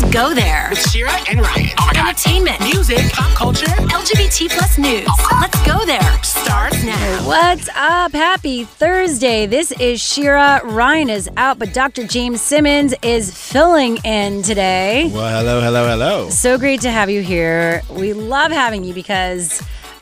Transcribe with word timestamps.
Let's 0.00 0.14
go 0.14 0.32
there. 0.32 0.68
With 0.70 0.90
Shira 0.90 1.10
and 1.28 1.40
Ryan. 1.40 1.70
Oh 1.76 1.86
my 1.88 1.92
God. 1.92 2.06
Entertainment. 2.10 2.60
Music, 2.60 3.10
pop 3.10 3.36
culture. 3.36 3.66
LGBT 3.66 4.48
plus 4.48 4.78
news. 4.78 5.08
Let's 5.40 5.66
go 5.66 5.84
there. 5.86 6.22
Starts 6.22 6.84
now. 6.84 7.26
What's 7.26 7.68
up? 7.70 8.12
Happy 8.12 8.62
Thursday. 8.62 9.46
This 9.46 9.72
is 9.72 10.00
Shira. 10.00 10.60
Ryan 10.62 11.10
is 11.10 11.28
out, 11.36 11.58
but 11.58 11.74
Dr. 11.74 12.06
James 12.06 12.40
Simmons 12.40 12.94
is 13.02 13.36
filling 13.36 13.96
in 14.04 14.42
today. 14.42 15.10
Well, 15.12 15.36
hello, 15.36 15.60
hello, 15.60 15.88
hello. 15.88 16.30
So 16.30 16.58
great 16.58 16.80
to 16.82 16.92
have 16.92 17.10
you 17.10 17.20
here. 17.20 17.82
We 17.90 18.12
love 18.12 18.52
having 18.52 18.84
you 18.84 18.94
because 18.94 19.60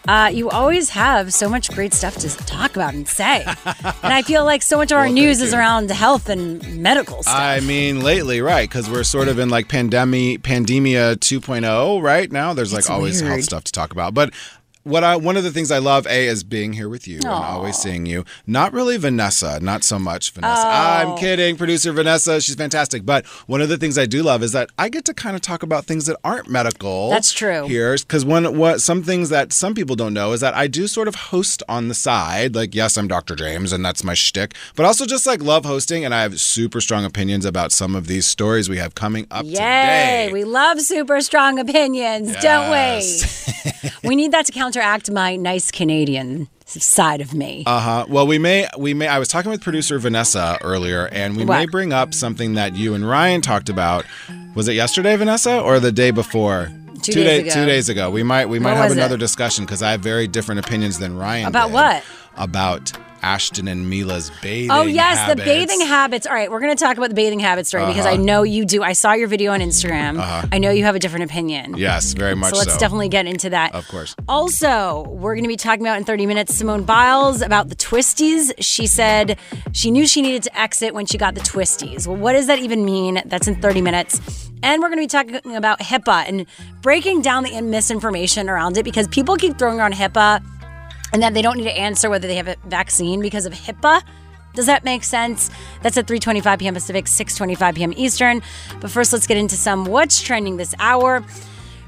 uh, 0.08 0.30
you 0.32 0.48
always 0.50 0.90
have 0.90 1.32
so 1.32 1.48
much 1.48 1.70
great 1.70 1.92
stuff 1.92 2.16
to 2.16 2.28
talk 2.46 2.76
about 2.76 2.94
and 2.94 3.06
say. 3.08 3.44
and 3.64 4.12
I 4.12 4.22
feel 4.22 4.44
like 4.44 4.62
so 4.62 4.76
much 4.76 4.92
of 4.92 4.98
our 4.98 5.04
Well, 5.04 5.12
news 5.12 5.40
is 5.40 5.52
around 5.54 5.90
health 5.90 6.28
and 6.28 6.82
medical 6.82 7.22
stuff. 7.22 7.34
I 7.34 7.60
mean, 7.60 8.00
lately, 8.02 8.40
right? 8.40 8.68
Because 8.68 8.88
we're 8.88 9.04
sort 9.04 9.28
of 9.28 9.38
in 9.38 9.48
like 9.48 9.68
pandemic, 9.68 10.42
pandemia 10.42 11.16
2.0 11.16 12.02
right 12.02 12.30
now. 12.30 12.54
There's 12.54 12.72
like 12.72 12.80
It's 12.80 12.90
always 12.90 13.20
health 13.20 13.44
stuff 13.44 13.64
to 13.64 13.72
talk 13.72 13.92
about. 13.92 14.14
But 14.14 14.32
what 14.86 15.02
I 15.02 15.16
one 15.16 15.36
of 15.36 15.42
the 15.42 15.50
things 15.50 15.70
I 15.70 15.78
love, 15.78 16.06
a, 16.06 16.26
is 16.26 16.44
being 16.44 16.72
here 16.72 16.88
with 16.88 17.08
you 17.08 17.16
and 17.16 17.26
always 17.26 17.76
seeing 17.76 18.06
you. 18.06 18.24
Not 18.46 18.72
really 18.72 18.96
Vanessa, 18.96 19.58
not 19.60 19.82
so 19.82 19.98
much 19.98 20.30
Vanessa. 20.30 20.62
Oh. 20.64 20.70
I'm 20.70 21.18
kidding, 21.18 21.56
producer 21.56 21.92
Vanessa. 21.92 22.40
She's 22.40 22.54
fantastic. 22.54 23.04
But 23.04 23.26
one 23.46 23.60
of 23.60 23.68
the 23.68 23.76
things 23.76 23.98
I 23.98 24.06
do 24.06 24.22
love 24.22 24.42
is 24.44 24.52
that 24.52 24.70
I 24.78 24.88
get 24.88 25.04
to 25.06 25.14
kind 25.14 25.34
of 25.34 25.42
talk 25.42 25.64
about 25.64 25.86
things 25.86 26.06
that 26.06 26.16
aren't 26.22 26.48
medical. 26.48 27.10
That's 27.10 27.32
true. 27.32 27.66
Here, 27.66 27.96
because 27.96 28.24
one 28.24 28.56
what 28.56 28.80
some 28.80 29.02
things 29.02 29.28
that 29.30 29.52
some 29.52 29.74
people 29.74 29.96
don't 29.96 30.14
know 30.14 30.32
is 30.32 30.40
that 30.40 30.54
I 30.54 30.68
do 30.68 30.86
sort 30.86 31.08
of 31.08 31.16
host 31.16 31.64
on 31.68 31.88
the 31.88 31.94
side. 31.94 32.54
Like, 32.54 32.74
yes, 32.74 32.96
I'm 32.96 33.08
Dr. 33.08 33.34
James, 33.34 33.72
and 33.72 33.84
that's 33.84 34.04
my 34.04 34.14
shtick. 34.14 34.54
But 34.76 34.86
also 34.86 35.04
just 35.04 35.26
like 35.26 35.42
love 35.42 35.64
hosting, 35.64 36.04
and 36.04 36.14
I 36.14 36.22
have 36.22 36.40
super 36.40 36.80
strong 36.80 37.04
opinions 37.04 37.44
about 37.44 37.72
some 37.72 37.96
of 37.96 38.06
these 38.06 38.26
stories 38.26 38.68
we 38.68 38.76
have 38.78 38.94
coming 38.94 39.26
up 39.32 39.44
Yay! 39.44 39.50
today. 39.50 40.30
We 40.32 40.44
love 40.44 40.80
super 40.80 41.20
strong 41.20 41.58
opinions, 41.58 42.36
don't 42.36 42.70
we? 42.70 43.90
we 44.04 44.14
need 44.14 44.30
that 44.32 44.46
to 44.46 44.52
counteract 44.76 45.10
my 45.10 45.36
nice 45.36 45.70
Canadian 45.70 46.48
side 46.66 47.20
of 47.20 47.32
me. 47.34 47.62
Uh 47.66 47.80
huh. 47.80 48.06
Well, 48.08 48.26
we 48.26 48.38
may, 48.38 48.68
we 48.78 48.92
may. 48.94 49.08
I 49.08 49.18
was 49.18 49.28
talking 49.28 49.50
with 49.50 49.62
producer 49.62 49.98
Vanessa 49.98 50.58
earlier, 50.62 51.06
and 51.12 51.36
we 51.36 51.44
may 51.44 51.66
bring 51.66 51.92
up 51.92 52.12
something 52.12 52.54
that 52.54 52.76
you 52.76 52.94
and 52.94 53.08
Ryan 53.08 53.40
talked 53.40 53.68
about. 53.68 54.04
Was 54.54 54.68
it 54.68 54.74
yesterday, 54.74 55.16
Vanessa, 55.16 55.60
or 55.60 55.80
the 55.80 55.92
day 55.92 56.10
before? 56.10 56.70
Two 57.02 57.12
two 57.12 57.24
days 57.24 57.42
day- 57.42 57.48
ago. 57.48 57.54
Two 57.54 57.66
days 57.66 57.88
ago. 57.88 58.10
We 58.10 58.22
might, 58.22 58.48
we 58.48 58.58
might 58.58 58.70
What 58.72 58.76
have 58.78 58.84
was 58.90 58.96
it? 58.96 59.00
another 59.00 59.16
discussion 59.18 59.64
because 59.64 59.82
I 59.82 59.92
have 59.92 60.00
very 60.00 60.26
different 60.26 60.60
opinions 60.60 60.98
than 60.98 61.16
Ryan. 61.16 61.46
About 61.46 61.66
did 61.68 61.74
what? 61.74 62.04
About 62.36 62.92
Ashton 63.26 63.66
and 63.66 63.90
Mila's 63.90 64.30
bathing. 64.40 64.70
Oh 64.70 64.82
yes, 64.84 65.18
habits. 65.18 65.40
the 65.40 65.44
bathing 65.44 65.80
habits. 65.80 66.26
All 66.28 66.32
right, 66.32 66.48
we're 66.48 66.60
going 66.60 66.74
to 66.76 66.82
talk 66.82 66.96
about 66.96 67.08
the 67.08 67.14
bathing 67.16 67.40
habits 67.40 67.68
story 67.68 67.84
because 67.86 68.06
Uh-huh. 68.06 68.14
I 68.14 68.16
know 68.16 68.44
you 68.44 68.64
do. 68.64 68.84
I 68.84 68.92
saw 68.92 69.14
your 69.14 69.26
video 69.26 69.50
on 69.52 69.58
Instagram. 69.60 70.14
I 70.52 70.58
know 70.58 70.70
you 70.70 70.84
have 70.84 70.94
a 70.94 71.00
different 71.00 71.24
opinion. 71.24 71.76
Yes, 71.76 72.12
very 72.12 72.36
much 72.36 72.54
So 72.54 72.60
so. 72.60 72.66
let's 72.68 72.78
definitely 72.78 73.08
get 73.08 73.26
into 73.26 73.50
that. 73.50 73.74
Of 73.74 73.88
course. 73.88 74.14
Also, 74.28 75.02
we're 75.08 75.34
going 75.34 75.42
to 75.42 75.48
be 75.48 75.56
talking 75.56 75.82
about 75.84 75.96
in 75.98 76.04
30 76.04 76.26
minutes 76.26 76.54
Simone 76.56 76.84
Biles 76.84 77.42
about 77.42 77.68
the 77.68 77.74
twisties. 77.74 78.52
She 78.60 78.86
said 78.86 79.38
she 79.72 79.90
knew 79.90 80.06
she 80.06 80.22
needed 80.22 80.44
to 80.44 80.56
exit 80.58 80.94
when 80.94 81.04
she 81.06 81.18
got 81.18 81.34
the 81.34 81.40
twisties. 81.40 82.06
Well, 82.06 82.16
what 82.16 82.34
does 82.34 82.46
that 82.46 82.60
even 82.60 82.84
mean? 82.84 83.22
That's 83.26 83.48
in 83.48 83.60
30 83.60 83.80
minutes. 83.82 84.20
And 84.62 84.80
we're 84.80 84.88
going 84.88 84.98
to 84.98 85.02
be 85.02 85.34
talking 85.34 85.56
about 85.56 85.80
HIPAA 85.80 86.28
and 86.28 86.46
breaking 86.80 87.22
down 87.22 87.42
the 87.42 87.60
misinformation 87.60 88.48
around 88.48 88.76
it 88.78 88.84
because 88.84 89.08
people 89.08 89.36
keep 89.36 89.58
throwing 89.58 89.78
around 89.80 89.94
HIPAA 89.94 90.42
and 91.16 91.22
that 91.22 91.32
they 91.32 91.40
don't 91.40 91.56
need 91.56 91.64
to 91.64 91.78
answer 91.78 92.10
whether 92.10 92.28
they 92.28 92.34
have 92.36 92.46
a 92.46 92.56
vaccine 92.66 93.22
because 93.22 93.46
of 93.46 93.54
HIPAA. 93.54 94.02
Does 94.52 94.66
that 94.66 94.84
make 94.84 95.02
sense? 95.02 95.50
That's 95.80 95.96
at 95.96 96.06
3:25 96.06 96.58
p.m. 96.58 96.74
Pacific, 96.74 97.06
6:25 97.06 97.74
p.m. 97.74 97.94
Eastern. 97.96 98.42
But 98.80 98.90
first, 98.90 99.14
let's 99.14 99.26
get 99.26 99.38
into 99.38 99.56
some 99.56 99.86
what's 99.86 100.20
trending 100.20 100.58
this 100.58 100.74
hour. 100.78 101.24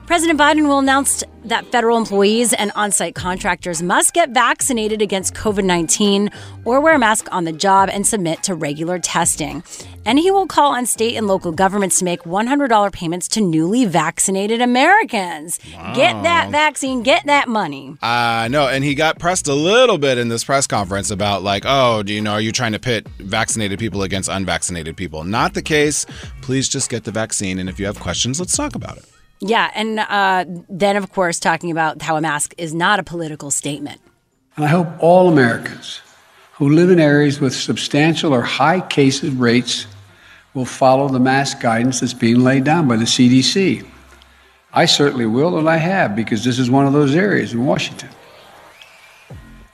President 0.07 0.41
Biden 0.41 0.67
will 0.67 0.79
announce 0.79 1.23
that 1.45 1.67
federal 1.67 1.99
employees 1.99 2.55
and 2.55 2.73
on 2.75 2.91
site 2.91 3.15
contractors 3.15 3.83
must 3.83 4.15
get 4.15 4.31
vaccinated 4.31 5.03
against 5.03 5.35
COVID 5.35 5.65
19 5.65 6.31
or 6.65 6.81
wear 6.81 6.95
a 6.95 6.99
mask 6.99 7.29
on 7.31 7.45
the 7.45 7.53
job 7.53 7.91
and 7.93 8.07
submit 8.07 8.43
to 8.45 8.55
regular 8.55 8.99
testing. 8.99 9.63
And 10.09 10.19
he 10.19 10.31
will 10.31 10.47
call 10.47 10.73
on 10.73 10.87
state 10.87 11.17
and 11.17 11.27
local 11.27 11.53
governments 11.53 11.99
to 11.99 12.05
make 12.07 12.23
$100 12.23 12.93
payments 12.95 13.29
to 13.29 13.43
newly 13.43 13.85
vaccinated 13.85 14.63
Americans. 14.63 15.59
Get 15.95 16.23
that 16.23 16.51
vaccine, 16.51 17.03
get 17.03 17.27
that 17.27 17.47
money. 17.47 17.95
Uh, 18.01 18.49
know. 18.51 18.69
and 18.69 18.83
he 18.83 18.95
got 18.95 19.19
pressed 19.19 19.49
a 19.49 19.55
little 19.55 19.99
bit 19.99 20.17
in 20.17 20.29
this 20.31 20.45
press 20.45 20.67
conference 20.67 21.11
about 21.11 21.43
like, 21.43 21.65
oh, 21.67 22.03
do 22.03 22.15
you 22.15 22.23
know, 22.23 22.33
are 22.33 22.41
you 22.41 22.53
trying 22.53 22.73
to 22.73 22.79
pit 22.79 23.07
vaccinated 23.19 23.79
people 23.79 24.03
against 24.03 24.31
unvaccinated 24.31 24.97
people? 24.97 25.25
Not 25.25 25.53
the 25.53 25.61
case. 25.61 26.07
Please 26.41 26.71
just 26.71 26.89
get 26.89 27.05
the 27.05 27.13
vaccine, 27.13 27.59
and 27.59 27.69
if 27.69 27.79
you 27.79 27.85
have 27.85 28.01
questions, 28.01 28.41
let's 28.41 28.57
talk 28.57 28.75
about 28.75 28.97
it. 28.97 29.05
Yeah, 29.41 29.71
and 29.75 30.01
uh, 30.01 30.47
then, 30.71 30.97
of 30.97 31.13
course, 31.13 31.39
talking 31.39 31.71
about 31.71 32.01
how 32.01 32.17
a 32.17 32.23
mask 32.23 32.55
is 32.57 32.73
not 32.73 32.99
a 32.99 33.03
political 33.03 33.51
statement. 33.51 34.01
And 34.57 34.65
I 34.65 34.69
hope 34.69 34.89
all 35.01 35.29
Americans 35.29 36.01
who 36.55 36.71
live 36.71 36.91
in 36.91 36.99
areas 36.99 37.41
with 37.41 37.55
substantial 37.55 38.35
or 38.35 38.41
high 38.41 38.81
case 38.81 39.23
rates 39.23 39.87
will 40.59 40.65
follow 40.65 41.07
the 41.07 41.21
mask 41.21 41.61
guidance 41.61 42.01
that's 42.01 42.13
being 42.13 42.41
laid 42.41 42.65
down 42.65 42.89
by 42.89 42.97
the 42.97 43.05
CDC. 43.05 43.87
I 44.73 44.87
certainly 44.87 45.25
will, 45.25 45.57
and 45.57 45.71
I 45.71 45.77
have, 45.77 46.17
because 46.17 46.43
this 46.43 46.59
is 46.59 46.69
one 46.69 46.85
of 46.85 46.93
those 46.93 47.15
areas 47.15 47.53
in 47.53 47.65
Washington. 47.65 48.09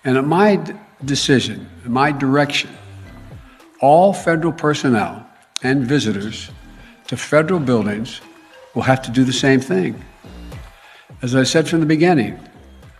And 0.04 0.18
at 0.18 0.26
my 0.26 0.62
decision, 1.02 1.70
my 1.86 2.12
direction, 2.12 2.68
all 3.80 4.12
federal 4.12 4.52
personnel 4.52 5.26
and 5.62 5.86
visitors 5.86 6.50
to 7.06 7.16
federal 7.16 7.60
buildings 7.60 8.20
will 8.74 8.82
have 8.82 9.00
to 9.02 9.10
do 9.10 9.24
the 9.24 9.32
same 9.32 9.60
thing. 9.60 10.04
As 11.22 11.34
I 11.34 11.44
said 11.44 11.66
from 11.66 11.80
the 11.80 11.86
beginning, 11.86 12.38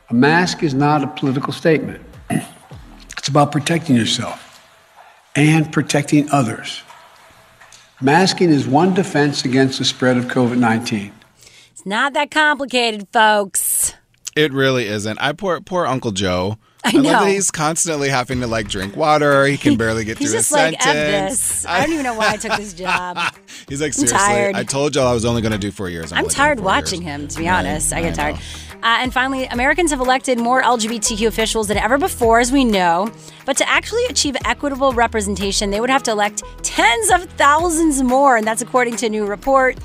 a 0.08 0.14
mask 0.14 0.62
is 0.62 0.72
not 0.72 1.04
a 1.04 1.06
political 1.06 1.52
statement. 1.52 2.02
It's 3.18 3.28
about 3.28 3.52
protecting 3.52 3.96
yourself 3.96 4.60
and 5.34 5.72
protecting 5.72 6.30
others. 6.30 6.83
Masking 8.00 8.50
is 8.50 8.66
one 8.66 8.94
defense 8.94 9.44
against 9.44 9.78
the 9.78 9.84
spread 9.84 10.16
of 10.16 10.24
COVID 10.26 10.58
19. 10.58 11.12
It's 11.72 11.86
not 11.86 12.12
that 12.14 12.30
complicated, 12.30 13.08
folks. 13.12 13.94
It 14.36 14.52
really 14.52 14.86
isn't. 14.86 15.18
I 15.20 15.32
poor 15.32 15.60
poor 15.60 15.86
Uncle 15.86 16.10
Joe. 16.10 16.58
I 16.86 16.90
love 16.90 17.02
know. 17.04 17.10
that 17.24 17.28
he's 17.30 17.50
constantly 17.50 18.10
having 18.10 18.40
to 18.40 18.46
like 18.46 18.68
drink 18.68 18.94
water. 18.94 19.46
He 19.46 19.56
can 19.56 19.76
barely 19.78 20.04
get 20.04 20.18
He's 20.18 20.30
through 20.32 20.38
just 20.40 20.50
a 20.50 20.54
like, 20.56 20.74
F 20.74 20.82
sentence. 20.82 21.38
this. 21.38 21.66
I 21.66 21.80
don't 21.80 21.92
even 21.92 22.04
know 22.04 22.12
why 22.14 22.32
I 22.32 22.36
took 22.36 22.56
this 22.58 22.74
job. 22.74 23.16
He's 23.68 23.80
like, 23.80 23.88
I'm 23.88 23.92
seriously, 23.92 24.18
tired. 24.18 24.54
I 24.54 24.64
told 24.64 24.94
y'all 24.94 25.06
I 25.06 25.14
was 25.14 25.24
only 25.24 25.40
going 25.40 25.52
to 25.52 25.58
do 25.58 25.70
four 25.70 25.88
years. 25.88 26.12
I'm 26.12 26.18
only 26.18 26.28
doing 26.28 26.34
tired 26.36 26.60
watching 26.60 27.00
years. 27.02 27.22
him, 27.22 27.28
to 27.28 27.38
be 27.38 27.46
Right, 27.46 27.60
honest. 27.60 27.90
I 27.94 28.02
get 28.02 28.14
tired. 28.16 28.34
know. 28.34 28.40
Uh, 28.84 28.98
and 29.00 29.14
finally, 29.14 29.46
Americans 29.46 29.90
have 29.90 30.00
elected 30.00 30.38
more 30.38 30.60
LGBTQ 30.60 31.26
officials 31.26 31.68
than 31.68 31.78
ever 31.78 31.96
before, 31.96 32.38
as 32.38 32.52
we 32.52 32.64
know. 32.64 33.10
But 33.46 33.56
to 33.56 33.66
actually 33.66 34.04
achieve 34.10 34.36
equitable 34.44 34.92
representation, 34.92 35.70
they 35.70 35.80
would 35.80 35.88
have 35.88 36.02
to 36.02 36.10
elect 36.10 36.42
tens 36.62 37.10
of 37.10 37.24
thousands 37.32 38.02
more, 38.02 38.36
and 38.36 38.46
that's 38.46 38.60
according 38.60 38.96
to 38.96 39.06
a 39.06 39.08
new 39.08 39.24
report. 39.24 39.78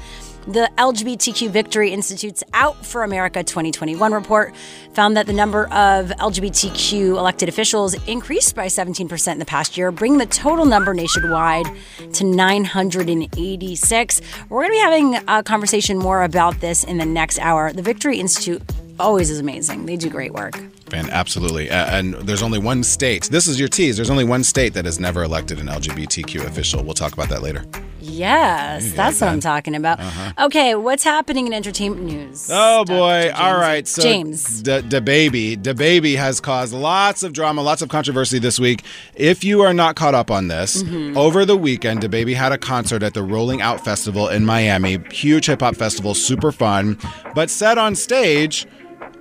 The 0.47 0.69
LGBTQ 0.77 1.49
Victory 1.49 1.91
Institute's 1.91 2.43
Out 2.53 2.85
for 2.85 3.03
America 3.03 3.41
2021 3.41 4.11
report 4.11 4.53
found 4.93 5.15
that 5.15 5.27
the 5.27 5.33
number 5.33 5.65
of 5.67 6.09
LGBTQ 6.09 7.17
elected 7.17 7.47
officials 7.47 7.93
increased 8.05 8.53
by 8.53 8.65
17% 8.65 9.31
in 9.31 9.39
the 9.39 9.45
past 9.45 9.77
year, 9.77 9.91
bringing 9.91 10.17
the 10.17 10.25
total 10.25 10.65
number 10.65 10.93
nationwide 10.93 11.67
to 12.13 12.25
986. 12.25 14.21
We're 14.49 14.63
going 14.63 14.69
to 14.69 14.73
be 14.73 14.79
having 14.79 15.15
a 15.27 15.43
conversation 15.43 15.97
more 15.97 16.23
about 16.23 16.59
this 16.59 16.83
in 16.83 16.97
the 16.97 17.05
next 17.05 17.39
hour. 17.39 17.71
The 17.71 17.81
Victory 17.81 18.19
Institute 18.19 18.61
always 18.99 19.29
is 19.29 19.39
amazing. 19.39 19.85
They 19.85 19.95
do 19.95 20.09
great 20.09 20.33
work. 20.33 20.59
And 20.91 21.09
absolutely. 21.09 21.69
And 21.69 22.13
there's 22.15 22.41
only 22.41 22.59
one 22.59 22.83
state. 22.83 23.25
This 23.25 23.47
is 23.47 23.59
your 23.59 23.69
tease. 23.69 23.95
There's 23.95 24.09
only 24.09 24.23
one 24.25 24.43
state 24.43 24.73
that 24.73 24.85
has 24.85 24.99
never 24.99 25.23
elected 25.23 25.59
an 25.59 25.67
LGBTQ 25.67 26.45
official. 26.45 26.83
We'll 26.83 26.93
talk 26.95 27.13
about 27.13 27.29
that 27.29 27.41
later. 27.41 27.63
Yes, 28.01 28.93
that's 28.93 29.19
what 29.21 29.29
I'm 29.29 29.39
talking 29.41 29.75
about. 29.75 29.99
Okay, 30.39 30.73
what's 30.73 31.03
happening 31.03 31.47
in 31.47 31.53
entertainment 31.53 32.03
news? 32.05 32.49
Uh-huh. 32.49 32.79
Oh 32.79 32.85
boy! 32.85 33.23
James? 33.23 33.35
All 33.37 33.55
right, 33.57 33.87
so 33.87 34.01
James. 34.01 34.63
the 34.63 34.81
DaBaby, 34.81 35.61
the 35.63 35.73
baby 35.73 36.15
has 36.15 36.39
caused 36.39 36.73
lots 36.73 37.23
of 37.23 37.33
drama, 37.33 37.61
lots 37.61 37.81
of 37.81 37.89
controversy 37.89 38.39
this 38.39 38.57
week. 38.59 38.83
If 39.15 39.43
you 39.43 39.61
are 39.61 39.73
not 39.73 39.95
caught 39.95 40.15
up 40.15 40.31
on 40.31 40.47
this, 40.47 40.81
Mm-hmm. 40.83 41.17
over 41.17 41.45
the 41.45 41.57
weekend, 41.57 42.01
DaBaby 42.01 42.35
had 42.35 42.51
a 42.51 42.57
concert 42.57 43.03
at 43.03 43.13
the 43.13 43.21
Rolling 43.23 43.59
Loud 43.59 43.81
Festival 43.81 44.29
in 44.29 44.45
Miami. 44.45 44.97
Huge 45.11 45.45
hip 45.47 45.59
hop 45.61 45.75
festival, 45.75 46.13
super 46.13 46.51
fun, 46.51 46.97
but 47.35 47.49
said 47.49 47.77
on 47.77 47.95
stage. 47.95 48.65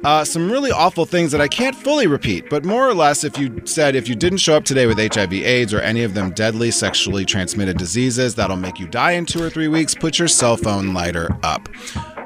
Uh, 0.05 0.25
some 0.25 0.51
really 0.51 0.71
awful 0.71 1.05
things 1.05 1.33
that 1.33 1.41
I 1.41 1.49
can't 1.49 1.75
fully 1.75 2.07
repeat, 2.07 2.49
but 2.49 2.65
more 2.65 2.89
or 2.89 2.95
less, 2.95 3.25
if 3.25 3.37
you 3.37 3.61
said 3.65 3.97
if 3.97 4.09
you 4.09 4.15
didn't 4.15 4.39
show 4.39 4.57
up 4.57 4.65
today 4.65 4.87
with 4.87 4.99
HIV/AIDS 4.99 5.75
or 5.75 5.81
any 5.81 6.05
of 6.05 6.15
them 6.15 6.31
deadly 6.31 6.71
sexually 6.71 7.25
transmitted 7.25 7.77
diseases 7.79 8.35
that'll 8.37 8.57
make 8.57 8.79
you 8.79 8.87
die 8.87 9.13
in 9.13 9.27
two 9.27 9.43
or 9.43 9.51
three 9.51 9.69
weeks, 9.69 9.95
put 9.95 10.19
your 10.19 10.29
cell 10.29 10.57
phone 10.57 10.95
lighter 10.95 11.37
up. 11.43 11.69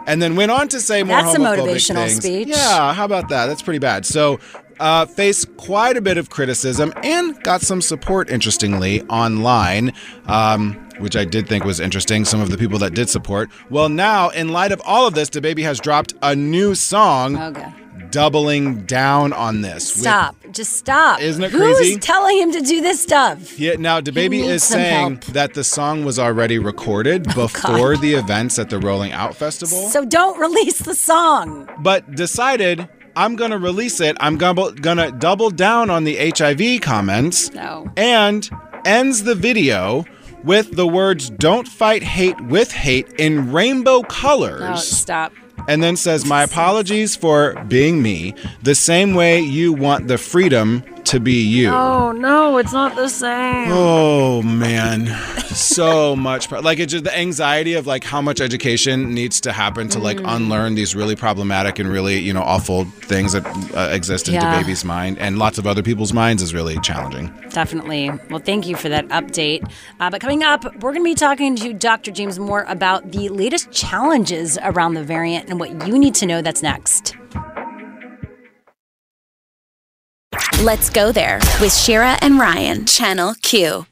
And 0.06 0.20
then 0.20 0.36
went 0.36 0.50
on 0.50 0.68
to 0.68 0.80
say 0.80 1.02
more 1.02 1.22
That's 1.22 1.34
a 1.36 1.38
motivational 1.38 2.06
things. 2.08 2.16
speech. 2.16 2.48
Yeah, 2.48 2.92
how 2.92 3.04
about 3.04 3.28
that? 3.30 3.46
That's 3.46 3.62
pretty 3.62 3.78
bad. 3.78 4.04
So, 4.04 4.38
uh, 4.80 5.06
faced 5.06 5.56
quite 5.56 5.96
a 5.96 6.00
bit 6.00 6.18
of 6.18 6.28
criticism 6.28 6.92
and 7.04 7.40
got 7.44 7.62
some 7.62 7.80
support, 7.80 8.28
interestingly, 8.28 9.02
online, 9.02 9.92
um, 10.26 10.88
which 11.02 11.16
I 11.16 11.24
did 11.24 11.46
think 11.48 11.64
was 11.64 11.80
interesting. 11.80 12.24
Some 12.24 12.40
of 12.40 12.50
the 12.50 12.56
people 12.56 12.78
that 12.78 12.94
did 12.94 13.10
support. 13.10 13.50
Well, 13.70 13.88
now, 13.88 14.30
in 14.30 14.48
light 14.48 14.72
of 14.72 14.80
all 14.84 15.06
of 15.06 15.14
this, 15.14 15.28
DaBaby 15.28 15.62
has 15.64 15.78
dropped 15.80 16.14
a 16.22 16.34
new 16.34 16.74
song, 16.74 17.36
Okay. 17.36 17.66
doubling 18.10 18.82
down 18.86 19.32
on 19.32 19.62
this. 19.62 19.92
with- 19.94 20.02
Stop. 20.02 20.36
Just 20.52 20.74
stop. 20.76 21.20
Isn't 21.20 21.42
it 21.44 21.50
crazy? 21.52 21.94
Who's 21.94 22.04
telling 22.04 22.38
him 22.38 22.52
to 22.52 22.60
do 22.60 22.80
this 22.82 23.02
stuff? 23.02 23.58
Yeah, 23.58 23.74
now 23.78 24.00
DaBaby 24.00 24.30
needs 24.30 24.48
is 24.48 24.64
saying 24.64 25.08
help. 25.10 25.24
Oh, 25.28 25.32
that 25.32 25.54
the 25.54 25.64
song 25.64 26.04
was 26.04 26.18
already 26.18 26.58
recorded 26.58 27.26
oh, 27.30 27.34
before 27.34 27.96
the 27.96 28.14
events 28.14 28.58
at 28.58 28.68
the 28.70 28.78
Rolling 28.78 29.12
Loud 29.12 29.36
Festival. 29.36 29.88
So 29.88 30.04
don't 30.04 30.38
release 30.38 30.78
the 30.80 30.94
song. 30.94 31.68
but 31.80 32.14
decided 32.14 32.86
I'm 33.16 33.36
gonna 33.36 33.58
release 33.58 34.00
it. 34.00 34.16
I'm 34.20 34.36
gonna 34.38 34.72
gonna 34.72 35.10
double 35.12 35.50
down 35.50 35.90
on 35.90 36.04
the 36.04 36.16
HIV 36.36 36.80
comments. 36.80 37.52
No. 37.52 37.90
And 37.96 38.48
ends 38.84 39.24
the 39.24 39.34
video 39.34 40.04
with 40.44 40.76
the 40.76 40.86
words 40.86 41.30
"Don't 41.30 41.68
fight 41.68 42.02
hate 42.02 42.40
with 42.40 42.72
hate" 42.72 43.08
in 43.18 43.52
rainbow 43.52 44.02
colors. 44.02 44.60
No, 44.60 44.76
stop. 44.76 45.32
and 45.68 45.82
then 45.82 45.96
says, 45.96 46.24
My 46.24 46.42
apologies 46.42 47.14
for 47.14 47.54
being 47.68 48.02
me, 48.02 48.34
the 48.62 48.74
same 48.74 49.14
way 49.14 49.40
you 49.40 49.72
want 49.72 50.08
the 50.08 50.18
freedom 50.18 50.82
to 51.12 51.20
be 51.20 51.42
you. 51.42 51.68
Oh 51.68 52.12
no, 52.12 52.56
it's 52.58 52.72
not 52.72 52.96
the 52.96 53.08
same. 53.08 53.68
Oh 53.70 54.42
man, 54.42 55.06
so 55.54 56.16
much 56.16 56.48
pro- 56.48 56.60
like 56.60 56.78
it's 56.78 56.92
just 56.92 57.04
the 57.04 57.16
anxiety 57.16 57.74
of 57.74 57.86
like 57.86 58.02
how 58.04 58.20
much 58.22 58.40
education 58.40 59.12
needs 59.14 59.40
to 59.42 59.52
happen 59.52 59.88
to 59.90 59.98
like 59.98 60.16
Mm. 60.18 60.36
unlearn 60.36 60.74
these 60.74 60.94
really 60.94 61.14
problematic 61.16 61.78
and 61.78 61.88
really 61.88 62.18
you 62.18 62.32
know 62.32 62.42
awful 62.42 62.84
things 62.84 63.32
that 63.32 63.44
uh, 63.76 63.88
exist 63.94 64.28
in 64.28 64.34
Yeah. 64.34 64.62
DaBaby's 64.62 64.84
mind 64.84 65.18
and 65.18 65.38
lots 65.38 65.58
of 65.58 65.66
other 65.66 65.82
people's 65.82 66.12
minds 66.12 66.42
is 66.42 66.54
really 66.54 66.78
challenging. 66.80 67.32
Definitely. 67.50 68.10
Well, 68.30 68.40
thank 68.40 68.66
you 68.66 68.76
for 68.76 68.88
that 68.88 69.06
update. 69.08 69.62
Uh, 70.00 70.08
but 70.10 70.20
coming 70.20 70.42
up, 70.42 70.64
we're 70.82 70.92
going 70.92 71.04
to 71.04 71.10
be 71.10 71.14
talking 71.14 71.56
to 71.56 71.72
Dr. 71.74 72.10
James 72.10 72.38
Moore 72.38 72.64
about 72.68 73.12
the 73.12 73.28
latest 73.28 73.70
challenges 73.70 74.58
around 74.62 74.94
the 74.94 75.04
variant 75.04 75.48
and 75.50 75.60
what 75.60 75.86
you 75.86 75.98
need 75.98 76.14
to 76.16 76.26
know. 76.26 76.40
That's 76.40 76.62
next. 76.62 77.16
Let's 80.62 80.90
go 80.90 81.10
there 81.10 81.40
with 81.60 81.74
Shira 81.74 82.16
and 82.20 82.38
Ryan, 82.38 82.86
Channel 82.86 83.34
Q. 83.42 83.84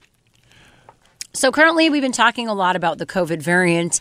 So 1.32 1.50
currently, 1.50 1.90
we've 1.90 2.00
been 2.00 2.12
talking 2.12 2.46
a 2.46 2.54
lot 2.54 2.76
about 2.76 2.98
the 2.98 3.06
COVID 3.06 3.42
variant 3.42 4.00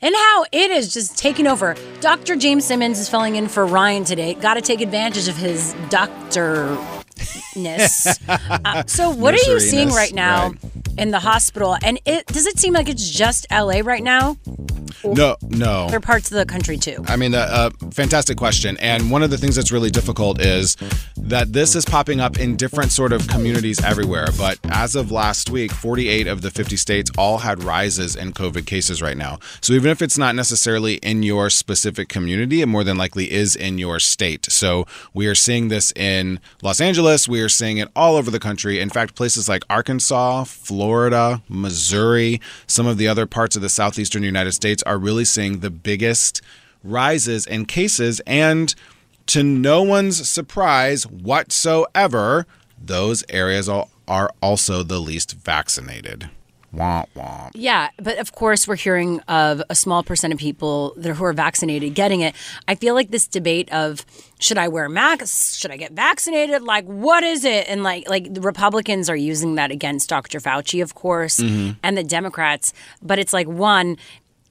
and 0.00 0.14
how 0.14 0.44
it 0.52 0.70
is 0.70 0.94
just 0.94 1.18
taking 1.18 1.48
over. 1.48 1.74
Dr. 2.00 2.36
James 2.36 2.64
Simmons 2.64 3.00
is 3.00 3.08
filling 3.08 3.34
in 3.34 3.48
for 3.48 3.66
Ryan 3.66 4.04
today. 4.04 4.34
Got 4.34 4.54
to 4.54 4.60
take 4.60 4.80
advantage 4.80 5.26
of 5.26 5.36
his 5.36 5.74
doctorness. 5.88 6.78
uh, 8.64 8.84
so, 8.86 9.10
what 9.10 9.34
are 9.34 9.50
you 9.50 9.58
seeing 9.58 9.88
right 9.88 10.14
now 10.14 10.50
right. 10.50 10.58
in 10.98 11.10
the 11.10 11.18
hospital? 11.18 11.76
And 11.82 12.00
it 12.04 12.26
does 12.26 12.46
it 12.46 12.60
seem 12.60 12.74
like 12.74 12.88
it's 12.88 13.10
just 13.10 13.44
LA 13.50 13.80
right 13.82 14.04
now? 14.04 14.36
No, 15.04 15.36
no. 15.42 15.88
they're 15.88 16.00
parts 16.00 16.30
of 16.30 16.36
the 16.36 16.46
country 16.46 16.76
too. 16.76 17.04
I 17.06 17.16
mean, 17.16 17.34
a 17.34 17.38
uh, 17.38 17.70
fantastic 17.90 18.36
question. 18.36 18.76
And 18.78 19.10
one 19.10 19.22
of 19.22 19.30
the 19.30 19.38
things 19.38 19.56
that's 19.56 19.72
really 19.72 19.90
difficult 19.90 20.40
is 20.40 20.76
that 21.16 21.52
this 21.52 21.74
is 21.74 21.84
popping 21.84 22.20
up 22.20 22.38
in 22.38 22.56
different 22.56 22.92
sort 22.92 23.12
of 23.12 23.26
communities 23.28 23.82
everywhere. 23.82 24.28
But 24.36 24.58
as 24.70 24.96
of 24.96 25.10
last 25.10 25.50
week, 25.50 25.72
48 25.72 26.26
of 26.26 26.42
the 26.42 26.50
50 26.50 26.76
states 26.76 27.10
all 27.16 27.38
had 27.38 27.62
rises 27.62 28.16
in 28.16 28.32
COVID 28.32 28.66
cases 28.66 29.02
right 29.02 29.16
now. 29.16 29.38
So 29.60 29.72
even 29.72 29.90
if 29.90 30.02
it's 30.02 30.18
not 30.18 30.34
necessarily 30.34 30.94
in 30.96 31.22
your 31.22 31.50
specific 31.50 32.08
community, 32.08 32.62
it 32.62 32.66
more 32.66 32.84
than 32.84 32.96
likely 32.96 33.30
is 33.30 33.56
in 33.56 33.78
your 33.78 33.98
state. 33.98 34.46
So 34.50 34.86
we 35.14 35.26
are 35.26 35.34
seeing 35.34 35.68
this 35.68 35.92
in 35.92 36.40
Los 36.62 36.80
Angeles. 36.80 37.28
We 37.28 37.40
are 37.40 37.48
seeing 37.48 37.78
it 37.78 37.88
all 37.94 38.16
over 38.16 38.30
the 38.30 38.40
country. 38.40 38.80
In 38.80 38.90
fact, 38.90 39.14
places 39.14 39.48
like 39.48 39.62
Arkansas, 39.70 40.44
Florida, 40.44 41.42
Missouri, 41.48 42.40
some 42.66 42.86
of 42.86 42.98
the 42.98 43.08
other 43.08 43.26
parts 43.26 43.56
of 43.56 43.62
the 43.62 43.68
southeastern 43.68 44.22
United 44.22 44.52
States 44.52 44.81
are 44.82 44.98
really 44.98 45.24
seeing 45.24 45.60
the 45.60 45.70
biggest 45.70 46.42
rises 46.82 47.46
in 47.46 47.66
cases. 47.66 48.20
And 48.26 48.74
to 49.26 49.42
no 49.42 49.82
one's 49.82 50.28
surprise 50.28 51.06
whatsoever, 51.06 52.46
those 52.78 53.24
areas 53.28 53.68
are 53.68 53.86
are 54.08 54.30
also 54.42 54.82
the 54.82 54.98
least 54.98 55.32
vaccinated. 55.32 56.28
Womp 56.74 57.06
womp. 57.14 57.50
Yeah, 57.54 57.90
but 57.98 58.18
of 58.18 58.32
course, 58.32 58.66
we're 58.66 58.76
hearing 58.76 59.20
of 59.28 59.62
a 59.68 59.74
small 59.74 60.02
percent 60.02 60.32
of 60.32 60.38
people 60.38 60.94
that 60.96 61.14
who 61.14 61.24
are 61.24 61.34
vaccinated 61.34 61.94
getting 61.94 62.22
it. 62.22 62.34
I 62.66 62.76
feel 62.76 62.94
like 62.94 63.10
this 63.10 63.26
debate 63.26 63.70
of 63.72 64.06
should 64.38 64.56
I 64.56 64.68
wear 64.68 64.88
masks, 64.88 65.54
should 65.54 65.70
I 65.70 65.76
get 65.76 65.92
vaccinated, 65.92 66.62
like 66.62 66.86
what 66.86 67.22
is 67.24 67.44
it, 67.44 67.68
and 67.68 67.82
like 67.82 68.08
like 68.08 68.32
the 68.32 68.40
Republicans 68.40 69.10
are 69.10 69.16
using 69.16 69.56
that 69.56 69.70
against 69.70 70.08
Dr. 70.08 70.40
Fauci, 70.40 70.82
of 70.82 70.94
course, 70.94 71.40
mm-hmm. 71.40 71.72
and 71.82 71.96
the 71.96 72.04
Democrats. 72.04 72.72
But 73.02 73.18
it's 73.18 73.34
like 73.34 73.46
one, 73.46 73.98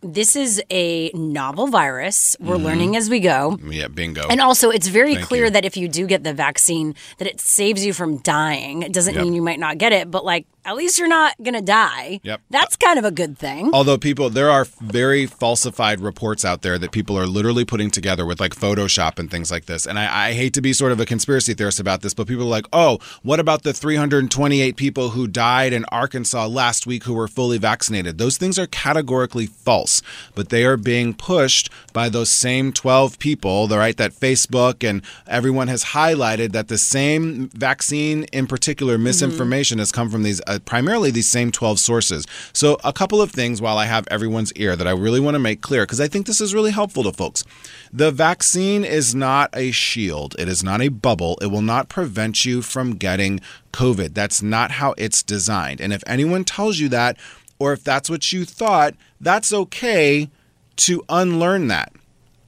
this 0.02 0.36
is 0.36 0.62
a 0.72 1.12
novel 1.14 1.68
virus. 1.68 2.36
We're 2.40 2.56
mm-hmm. 2.56 2.66
learning 2.66 2.96
as 2.96 3.10
we 3.10 3.20
go. 3.20 3.58
Yeah, 3.64 3.88
bingo. 3.88 4.28
And 4.28 4.42
also, 4.42 4.70
it's 4.70 4.88
very 4.88 5.16
Thank 5.16 5.28
clear 5.28 5.46
you. 5.46 5.52
that 5.52 5.66
if 5.66 5.78
you 5.78 5.88
do 5.88 6.08
get 6.08 6.24
the 6.24 6.34
vaccine, 6.34 6.96
that 7.20 7.28
it 7.28 7.40
saves 7.40 7.86
you 7.86 7.94
from 7.94 8.18
dying. 8.18 8.82
It 8.82 8.94
doesn't 8.94 9.14
Yep. 9.14 9.24
mean 9.24 9.34
you 9.34 9.42
might 9.42 9.60
not 9.60 9.78
get 9.78 9.94
it, 9.94 10.10
but 10.10 10.26
like 10.26 10.46
at 10.66 10.76
least 10.76 10.98
you're 10.98 11.08
not 11.08 11.36
gonna 11.42 11.62
die. 11.62 12.20
Yep. 12.24 12.42
That's 12.50 12.76
kind 12.76 13.00
of 13.00 13.06
a 13.06 13.12
good 13.12 13.38
thing. 13.38 13.72
Although 13.74 13.98
people, 13.98 14.30
there 14.30 14.50
are 14.50 14.66
very 14.80 15.26
falsified 15.26 16.00
reports 16.00 16.46
out 16.46 16.62
there 16.62 16.78
that 16.78 16.92
people 16.92 17.18
are 17.18 17.28
literally 17.28 17.66
putting 17.66 17.92
together 17.92 18.26
with 18.26 18.40
like 18.40 18.56
Photoshop 18.56 19.20
and 19.20 19.30
things 19.30 19.52
like 19.52 19.66
this. 19.66 19.86
And 19.86 19.98
I, 19.98 20.30
I 20.30 20.34
hate 20.34 20.54
to 20.54 20.62
be 20.62 20.74
sort 20.74 20.92
of 20.92 21.00
a 21.00 21.06
conspiracy 21.06 21.54
theorist 21.54 21.80
about 21.80 22.02
this, 22.02 22.14
but 22.14 22.28
people 22.28 22.44
are 22.44 22.50
like, 22.50 22.68
oh, 22.72 23.00
what 23.24 23.40
about 23.40 23.64
the 23.64 23.74
328 23.74 24.76
people 24.76 25.10
who 25.10 25.28
died 25.28 25.74
in 25.74 25.86
Arkansas 25.86 26.48
last 26.48 26.86
week 26.86 27.04
who 27.04 27.14
were 27.14 27.28
fully 27.28 27.58
vaccinated? 27.58 28.18
Those 28.18 28.38
things 28.38 28.60
are 28.60 28.68
categorically 28.68 29.48
false, 29.48 30.02
but 30.36 30.50
they 30.50 30.64
are 30.64 30.78
being 30.78 31.14
pushed 31.14 31.70
by 31.94 32.10
those 32.10 32.30
same 32.30 32.72
12 32.72 33.20
people, 33.20 33.68
the 33.68 33.78
right? 33.78 33.98
That 33.98 34.14
Facebook 34.14 34.88
and 34.88 35.02
everyone 35.28 35.68
has 35.68 35.86
highlighted 35.86 36.52
that 36.52 36.68
the 36.68 36.78
same 36.78 37.50
vaccine 37.50 38.26
in 38.26 38.48
particular 38.48 38.96
mm-hmm. 38.96 39.06
misinformation 39.06 39.80
has 39.80 39.92
come 39.92 40.10
from 40.10 40.24
these 40.24 40.42
uh, 40.52 40.60
primarily 40.60 41.12
these 41.12 41.30
same 41.30 41.52
12 41.52 41.80
sources. 41.80 42.26
So, 42.54 42.78
a 42.84 42.94
couple 42.94 43.22
of 43.22 43.32
things 43.32 43.62
while 43.62 43.78
I 43.78 43.86
have 43.86 44.08
everyone's 44.10 44.54
ear 44.54 44.76
that 44.76 44.88
I 44.88 44.92
really 44.92 45.20
want 45.20 45.36
to 45.36 45.40
make 45.40 45.62
clear 45.62 45.84
because 45.84 46.02
I 46.02 46.08
think 46.08 46.26
this 46.26 46.42
is 46.42 46.54
really 46.54 46.72
helpful 46.72 47.04
to 47.04 47.12
folks. 47.12 47.44
The 47.92 48.12
vaccine 48.12 48.84
is 48.84 49.16
not 49.16 49.50
a 49.54 49.72
shield, 49.72 50.36
it 50.40 50.48
is 50.48 50.64
not 50.64 50.82
a 50.82 50.90
bubble. 50.90 51.38
It 51.42 51.48
will 51.48 51.62
not 51.62 51.90
prevent 51.90 52.46
you 52.46 52.62
from 52.62 52.96
getting 52.96 53.40
COVID. 53.74 54.14
That's 54.14 54.42
not 54.42 54.72
how 54.72 54.94
it's 54.98 55.24
designed. 55.24 55.82
And 55.82 55.94
if 55.94 56.04
anyone 56.06 56.44
tells 56.44 56.80
you 56.80 56.90
that, 56.90 57.18
or 57.60 57.74
if 57.74 57.84
that's 57.84 58.10
what 58.10 58.32
you 58.34 58.46
thought, 58.46 58.96
that's 59.20 59.54
okay 59.54 60.30
to 60.78 61.04
unlearn 61.10 61.68
that 61.68 61.94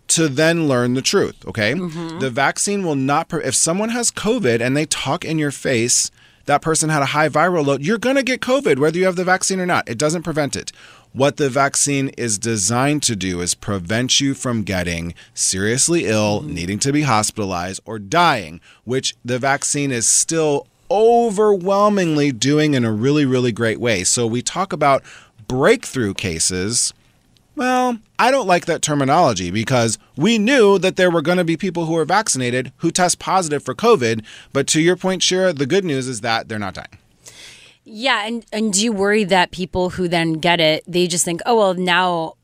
to 0.09 0.27
then 0.27 0.67
learn 0.67 0.93
the 0.93 1.01
truth, 1.01 1.35
okay? 1.47 1.73
The 2.19 2.29
vaccine 2.29 2.83
will 2.83 2.95
not, 2.95 3.29
pre- 3.29 3.43
if 3.43 3.55
someone 3.55 3.89
has 3.89 4.11
COVID 4.11 4.61
and 4.61 4.75
they 4.75 4.85
talk 4.85 5.25
in 5.25 5.39
your 5.39 5.49
face, 5.51 6.11
that 6.45 6.61
person 6.61 6.89
had 6.89 7.01
a 7.01 7.07
high 7.07 7.29
viral 7.29 7.65
load, 7.65 7.83
you're 7.83 7.97
going 7.97 8.15
to 8.15 8.23
get 8.23 8.41
COVID 8.41 8.79
whether 8.79 8.97
you 8.97 9.05
have 9.05 9.15
the 9.15 9.23
vaccine 9.23 9.59
or 9.59 9.65
not. 9.65 9.87
It 9.87 9.97
doesn't 9.97 10.23
prevent 10.23 10.55
it. 10.55 10.71
What 11.13 11.37
the 11.37 11.49
vaccine 11.49 12.09
is 12.09 12.39
designed 12.39 13.03
to 13.03 13.15
do 13.15 13.41
is 13.41 13.53
prevent 13.53 14.19
you 14.19 14.33
from 14.33 14.63
getting 14.63 15.13
seriously 15.33 16.05
ill, 16.05 16.41
mm-hmm. 16.41 16.53
needing 16.53 16.79
to 16.79 16.91
be 16.91 17.03
hospitalized, 17.03 17.81
or 17.85 17.99
dying, 17.99 18.59
which 18.83 19.15
the 19.23 19.37
vaccine 19.37 19.91
is 19.91 20.07
still 20.07 20.67
overwhelmingly 20.89 22.31
doing 22.31 22.73
in 22.73 22.83
a 22.83 22.91
really, 22.91 23.25
really 23.25 23.51
great 23.51 23.79
way. 23.79 24.03
So 24.03 24.25
we 24.25 24.41
talk 24.41 24.73
about 24.73 25.03
breakthrough 25.47 26.13
cases. 26.13 26.93
Well, 27.55 27.99
I 28.17 28.31
don't 28.31 28.47
like 28.47 28.65
that 28.65 28.81
terminology 28.81 29.51
because 29.51 29.99
we 30.15 30.37
knew 30.37 30.79
that 30.79 30.95
there 30.95 31.11
were 31.11 31.21
going 31.21 31.37
to 31.37 31.43
be 31.43 31.55
people 31.55 31.85
who 31.85 31.93
were 31.93 32.05
vaccinated 32.05 32.71
who 32.77 32.89
test 32.89 33.19
positive 33.19 33.63
for 33.63 33.75
COVID. 33.75 34.23
But 34.51 34.65
to 34.67 34.81
your 34.81 34.95
point, 34.95 35.21
Shira, 35.21 35.53
the 35.53 35.67
good 35.67 35.85
news 35.85 36.07
is 36.07 36.21
that 36.21 36.49
they're 36.49 36.57
not 36.59 36.73
dying. 36.73 36.97
Yeah, 37.85 38.25
and 38.25 38.45
and 38.51 38.73
do 38.73 38.83
you 38.83 38.93
worry 38.93 39.23
that 39.25 39.51
people 39.51 39.91
who 39.91 40.07
then 40.07 40.33
get 40.33 40.59
it, 40.59 40.83
they 40.87 41.05
just 41.05 41.25
think, 41.25 41.41
oh 41.45 41.57
well, 41.57 41.73
now 41.73 42.35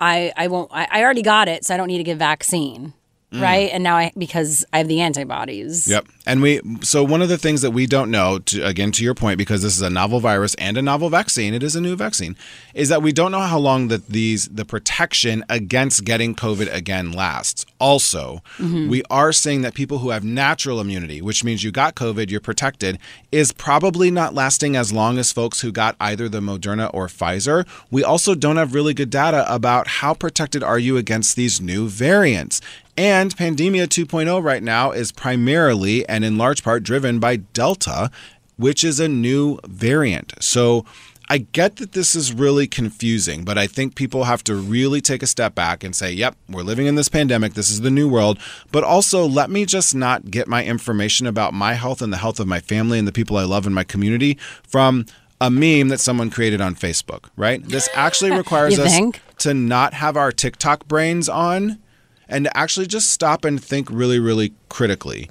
I 0.00 0.32
I 0.36 0.46
won't 0.46 0.70
I, 0.72 0.86
I 0.90 1.02
already 1.02 1.22
got 1.22 1.48
it, 1.48 1.64
so 1.64 1.74
I 1.74 1.76
don't 1.76 1.88
need 1.88 1.98
to 1.98 2.04
get 2.04 2.16
vaccine, 2.16 2.94
Mm. 3.32 3.40
right? 3.40 3.70
And 3.72 3.82
now 3.82 3.96
I 3.96 4.12
because 4.16 4.64
I 4.72 4.78
have 4.78 4.88
the 4.88 5.00
antibodies. 5.00 5.88
Yep. 5.88 6.06
And 6.26 6.40
we 6.40 6.60
so 6.82 7.02
one 7.02 7.20
of 7.20 7.28
the 7.28 7.36
things 7.36 7.62
that 7.62 7.72
we 7.72 7.86
don't 7.86 8.10
know 8.10 8.38
to 8.38 8.64
again 8.64 8.92
to 8.92 9.04
your 9.04 9.14
point 9.14 9.38
because 9.38 9.62
this 9.62 9.74
is 9.74 9.82
a 9.82 9.90
novel 9.90 10.20
virus 10.20 10.54
and 10.54 10.76
a 10.76 10.82
novel 10.82 11.10
vaccine, 11.10 11.52
it 11.52 11.62
is 11.62 11.74
a 11.74 11.80
new 11.80 11.96
vaccine, 11.96 12.36
is 12.74 12.88
that 12.88 13.02
we 13.02 13.12
don't 13.12 13.32
know 13.32 13.40
how 13.40 13.58
long 13.58 13.88
that 13.88 14.06
these 14.06 14.46
the 14.48 14.64
protection 14.64 15.44
against 15.48 16.04
getting 16.04 16.34
COVID 16.34 16.72
again 16.72 17.12
lasts. 17.12 17.66
Also, 17.80 18.40
mm-hmm. 18.56 18.88
we 18.88 19.02
are 19.10 19.32
seeing 19.32 19.62
that 19.62 19.74
people 19.74 19.98
who 19.98 20.10
have 20.10 20.24
natural 20.24 20.80
immunity, 20.80 21.20
which 21.20 21.42
means 21.42 21.64
you 21.64 21.72
got 21.72 21.94
COVID, 21.94 22.30
you're 22.30 22.40
protected, 22.40 22.98
is 23.32 23.52
probably 23.52 24.10
not 24.10 24.34
lasting 24.34 24.76
as 24.76 24.92
long 24.92 25.18
as 25.18 25.32
folks 25.32 25.60
who 25.60 25.72
got 25.72 25.96
either 25.98 26.28
the 26.28 26.40
Moderna 26.40 26.88
or 26.94 27.08
Pfizer. 27.08 27.66
We 27.90 28.04
also 28.04 28.34
don't 28.34 28.56
have 28.56 28.74
really 28.74 28.94
good 28.94 29.10
data 29.10 29.44
about 29.52 29.88
how 29.88 30.14
protected 30.14 30.62
are 30.62 30.78
you 30.78 30.96
against 30.96 31.36
these 31.36 31.60
new 31.60 31.88
variants. 31.88 32.60
And 32.96 33.36
Pandemia 33.36 33.86
2.0 33.86 34.42
right 34.42 34.62
now 34.62 34.92
is 34.92 35.10
primarily 35.10 36.08
and 36.08 36.24
in 36.24 36.38
large 36.38 36.62
part 36.62 36.84
driven 36.84 37.18
by 37.18 37.36
Delta, 37.36 38.10
which 38.56 38.84
is 38.84 39.00
a 39.00 39.08
new 39.08 39.58
variant. 39.66 40.34
So 40.40 40.84
I 41.28 41.38
get 41.38 41.76
that 41.76 41.92
this 41.92 42.14
is 42.14 42.32
really 42.32 42.66
confusing, 42.66 43.44
but 43.44 43.56
I 43.56 43.66
think 43.66 43.94
people 43.94 44.24
have 44.24 44.44
to 44.44 44.54
really 44.54 45.00
take 45.00 45.22
a 45.22 45.26
step 45.26 45.54
back 45.54 45.82
and 45.82 45.96
say, 45.96 46.12
yep, 46.12 46.36
we're 46.48 46.62
living 46.62 46.86
in 46.86 46.94
this 46.94 47.08
pandemic. 47.08 47.54
This 47.54 47.70
is 47.70 47.80
the 47.80 47.90
new 47.90 48.08
world. 48.08 48.38
But 48.70 48.84
also, 48.84 49.26
let 49.26 49.50
me 49.50 49.64
just 49.64 49.94
not 49.94 50.30
get 50.30 50.46
my 50.46 50.64
information 50.64 51.26
about 51.26 51.54
my 51.54 51.74
health 51.74 52.02
and 52.02 52.12
the 52.12 52.18
health 52.18 52.40
of 52.40 52.46
my 52.46 52.60
family 52.60 52.98
and 52.98 53.08
the 53.08 53.12
people 53.12 53.38
I 53.38 53.44
love 53.44 53.66
in 53.66 53.72
my 53.72 53.84
community 53.84 54.38
from 54.68 55.06
a 55.40 55.50
meme 55.50 55.88
that 55.88 55.98
someone 56.00 56.30
created 56.30 56.60
on 56.60 56.74
Facebook, 56.74 57.30
right? 57.36 57.62
This 57.66 57.88
actually 57.94 58.30
requires 58.36 58.78
us 58.78 59.00
to 59.38 59.54
not 59.54 59.94
have 59.94 60.16
our 60.16 60.30
TikTok 60.30 60.86
brains 60.86 61.28
on 61.28 61.78
and 62.28 62.48
actually 62.54 62.86
just 62.86 63.10
stop 63.10 63.44
and 63.44 63.62
think 63.62 63.90
really, 63.90 64.18
really 64.18 64.52
critically. 64.68 65.28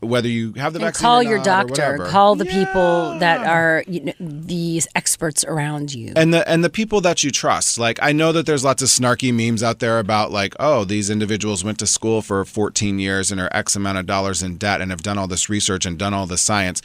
Whether 0.00 0.28
you 0.28 0.52
have 0.54 0.74
the 0.74 0.80
And 0.80 0.86
vaccine 0.86 1.02
call 1.02 1.22
your 1.22 1.42
doctor. 1.42 1.96
Call 2.10 2.34
the 2.34 2.44
people 2.44 3.18
that 3.20 3.46
are 3.46 3.84
you 3.86 4.00
know, 4.04 4.12
these 4.20 4.86
experts 4.94 5.44
around 5.44 5.94
you. 5.94 6.12
and 6.14 6.34
the 6.34 6.46
and 6.46 6.62
the 6.62 6.68
people 6.68 7.00
that 7.00 7.24
you 7.24 7.30
trust. 7.30 7.78
Like 7.78 7.98
I 8.02 8.12
know 8.12 8.30
that 8.32 8.44
there's 8.44 8.64
lots 8.64 8.82
of 8.82 8.88
snarky 8.88 9.32
memes 9.32 9.62
out 9.62 9.78
there 9.78 9.98
about 9.98 10.30
like, 10.30 10.54
oh, 10.60 10.84
these 10.84 11.08
individuals 11.08 11.64
went 11.64 11.78
to 11.78 11.86
school 11.86 12.20
for 12.20 12.44
14 12.44 12.98
years 12.98 13.32
and 13.32 13.40
are 13.40 13.48
X 13.52 13.76
amount 13.76 13.96
of 13.96 14.04
dollars 14.04 14.42
in 14.42 14.58
debt 14.58 14.82
and 14.82 14.90
have 14.90 15.02
done 15.02 15.16
all 15.16 15.26
this 15.26 15.48
research 15.48 15.86
and 15.86 15.98
done 15.98 16.12
all 16.12 16.26
this 16.26 16.42
science, 16.42 16.82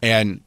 and 0.00 0.40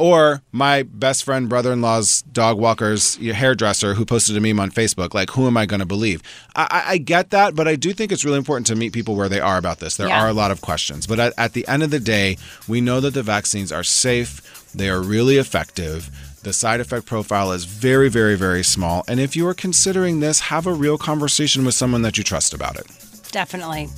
or 0.00 0.40
my 0.50 0.82
best 0.82 1.24
friend 1.24 1.48
brother-in-law's 1.48 2.22
dog 2.32 2.58
walker's 2.58 3.16
hairdresser 3.16 3.92
who 3.94 4.04
posted 4.06 4.34
a 4.36 4.40
meme 4.40 4.58
on 4.58 4.70
facebook 4.70 5.12
like 5.12 5.28
who 5.30 5.46
am 5.46 5.56
i 5.56 5.66
going 5.66 5.78
to 5.80 5.86
believe 5.86 6.22
I, 6.56 6.66
I- 6.70 6.92
I 6.92 6.98
get 6.98 7.30
that 7.30 7.54
but 7.54 7.68
i 7.68 7.76
do 7.76 7.92
think 7.92 8.10
it's 8.10 8.24
really 8.24 8.38
important 8.38 8.66
to 8.68 8.74
meet 8.74 8.92
people 8.94 9.14
where 9.14 9.28
they 9.28 9.40
are 9.40 9.58
about 9.58 9.78
this 9.78 9.96
there 9.98 10.08
Yeah. 10.08 10.22
are 10.24 10.28
a 10.28 10.32
lot 10.32 10.50
of 10.50 10.62
questions 10.62 11.06
but 11.06 11.20
at, 11.20 11.34
at 11.36 11.52
the 11.52 11.68
end 11.68 11.82
of 11.82 11.90
the 11.90 12.00
day 12.00 12.38
we 12.66 12.80
know 12.80 13.00
that 13.00 13.12
the 13.14 13.22
vaccines 13.22 13.70
are 13.70 13.84
safe 13.84 14.72
they 14.74 14.88
are 14.88 15.00
really 15.02 15.36
effective 15.36 16.08
the 16.42 16.52
side 16.54 16.80
effect 16.80 17.04
profile 17.04 17.52
is 17.52 17.64
very 17.66 18.08
very 18.08 18.36
very 18.36 18.62
small 18.64 19.04
and 19.06 19.20
if 19.20 19.36
you 19.36 19.46
are 19.46 19.52
considering 19.54 20.20
this 20.20 20.40
have 20.40 20.66
a 20.66 20.72
real 20.72 20.96
conversation 20.96 21.64
with 21.66 21.74
someone 21.74 22.00
that 22.02 22.16
you 22.16 22.24
trust 22.24 22.54
about 22.54 22.76
it 22.76 22.86
Definitely. 23.32 23.88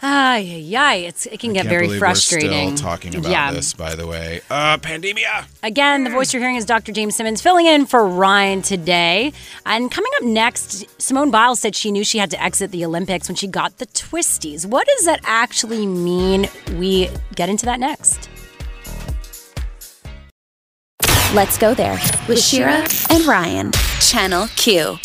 Ay, 0.00 0.38
yeah, 0.38 0.92
it's 0.92 1.26
it 1.26 1.40
can 1.40 1.52
get 1.52 1.66
Can't 1.66 1.70
very 1.70 1.98
frustrating. 1.98 2.50
we're 2.50 2.76
still 2.76 2.88
talking 2.88 3.16
about 3.16 3.30
yeah. 3.30 3.50
this 3.52 3.72
by 3.72 3.96
the 3.96 4.06
way 4.06 4.40
uh 4.48 4.76
pandemia 4.78 5.46
Again, 5.64 6.04
the 6.04 6.10
voice 6.10 6.32
you're 6.32 6.40
hearing 6.40 6.54
is 6.54 6.64
Dr. 6.64 6.92
James 6.92 7.16
Simmons 7.16 7.42
filling 7.42 7.66
in 7.66 7.84
for 7.84 8.06
Ryan 8.06 8.62
today. 8.62 9.32
And 9.66 9.90
coming 9.90 10.12
up 10.18 10.24
next, 10.24 10.86
Simone 11.02 11.32
Biles 11.32 11.58
said 11.58 11.74
she 11.74 11.90
knew 11.90 12.04
she 12.04 12.18
had 12.18 12.30
to 12.30 12.40
exit 12.40 12.70
the 12.70 12.84
Olympics 12.84 13.28
when 13.28 13.34
she 13.34 13.48
got 13.48 13.78
the 13.78 13.86
twisties. 13.86 14.64
What 14.64 14.86
does 14.86 15.04
that 15.04 15.20
actually 15.24 15.84
mean? 15.84 16.48
We 16.76 17.10
get 17.34 17.48
into 17.48 17.66
that 17.66 17.80
next. 17.80 18.28
Let's 21.34 21.58
go 21.58 21.74
there 21.74 21.98
with 22.28 22.40
Shira 22.40 22.86
and 23.10 23.26
Ryan. 23.26 23.72
Channel 24.00 24.46
Q. 24.56 24.98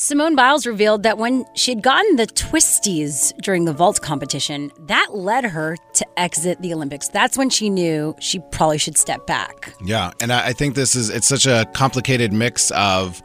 Simone 0.00 0.36
Biles 0.36 0.64
revealed 0.64 1.02
that 1.02 1.18
when 1.18 1.44
she 1.54 1.72
had 1.72 1.82
gotten 1.82 2.14
the 2.14 2.28
twisties 2.28 3.36
during 3.38 3.64
the 3.64 3.72
vault 3.72 4.00
competition, 4.00 4.70
that 4.86 5.08
led 5.12 5.42
her 5.42 5.76
to 5.94 6.06
exit 6.16 6.62
the 6.62 6.72
Olympics. 6.72 7.08
That's 7.08 7.36
when 7.36 7.50
she 7.50 7.68
knew 7.68 8.14
she 8.20 8.38
probably 8.52 8.78
should 8.78 8.96
step 8.96 9.26
back. 9.26 9.74
Yeah, 9.84 10.12
and 10.20 10.32
I 10.32 10.46
I 10.46 10.52
think 10.52 10.76
this 10.76 10.94
is 10.94 11.10
it's 11.10 11.26
such 11.26 11.46
a 11.46 11.66
complicated 11.74 12.32
mix 12.32 12.70
of 12.70 13.20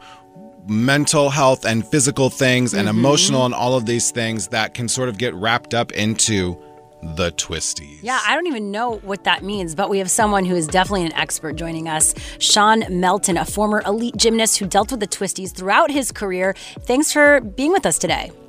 mental 0.66 1.30
health 1.30 1.64
and 1.64 1.86
physical 1.86 2.28
things 2.28 2.74
and 2.74 2.88
mm-hmm. 2.88 2.98
emotional 2.98 3.44
and 3.44 3.54
all 3.54 3.76
of 3.76 3.86
these 3.86 4.10
things 4.10 4.48
that 4.48 4.74
can 4.74 4.88
sort 4.88 5.08
of 5.08 5.16
get 5.16 5.32
wrapped 5.34 5.74
up 5.74 5.92
into 5.92 6.60
the 7.16 7.32
twisties. 7.32 7.98
Yeah, 8.02 8.20
I 8.26 8.34
don't 8.34 8.46
even 8.46 8.70
know 8.70 8.96
what 8.98 9.24
that 9.24 9.42
means, 9.42 9.74
but 9.74 9.90
we 9.90 9.98
have 9.98 10.10
someone 10.10 10.44
who 10.44 10.54
is 10.54 10.66
definitely 10.66 11.06
an 11.06 11.12
expert 11.14 11.56
joining 11.56 11.88
us. 11.88 12.14
Sean 12.38 12.84
Melton, 12.88 13.36
a 13.36 13.44
former 13.44 13.82
elite 13.86 14.16
gymnast 14.16 14.58
who 14.58 14.66
dealt 14.66 14.90
with 14.90 15.00
the 15.00 15.06
twisties 15.06 15.54
throughout 15.54 15.90
his 15.90 16.10
career. 16.12 16.54
Thanks 16.80 17.12
for 17.12 17.40
being 17.40 17.72
with 17.72 17.86
us 17.86 17.98
today. 17.98 18.32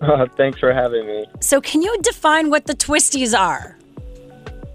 Uh, 0.00 0.26
thanks 0.36 0.60
for 0.60 0.72
having 0.72 1.04
me. 1.08 1.26
So, 1.40 1.60
can 1.60 1.82
you 1.82 1.98
define 2.02 2.50
what 2.50 2.66
the 2.66 2.72
twisties 2.72 3.36
are? 3.36 3.76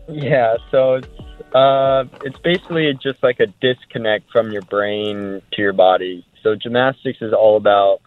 Yeah, 0.09 0.57
so 0.69 0.95
it's 0.95 1.07
uh, 1.53 2.05
it's 2.23 2.37
basically 2.39 2.91
just 3.01 3.21
like 3.21 3.39
a 3.39 3.47
disconnect 3.61 4.31
from 4.31 4.51
your 4.51 4.63
brain 4.63 5.41
to 5.51 5.61
your 5.61 5.73
body. 5.73 6.25
So 6.41 6.55
gymnastics 6.55 7.19
is 7.21 7.31
all 7.31 7.57
about 7.57 8.01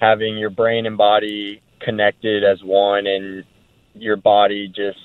having 0.00 0.38
your 0.38 0.50
brain 0.50 0.86
and 0.86 0.96
body 0.96 1.60
connected 1.80 2.44
as 2.44 2.62
one, 2.62 3.06
and 3.06 3.44
your 3.94 4.16
body 4.16 4.68
just 4.68 4.98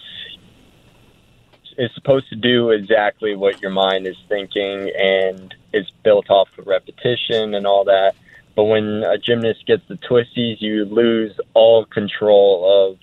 is 1.77 1.91
supposed 1.93 2.27
to 2.29 2.35
do 2.35 2.71
exactly 2.71 3.35
what 3.35 3.61
your 3.61 3.71
mind 3.71 4.07
is 4.07 4.17
thinking, 4.27 4.91
and 4.97 5.53
it's 5.71 5.91
built 6.03 6.29
off 6.29 6.49
of 6.57 6.65
repetition 6.65 7.53
and 7.53 7.67
all 7.67 7.85
that. 7.85 8.15
But 8.55 8.63
when 8.63 9.03
a 9.03 9.17
gymnast 9.19 9.67
gets 9.67 9.83
the 9.87 9.95
twisties, 9.95 10.61
you 10.61 10.85
lose 10.85 11.39
all 11.53 11.85
control 11.85 12.91
of 12.91 12.97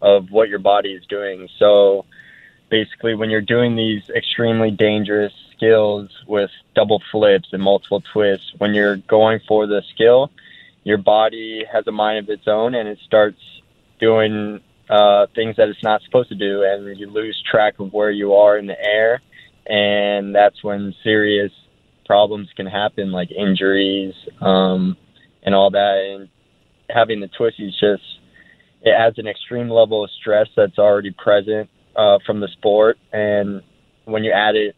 of 0.00 0.30
what 0.30 0.48
your 0.48 0.58
body 0.58 0.92
is 0.92 1.06
doing. 1.06 1.48
So 1.58 2.06
basically, 2.70 3.14
when 3.14 3.30
you're 3.30 3.40
doing 3.40 3.76
these 3.76 4.08
extremely 4.10 4.70
dangerous 4.70 5.32
skills 5.54 6.10
with 6.26 6.50
double 6.74 7.00
flips 7.12 7.50
and 7.52 7.62
multiple 7.62 8.02
twists, 8.12 8.52
when 8.58 8.74
you're 8.74 8.96
going 8.96 9.40
for 9.46 9.66
the 9.66 9.82
skill, 9.94 10.32
your 10.82 10.98
body 10.98 11.64
has 11.70 11.86
a 11.86 11.92
mind 11.92 12.18
of 12.18 12.30
its 12.30 12.48
own 12.48 12.74
and 12.74 12.88
it 12.88 12.98
starts 13.04 13.38
doing 14.00 14.60
uh, 14.92 15.26
things 15.34 15.56
that 15.56 15.68
it's 15.68 15.82
not 15.82 16.02
supposed 16.04 16.28
to 16.28 16.34
do, 16.34 16.62
and 16.64 16.98
you 16.98 17.08
lose 17.08 17.42
track 17.50 17.74
of 17.78 17.92
where 17.92 18.10
you 18.10 18.34
are 18.34 18.58
in 18.58 18.66
the 18.66 18.78
air. 18.78 19.22
And 19.66 20.34
that's 20.34 20.62
when 20.62 20.94
serious 21.02 21.52
problems 22.04 22.48
can 22.56 22.66
happen, 22.66 23.10
like 23.10 23.30
injuries 23.30 24.12
um, 24.40 24.96
and 25.42 25.54
all 25.54 25.70
that. 25.70 26.14
And 26.14 26.28
having 26.90 27.20
the 27.20 27.28
twisties 27.28 27.72
just 27.80 28.02
it 28.82 28.90
adds 28.90 29.18
an 29.18 29.28
extreme 29.28 29.70
level 29.70 30.04
of 30.04 30.10
stress 30.20 30.48
that's 30.56 30.78
already 30.78 31.12
present 31.12 31.70
uh, 31.96 32.18
from 32.26 32.40
the 32.40 32.48
sport, 32.48 32.98
and 33.12 33.62
when 34.04 34.24
you 34.24 34.32
add 34.32 34.56
it 34.56 34.74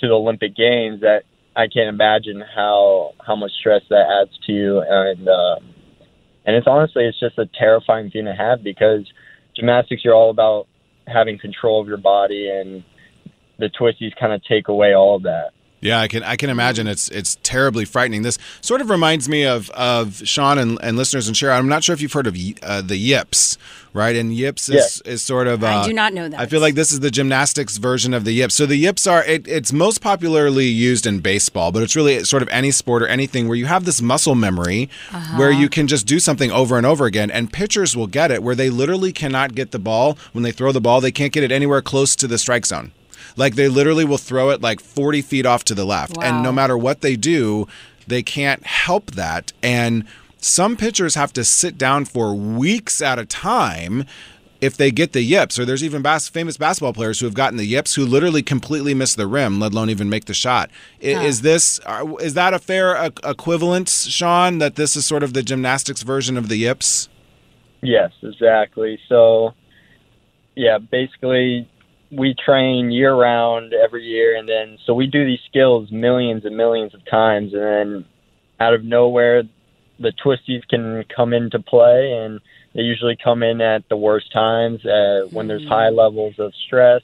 to 0.00 0.08
the 0.08 0.12
Olympic 0.12 0.54
Games, 0.54 1.00
that 1.00 1.22
I 1.56 1.66
can't 1.68 1.88
imagine 1.88 2.42
how 2.54 3.12
how 3.26 3.36
much 3.36 3.52
stress 3.58 3.82
that 3.88 4.04
adds 4.20 4.38
to 4.46 4.52
you, 4.52 4.82
and 4.86 5.26
um, 5.28 5.74
and 6.44 6.54
it's 6.56 6.66
honestly 6.66 7.06
it's 7.06 7.18
just 7.18 7.38
a 7.38 7.46
terrifying 7.58 8.10
thing 8.10 8.26
to 8.26 8.34
have 8.34 8.62
because 8.62 9.10
gymnastics 9.56 10.04
you're 10.04 10.14
all 10.14 10.30
about 10.30 10.66
having 11.06 11.38
control 11.38 11.80
of 11.80 11.88
your 11.88 11.96
body, 11.96 12.48
and 12.50 12.84
the 13.58 13.70
twisties 13.80 14.12
kind 14.18 14.32
of 14.32 14.42
take 14.44 14.68
away 14.68 14.94
all 14.94 15.16
of 15.16 15.22
that. 15.24 15.50
Yeah, 15.80 15.98
I 15.98 16.08
can 16.08 16.22
I 16.22 16.36
can 16.36 16.50
imagine 16.50 16.86
it's 16.86 17.08
it's 17.08 17.38
terribly 17.42 17.86
frightening. 17.86 18.20
This 18.22 18.36
sort 18.60 18.82
of 18.82 18.90
reminds 18.90 19.28
me 19.28 19.44
of 19.46 19.70
of 19.70 20.16
Sean 20.28 20.58
and, 20.58 20.78
and 20.82 20.96
listeners 20.96 21.26
and 21.26 21.34
Shira. 21.36 21.56
I'm 21.56 21.68
not 21.68 21.82
sure 21.82 21.94
if 21.94 22.02
you've 22.02 22.12
heard 22.12 22.26
of 22.26 22.36
uh, 22.62 22.82
the 22.82 22.96
yips, 22.96 23.56
right? 23.94 24.14
And 24.14 24.34
yips 24.34 24.68
is, 24.68 25.00
is 25.06 25.22
sort 25.22 25.46
of. 25.46 25.64
Uh, 25.64 25.68
I 25.68 25.86
do 25.86 25.94
not 25.94 26.12
know 26.12 26.28
that. 26.28 26.38
I 26.38 26.44
feel 26.44 26.60
like 26.60 26.74
this 26.74 26.92
is 26.92 27.00
the 27.00 27.10
gymnastics 27.10 27.78
version 27.78 28.12
of 28.12 28.24
the 28.26 28.32
yips. 28.32 28.54
So 28.54 28.66
the 28.66 28.76
yips 28.76 29.06
are 29.06 29.24
it, 29.24 29.48
it's 29.48 29.72
most 29.72 30.02
popularly 30.02 30.66
used 30.66 31.06
in 31.06 31.20
baseball, 31.20 31.72
but 31.72 31.82
it's 31.82 31.96
really 31.96 32.24
sort 32.24 32.42
of 32.42 32.50
any 32.50 32.72
sport 32.72 33.02
or 33.02 33.06
anything 33.06 33.48
where 33.48 33.56
you 33.56 33.66
have 33.66 33.86
this 33.86 34.02
muscle 34.02 34.34
memory 34.34 34.90
where 35.36 35.50
you 35.50 35.70
can 35.70 35.86
just 35.86 36.06
do 36.06 36.20
something 36.20 36.50
over 36.50 36.76
and 36.76 36.84
over 36.84 37.06
again. 37.06 37.30
And 37.30 37.50
pitchers 37.50 37.96
will 37.96 38.06
get 38.06 38.30
it 38.30 38.42
where 38.42 38.54
they 38.54 38.68
literally 38.68 39.12
cannot 39.12 39.54
get 39.54 39.70
the 39.70 39.78
ball 39.78 40.18
when 40.32 40.42
they 40.42 40.52
throw 40.52 40.72
the 40.72 40.80
ball. 40.80 41.00
They 41.00 41.12
can't 41.12 41.32
get 41.32 41.42
it 41.42 41.50
anywhere 41.50 41.80
close 41.80 42.14
to 42.16 42.26
the 42.26 42.36
strike 42.36 42.66
zone. 42.66 42.92
Like 43.36 43.54
they 43.54 43.68
literally 43.68 44.04
will 44.04 44.18
throw 44.18 44.50
it 44.50 44.60
like 44.60 44.80
40 44.80 45.22
feet 45.22 45.46
off 45.46 45.64
to 45.64 45.74
the 45.74 45.84
left. 45.84 46.16
And 46.22 46.42
no 46.42 46.52
matter 46.52 46.76
what 46.76 47.00
they 47.00 47.16
do, 47.16 47.66
they 48.06 48.22
can't 48.22 48.64
help 48.64 49.12
that. 49.12 49.52
And 49.62 50.04
some 50.38 50.76
pitchers 50.76 51.14
have 51.14 51.32
to 51.34 51.44
sit 51.44 51.76
down 51.78 52.04
for 52.06 52.34
weeks 52.34 53.00
at 53.02 53.18
a 53.18 53.24
time 53.26 54.04
if 54.60 54.76
they 54.76 54.90
get 54.90 55.12
the 55.12 55.22
yips. 55.22 55.58
Or 55.58 55.64
there's 55.64 55.82
even 55.84 56.02
bas- 56.02 56.28
famous 56.28 56.56
basketball 56.56 56.92
players 56.92 57.20
who 57.20 57.26
have 57.26 57.34
gotten 57.34 57.56
the 57.56 57.64
yips 57.64 57.94
who 57.94 58.04
literally 58.04 58.42
completely 58.42 58.92
miss 58.94 59.14
the 59.14 59.26
rim, 59.26 59.58
let 59.60 59.72
alone 59.72 59.90
even 59.90 60.08
make 60.10 60.24
the 60.26 60.34
shot. 60.34 60.70
I- 61.02 61.06
Is 61.06 61.42
this 61.42 61.80
is 62.20 62.34
that 62.34 62.52
a 62.54 62.58
fair 62.58 63.06
e- 63.06 63.10
equivalence, 63.24 64.06
Sean? 64.08 64.58
That 64.58 64.76
this 64.76 64.96
is 64.96 65.06
sort 65.06 65.22
of 65.22 65.32
the 65.34 65.42
gymnastics 65.42 66.02
version 66.02 66.36
of 66.36 66.48
the 66.48 66.56
yips? 66.56 67.08
Yes, 67.82 68.12
exactly. 68.22 68.98
So, 69.08 69.54
yeah, 70.54 70.76
basically, 70.78 71.66
we 72.10 72.34
train 72.34 72.90
year 72.90 73.14
round 73.14 73.72
every 73.72 74.02
year, 74.02 74.36
and 74.36 74.48
then 74.48 74.78
so 74.84 74.94
we 74.94 75.06
do 75.06 75.24
these 75.24 75.40
skills 75.48 75.90
millions 75.90 76.44
and 76.44 76.56
millions 76.56 76.94
of 76.94 77.04
times, 77.06 77.52
and 77.52 77.62
then 77.62 78.04
out 78.58 78.74
of 78.74 78.84
nowhere, 78.84 79.42
the 79.98 80.12
twisties 80.24 80.66
can 80.68 81.04
come 81.14 81.32
into 81.32 81.60
play, 81.60 82.12
and 82.12 82.40
they 82.74 82.82
usually 82.82 83.16
come 83.22 83.42
in 83.42 83.60
at 83.60 83.88
the 83.88 83.96
worst 83.96 84.32
times 84.32 84.84
uh, 84.84 85.26
when 85.30 85.46
there's 85.46 85.66
high 85.66 85.90
levels 85.90 86.34
of 86.38 86.52
stress 86.66 87.02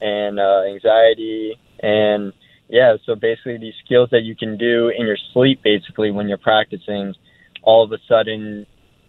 and 0.00 0.38
uh, 0.38 0.62
anxiety, 0.68 1.58
and 1.80 2.32
yeah, 2.68 2.96
so 3.04 3.14
basically 3.14 3.58
these 3.58 3.74
skills 3.84 4.08
that 4.10 4.22
you 4.22 4.34
can 4.34 4.56
do 4.56 4.88
in 4.88 5.06
your 5.06 5.18
sleep, 5.32 5.62
basically 5.62 6.10
when 6.10 6.28
you're 6.28 6.38
practicing, 6.38 7.14
all 7.62 7.84
of 7.84 7.92
a 7.92 7.98
sudden 8.08 8.66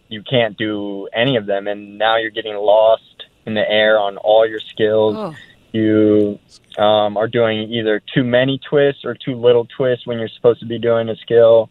you 0.07 0.21
can't 0.23 0.57
do 0.57 1.07
any 1.13 1.35
of 1.35 1.45
them 1.45 1.67
and 1.67 1.97
now 1.97 2.17
you're 2.17 2.29
getting 2.29 2.55
lost 2.55 3.14
in 3.45 3.53
the 3.53 3.69
air 3.69 3.99
on 3.99 4.17
all 4.17 4.47
your 4.47 4.59
skills. 4.59 5.15
Oh. 5.17 5.35
you 5.71 6.39
um, 6.77 7.17
are 7.17 7.27
doing 7.27 7.71
either 7.71 8.01
too 8.13 8.23
many 8.23 8.59
twists 8.69 9.05
or 9.05 9.13
too 9.13 9.35
little 9.35 9.65
twists 9.77 10.05
when 10.07 10.19
you're 10.19 10.29
supposed 10.29 10.59
to 10.61 10.65
be 10.65 10.79
doing 10.79 11.09
a 11.09 11.15
skill. 11.17 11.69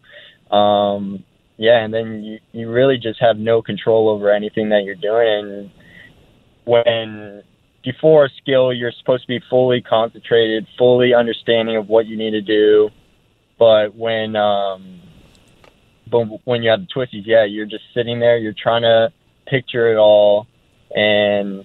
Um, 0.50 1.25
yeah 1.57 1.85
and 1.85 1.93
then 1.95 2.23
you, 2.23 2.38
you 2.52 2.71
really 2.71 2.99
just 2.99 3.21
have 3.21 3.37
no 3.37 3.62
control 3.62 4.09
over 4.09 4.31
anything 4.31 4.71
that 4.71 4.85
you're 4.85 4.95
doing. 4.95 5.52
And 5.52 5.71
when 6.64 7.43
before 7.83 8.26
a 8.26 8.31
skill 8.40 8.73
you're 8.73 8.93
supposed 8.93 9.23
to 9.23 9.28
be 9.28 9.40
fully 9.50 9.81
concentrated 9.81 10.66
fully 10.78 11.14
understanding 11.14 11.76
of 11.76 11.88
what 11.88 12.07
you 12.07 12.16
need 12.16 12.33
to 12.33 12.43
do. 12.43 12.90
But 13.59 13.95
when 13.95 14.35
um, 14.35 15.00
but 16.11 16.25
when 16.45 16.62
you 16.62 16.71
have 16.71 16.81
the 16.81 16.87
twisties, 16.87 17.25
yeah, 17.25 17.45
you're 17.45 17.66
just 17.66 17.85
sitting 17.95 18.21
there, 18.21 18.37
you're 18.37 18.52
trying 18.52 18.83
to 18.83 19.12
picture 19.47 19.93
it 19.93 19.97
all, 19.97 20.47
and 20.95 21.65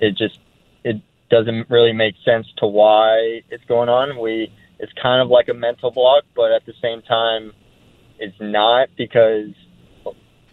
it 0.00 0.16
just 0.16 0.38
it 0.84 1.00
doesn't 1.30 1.68
really 1.68 1.92
make 1.92 2.14
sense 2.24 2.46
to 2.58 2.66
why 2.66 3.42
it's 3.50 3.64
going 3.64 3.88
on. 3.88 4.18
We 4.18 4.52
it's 4.78 4.92
kind 5.00 5.20
of 5.20 5.28
like 5.28 5.48
a 5.48 5.54
mental 5.54 5.90
block, 5.90 6.24
but 6.36 6.52
at 6.52 6.64
the 6.64 6.74
same 6.80 7.02
time, 7.02 7.52
it's 8.18 8.36
not 8.40 8.88
because 8.96 9.50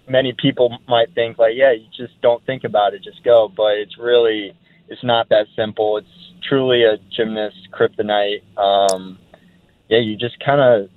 many 0.07 0.33
people 0.33 0.77
might 0.87 1.13
think 1.13 1.37
like, 1.37 1.53
yeah, 1.55 1.71
you 1.71 1.85
just 1.95 2.19
don't 2.21 2.43
think 2.45 2.63
about 2.63 2.93
it, 2.93 3.03
just 3.03 3.23
go. 3.23 3.51
But 3.55 3.77
it's 3.77 3.97
really 3.97 4.53
it's 4.87 5.03
not 5.03 5.29
that 5.29 5.47
simple. 5.55 5.97
It's 5.97 6.07
truly 6.47 6.83
a 6.83 6.97
gymnast 7.15 7.69
kryptonite. 7.71 8.43
Um, 8.57 9.19
yeah, 9.89 9.99
you 9.99 10.17
just 10.17 10.39
kind 10.43 10.61
of 10.61 10.89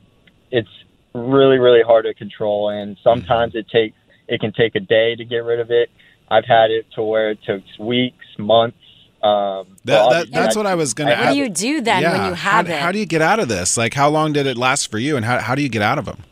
it's 0.50 0.68
really 1.14 1.59
really 1.59 1.83
hard 1.83 2.04
to 2.04 2.14
control 2.14 2.68
and 2.68 2.97
sometimes 3.02 3.54
it 3.54 3.68
takes 3.68 3.97
it 4.28 4.40
can 4.40 4.52
take 4.52 4.75
a 4.75 4.80
day 4.80 5.16
to 5.16 5.25
get 5.25 5.38
rid 5.38 5.59
of 5.59 5.71
it 5.71 5.90
i've 6.30 6.44
had 6.44 6.70
it 6.70 6.87
to 6.94 7.02
where 7.02 7.30
it 7.30 7.38
took 7.44 7.62
weeks 7.78 8.26
months 8.38 8.76
um 9.23 9.76
That, 9.85 10.11
that, 10.11 10.30
that's 10.30 10.56
what 10.56 10.66
I 10.66 10.76
was 10.76 10.94
going 10.94 11.08
to 11.08 11.16
ask. 11.16 11.26
What 11.26 11.32
do 11.32 11.38
you 11.38 11.49
do 11.49 11.80
then 11.80 12.02
when 12.04 12.12
you 12.28 12.35
how, 12.35 12.58
have 12.58 12.66
do- 12.66 12.73
it? 12.73 12.78
how 12.78 12.92
do 12.92 12.99
you 13.00 13.06
get 13.06 13.20
out 13.20 13.40
of 13.40 13.49
this? 13.49 13.76
Like, 13.76 13.94
how 13.94 14.08
long 14.08 14.32
did 14.32 14.47
it 14.47 14.56
last 14.56 14.90
for 14.92 14.99
you, 14.99 15.16
and 15.16 15.25
how, 15.25 15.38
how 15.40 15.54
do 15.56 15.62
you 15.62 15.68
get 15.68 15.82
out 15.82 15.99
of 15.99 16.04
them? 16.04 16.23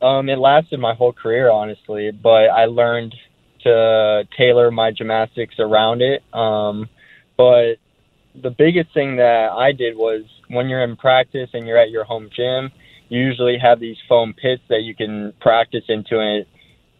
Um, 0.00 0.28
it 0.28 0.38
lasted 0.38 0.78
my 0.80 0.94
whole 0.94 1.12
career, 1.12 1.50
honestly, 1.50 2.12
but 2.12 2.48
I 2.48 2.64
learned 2.66 3.14
to 3.64 4.26
tailor 4.38 4.70
my 4.70 4.90
gymnastics 4.90 5.56
around 5.58 6.00
it. 6.02 6.22
Um, 6.32 6.88
but 7.36 7.76
the 8.40 8.50
biggest 8.50 8.94
thing 8.94 9.16
that 9.16 9.50
I 9.52 9.72
did 9.72 9.96
was 9.96 10.22
when 10.48 10.68
you're 10.68 10.84
in 10.84 10.96
practice 10.96 11.50
and 11.52 11.66
you're 11.66 11.78
at 11.78 11.90
your 11.90 12.04
home 12.04 12.30
gym, 12.34 12.70
you 13.08 13.20
usually 13.20 13.58
have 13.58 13.80
these 13.80 13.96
foam 14.08 14.32
pits 14.34 14.62
that 14.68 14.82
you 14.82 14.94
can 14.94 15.32
practice 15.40 15.84
into, 15.88 16.18
and 16.20 16.38
it 16.40 16.48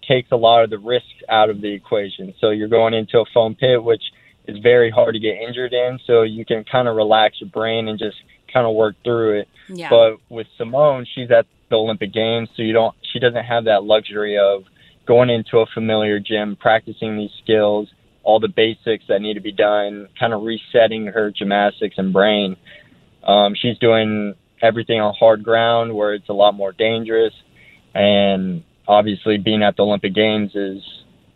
takes 0.08 0.30
a 0.32 0.36
lot 0.36 0.64
of 0.64 0.70
the 0.70 0.78
risk 0.78 1.06
out 1.28 1.50
of 1.50 1.60
the 1.60 1.72
equation. 1.72 2.34
So 2.40 2.50
you're 2.50 2.68
going 2.68 2.94
into 2.94 3.18
a 3.18 3.24
foam 3.32 3.54
pit, 3.54 3.82
which 3.82 4.02
is 4.46 4.58
very 4.58 4.90
hard 4.90 5.14
to 5.14 5.20
get 5.20 5.36
injured 5.36 5.72
in, 5.72 5.98
so 6.06 6.22
you 6.22 6.44
can 6.44 6.64
kind 6.64 6.88
of 6.88 6.96
relax 6.96 7.40
your 7.40 7.50
brain 7.50 7.88
and 7.88 7.98
just 7.98 8.16
kind 8.52 8.66
of 8.66 8.74
work 8.74 8.96
through 9.04 9.40
it. 9.40 9.48
yeah. 9.68 9.90
But 9.90 10.18
with 10.28 10.46
Simone, 10.56 11.06
she's 11.14 11.30
at 11.30 11.46
the 11.68 11.76
Olympic 11.76 12.12
Games, 12.12 12.48
so 12.56 12.62
you 12.62 12.72
don't. 12.72 12.94
She 13.12 13.18
doesn't 13.18 13.44
have 13.44 13.64
that 13.64 13.84
luxury 13.84 14.38
of 14.38 14.64
going 15.06 15.30
into 15.30 15.58
a 15.58 15.66
familiar 15.66 16.20
gym, 16.20 16.56
practicing 16.56 17.16
these 17.16 17.30
skills, 17.42 17.88
all 18.22 18.40
the 18.40 18.48
basics 18.48 19.04
that 19.08 19.20
need 19.20 19.34
to 19.34 19.40
be 19.40 19.52
done, 19.52 20.08
kind 20.18 20.32
of 20.32 20.42
resetting 20.42 21.06
her 21.06 21.30
gymnastics 21.30 21.96
and 21.98 22.12
brain. 22.12 22.56
Um, 23.24 23.54
she's 23.60 23.78
doing 23.78 24.34
everything 24.62 25.00
on 25.00 25.14
hard 25.18 25.44
ground 25.44 25.94
where 25.94 26.14
it's 26.14 26.28
a 26.28 26.32
lot 26.32 26.54
more 26.54 26.72
dangerous, 26.72 27.34
and 27.94 28.62
obviously 28.88 29.38
being 29.38 29.62
at 29.62 29.76
the 29.76 29.82
Olympic 29.82 30.14
Games 30.14 30.54
is 30.54 30.82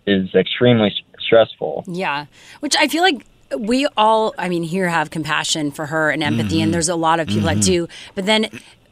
is 0.07 0.35
extremely 0.35 0.93
stressful. 1.19 1.85
Yeah, 1.87 2.27
which 2.61 2.77
I 2.77 2.89
feel 2.89 3.03
like 3.03 3.25
we 3.59 3.87
all, 3.97 4.35
I 4.39 4.49
mean, 4.49 4.63
here 4.63 4.89
have 4.89 5.11
compassion 5.11 5.71
for 5.71 5.87
her 5.87 6.11
and 6.11 6.23
empathy, 6.23 6.61
and 6.61 6.67
mm-hmm. 6.69 6.73
there's 6.73 6.89
a 6.89 6.97
lot 6.97 7.21
of 7.21 7.29
people 7.29 7.43
that 7.43 7.59
mm-hmm. 7.59 7.87
do. 7.87 7.89
But 8.15 8.27
then 8.27 8.45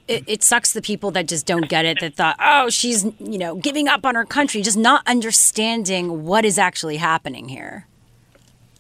it, 0.09 0.25
it 0.27 0.43
sucks 0.43 0.73
the 0.73 0.83
people 0.83 1.11
that 1.13 1.29
just 1.29 1.47
don't 1.47 1.69
get 1.69 1.85
it, 1.85 1.99
that 2.01 2.15
thought, 2.17 2.37
oh, 2.41 2.71
she's, 2.71 3.05
you 3.19 3.39
know, 3.39 3.57
giving 3.57 3.89
up 3.89 4.05
on 4.05 4.15
her 4.15 4.25
country, 4.25 4.63
just 4.63 4.79
not 4.79 5.07
understanding 5.07 6.25
what 6.25 6.45
is 6.45 6.59
actually 6.59 6.97
happening 6.97 7.49
here. 7.49 7.87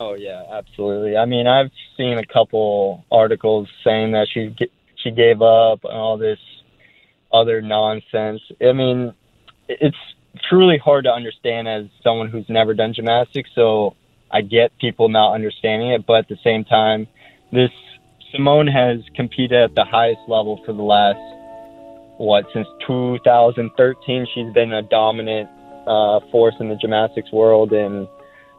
Oh 0.00 0.14
yeah, 0.14 0.44
absolutely. 0.50 1.16
I 1.16 1.24
mean, 1.24 1.46
I've 1.46 1.70
seen 1.96 2.18
a 2.18 2.26
couple 2.26 3.04
articles 3.10 3.68
saying 3.82 4.12
that 4.12 4.28
she 4.32 4.54
she 4.96 5.10
gave 5.10 5.42
up 5.42 5.84
and 5.84 5.92
all 5.92 6.16
this 6.16 6.38
other 7.32 7.60
nonsense. 7.60 8.40
I 8.60 8.72
mean, 8.72 9.12
it's 9.68 9.96
truly 10.48 10.78
hard 10.78 11.04
to 11.04 11.12
understand 11.12 11.68
as 11.68 11.86
someone 12.02 12.28
who's 12.28 12.48
never 12.48 12.74
done 12.74 12.94
gymnastics. 12.94 13.50
So 13.54 13.94
I 14.30 14.42
get 14.42 14.76
people 14.78 15.08
not 15.08 15.34
understanding 15.34 15.90
it, 15.90 16.06
but 16.06 16.18
at 16.18 16.28
the 16.28 16.38
same 16.42 16.64
time, 16.64 17.06
this 17.52 17.70
Simone 18.32 18.66
has 18.66 18.98
competed 19.14 19.58
at 19.58 19.74
the 19.74 19.84
highest 19.84 20.20
level 20.28 20.60
for 20.66 20.72
the 20.72 20.82
last 20.82 21.18
what 22.18 22.44
since 22.52 22.66
2013. 22.86 24.26
She's 24.34 24.52
been 24.52 24.72
a 24.72 24.82
dominant 24.82 25.48
uh, 25.86 26.20
force 26.30 26.54
in 26.60 26.68
the 26.68 26.76
gymnastics 26.76 27.32
world 27.32 27.72
and 27.72 28.06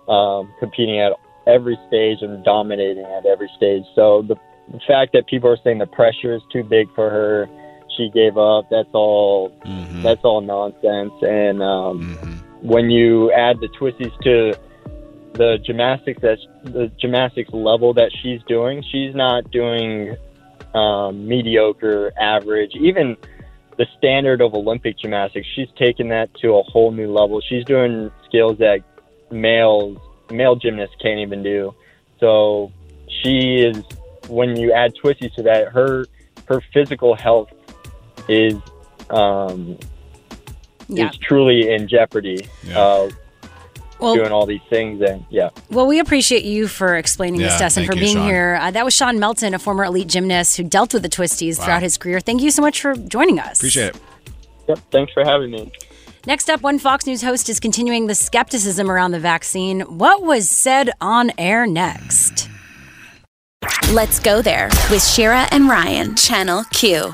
um, 0.07 0.51
competing 0.59 0.99
at 0.99 1.13
every 1.45 1.77
stage 1.87 2.19
and 2.21 2.43
dominating 2.43 3.05
at 3.05 3.25
every 3.25 3.49
stage. 3.55 3.83
So 3.95 4.23
the, 4.27 4.35
the 4.71 4.79
fact 4.87 5.13
that 5.13 5.27
people 5.27 5.49
are 5.49 5.57
saying 5.63 5.77
the 5.77 5.87
pressure 5.87 6.35
is 6.35 6.41
too 6.51 6.63
big 6.63 6.87
for 6.95 7.09
her, 7.09 7.47
she 7.99 8.09
gave 8.09 8.37
up. 8.37 8.69
That's 8.71 8.89
all. 8.93 9.53
That's 10.01 10.23
all 10.23 10.41
nonsense. 10.41 11.13
And 11.21 11.61
um, 11.61 12.15
when 12.61 12.89
you 12.89 13.31
add 13.33 13.59
the 13.59 13.67
twisties 13.67 14.17
to 14.23 14.57
the 15.33 15.57
gymnastics 15.65 16.21
that 16.21 16.39
the 16.63 16.91
gymnastics 16.99 17.51
level 17.51 17.93
that 17.93 18.11
she's 18.21 18.41
doing, 18.47 18.83
she's 18.89 19.13
not 19.13 19.51
doing 19.51 20.15
um, 20.73 21.27
mediocre, 21.27 22.11
average, 22.19 22.71
even 22.75 23.17
the 23.77 23.85
standard 23.97 24.41
of 24.41 24.53
Olympic 24.53 24.97
gymnastics. 24.97 25.47
She's 25.55 25.69
taken 25.77 26.09
that 26.09 26.33
to 26.41 26.55
a 26.55 26.63
whole 26.63 26.91
new 26.91 27.11
level. 27.11 27.41
She's 27.41 27.65
doing 27.65 28.11
skills 28.25 28.57
that 28.59 28.79
males 29.31 29.97
male 30.31 30.55
gymnasts 30.55 30.95
can't 31.01 31.19
even 31.19 31.43
do. 31.43 31.73
So 32.19 32.71
she 33.07 33.57
is 33.57 33.83
when 34.27 34.55
you 34.55 34.71
add 34.71 34.93
twisties 34.95 35.33
to 35.35 35.43
that, 35.43 35.69
her 35.69 36.05
her 36.47 36.61
physical 36.73 37.15
health 37.15 37.49
is 38.29 38.53
um, 39.09 39.77
Yeah. 40.87 41.09
is 41.09 41.17
truly 41.17 41.71
in 41.73 41.87
jeopardy. 41.87 42.47
Yeah. 42.63 42.79
Uh, 42.79 43.09
Well- 43.99 44.15
doing 44.15 44.31
all 44.31 44.45
these 44.45 44.61
things. 44.69 45.01
And 45.01 45.25
yeah, 45.29 45.49
Well, 45.69 45.85
we 45.87 45.99
appreciate 45.99 46.43
you 46.45 46.67
for 46.69 46.95
explaining 46.95 47.41
this 47.41 47.51
Yeah, 47.53 47.57
to 47.57 47.65
us 47.65 47.75
and 47.77 47.85
for 47.85 47.95
you, 47.95 47.99
being 48.01 48.15
Sean. 48.15 48.27
here. 48.27 48.57
Uh, 48.61 48.71
that 48.71 48.85
was 48.85 48.93
Sean 48.93 49.19
Melton, 49.19 49.53
a 49.53 49.59
former 49.59 49.83
elite 49.83 50.07
gymnast 50.07 50.55
who 50.55 50.63
dealt 50.63 50.93
with 50.93 51.03
the 51.03 51.09
twisties 51.09 51.57
throughout 51.61 51.81
his 51.81 51.97
career. 51.97 52.19
Thank 52.21 52.41
you 52.41 52.49
so 52.51 52.61
much 52.61 52.79
for 52.81 52.95
joining 52.95 53.39
us. 53.39 53.59
Appreciate 53.59 53.87
it. 53.95 53.97
yep. 54.69 54.79
Thanks 54.91 55.11
for 55.11 55.25
having 55.25 55.51
me. 55.51 55.69
Next 56.27 56.49
up, 56.49 56.61
one 56.61 56.79
Fox 56.79 57.05
News 57.07 57.21
host 57.23 57.49
is 57.49 57.59
continuing 57.59 58.07
the 58.07 58.15
skepticism 58.15 58.89
around 58.91 59.11
the 59.11 59.19
vaccine. 59.19 59.81
What 59.81 60.21
was 60.23 60.49
said 60.49 60.91
on 61.01 61.31
air 61.37 61.65
next? 61.67 62.47
Let's 63.91 64.19
go 64.19 64.41
there 64.41 64.69
with 64.91 65.03
Shira 65.03 65.47
and 65.51 65.67
Ryan, 65.67 66.15
Channel 66.15 66.63
Q. 66.71 67.13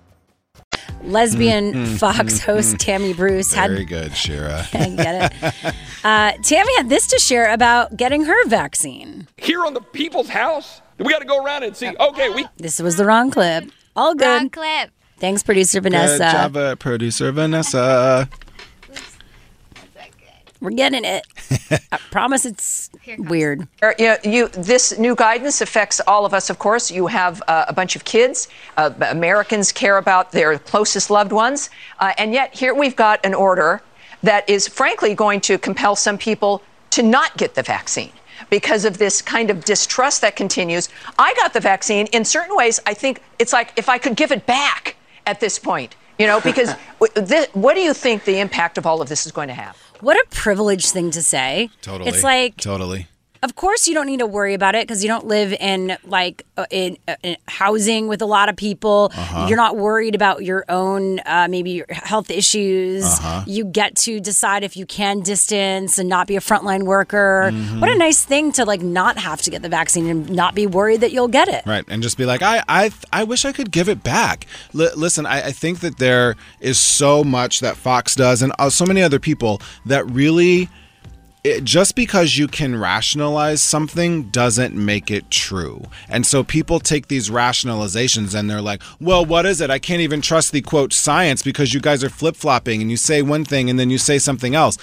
Lesbian 1.11 1.73
mm, 1.73 1.85
mm, 1.85 1.99
Fox 1.99 2.39
mm, 2.39 2.45
host 2.45 2.79
Tammy 2.79 3.13
Bruce 3.13 3.53
had 3.53 3.71
Very 3.71 3.85
good, 3.85 4.15
Shira. 4.15 4.65
I 4.73 4.89
get 4.89 5.33
it. 5.43 5.75
Uh, 6.03 6.31
Tammy 6.41 6.75
had 6.77 6.89
this 6.89 7.07
to 7.07 7.19
share 7.19 7.51
about 7.51 7.95
getting 7.97 8.23
her 8.25 8.47
vaccine. 8.47 9.27
here 9.37 9.63
on 9.65 9.73
the 9.73 9.81
people's 9.81 10.29
house. 10.29 10.81
We 10.97 11.11
got 11.11 11.19
to 11.19 11.25
go 11.25 11.43
around 11.43 11.63
and 11.63 11.75
see. 11.75 11.87
Uh, 11.87 12.09
okay, 12.09 12.29
we 12.29 12.45
This 12.57 12.79
was 12.79 12.95
the 12.95 13.05
wrong 13.05 13.31
clip. 13.31 13.65
All 13.95 14.15
good. 14.15 14.25
Wrong 14.25 14.49
clip. 14.49 14.91
Thanks, 15.17 15.43
producer 15.43 15.81
Vanessa. 15.81 16.17
Good 16.17 16.31
job, 16.31 16.57
uh, 16.57 16.75
producer 16.75 17.31
Vanessa. 17.31 18.27
We're 20.61 20.69
getting 20.69 21.03
it. 21.03 21.25
I 21.91 21.97
promise 22.11 22.45
it's 22.45 22.91
weird. 23.17 23.67
You, 23.97 24.15
you, 24.23 24.47
this 24.49 24.97
new 24.99 25.15
guidance 25.15 25.59
affects 25.59 25.99
all 26.05 26.23
of 26.23 26.35
us, 26.35 26.51
of 26.51 26.59
course. 26.59 26.91
You 26.91 27.07
have 27.07 27.41
uh, 27.47 27.65
a 27.67 27.73
bunch 27.73 27.95
of 27.95 28.05
kids. 28.05 28.47
Uh, 28.77 28.91
Americans 29.09 29.71
care 29.71 29.97
about 29.97 30.31
their 30.31 30.59
closest 30.59 31.09
loved 31.09 31.31
ones. 31.31 31.71
Uh, 31.99 32.13
and 32.19 32.31
yet, 32.31 32.53
here 32.53 32.75
we've 32.75 32.95
got 32.95 33.25
an 33.25 33.33
order 33.33 33.81
that 34.21 34.47
is 34.47 34.67
frankly 34.67 35.15
going 35.15 35.41
to 35.41 35.57
compel 35.57 35.95
some 35.95 36.17
people 36.17 36.61
to 36.91 37.01
not 37.01 37.35
get 37.37 37.55
the 37.55 37.63
vaccine 37.63 38.11
because 38.51 38.85
of 38.85 38.99
this 38.99 39.19
kind 39.19 39.49
of 39.49 39.65
distrust 39.65 40.21
that 40.21 40.35
continues. 40.35 40.89
I 41.17 41.33
got 41.35 41.53
the 41.53 41.59
vaccine. 41.59 42.05
In 42.07 42.23
certain 42.23 42.55
ways, 42.55 42.79
I 42.85 42.93
think 42.93 43.23
it's 43.39 43.53
like 43.53 43.73
if 43.77 43.89
I 43.89 43.97
could 43.97 44.15
give 44.15 44.31
it 44.31 44.45
back 44.45 44.95
at 45.25 45.39
this 45.39 45.57
point, 45.57 45.95
you 46.19 46.27
know, 46.27 46.39
because 46.39 46.75
w- 46.99 47.45
what 47.53 47.73
do 47.73 47.81
you 47.81 47.95
think 47.95 48.25
the 48.25 48.39
impact 48.39 48.77
of 48.77 48.85
all 48.85 49.01
of 49.01 49.09
this 49.09 49.25
is 49.25 49.31
going 49.31 49.47
to 49.47 49.55
have? 49.55 49.75
What 50.01 50.17
a 50.17 50.25
privileged 50.31 50.87
thing 50.87 51.11
to 51.11 51.21
say. 51.21 51.69
Totally. 51.81 52.09
It's 52.09 52.23
like, 52.23 52.57
totally. 52.57 53.07
Of 53.43 53.55
course, 53.55 53.87
you 53.87 53.93
don't 53.93 54.05
need 54.05 54.19
to 54.19 54.27
worry 54.27 54.53
about 54.53 54.75
it 54.75 54.87
because 54.87 55.03
you 55.03 55.07
don't 55.07 55.25
live 55.25 55.51
in 55.53 55.97
like 56.05 56.45
uh, 56.57 56.65
in, 56.69 56.97
uh, 57.07 57.15
in 57.23 57.37
housing 57.47 58.07
with 58.07 58.21
a 58.21 58.25
lot 58.25 58.49
of 58.49 58.55
people. 58.55 59.11
Uh-huh. 59.13 59.47
You're 59.47 59.57
not 59.57 59.77
worried 59.77 60.13
about 60.13 60.43
your 60.43 60.63
own 60.69 61.19
uh, 61.25 61.47
maybe 61.49 61.71
your 61.71 61.87
health 61.89 62.29
issues. 62.29 63.03
Uh-huh. 63.03 63.43
You 63.47 63.65
get 63.65 63.95
to 63.97 64.19
decide 64.19 64.63
if 64.63 64.77
you 64.77 64.85
can 64.85 65.21
distance 65.21 65.97
and 65.97 66.07
not 66.07 66.27
be 66.27 66.35
a 66.35 66.39
frontline 66.39 66.83
worker. 66.83 67.49
Mm-hmm. 67.51 67.79
What 67.79 67.89
a 67.89 67.97
nice 67.97 68.23
thing 68.23 68.51
to 68.53 68.65
like 68.65 68.81
not 68.81 69.17
have 69.17 69.41
to 69.41 69.49
get 69.49 69.63
the 69.63 69.69
vaccine 69.69 70.07
and 70.07 70.29
not 70.29 70.53
be 70.53 70.67
worried 70.67 71.01
that 71.01 71.11
you'll 71.11 71.27
get 71.27 71.47
it. 71.47 71.65
Right, 71.65 71.85
and 71.87 72.03
just 72.03 72.17
be 72.17 72.25
like, 72.25 72.41
I, 72.41 72.63
I, 72.67 72.91
I 73.11 73.23
wish 73.23 73.45
I 73.45 73.51
could 73.51 73.71
give 73.71 73.89
it 73.89 74.03
back. 74.03 74.45
L- 74.77 74.95
listen, 74.95 75.25
I, 75.25 75.47
I 75.47 75.51
think 75.51 75.79
that 75.79 75.97
there 75.97 76.35
is 76.59 76.79
so 76.79 77.23
much 77.23 77.59
that 77.61 77.75
Fox 77.75 78.13
does, 78.13 78.41
and 78.41 78.53
uh, 78.59 78.69
so 78.69 78.85
many 78.85 79.01
other 79.01 79.19
people 79.19 79.61
that 79.85 80.05
really, 80.11 80.69
it, 81.43 81.63
just 81.63 81.95
because 81.95 82.37
you 82.37 82.47
can 82.47 82.75
rationalize 82.75 83.61
something 83.61 84.29
doesn't 84.29 84.75
make 84.75 85.09
it 85.09 85.29
true. 85.31 85.83
And 86.07 86.25
so 86.25 86.43
people 86.43 86.79
take 86.79 87.07
these 87.07 87.29
rationalizations 87.29 88.37
and 88.37 88.49
they're 88.49 88.61
like, 88.61 88.81
well, 88.99 89.25
what 89.25 89.45
is 89.45 89.61
it? 89.61 89.69
I 89.69 89.79
can't 89.79 90.01
even 90.01 90.21
trust 90.21 90.51
the 90.51 90.61
quote 90.61 90.93
science 90.93 91.41
because 91.41 91.73
you 91.73 91.81
guys 91.81 92.03
are 92.03 92.09
flip 92.09 92.35
flopping 92.35 92.81
and 92.81 92.91
you 92.91 92.97
say 92.97 93.21
one 93.21 93.45
thing 93.45 93.69
and 93.69 93.79
then 93.79 93.89
you 93.89 93.97
say 93.97 94.19
something 94.19 94.53
else. 94.53 94.77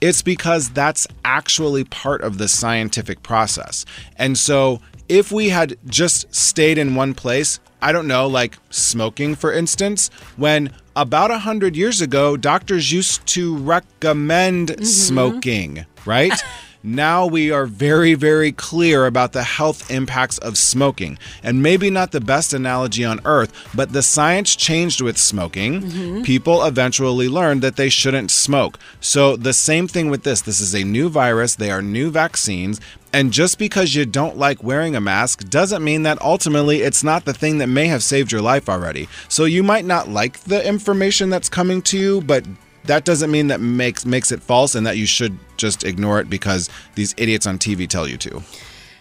It's 0.00 0.22
because 0.22 0.70
that's 0.70 1.06
actually 1.24 1.84
part 1.84 2.22
of 2.22 2.38
the 2.38 2.48
scientific 2.48 3.22
process. 3.22 3.84
And 4.16 4.36
so 4.36 4.80
if 5.08 5.30
we 5.30 5.50
had 5.50 5.76
just 5.86 6.34
stayed 6.34 6.78
in 6.78 6.94
one 6.94 7.14
place, 7.14 7.60
I 7.82 7.92
don't 7.92 8.06
know, 8.06 8.26
like 8.26 8.58
smoking, 8.70 9.34
for 9.34 9.52
instance, 9.52 10.10
when 10.36 10.72
about 10.96 11.30
a 11.30 11.38
hundred 11.38 11.76
years 11.76 12.00
ago, 12.00 12.36
doctors 12.36 12.92
used 12.92 13.26
to 13.28 13.56
recommend 13.56 14.68
mm-hmm. 14.68 14.84
smoking, 14.84 15.86
right? 16.06 16.32
now 16.82 17.26
we 17.26 17.50
are 17.50 17.66
very, 17.66 18.14
very 18.14 18.52
clear 18.52 19.06
about 19.06 19.32
the 19.32 19.42
health 19.42 19.90
impacts 19.90 20.38
of 20.38 20.56
smoking. 20.56 21.18
And 21.42 21.62
maybe 21.62 21.90
not 21.90 22.12
the 22.12 22.20
best 22.20 22.52
analogy 22.52 23.04
on 23.04 23.20
earth, 23.24 23.52
but 23.74 23.92
the 23.92 24.02
science 24.02 24.56
changed 24.56 25.00
with 25.00 25.18
smoking. 25.18 25.82
Mm-hmm. 25.82 26.22
People 26.22 26.64
eventually 26.64 27.28
learned 27.28 27.62
that 27.62 27.76
they 27.76 27.88
shouldn't 27.88 28.30
smoke. 28.30 28.78
So 29.00 29.36
the 29.36 29.52
same 29.52 29.88
thing 29.88 30.10
with 30.10 30.22
this. 30.22 30.40
This 30.40 30.60
is 30.60 30.74
a 30.74 30.84
new 30.84 31.08
virus, 31.08 31.54
they 31.54 31.70
are 31.70 31.82
new 31.82 32.10
vaccines. 32.10 32.80
And 33.12 33.32
just 33.32 33.58
because 33.58 33.94
you 33.94 34.06
don't 34.06 34.36
like 34.36 34.62
wearing 34.62 34.94
a 34.94 35.00
mask 35.00 35.48
doesn't 35.50 35.82
mean 35.82 36.04
that 36.04 36.22
ultimately 36.22 36.82
it's 36.82 37.02
not 37.02 37.24
the 37.24 37.34
thing 37.34 37.58
that 37.58 37.66
may 37.66 37.86
have 37.86 38.04
saved 38.04 38.30
your 38.30 38.40
life 38.40 38.68
already. 38.68 39.08
So 39.28 39.46
you 39.46 39.64
might 39.64 39.84
not 39.84 40.08
like 40.08 40.38
the 40.40 40.64
information 40.66 41.28
that's 41.28 41.48
coming 41.48 41.82
to 41.82 41.98
you, 41.98 42.20
but 42.20 42.44
that 42.84 43.04
doesn't 43.04 43.30
mean 43.30 43.48
that 43.48 43.60
makes 43.60 44.04
makes 44.06 44.32
it 44.32 44.42
false 44.42 44.74
and 44.74 44.86
that 44.86 44.96
you 44.96 45.06
should 45.06 45.38
just 45.56 45.84
ignore 45.84 46.20
it 46.20 46.30
because 46.30 46.68
these 46.94 47.14
idiots 47.16 47.46
on 47.46 47.58
TV 47.58 47.88
tell 47.88 48.08
you 48.08 48.16
to. 48.18 48.42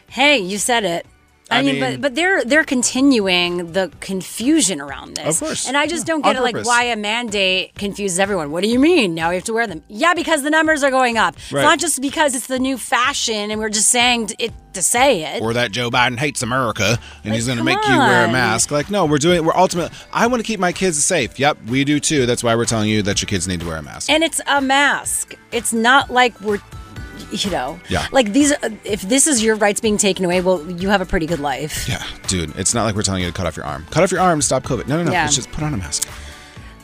Hey, 0.10 0.40
you 0.40 0.58
said 0.58 0.84
it. 0.84 1.06
I, 1.52 1.60
I 1.60 1.62
mean, 1.64 1.80
mean- 1.80 1.94
but 1.96 2.02
but 2.02 2.16
they're 2.16 2.44
they're 2.46 2.64
continuing 2.64 3.72
the 3.74 3.92
confusion 4.02 4.80
around 4.82 5.16
this. 5.16 5.42
Of 5.42 5.48
course. 5.48 5.68
And 5.68 5.76
I 5.76 5.88
just 5.88 6.06
don't 6.06 6.22
get 6.24 6.36
it 6.36 6.42
like 6.42 6.56
why 6.64 6.84
a 6.84 6.96
mandate 6.96 7.74
confuses 7.76 8.20
everyone. 8.20 8.52
What 8.52 8.64
do 8.64 8.70
you 8.70 8.78
mean? 8.80 9.16
Now 9.16 9.30
we 9.30 9.36
have 9.36 9.44
to 9.46 9.54
wear 9.54 9.66
them. 9.66 9.84
Yeah, 9.88 10.14
because 10.14 10.44
the 10.44 10.50
numbers 10.52 10.84
are 10.84 10.92
going 10.92 11.18
up. 11.18 11.36
It's 11.36 11.52
Right. 11.52 11.64
not 11.64 11.80
just 11.80 12.02
because 12.02 12.36
it's 12.36 12.48
the 12.48 12.60
new 12.60 12.78
fashion 12.78 13.50
and 13.52 13.60
we're 13.60 13.70
just 13.70 13.90
saying 13.90 14.30
it 14.38 14.54
to 14.74 14.84
say 14.84 15.24
it. 15.24 15.42
Or 15.42 15.54
that 15.54 15.72
Joe 15.72 15.90
Biden 15.90 16.20
hates 16.20 16.44
America 16.44 17.00
and 17.24 17.34
he's 17.34 17.48
going 17.48 17.58
to 17.58 17.64
make 17.64 17.84
you 17.88 17.98
wear 17.98 18.26
a 18.26 18.32
mask. 18.32 18.70
Like, 18.70 18.92
no, 18.92 19.06
we're 19.06 19.18
doing. 19.18 19.44
We're 19.44 19.56
ultimately. 19.56 19.96
I 20.14 20.28
want 20.28 20.42
to 20.42 20.46
keep 20.46 20.60
my 20.60 20.72
kids 20.72 21.04
safe. 21.04 21.40
Yep, 21.40 21.58
we 21.68 21.84
do 21.84 22.00
too. 22.00 22.28
That's 22.28 22.44
why 22.44 22.56
we're 22.56 22.66
telling 22.66 22.90
you 22.90 23.02
that 23.04 23.22
your 23.22 23.28
kids 23.28 23.48
need 23.48 23.62
to 23.62 23.66
wear 23.68 23.78
a 23.78 23.82
mask. 23.82 24.10
and 24.12 24.24
it's 24.24 24.40
a 24.46 24.62
mask. 24.62 25.34
It's 25.52 25.74
not 25.74 26.12
like 26.12 26.40
we're 26.42 26.60
you 27.32 27.50
know, 27.52 27.80
Yeah. 27.90 28.08
like 28.12 28.34
these. 28.34 28.54
If 28.84 29.02
this 29.04 29.28
is 29.28 29.44
your 29.44 29.56
rights 29.56 29.80
being 29.82 29.98
taken 29.98 30.26
away, 30.26 30.42
well, 30.42 30.70
you 30.72 30.90
have 30.90 31.02
a 31.02 31.06
pretty 31.06 31.26
good 31.26 31.40
life. 31.40 31.88
Yeah, 31.88 32.04
dude, 32.28 32.56
it's 32.58 32.74
not 32.74 32.84
like 32.86 32.96
we're 32.96 33.04
telling 33.04 33.22
you 33.24 33.28
to 33.30 33.34
cut 33.34 33.46
off 33.46 33.56
your 33.58 33.66
arm. 33.66 33.86
Cut 33.92 34.04
off 34.04 34.12
your 34.12 34.22
arm 34.22 34.40
to 34.40 34.46
stop 34.46 34.64
COVID. 34.64 34.88
No, 34.88 34.98
no, 34.98 35.04
no. 35.04 35.12
Yeah. 35.12 35.26
It's 35.26 35.36
just 35.36 35.52
put 35.52 35.64
on 35.64 35.74
a 35.74 35.78
mask. 35.78 36.08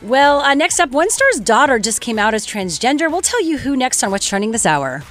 Well, 0.02 0.40
uh, 0.40 0.54
next 0.54 0.78
up, 0.78 0.90
One 0.90 1.10
Star's 1.10 1.40
daughter 1.40 1.78
just 1.78 2.00
came 2.00 2.18
out 2.18 2.34
as 2.34 2.46
transgender. 2.46 3.10
We'll 3.10 3.22
tell 3.22 3.42
you 3.42 3.58
who 3.58 3.76
next 3.76 4.02
on 4.04 4.10
What's 4.10 4.26
Trending 4.28 4.52
this 4.52 4.66
hour. 4.66 5.02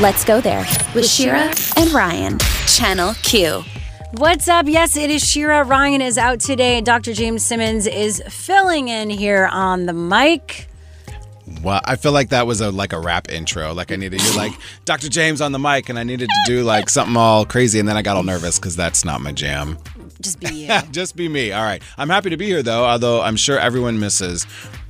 Let's 0.00 0.24
go 0.24 0.40
there 0.40 0.64
with 0.94 1.08
Shira 1.10 1.52
and 1.76 1.90
Ryan. 1.92 2.38
Channel 2.68 3.14
Q. 3.22 3.64
What's 4.12 4.46
up? 4.48 4.66
Yes, 4.68 4.96
it 4.96 5.10
is 5.10 5.28
Shira. 5.28 5.64
Ryan 5.64 6.00
is 6.00 6.16
out 6.16 6.40
today, 6.40 6.76
and 6.78 6.86
Dr. 6.86 7.12
James 7.12 7.42
Simmons 7.44 7.86
is 7.86 8.22
filling 8.30 8.88
in 8.88 9.10
here 9.10 9.46
on 9.52 9.86
the 9.86 9.92
mic. 9.92 10.68
Well, 11.62 11.80
I 11.84 11.96
feel 11.96 12.12
like 12.12 12.28
that 12.30 12.46
was 12.46 12.60
a 12.60 12.70
like 12.70 12.92
a 12.92 13.00
rap 13.00 13.30
intro. 13.30 13.72
Like 13.74 13.92
I 13.92 13.96
needed 13.96 14.22
you 14.22 14.36
like 14.36 14.52
Dr. 14.84 15.08
James 15.08 15.40
on 15.40 15.52
the 15.52 15.58
mic, 15.58 15.88
and 15.88 15.98
I 15.98 16.04
needed 16.04 16.28
to 16.28 16.40
do 16.46 16.62
like 16.64 16.88
something 16.88 17.16
all 17.16 17.44
crazy, 17.44 17.78
and 17.78 17.88
then 17.88 17.96
I 17.96 18.02
got 18.02 18.16
all 18.16 18.22
nervous 18.22 18.58
because 18.58 18.76
that's 18.76 19.04
not 19.04 19.20
my 19.20 19.32
jam. 19.32 19.78
Just 20.20 20.40
be 20.40 20.48
you. 20.66 20.78
Just 20.90 21.16
be 21.16 21.28
me. 21.28 21.52
All 21.52 21.62
right. 21.62 21.82
I'm 21.96 22.08
happy 22.08 22.30
to 22.30 22.36
be 22.36 22.46
here 22.46 22.62
though, 22.62 22.84
although 22.84 23.22
I'm 23.22 23.36
sure 23.36 23.58
everyone 23.58 23.98
misses 23.98 24.46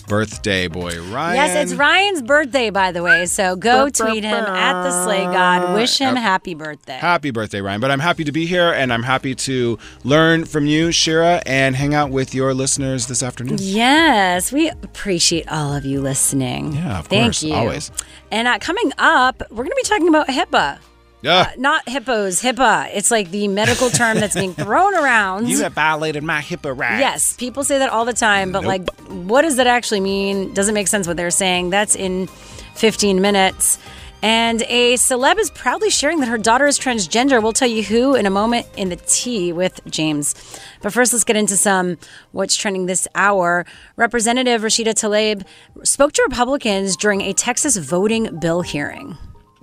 birthday 0.08 0.68
boy 0.68 1.00
Ryan. 1.10 1.36
Yes, 1.36 1.56
it's 1.56 1.74
Ryan's 1.74 2.22
birthday, 2.22 2.70
by 2.70 2.92
the 2.92 3.02
way. 3.02 3.26
So 3.26 3.56
go 3.56 3.88
tweet 3.88 4.24
him 4.24 4.44
at 4.44 4.82
the 4.82 5.04
Slay 5.04 5.24
God. 5.24 5.74
Wish 5.74 5.98
him 5.98 6.16
happy 6.16 6.54
birthday. 6.54 6.98
Happy 6.98 7.30
birthday, 7.30 7.60
Ryan. 7.60 7.80
But 7.80 7.90
I'm 7.90 8.00
happy 8.00 8.24
to 8.24 8.32
be 8.32 8.46
here 8.46 8.72
and 8.72 8.92
I'm 8.92 9.02
happy 9.02 9.34
to 9.34 9.78
learn 10.04 10.44
from 10.44 10.66
you, 10.66 10.90
Shira, 10.90 11.42
and 11.46 11.76
hang 11.76 11.94
out 11.94 12.10
with 12.10 12.34
your 12.34 12.54
listeners 12.54 13.06
this 13.06 13.22
afternoon. 13.22 13.58
Yes, 13.60 14.52
we 14.52 14.68
appreciate 14.68 15.50
all 15.50 15.74
of 15.74 15.84
you 15.84 16.00
listening. 16.00 16.72
Yeah, 16.72 16.98
of 17.00 17.06
Thank 17.06 17.24
course, 17.24 17.42
you. 17.42 17.54
always. 17.54 17.90
And 18.30 18.48
uh, 18.48 18.58
coming 18.58 18.92
up, 18.98 19.42
we're 19.50 19.64
going 19.64 19.70
to 19.70 19.76
be 19.76 19.82
talking 19.88 20.08
about 20.08 20.28
HIPAA. 20.28 20.78
Yeah. 21.22 21.38
Uh, 21.40 21.50
not 21.58 21.88
hippos, 21.88 22.40
HIPAA. 22.42 22.90
It's 22.94 23.10
like 23.10 23.30
the 23.30 23.48
medical 23.48 23.90
term 23.90 24.18
that's 24.20 24.34
being 24.34 24.54
thrown 24.64 24.94
around. 24.94 25.48
you 25.48 25.62
have 25.62 25.72
violated 25.72 26.22
my 26.22 26.40
HIPAA 26.40 26.78
rights. 26.78 27.00
Yes, 27.00 27.32
people 27.36 27.64
say 27.64 27.78
that 27.78 27.90
all 27.90 28.04
the 28.04 28.12
time, 28.12 28.52
but 28.52 28.64
like, 28.64 28.88
what 29.08 29.42
does 29.42 29.56
that 29.56 29.66
actually 29.66 30.00
mean? 30.00 30.54
Doesn't 30.54 30.74
make 30.74 30.86
sense 30.88 31.06
what 31.08 31.16
they're 31.16 31.30
saying. 31.30 31.70
That's 31.70 31.96
in 31.96 32.28
15 32.74 33.20
minutes. 33.20 33.78
And 34.20 34.62
a 34.62 34.94
celeb 34.94 35.38
is 35.38 35.48
proudly 35.50 35.90
sharing 35.90 36.18
that 36.20 36.26
her 36.28 36.38
daughter 36.38 36.66
is 36.66 36.76
transgender. 36.76 37.40
We'll 37.40 37.52
tell 37.52 37.68
you 37.68 37.84
who 37.84 38.16
in 38.16 38.26
a 38.26 38.30
moment 38.30 38.66
in 38.76 38.88
the 38.88 38.96
tea 38.96 39.52
with 39.52 39.80
James. 39.88 40.34
But 40.82 40.92
first, 40.92 41.12
let's 41.12 41.24
get 41.24 41.36
into 41.36 41.56
some 41.56 41.98
what's 42.32 42.56
trending 42.56 42.86
this 42.86 43.06
hour. 43.14 43.64
Representative 43.94 44.62
Rashida 44.62 44.92
Tlaib 44.94 45.44
spoke 45.86 46.12
to 46.14 46.22
Republicans 46.28 46.96
during 46.96 47.20
a 47.20 47.32
Texas 47.32 47.76
voting 47.76 48.40
bill 48.40 48.62
hearing. 48.62 49.16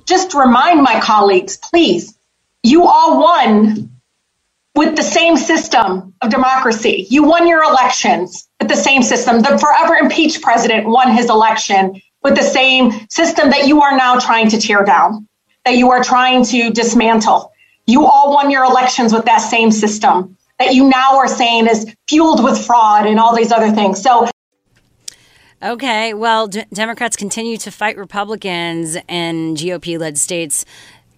Just 0.06 0.34
remind 0.34 0.82
my 0.82 1.00
colleagues, 1.00 1.58
please, 1.58 2.18
you 2.63 2.86
all 2.86 3.20
won 3.22 3.91
with 4.76 4.96
the 4.96 5.04
same 5.04 5.38
system 5.38 6.13
of 6.22 6.30
democracy. 6.30 7.08
You 7.10 7.24
won 7.24 7.48
your 7.48 7.63
elections 7.63 8.48
with 8.60 8.70
the 8.70 8.76
same 8.76 9.04
system. 9.04 9.41
The 9.41 9.58
forever 9.58 9.96
impeached 9.96 10.41
president 10.41 10.88
won 10.88 11.15
his 11.15 11.30
election 11.30 12.02
with 12.24 12.36
the 12.36 12.44
same 12.44 12.91
system 13.10 13.52
that 13.52 13.68
you 13.68 13.82
are 13.82 13.96
now 13.96 14.20
trying 14.20 14.50
to 14.50 14.60
tear 14.60 14.84
down, 14.84 15.28
that 15.63 15.78
you 15.78 15.91
are 15.91 16.04
trying 16.04 16.44
to 16.46 16.72
dismantle. 16.72 17.52
You 17.88 18.06
all 18.06 18.34
won 18.34 18.50
your 18.50 18.63
elections 18.65 19.13
with 19.13 19.26
that 19.26 19.38
same 19.38 19.72
system 19.72 20.36
that 20.60 20.74
you 20.74 20.89
now 20.89 21.18
are 21.18 21.28
saying 21.28 21.68
is 21.68 21.94
fueled 22.08 22.44
with 22.44 22.65
fraud 22.65 23.06
and 23.06 23.20
all 23.20 23.36
these 23.36 23.52
other 23.52 23.72
things. 23.72 24.02
So 24.02 24.28
Okay, 25.63 26.13
well, 26.13 26.48
D- 26.48 26.63
Democrats 26.74 27.15
continue 27.15 27.58
to 27.58 27.72
fight 27.72 27.98
Republicans 27.98 28.96
in 29.08 29.56
GOP 29.56 29.98
led 29.98 30.18
states 30.18 30.65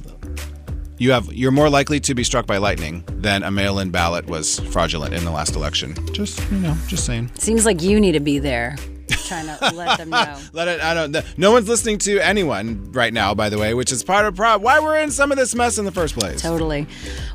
You 0.99 1.11
have 1.11 1.31
you're 1.33 1.51
more 1.51 1.69
likely 1.69 2.01
to 2.01 2.13
be 2.13 2.25
struck 2.25 2.45
by 2.45 2.57
lightning 2.57 3.05
than 3.07 3.41
a 3.43 3.49
mail-in 3.49 3.89
ballot 3.89 4.25
was 4.25 4.59
fraudulent 4.59 5.13
in 5.13 5.23
the 5.23 5.31
last 5.31 5.55
election. 5.55 5.95
Just 6.11 6.39
you 6.51 6.57
know, 6.57 6.75
just 6.87 7.05
saying. 7.05 7.31
Seems 7.35 7.65
like 7.65 7.81
you 7.81 8.01
need 8.01 8.11
to 8.11 8.19
be 8.19 8.37
there, 8.37 8.75
trying 9.09 9.45
to 9.45 9.75
let 9.75 9.97
them 9.97 10.09
know. 10.09 10.37
Let 10.53 10.67
it. 10.67 10.81
I 10.81 10.93
don't. 10.93 11.15
No 11.37 11.51
one's 11.51 11.67
listening 11.67 11.97
to 11.99 12.19
anyone 12.19 12.91
right 12.91 13.13
now, 13.13 13.33
by 13.33 13.49
the 13.49 13.57
way, 13.57 13.73
which 13.73 13.91
is 13.91 14.03
part 14.03 14.25
of 14.25 14.35
pro- 14.35 14.57
why 14.57 14.79
we're 14.79 14.97
in 14.97 15.11
some 15.11 15.31
of 15.31 15.37
this 15.37 15.53
mess 15.55 15.77
in 15.77 15.85
the 15.85 15.91
first 15.91 16.17
place. 16.17 16.41
Totally. 16.41 16.87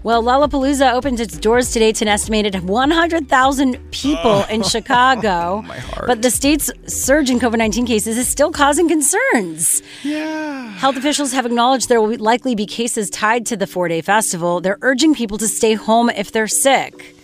Well, 0.02 0.22
Lollapalooza 0.22 0.92
opened 0.92 1.20
its 1.20 1.36
doors 1.38 1.72
today 1.72 1.92
to 1.92 2.04
an 2.04 2.08
estimated 2.08 2.54
100,000 2.64 3.90
people 3.90 4.44
in 4.44 4.62
oh. 4.62 4.68
Chicago. 4.68 5.34
Oh, 5.44 5.62
my 5.62 5.78
heart. 5.78 6.06
But 6.06 6.22
the 6.22 6.30
state's 6.30 6.70
surge 6.86 7.28
in 7.30 7.38
COVID 7.38 7.58
19 7.58 7.86
cases 7.86 8.16
is 8.16 8.26
still 8.26 8.50
causing 8.50 8.88
concerns. 8.88 9.82
Yeah. 10.02 10.70
Health 10.72 10.96
officials 10.96 11.32
have 11.32 11.46
acknowledged 11.46 11.88
there 11.88 12.00
will 12.00 12.16
likely 12.18 12.54
be 12.54 12.66
cases 12.66 13.10
tied 13.10 13.46
to 13.46 13.56
the 13.56 13.66
four 13.66 13.88
day 13.88 14.00
festival. 14.00 14.60
They're 14.60 14.78
urging 14.82 15.14
people 15.14 15.38
to 15.38 15.48
stay 15.48 15.74
home 15.74 16.10
if 16.10 16.32
they're 16.32 16.48
sick. 16.48 17.14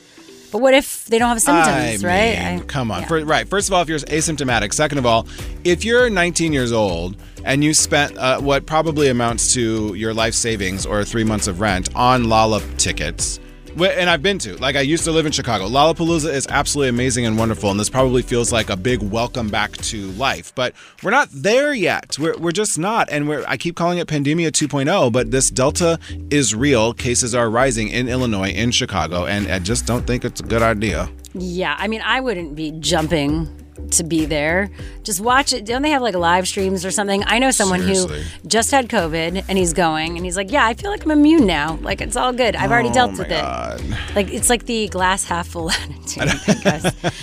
But 0.50 0.60
what 0.60 0.74
if 0.74 1.04
they 1.06 1.18
don't 1.18 1.28
have 1.28 1.40
symptoms, 1.40 2.04
I 2.04 2.08
right? 2.08 2.56
mean, 2.56 2.66
come 2.66 2.90
on. 2.90 3.04
For, 3.04 3.24
right. 3.24 3.48
First 3.48 3.68
of 3.68 3.74
all, 3.74 3.82
if 3.82 3.88
you're 3.88 3.98
asymptomatic. 3.98 4.72
Second 4.72 4.98
of 4.98 5.06
all, 5.06 5.26
if 5.64 5.84
you're 5.84 6.10
19 6.10 6.52
years 6.52 6.72
old 6.72 7.16
and 7.44 7.62
you 7.62 7.72
spent 7.72 8.16
uh, 8.18 8.40
what 8.40 8.66
probably 8.66 9.08
amounts 9.08 9.52
to 9.54 9.94
your 9.94 10.12
life 10.12 10.34
savings 10.34 10.84
or 10.86 11.04
three 11.04 11.24
months 11.24 11.46
of 11.46 11.60
rent 11.60 11.94
on 11.94 12.24
Lollap 12.24 12.78
tickets, 12.78 13.38
and 13.78 14.10
I've 14.10 14.22
been 14.22 14.38
to, 14.40 14.56
like, 14.56 14.76
I 14.76 14.80
used 14.80 15.04
to 15.04 15.12
live 15.12 15.26
in 15.26 15.32
Chicago. 15.32 15.66
Lollapalooza 15.68 16.32
is 16.32 16.46
absolutely 16.48 16.88
amazing 16.88 17.26
and 17.26 17.38
wonderful, 17.38 17.70
and 17.70 17.78
this 17.78 17.90
probably 17.90 18.22
feels 18.22 18.52
like 18.52 18.70
a 18.70 18.76
big 18.76 19.02
welcome 19.02 19.48
back 19.48 19.72
to 19.72 20.10
life. 20.12 20.54
But 20.54 20.74
we're 21.02 21.10
not 21.10 21.28
there 21.32 21.72
yet. 21.72 22.16
We're, 22.18 22.36
we're 22.38 22.52
just 22.52 22.78
not. 22.78 23.08
And 23.10 23.28
we're, 23.28 23.44
I 23.46 23.56
keep 23.56 23.76
calling 23.76 23.98
it 23.98 24.06
Pandemia 24.06 24.50
2.0, 24.50 25.12
but 25.12 25.30
this 25.30 25.50
Delta 25.50 25.98
is 26.30 26.54
real. 26.54 26.92
Cases 26.92 27.34
are 27.34 27.50
rising 27.50 27.88
in 27.88 28.08
Illinois, 28.08 28.50
in 28.50 28.70
Chicago, 28.70 29.26
and 29.26 29.46
I 29.48 29.58
just 29.58 29.86
don't 29.86 30.06
think 30.06 30.24
it's 30.24 30.40
a 30.40 30.44
good 30.44 30.62
idea. 30.62 31.10
Yeah, 31.34 31.76
I 31.78 31.86
mean, 31.88 32.02
I 32.04 32.20
wouldn't 32.20 32.56
be 32.56 32.72
jumping 32.72 33.59
to 33.92 34.04
be 34.04 34.24
there. 34.24 34.70
Just 35.02 35.20
watch 35.20 35.52
it. 35.52 35.64
Don't 35.64 35.82
they 35.82 35.90
have 35.90 36.02
like 36.02 36.14
live 36.14 36.46
streams 36.48 36.84
or 36.84 36.90
something? 36.90 37.22
I 37.26 37.38
know 37.38 37.50
someone 37.50 37.80
Seriously. 37.80 38.22
who 38.22 38.48
just 38.48 38.70
had 38.70 38.88
COVID 38.88 39.44
and 39.48 39.58
he's 39.58 39.72
going 39.72 40.16
and 40.16 40.24
he's 40.24 40.36
like, 40.36 40.50
Yeah, 40.50 40.66
I 40.66 40.74
feel 40.74 40.90
like 40.90 41.04
I'm 41.04 41.10
immune 41.10 41.46
now. 41.46 41.78
Like 41.82 42.00
it's 42.00 42.16
all 42.16 42.32
good. 42.32 42.56
I've 42.56 42.70
already 42.70 42.90
Oh 42.90 42.94
dealt 42.94 43.18
with 43.18 43.28
God. 43.28 43.80
it. 43.80 44.14
Like 44.16 44.32
it's 44.32 44.48
like 44.50 44.66
the 44.66 44.88
glass 44.88 45.24
half 45.24 45.48
full 45.48 45.70
attitude. 45.70 46.22
I 46.28 46.54
guess. 46.62 47.14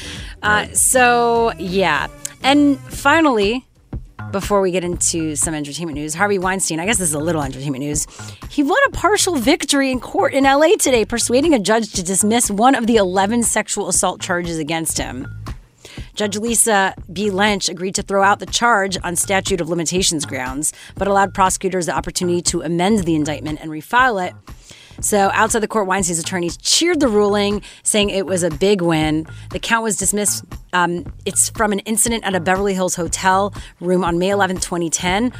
uh, 0.41 0.67
so, 0.73 1.53
yeah. 1.57 2.07
And 2.43 2.77
finally, 2.79 3.63
before 4.31 4.59
we 4.59 4.71
get 4.71 4.83
into 4.83 5.35
some 5.37 5.53
entertainment 5.53 5.97
news, 5.97 6.13
Harvey 6.13 6.37
Weinstein, 6.37 6.79
I 6.81 6.85
guess 6.85 6.97
this 6.97 7.07
is 7.09 7.13
a 7.15 7.19
little 7.19 7.41
entertainment 7.41 7.81
news. 7.83 8.05
He 8.49 8.61
won 8.61 8.77
a 8.87 8.91
partial 8.91 9.35
victory 9.35 9.89
in 9.89 9.99
court 10.01 10.33
in 10.33 10.43
LA 10.43 10.75
today, 10.77 11.05
persuading 11.05 11.53
a 11.53 11.59
judge 11.59 11.93
to 11.93 12.03
dismiss 12.03 12.51
one 12.51 12.75
of 12.75 12.87
the 12.87 12.97
11 12.97 13.43
sexual 13.43 13.87
assault 13.87 14.19
charges 14.19 14.57
against 14.57 14.97
him. 14.97 15.27
Judge 16.17 16.35
Lisa 16.35 16.95
B. 17.13 17.29
Lench 17.29 17.69
agreed 17.69 17.93
to 17.93 18.01
throw 18.01 18.23
out 18.23 18.39
the 18.39 18.47
charge 18.47 18.97
on 19.03 19.15
statute 19.15 19.61
of 19.61 19.69
limitations 19.69 20.25
grounds, 20.25 20.73
but 20.95 21.07
allowed 21.07 21.31
prosecutors 21.31 21.85
the 21.85 21.95
opportunity 21.95 22.41
to 22.41 22.61
amend 22.61 23.05
the 23.05 23.13
indictment 23.13 23.59
and 23.61 23.69
refile 23.69 24.27
it. 24.27 24.33
So, 24.99 25.29
outside 25.31 25.59
the 25.59 25.67
court, 25.67 25.85
Weinstein's 25.85 26.17
attorneys 26.17 26.57
cheered 26.57 26.99
the 26.99 27.07
ruling, 27.07 27.61
saying 27.83 28.09
it 28.09 28.25
was 28.25 28.41
a 28.41 28.49
big 28.49 28.81
win. 28.81 29.27
The 29.51 29.59
count 29.59 29.83
was 29.83 29.95
dismissed. 29.95 30.43
Um, 30.73 31.05
it's 31.23 31.51
from 31.51 31.71
an 31.71 31.79
incident 31.79 32.23
at 32.23 32.33
a 32.33 32.39
Beverly 32.39 32.73
Hills 32.73 32.95
hotel 32.95 33.53
room 33.79 34.03
on 34.03 34.17
May 34.17 34.31
11, 34.31 34.55
2010. 34.55 35.31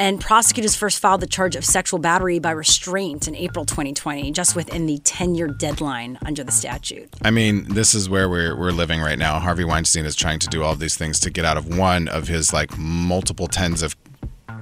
And 0.00 0.20
prosecutors 0.20 0.76
first 0.76 1.00
filed 1.00 1.20
the 1.20 1.26
charge 1.26 1.56
of 1.56 1.64
sexual 1.64 1.98
battery 1.98 2.38
by 2.38 2.52
restraint 2.52 3.26
in 3.26 3.34
April 3.34 3.64
2020, 3.64 4.30
just 4.30 4.54
within 4.54 4.86
the 4.86 4.98
10 4.98 5.34
year 5.34 5.48
deadline 5.48 6.18
under 6.24 6.44
the 6.44 6.52
statute. 6.52 7.08
I 7.22 7.30
mean, 7.32 7.66
this 7.74 7.94
is 7.94 8.08
where 8.08 8.28
we're, 8.28 8.56
we're 8.56 8.70
living 8.70 9.00
right 9.00 9.18
now. 9.18 9.40
Harvey 9.40 9.64
Weinstein 9.64 10.04
is 10.04 10.14
trying 10.14 10.38
to 10.38 10.46
do 10.48 10.62
all 10.62 10.76
these 10.76 10.96
things 10.96 11.18
to 11.20 11.30
get 11.30 11.44
out 11.44 11.56
of 11.56 11.76
one 11.76 12.06
of 12.08 12.28
his 12.28 12.52
like 12.52 12.78
multiple 12.78 13.48
tens 13.48 13.82
of, 13.82 13.96
uh, 14.48 14.54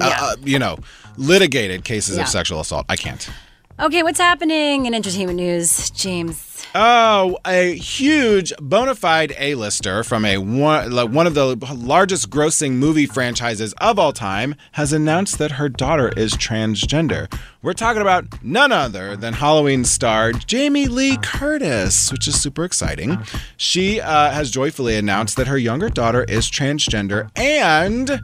uh, 0.00 0.34
you 0.42 0.58
know, 0.58 0.78
litigated 1.16 1.84
cases 1.84 2.16
Yeah. 2.16 2.24
of 2.24 2.28
sexual 2.28 2.58
assault. 2.60 2.86
I 2.88 2.96
can't. 2.96 3.28
Okay, 3.80 4.02
what's 4.02 4.18
happening 4.18 4.84
in 4.84 4.92
entertainment 4.92 5.36
news, 5.36 5.88
James? 5.88 6.66
Oh, 6.74 7.38
a 7.46 7.76
huge 7.76 8.52
bona 8.60 8.94
fide 8.94 9.34
A-lister 9.38 10.04
from 10.04 10.26
a 10.26 10.36
one, 10.36 11.14
one 11.14 11.26
of 11.26 11.32
the 11.32 11.56
largest 11.74 12.28
grossing 12.28 12.72
movie 12.72 13.06
franchises 13.06 13.72
of 13.80 13.98
all 13.98 14.12
time 14.12 14.54
has 14.72 14.92
announced 14.92 15.38
that 15.38 15.52
her 15.52 15.70
daughter 15.70 16.10
is 16.14 16.34
transgender. 16.34 17.32
We're 17.62 17.72
talking 17.72 18.02
about 18.02 18.44
none 18.44 18.70
other 18.70 19.16
than 19.16 19.32
Halloween 19.32 19.86
star 19.86 20.32
Jamie 20.32 20.86
Lee 20.86 21.16
Curtis, 21.16 22.12
which 22.12 22.28
is 22.28 22.38
super 22.38 22.64
exciting. 22.64 23.18
She 23.56 23.98
uh, 23.98 24.30
has 24.30 24.50
joyfully 24.50 24.96
announced 24.96 25.36
that 25.38 25.46
her 25.46 25.56
younger 25.56 25.88
daughter 25.88 26.24
is 26.24 26.50
transgender 26.50 27.30
and 27.34 28.20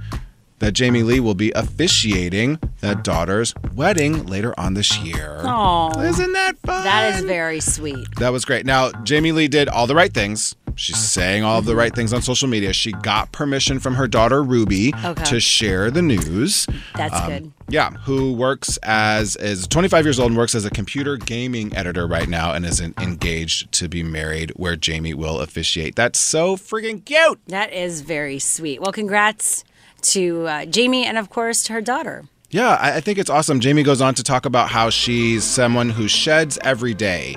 that 0.58 0.72
Jamie 0.72 1.02
Lee 1.02 1.20
will 1.20 1.34
be 1.34 1.52
officiating 1.54 2.58
that 2.80 3.04
daughter's 3.04 3.54
wedding 3.74 4.26
later 4.26 4.54
on 4.58 4.74
this 4.74 4.98
year. 4.98 5.40
Oh, 5.44 5.90
Isn't 6.00 6.32
that 6.32 6.56
fun? 6.58 6.84
That 6.84 7.14
is 7.14 7.24
very 7.24 7.60
sweet. 7.60 8.06
That 8.18 8.32
was 8.32 8.44
great. 8.44 8.66
Now, 8.66 8.90
Jamie 9.04 9.32
Lee 9.32 9.48
did 9.48 9.68
all 9.68 9.86
the 9.86 9.94
right 9.94 10.12
things. 10.12 10.54
She's 10.78 10.98
saying 10.98 11.42
all 11.42 11.62
the 11.62 11.74
right 11.74 11.94
things 11.94 12.12
on 12.12 12.20
social 12.20 12.48
media. 12.48 12.74
She 12.74 12.92
got 12.92 13.32
permission 13.32 13.80
from 13.80 13.94
her 13.94 14.06
daughter 14.06 14.42
Ruby 14.42 14.92
Okay. 15.04 15.24
to 15.24 15.40
share 15.40 15.90
the 15.90 16.02
news. 16.02 16.66
That's 16.94 17.14
Um, 17.14 17.26
good. 17.30 17.52
Yeah, 17.68 17.90
who 18.04 18.32
works 18.34 18.76
as 18.82 19.36
is 19.36 19.66
25 19.66 20.04
years 20.04 20.18
old 20.20 20.32
and 20.32 20.38
works 20.38 20.54
as 20.54 20.66
a 20.66 20.70
computer 20.70 21.16
gaming 21.16 21.74
editor 21.74 22.06
right 22.06 22.28
now 22.28 22.52
and 22.52 22.66
is 22.66 22.80
engaged 22.80 23.72
to 23.72 23.88
be 23.88 24.02
married 24.02 24.52
where 24.56 24.76
Jamie 24.76 25.14
will 25.14 25.40
officiate. 25.40 25.96
That's 25.96 26.18
so 26.20 26.56
freaking 26.56 27.02
cute. 27.04 27.40
That 27.48 27.72
is 27.72 28.02
very 28.02 28.38
sweet. 28.38 28.80
Well, 28.82 28.92
congrats 28.92 29.64
to 30.12 30.46
uh, 30.46 30.64
Jamie 30.66 31.04
and, 31.04 31.18
of 31.18 31.30
course, 31.30 31.62
to 31.64 31.72
her 31.72 31.80
daughter. 31.80 32.24
Yeah, 32.50 32.76
I, 32.80 32.96
I 32.96 33.00
think 33.00 33.18
it's 33.18 33.30
awesome. 33.30 33.60
Jamie 33.60 33.82
goes 33.82 34.00
on 34.00 34.14
to 34.14 34.22
talk 34.22 34.46
about 34.46 34.68
how 34.68 34.90
she's 34.90 35.44
someone 35.44 35.90
who 35.90 36.08
sheds 36.08 36.58
every 36.62 36.94
day. 36.94 37.36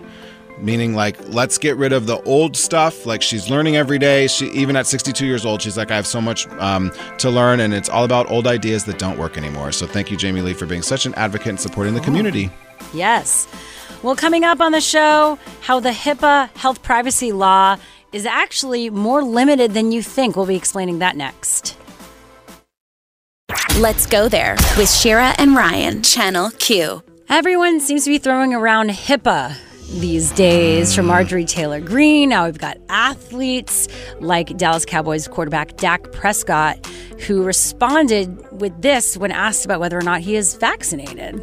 Meaning, 0.59 0.93
like, 0.93 1.17
let's 1.29 1.57
get 1.57 1.77
rid 1.77 1.93
of 1.93 2.05
the 2.05 2.21
old 2.23 2.57
stuff. 2.57 3.05
Like, 3.05 3.21
she's 3.21 3.49
learning 3.49 3.77
every 3.77 3.97
day. 3.97 4.27
She, 4.27 4.47
even 4.49 4.75
at 4.75 4.87
62 4.87 5.25
years 5.25 5.45
old, 5.45 5.61
she's 5.61 5.77
like, 5.77 5.89
I 5.89 5.95
have 5.95 6.07
so 6.07 6.19
much 6.19 6.47
um, 6.59 6.91
to 7.19 7.29
learn, 7.29 7.61
and 7.61 7.73
it's 7.73 7.87
all 7.87 8.03
about 8.03 8.29
old 8.29 8.45
ideas 8.45 8.83
that 8.85 8.99
don't 8.99 9.17
work 9.17 9.37
anymore. 9.37 9.71
So, 9.71 9.87
thank 9.87 10.11
you, 10.11 10.17
Jamie 10.17 10.41
Lee, 10.41 10.53
for 10.53 10.65
being 10.65 10.81
such 10.81 11.05
an 11.05 11.13
advocate 11.15 11.47
and 11.47 11.59
supporting 11.59 11.93
the 11.93 12.01
community. 12.01 12.51
Yes. 12.93 13.47
Well, 14.03 14.17
coming 14.17 14.43
up 14.43 14.59
on 14.59 14.73
the 14.73 14.81
show, 14.81 15.39
how 15.61 15.79
the 15.79 15.91
HIPAA 15.91 16.55
health 16.57 16.83
privacy 16.83 17.31
law 17.31 17.77
is 18.11 18.25
actually 18.25 18.89
more 18.89 19.23
limited 19.23 19.73
than 19.73 19.91
you 19.91 20.01
think. 20.01 20.35
We'll 20.35 20.45
be 20.45 20.55
explaining 20.55 20.99
that 20.99 21.15
next. 21.15 21.77
Let's 23.79 24.07
go 24.07 24.27
there 24.27 24.57
with 24.75 24.91
Shira 24.91 25.33
and 25.37 25.55
Ryan, 25.55 26.03
Channel 26.03 26.51
Q. 26.59 27.01
Everyone 27.29 27.79
seems 27.79 28.03
to 28.03 28.09
be 28.09 28.17
throwing 28.17 28.53
around 28.53 28.89
HIPAA 28.89 29.55
these 30.01 30.31
days 30.31 30.93
from 30.93 31.05
Marjorie 31.05 31.45
Taylor 31.45 31.79
Greene. 31.79 32.27
Now 32.27 32.43
we've 32.43 32.57
got 32.57 32.77
athletes 32.89 33.87
like 34.19 34.57
Dallas 34.57 34.83
Cowboys 34.83 35.29
quarterback 35.29 35.77
Dak 35.77 36.11
Prescott, 36.11 36.85
who 37.25 37.41
responded 37.41 38.51
with 38.51 38.81
this 38.81 39.15
when 39.15 39.31
asked 39.31 39.63
about 39.63 39.79
whether 39.79 39.97
or 39.97 40.01
not 40.01 40.19
he 40.19 40.35
is 40.35 40.55
vaccinated. 40.55 41.39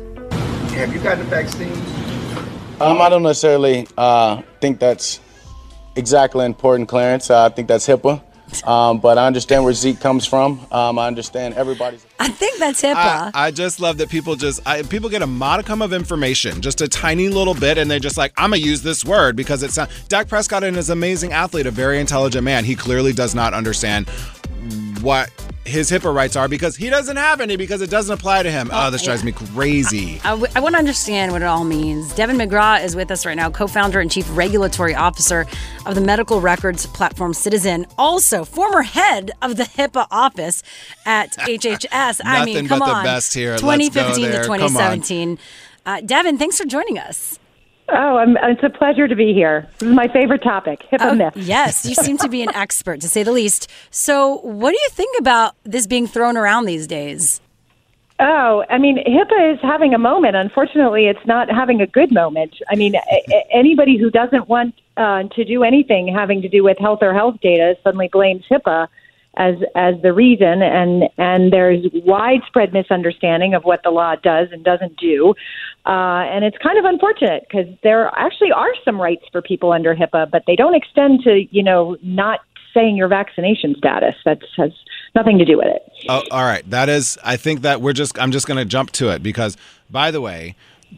Have 0.72 0.92
you 0.92 1.00
gotten 1.00 1.20
the 1.20 1.24
vaccine? 1.30 1.72
Um, 2.82 3.00
I 3.00 3.08
don't 3.08 3.22
necessarily 3.22 3.88
uh, 3.96 4.42
think 4.60 4.78
that's 4.78 5.20
exactly 5.96 6.44
important, 6.44 6.90
Clarence. 6.90 7.30
Uh, 7.30 7.46
I 7.46 7.48
think 7.48 7.66
that's 7.66 7.86
HIPAA. 7.86 8.22
Um, 8.66 8.98
but 8.98 9.18
I 9.18 9.26
understand 9.26 9.64
where 9.64 9.72
Zeke 9.72 10.00
comes 10.00 10.26
from. 10.26 10.66
Um, 10.72 10.98
I 10.98 11.06
understand 11.06 11.54
everybody's. 11.54 12.04
I 12.18 12.28
think 12.28 12.58
that's 12.58 12.82
HIPAA. 12.82 12.94
I, 12.96 13.30
I 13.34 13.50
just 13.50 13.80
love 13.80 13.98
that 13.98 14.08
people 14.08 14.34
just 14.34 14.60
I, 14.66 14.82
people 14.82 15.08
get 15.08 15.22
a 15.22 15.26
modicum 15.26 15.82
of 15.82 15.92
information, 15.92 16.60
just 16.62 16.80
a 16.80 16.88
tiny 16.88 17.28
little 17.28 17.54
bit, 17.54 17.78
and 17.78 17.90
they're 17.90 17.98
just 17.98 18.16
like 18.16 18.32
I'm 18.36 18.50
gonna 18.50 18.62
use 18.62 18.82
this 18.82 19.04
word 19.04 19.36
because 19.36 19.62
it's 19.62 19.76
not. 19.76 19.90
Dak 20.08 20.28
Prescott 20.28 20.64
is 20.64 20.90
an 20.90 20.98
amazing 20.98 21.32
athlete, 21.32 21.66
a 21.66 21.70
very 21.70 22.00
intelligent 22.00 22.44
man. 22.44 22.64
He 22.64 22.74
clearly 22.74 23.12
does 23.12 23.34
not 23.34 23.52
understand 23.54 24.08
what 25.02 25.30
his 25.64 25.90
HIPAA 25.90 26.14
rights 26.14 26.36
are 26.36 26.48
because 26.48 26.76
he 26.76 26.88
doesn't 26.88 27.16
have 27.16 27.40
any 27.40 27.56
because 27.56 27.82
it 27.82 27.90
doesn't 27.90 28.12
apply 28.14 28.42
to 28.44 28.50
him. 28.50 28.70
Oh, 28.72 28.90
this 28.90 29.02
drives 29.02 29.24
me 29.24 29.32
crazy. 29.32 30.20
I, 30.22 30.30
w- 30.30 30.46
I 30.54 30.60
want 30.60 30.74
to 30.74 30.78
understand 30.78 31.32
what 31.32 31.42
it 31.42 31.46
all 31.46 31.64
means. 31.64 32.12
Deven 32.12 32.40
McGraw 32.40 32.82
is 32.84 32.94
with 32.94 33.10
us 33.10 33.26
right 33.26 33.36
now, 33.36 33.50
co 33.50 33.66
founder 33.66 34.00
and 34.00 34.10
chief 34.10 34.26
regulatory 34.36 34.94
officer 34.94 35.44
of 35.84 35.94
the 35.96 36.00
medical 36.00 36.40
records 36.40 36.86
platform 36.86 37.32
Ciitizen, 37.32 37.90
also 37.98 38.44
former 38.44 38.82
head 38.82 39.32
of 39.42 39.56
the 39.56 39.64
HIPAA 39.64 40.06
office 40.10 40.62
at 41.04 41.32
HHS. 41.38 42.20
I 42.24 42.44
mean, 42.44 42.68
come 42.68 42.78
but 42.78 42.86
the 42.86 42.92
on. 42.92 43.04
best 43.04 43.34
here. 43.34 43.50
Let's 43.52 43.62
go 43.62 43.72
2015 43.72 44.14
to 44.26 44.30
there. 44.30 44.44
Come 44.44 44.52
on. 44.52 44.58
2017. 44.58 45.38
Uh, 45.84 45.96
Deven, 45.98 46.38
thanks 46.38 46.58
for 46.58 46.64
joining 46.64 46.98
us. 46.98 47.38
Oh, 47.88 48.16
I'm, 48.16 48.36
it's 48.36 48.62
a 48.64 48.70
pleasure 48.70 49.06
to 49.06 49.14
be 49.14 49.32
here. 49.32 49.68
This 49.78 49.88
is 49.88 49.94
my 49.94 50.08
favorite 50.08 50.42
topic, 50.42 50.82
HIPAA 50.90 50.98
Oh, 51.12 51.14
myth. 51.14 51.34
yes, 51.36 51.86
you 51.86 51.94
seem 51.94 52.18
to 52.18 52.28
be 52.28 52.42
an 52.42 52.48
expert, 52.54 53.00
to 53.02 53.08
say 53.08 53.22
the 53.22 53.30
least. 53.32 53.70
So, 53.90 54.38
what 54.38 54.72
do 54.72 54.76
you 54.80 54.88
think 54.90 55.16
about 55.20 55.54
this 55.62 55.86
being 55.86 56.06
thrown 56.08 56.36
around 56.36 56.64
these 56.64 56.86
days? 56.88 57.40
Oh, 58.18 58.64
I 58.70 58.78
mean, 58.78 58.96
HIPAA 59.06 59.54
is 59.54 59.60
having 59.62 59.94
a 59.94 59.98
moment. 59.98 60.34
Unfortunately, 60.36 61.06
it's 61.06 61.24
not 61.26 61.48
having 61.50 61.80
a 61.80 61.86
good 61.86 62.10
moment. 62.12 62.54
I 62.68 62.74
mean, 62.74 62.94
anybody 63.52 63.98
who 63.98 64.10
doesn't 64.10 64.48
want 64.48 64.74
uh, 64.96 65.24
to 65.34 65.44
do 65.44 65.62
anything 65.62 66.08
having 66.08 66.40
to 66.42 66.48
do 66.48 66.64
with 66.64 66.78
health 66.78 67.00
or 67.02 67.12
health 67.12 67.36
data 67.42 67.76
suddenly 67.84 68.08
blames 68.10 68.44
HIPAA 68.50 68.88
as 69.38 69.56
as 69.74 69.94
the 70.00 70.14
reason, 70.14 70.62
and 70.62 71.10
and 71.18 71.52
there's 71.52 71.84
widespread 71.92 72.72
misunderstanding 72.72 73.52
of 73.52 73.64
what 73.64 73.82
the 73.82 73.90
law 73.90 74.14
does 74.16 74.48
and 74.50 74.64
doesn't 74.64 74.96
do, 74.96 75.34
uh, 75.86 76.26
and 76.32 76.44
it's 76.44 76.56
kind 76.58 76.78
of 76.78 76.84
unfortunate 76.84 77.46
because 77.48 77.66
there 77.82 78.10
actually 78.16 78.52
are 78.52 78.72
some 78.84 79.00
rights 79.00 79.24
for 79.30 79.40
people 79.40 79.72
under 79.72 79.94
HIPAA, 79.94 80.30
but 80.30 80.42
they 80.46 80.56
don't 80.56 80.74
extend 80.74 81.22
to 81.24 81.46
you 81.50 81.62
know 81.62 81.96
not 82.02 82.40
saying 82.74 82.96
your 82.96 83.08
vaccination 83.08 83.74
status. 83.78 84.14
That 84.24 84.42
has 84.56 84.72
nothing 85.14 85.38
to 85.38 85.44
do 85.44 85.56
with 85.56 85.68
it. 85.68 85.82
Oh, 86.08 86.22
all 86.30 86.44
right. 86.44 86.68
That 86.70 86.88
is, 86.88 87.18
I 87.24 87.36
think 87.36 87.62
that 87.62 87.80
we're 87.80 87.94
just, 87.94 88.18
I'm 88.18 88.30
just 88.30 88.46
going 88.46 88.58
to 88.58 88.64
jump 88.64 88.90
to 88.92 89.08
it 89.08 89.22
because, 89.22 89.56
by 89.90 90.10
the 90.10 90.20
way, 90.20 90.54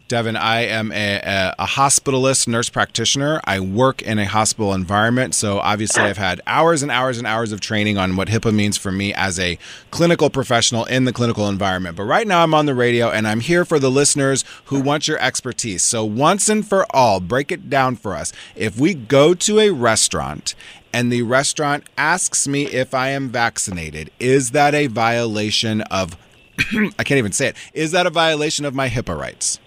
Devin, 0.07 0.35
I 0.35 0.61
am 0.61 0.91
a, 0.91 1.53
a, 1.57 1.65
hospitalist, 1.65 2.47
nurse 2.47 2.69
practitioner. 2.69 3.41
I 3.45 3.59
work 3.59 4.03
in 4.03 4.19
a 4.19 4.25
hospital 4.25 4.73
environment. 4.73 5.33
So 5.33 5.59
obviously, 5.59 6.03
I've 6.03 6.17
had 6.17 6.41
hours 6.45 6.83
and 6.83 6.91
hours 6.91 7.17
and 7.17 7.25
hours 7.25 7.51
of 7.51 7.59
training 7.59 7.97
on 7.97 8.15
what 8.15 8.27
HIPAA 8.27 8.53
means 8.53 8.77
for 8.77 8.91
me 8.91 9.13
as 9.15 9.39
a 9.39 9.57
clinical 9.89 10.29
professional 10.29 10.85
in 10.85 11.05
the 11.05 11.13
clinical 11.13 11.49
environment. 11.49 11.97
But 11.97 12.03
right 12.03 12.27
now, 12.27 12.43
I'm 12.43 12.53
on 12.53 12.67
the 12.67 12.75
radio 12.75 13.09
and 13.09 13.27
I'm 13.27 13.39
here 13.39 13.65
for 13.65 13.79
the 13.79 13.89
listeners 13.89 14.45
who 14.65 14.79
want 14.79 15.07
your 15.07 15.19
expertise. 15.19 15.81
So, 15.81 16.05
once 16.05 16.49
and 16.49 16.67
for 16.67 16.85
all, 16.95 17.19
break 17.19 17.51
it 17.51 17.67
down 17.69 17.95
for 17.95 18.15
us. 18.15 18.31
If 18.55 18.79
we 18.79 18.93
go 18.93 19.33
to 19.33 19.59
a 19.59 19.71
restaurant 19.71 20.53
and 20.93 21.11
the 21.11 21.23
restaurant 21.23 21.83
asks 21.97 22.47
me 22.47 22.65
if 22.67 22.93
I 22.93 23.09
am 23.09 23.29
vaccinated, 23.29 24.11
is 24.19 24.51
that 24.51 24.75
a 24.75 24.85
violation 24.87 25.81
of, 25.81 26.15
I 26.99 27.03
can't 27.03 27.17
even 27.17 27.31
say 27.31 27.47
it, 27.47 27.57
is 27.73 27.91
that 27.91 28.05
a 28.05 28.11
violation 28.11 28.65
of 28.65 28.75
my 28.75 28.87
HIPAA 28.87 29.17
rights? 29.17 29.59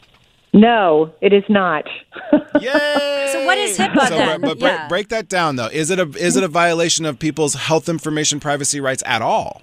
No, 0.52 1.12
it 1.20 1.32
is 1.32 1.44
not. 1.48 1.84
So, 3.32 3.46
what 3.46 3.56
is 3.56 3.78
HIPAA 3.78 4.08
So, 4.08 4.16
then? 4.16 4.40
but, 4.42 4.48
but 4.48 4.58
break, 4.58 4.72
yeah. 4.72 4.88
break 4.88 5.08
that 5.08 5.28
down 5.28 5.56
though. 5.56 5.68
Is 5.68 5.90
it 5.90 5.98
a 5.98 6.02
is 6.18 6.36
it 6.36 6.44
a 6.44 6.48
violation 6.48 7.06
of 7.06 7.18
people's 7.18 7.54
health 7.54 7.88
information 7.88 8.40
privacy 8.40 8.78
rights 8.78 9.02
at 9.06 9.22
all? 9.22 9.62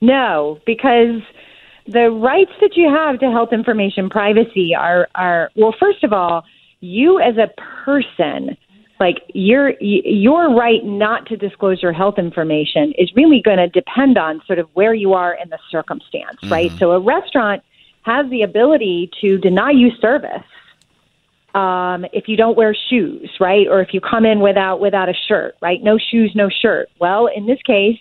No, 0.00 0.60
because 0.66 1.20
the 1.88 2.10
rights 2.10 2.52
that 2.60 2.76
you 2.76 2.88
have 2.88 3.18
to 3.20 3.30
health 3.30 3.52
information 3.52 4.08
privacy 4.08 4.72
are 4.74 5.08
are 5.16 5.50
well. 5.56 5.74
First 5.80 6.04
of 6.04 6.12
all, 6.12 6.44
you 6.80 7.18
as 7.18 7.36
a 7.38 7.48
person, 7.84 8.56
like 9.00 9.16
your 9.34 9.70
your 9.80 10.54
right 10.54 10.84
not 10.84 11.26
to 11.26 11.36
disclose 11.36 11.82
your 11.82 11.92
health 11.92 12.18
information 12.18 12.92
is 12.98 13.10
really 13.16 13.42
going 13.42 13.58
to 13.58 13.68
depend 13.68 14.16
on 14.16 14.40
sort 14.46 14.60
of 14.60 14.68
where 14.74 14.94
you 14.94 15.12
are 15.14 15.34
in 15.34 15.48
the 15.48 15.58
circumstance, 15.70 16.38
right? 16.44 16.70
Mm-hmm. 16.70 16.78
So 16.78 16.92
a 16.92 17.00
restaurant 17.00 17.62
has 18.06 18.30
the 18.30 18.42
ability 18.42 19.10
to 19.20 19.36
deny 19.38 19.72
you 19.72 19.90
service 20.00 20.44
um, 21.54 22.04
if 22.12 22.28
you 22.28 22.36
don't 22.36 22.56
wear 22.56 22.74
shoes, 22.88 23.30
right? 23.40 23.66
Or 23.66 23.80
if 23.80 23.88
you 23.92 24.00
come 24.00 24.24
in 24.24 24.40
without 24.40 24.80
without 24.80 25.08
a 25.08 25.14
shirt, 25.26 25.56
right? 25.60 25.82
No 25.82 25.98
shoes, 25.98 26.32
no 26.34 26.48
shirt. 26.48 26.88
Well, 27.00 27.26
in 27.26 27.46
this 27.46 27.60
case, 27.62 27.98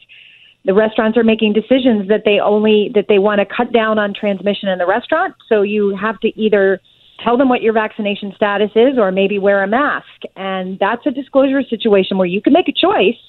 the 0.63 0.73
restaurants 0.73 1.17
are 1.17 1.23
making 1.23 1.53
decisions 1.53 2.07
that 2.09 2.23
they 2.23 2.39
only 2.39 2.91
that 2.93 3.05
they 3.07 3.17
want 3.17 3.39
to 3.39 3.45
cut 3.45 3.71
down 3.71 3.97
on 3.97 4.13
transmission 4.13 4.69
in 4.69 4.77
the 4.77 4.85
restaurant. 4.85 5.35
So 5.49 5.63
you 5.63 5.95
have 5.95 6.19
to 6.19 6.39
either 6.39 6.81
tell 7.23 7.37
them 7.37 7.49
what 7.49 7.61
your 7.61 7.73
vaccination 7.73 8.33
status 8.35 8.71
is 8.75 8.97
or 8.97 9.11
maybe 9.11 9.39
wear 9.39 9.63
a 9.63 9.67
mask. 9.67 10.21
And 10.35 10.77
that's 10.77 11.05
a 11.05 11.11
disclosure 11.11 11.63
situation 11.63 12.17
where 12.17 12.27
you 12.27 12.41
can 12.41 12.53
make 12.53 12.67
a 12.67 12.73
choice 12.73 13.21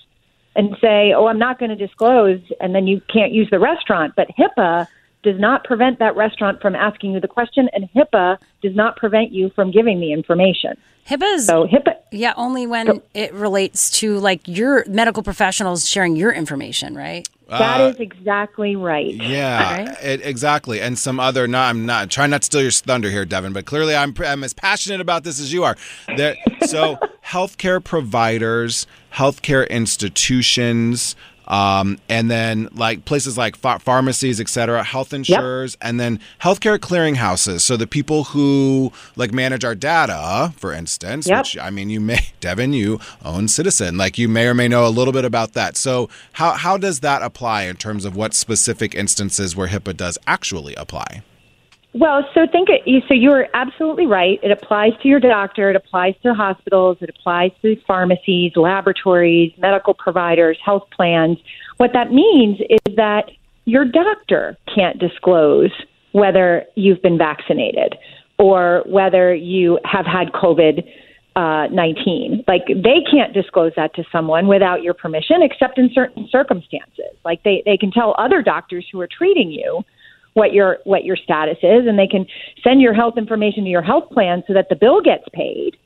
and 0.57 0.77
say, 0.81 1.13
"Oh, 1.15 1.27
I'm 1.27 1.39
not 1.39 1.59
going 1.59 1.71
to 1.71 1.77
disclose," 1.77 2.41
and 2.61 2.75
then 2.75 2.87
you 2.87 3.01
can't 3.13 3.33
use 3.33 3.49
the 3.51 3.61
restaurant. 3.61 4.15
But 4.17 4.29
HIPAA 4.37 4.89
does 5.27 5.41
not 5.41 5.65
prevent 5.65 5.99
that 5.99 6.15
restaurant 6.15 6.63
from 6.63 6.77
asking 6.77 7.11
you 7.11 7.21
the 7.21 7.27
question, 7.27 7.69
and 7.73 7.89
HIPAA 7.95 8.39
does 8.63 8.77
not 8.77 8.97
prevent 8.97 9.33
you 9.33 9.51
from 9.51 9.73
giving 9.73 9.99
the 9.99 10.13
information. 10.13 10.77
HIPAA's 11.09 11.47
So 11.47 11.67
HIPAA, 11.67 11.97
yeah, 12.13 12.33
only 12.37 12.67
when 12.67 13.03
it 13.13 13.35
relates 13.35 13.91
to 13.99 14.19
like 14.19 14.47
your 14.47 14.85
medical 14.87 15.25
professionals 15.25 15.89
sharing 15.89 16.15
your 16.15 16.33
information, 16.33 16.95
right? 16.95 17.29
that 17.49 17.81
Uh, 17.81 17.89
is 17.89 17.97
exactly 18.01 18.75
right. 18.77 19.15
Yeah, 19.15 19.95
it, 20.01 20.21
exactly. 20.25 20.81
And 20.81 20.99
some 20.99 21.21
other. 21.21 21.47
No, 21.47 21.59
I'm 21.59 21.87
not 21.87 22.11
trying 22.11 22.31
not 22.31 22.43
to 22.43 22.47
steal 22.47 22.63
your 22.63 22.71
thunder 22.71 23.11
here, 23.11 23.25
Deven. 23.25 23.53
But 23.53 23.67
clearly, 23.67 23.95
I'm 23.95 24.15
I'm 24.25 24.45
as 24.45 24.53
passionate 24.53 25.01
about 25.01 25.25
this 25.25 25.41
as 25.41 25.53
you 25.53 25.65
are. 25.65 25.77
There, 26.17 26.37
so 26.67 26.99
healthcare 27.25 27.83
providers, 27.83 28.87
healthcare 29.13 29.69
institutions, 29.71 31.15
um, 31.49 31.99
and 32.09 32.31
then 32.31 32.69
like 32.75 33.05
places 33.05 33.37
like 33.39 33.61
ph- 33.61 33.81
pharmacies, 33.81 34.41
et 34.41 34.49
cetera, 34.49 34.83
health 34.83 35.13
insurers, 35.13 35.77
and 35.81 36.01
then 36.01 36.19
healthcare 36.43 36.79
clearinghouses. 36.79 37.61
So 37.61 37.77
the 37.77 37.87
people 37.87 38.25
who 38.25 38.93
like 39.17 39.33
manage 39.33 39.65
our 39.65 39.75
data, 39.75 40.53
for 40.57 40.73
instance, 40.73 41.27
Yep. 41.29 41.39
which 41.39 41.59
I 41.59 41.71
mean, 41.71 41.91
you 41.91 42.01
may, 42.01 42.17
Deven, 42.41 42.75
you 42.75 43.01
own 43.25 43.47
Ciitizen, 43.47 43.97
like 43.99 44.19
you 44.19 44.29
may 44.29 44.47
or 44.47 44.55
may 44.55 44.69
know 44.69 44.87
a 44.87 44.91
little 44.91 45.13
bit 45.13 45.25
about 45.25 45.53
that. 45.55 45.77
So 45.77 46.09
how 46.33 46.53
how 46.53 46.77
does 46.77 47.01
that 47.01 47.23
apply 47.23 47.63
in 47.65 47.77
terms 47.77 48.05
of 48.05 48.17
what 48.17 48.35
specific 48.35 48.95
instances 48.95 49.55
where 49.57 49.69
HIPAA 49.69 49.97
does 49.97 50.19
actually 50.27 50.75
apply? 50.75 51.23
Well, 51.99 52.29
so 52.35 52.47
think 52.53 52.69
so 53.09 53.15
you're 53.15 53.47
absolutely 53.55 54.05
right. 54.05 54.39
It 54.43 54.51
applies 54.51 54.93
to 55.01 55.09
your 55.09 55.19
doctor, 55.19 55.71
it 55.71 55.77
applies 55.77 56.15
to 56.25 56.35
hospitals, 56.35 56.99
it 57.01 57.09
applies 57.09 57.53
to 57.63 57.77
pharmacies, 57.87 58.53
laboratories, 58.55 59.53
medical 59.57 59.95
providers, 59.95 60.59
health 60.63 60.83
plans. 60.95 61.39
What 61.79 61.93
that 61.95 62.13
means 62.13 62.59
is 62.61 62.97
that 62.97 63.31
your 63.65 63.87
doctor 63.87 64.59
can't 64.75 64.99
disclose 64.99 65.71
whether 66.13 66.67
you've 66.75 67.01
been 67.01 67.17
vaccinated 67.17 67.95
or 68.39 68.83
whether 68.85 69.35
you 69.35 69.79
have 69.85 70.05
had 70.05 70.33
COVID 70.33 70.87
uh, 71.35 71.69
19. 71.73 72.45
Like 72.47 72.67
they 72.67 73.01
can't 73.11 73.33
disclose 73.33 73.73
that 73.77 73.95
to 73.95 74.05
someone 74.13 74.49
without 74.49 74.83
your 74.83 74.93
permission, 74.93 75.39
except 75.41 75.79
in 75.79 75.89
certain 75.95 76.29
circumstances. 76.31 77.17
Like 77.25 77.43
they, 77.43 77.63
they 77.65 77.79
can 77.79 77.91
tell 77.91 78.15
other 78.19 78.43
doctors 78.43 78.87
who 78.93 79.01
are 79.01 79.09
treating 79.09 79.51
you 79.51 79.83
what 80.37 80.53
your 80.53 80.79
what 80.85 81.05
your 81.05 81.17
status 81.17 81.57
is 81.63 81.87
and 81.87 81.99
they 81.99 82.07
can 82.07 82.27
send 82.63 82.83
your 82.83 82.93
health 82.93 83.17
information 83.17 83.65
to 83.65 83.71
your 83.71 83.81
health 83.81 84.11
plan 84.11 84.45
so 84.47 84.53
that 84.53 84.69
the 84.69 84.77
bill 84.77 85.01
gets 85.01 85.25
paid 85.33 85.79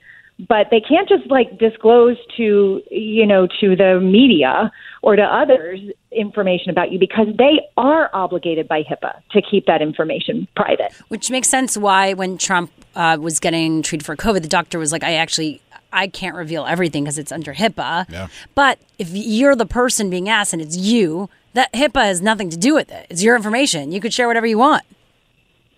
but 0.48 0.68
they 0.70 0.80
can't 0.80 1.09
just 1.09 1.30
like 1.30 1.57
disclose 1.59 2.16
to 2.36 2.82
you 2.90 3.26
know 3.26 3.46
to 3.61 3.76
the 3.76 4.01
media 4.03 4.72
or 5.03 5.14
to 5.14 5.22
others 5.22 5.78
information 6.11 6.70
about 6.70 6.90
you 6.90 6.98
because 6.98 7.28
they 7.38 7.61
are 7.76 8.11
obligated 8.12 8.66
by 8.66 8.82
HIPAA 8.82 9.20
to 9.30 9.40
keep 9.40 9.66
that 9.66 9.80
information 9.80 10.48
private. 10.57 10.92
Which 11.09 11.30
makes 11.30 11.48
sense 11.48 11.76
why 11.76 12.14
when 12.14 12.36
Trump 12.36 12.72
uh, 12.96 13.16
was 13.20 13.38
getting 13.38 13.82
treated 13.82 14.05
for 14.05 14.16
COVID, 14.16 14.42
the 14.42 14.48
doctor 14.48 14.78
was 14.78 14.92
like, 14.92 15.05
I 15.05 15.14
actually. 15.14 15.61
I 15.92 16.07
can't 16.07 16.36
reveal 16.36 16.66
everything 16.66 17.03
because 17.03 17.18
it's 17.18 17.32
under 17.32 17.53
HIPAA. 17.53 18.09
Yeah. 18.09 18.28
But 18.55 18.78
if 19.01 19.11
you're 19.11 19.57
the 19.57 19.66
person 19.66 20.09
being 20.09 20.28
asked 20.28 20.53
and 20.53 20.62
it's 20.62 20.76
you, 20.76 21.28
that 21.55 21.72
HIPAA 21.72 22.05
has 22.05 22.22
nothing 22.22 22.51
to 22.51 22.57
do 22.57 22.74
with 22.74 22.90
it. 22.90 23.07
It's 23.11 23.22
your 23.22 23.36
information. 23.36 23.92
You 23.92 24.01
could 24.01 24.12
share 24.12 24.26
whatever 24.26 24.46
you 24.46 24.59
want. 24.59 24.84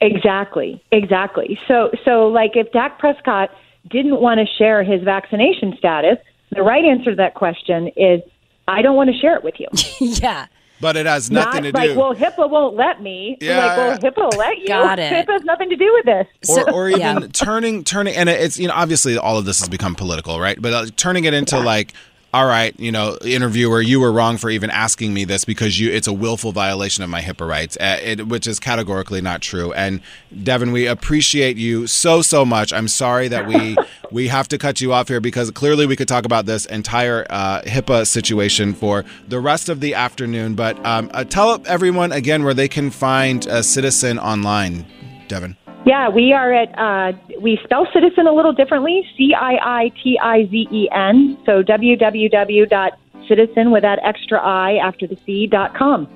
Exactly, 0.01 0.83
exactly. 0.91 1.59
So, 1.69 1.91
so 2.05 2.27
like 2.29 2.53
if 2.57 2.73
Dak 2.73 2.99
Prescott 2.99 3.51
didn't 3.89 4.21
want 4.21 4.41
to 4.41 4.47
share 4.57 4.83
his 4.83 5.03
vaccination 5.03 5.77
status, 5.79 6.19
the 6.51 6.63
right 6.63 6.85
answer 6.85 7.11
to 7.11 7.17
that 7.17 7.35
question 7.35 7.89
is, 7.97 8.21
I 8.67 8.83
don't 8.83 8.97
want 8.97 9.11
to 9.11 9.19
share 9.19 9.37
it 9.37 9.45
with 9.45 9.55
you. 9.59 9.69
yeah. 10.01 10.47
But 10.81 10.97
it 10.97 11.07
has 11.07 11.31
nothing 11.31 11.63
Not 11.63 11.71
to 11.71 11.79
like, 11.79 11.91
do. 11.91 11.99
well, 11.99 12.13
HIPAA 12.13 12.51
won't 12.51 12.75
let 12.75 13.01
me. 13.01 13.39
Yeah, 13.41 13.65
like, 13.65 13.77
well, 13.77 13.99
HIPAA 13.99 14.17
will 14.17 14.39
let 14.39 14.59
you. 14.59 14.67
Got 14.67 14.99
it. 14.99 15.13
HIPAA 15.13 15.33
has 15.35 15.45
nothing 15.45 15.71
to 15.71 15.77
do 15.77 15.93
with 15.93 16.05
this. 16.05 16.59
or, 16.59 16.73
or 16.73 16.89
even 16.89 17.31
turning 17.31 17.85
turning 17.85 18.17
and 18.17 18.29
it's 18.29 18.59
you 18.59 18.67
know 18.67 18.75
obviously 18.75 19.17
all 19.17 19.39
of 19.39 19.45
this 19.45 19.61
has 19.61 19.69
become 19.69 19.95
political 19.95 20.41
right 20.41 20.61
but 20.61 20.73
uh, 20.73 20.87
turning 20.97 21.25
it 21.25 21.35
into 21.35 21.59
like 21.61 21.93
all 22.33 22.47
right 22.47 22.79
you 22.79 22.91
know 22.91 23.17
interviewer 23.25 23.81
you 23.81 24.01
were 24.01 24.13
wrong 24.13 24.37
for 24.39 24.49
even 24.51 24.71
asking 24.71 25.13
me 25.13 25.25
this 25.25 25.45
because 25.45 25.79
you 25.79 25.91
it's 25.91 26.07
a 26.07 26.13
willful 26.13 26.53
violation 26.53 27.05
of 27.05 27.11
my 27.11 27.21
HIPAA 27.21 27.49
rights 27.49 27.77
uh, 27.81 27.99
it, 28.03 28.29
which 28.29 28.47
is 28.47 28.59
categorically 28.61 29.21
not 29.21 29.41
true. 29.43 29.73
And 29.73 30.01
Deven 30.35 30.73
we 30.73 30.87
appreciate 30.87 31.57
you 31.57 31.87
so 31.87 32.23
so 32.23 32.45
much. 32.45 32.73
I'm 32.73 32.89
sorry 32.89 33.29
that 33.29 33.47
we 33.47 33.77
we 34.11 34.29
have 34.29 34.49
to 34.49 34.59
cut 34.59 34.81
you 34.81 34.93
off 34.93 35.09
here 35.09 35.21
because 35.21 35.51
clearly 35.51 35.87
we 35.87 35.97
could 35.97 36.09
talk 36.09 36.25
about 36.25 36.47
this 36.47 36.67
entire 36.67 37.27
uh, 37.31 37.63
HIPAA 37.63 38.07
situation 38.07 38.75
for 38.75 39.05
the 39.29 39.41
rest 39.41 39.69
of 39.69 39.81
the 39.81 39.95
afternoon. 39.95 40.55
But 40.55 40.85
um, 40.85 41.11
uh, 41.13 41.25
tell 41.25 41.51
up 41.51 41.67
everyone 41.67 42.13
again 42.13 42.45
where 42.45 42.55
they 42.55 42.69
can 42.69 42.91
find 42.91 43.47
a 43.47 43.63
citizen 43.63 44.19
online 44.19 44.87
Deven 45.29 45.57
Yeah, 45.93 46.09
we 46.09 46.33
are 46.33 46.55
at, 46.55 46.79
uh, 46.79 47.13
we 47.39 47.61
spell 47.65 47.87
citizen 47.93 48.27
a 48.27 48.33
little 48.33 48.55
differently, 48.55 49.07
C 49.15 49.35
I 49.35 49.83
I 49.83 49.93
T 50.03 50.19
I 50.19 50.47
Z 50.47 50.69
E 50.73 50.89
N. 50.91 51.37
So 51.45 51.63
www.citizen 51.63 53.71
with 53.71 53.83
that 53.83 53.99
extra 54.03 54.41
I 54.41 54.77
after 54.77 55.07
the 55.07 55.19
C 55.27 55.47
dot 55.47 55.75
com. 55.75 56.09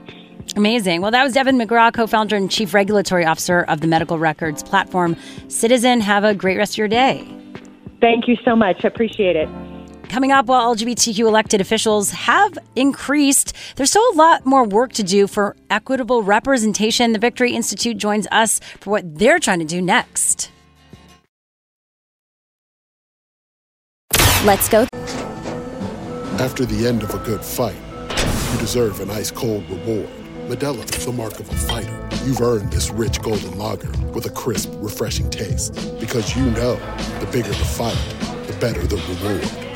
Amazing. 0.56 1.02
Well, 1.02 1.10
that 1.10 1.22
was 1.22 1.34
Deven 1.34 1.62
McGraw, 1.62 1.92
co 1.92 2.06
founder 2.06 2.36
and 2.36 2.50
chief 2.50 2.72
regulatory 2.72 3.26
officer 3.26 3.64
of 3.64 3.82
the 3.82 3.86
medical 3.86 4.18
records 4.18 4.62
platform 4.62 5.14
Ciitizen. 5.48 6.00
Have 6.00 6.24
a 6.24 6.34
great 6.34 6.56
rest 6.56 6.72
of 6.72 6.78
your 6.78 6.88
day. 6.88 7.22
Thank 8.00 8.28
you 8.28 8.36
so 8.46 8.56
much. 8.56 8.82
Appreciate 8.82 9.36
it. 9.36 9.75
Coming 10.08 10.32
up, 10.32 10.46
while 10.46 10.74
LGBTQ 10.74 11.18
elected 11.20 11.60
officials 11.60 12.10
have 12.10 12.58
increased, 12.74 13.52
there's 13.76 13.90
still 13.90 14.08
a 14.12 14.16
lot 14.16 14.46
more 14.46 14.64
work 14.64 14.92
to 14.94 15.02
do 15.02 15.26
for 15.26 15.56
equitable 15.68 16.22
representation. 16.22 17.12
The 17.12 17.18
Victory 17.18 17.54
Institute 17.54 17.98
joins 17.98 18.26
us 18.30 18.60
for 18.80 18.90
what 18.90 19.18
they're 19.18 19.38
trying 19.38 19.58
to 19.58 19.64
do 19.64 19.82
next. 19.82 20.50
Let's 24.44 24.68
go. 24.68 24.86
After 26.38 26.64
the 26.64 26.86
end 26.86 27.02
of 27.02 27.12
a 27.14 27.18
good 27.18 27.44
fight, 27.44 27.74
you 28.52 28.58
deserve 28.58 29.00
an 29.00 29.10
ice 29.10 29.30
cold 29.30 29.68
reward. 29.68 30.08
Modelo 30.46 30.84
is 30.96 31.04
the 31.04 31.12
mark 31.12 31.40
of 31.40 31.50
a 31.50 31.54
fighter. 31.54 32.08
You've 32.24 32.40
earned 32.40 32.70
this 32.70 32.90
rich 32.90 33.20
golden 33.20 33.58
lager 33.58 33.90
with 34.12 34.26
a 34.26 34.30
crisp, 34.30 34.70
refreshing 34.76 35.28
taste. 35.30 35.74
Because 35.98 36.36
you 36.36 36.44
know 36.44 36.76
the 37.18 37.28
bigger 37.32 37.48
the 37.48 37.54
fight, 37.54 37.98
the 38.46 38.56
better 38.60 38.86
the 38.86 38.96
reward. 38.96 39.75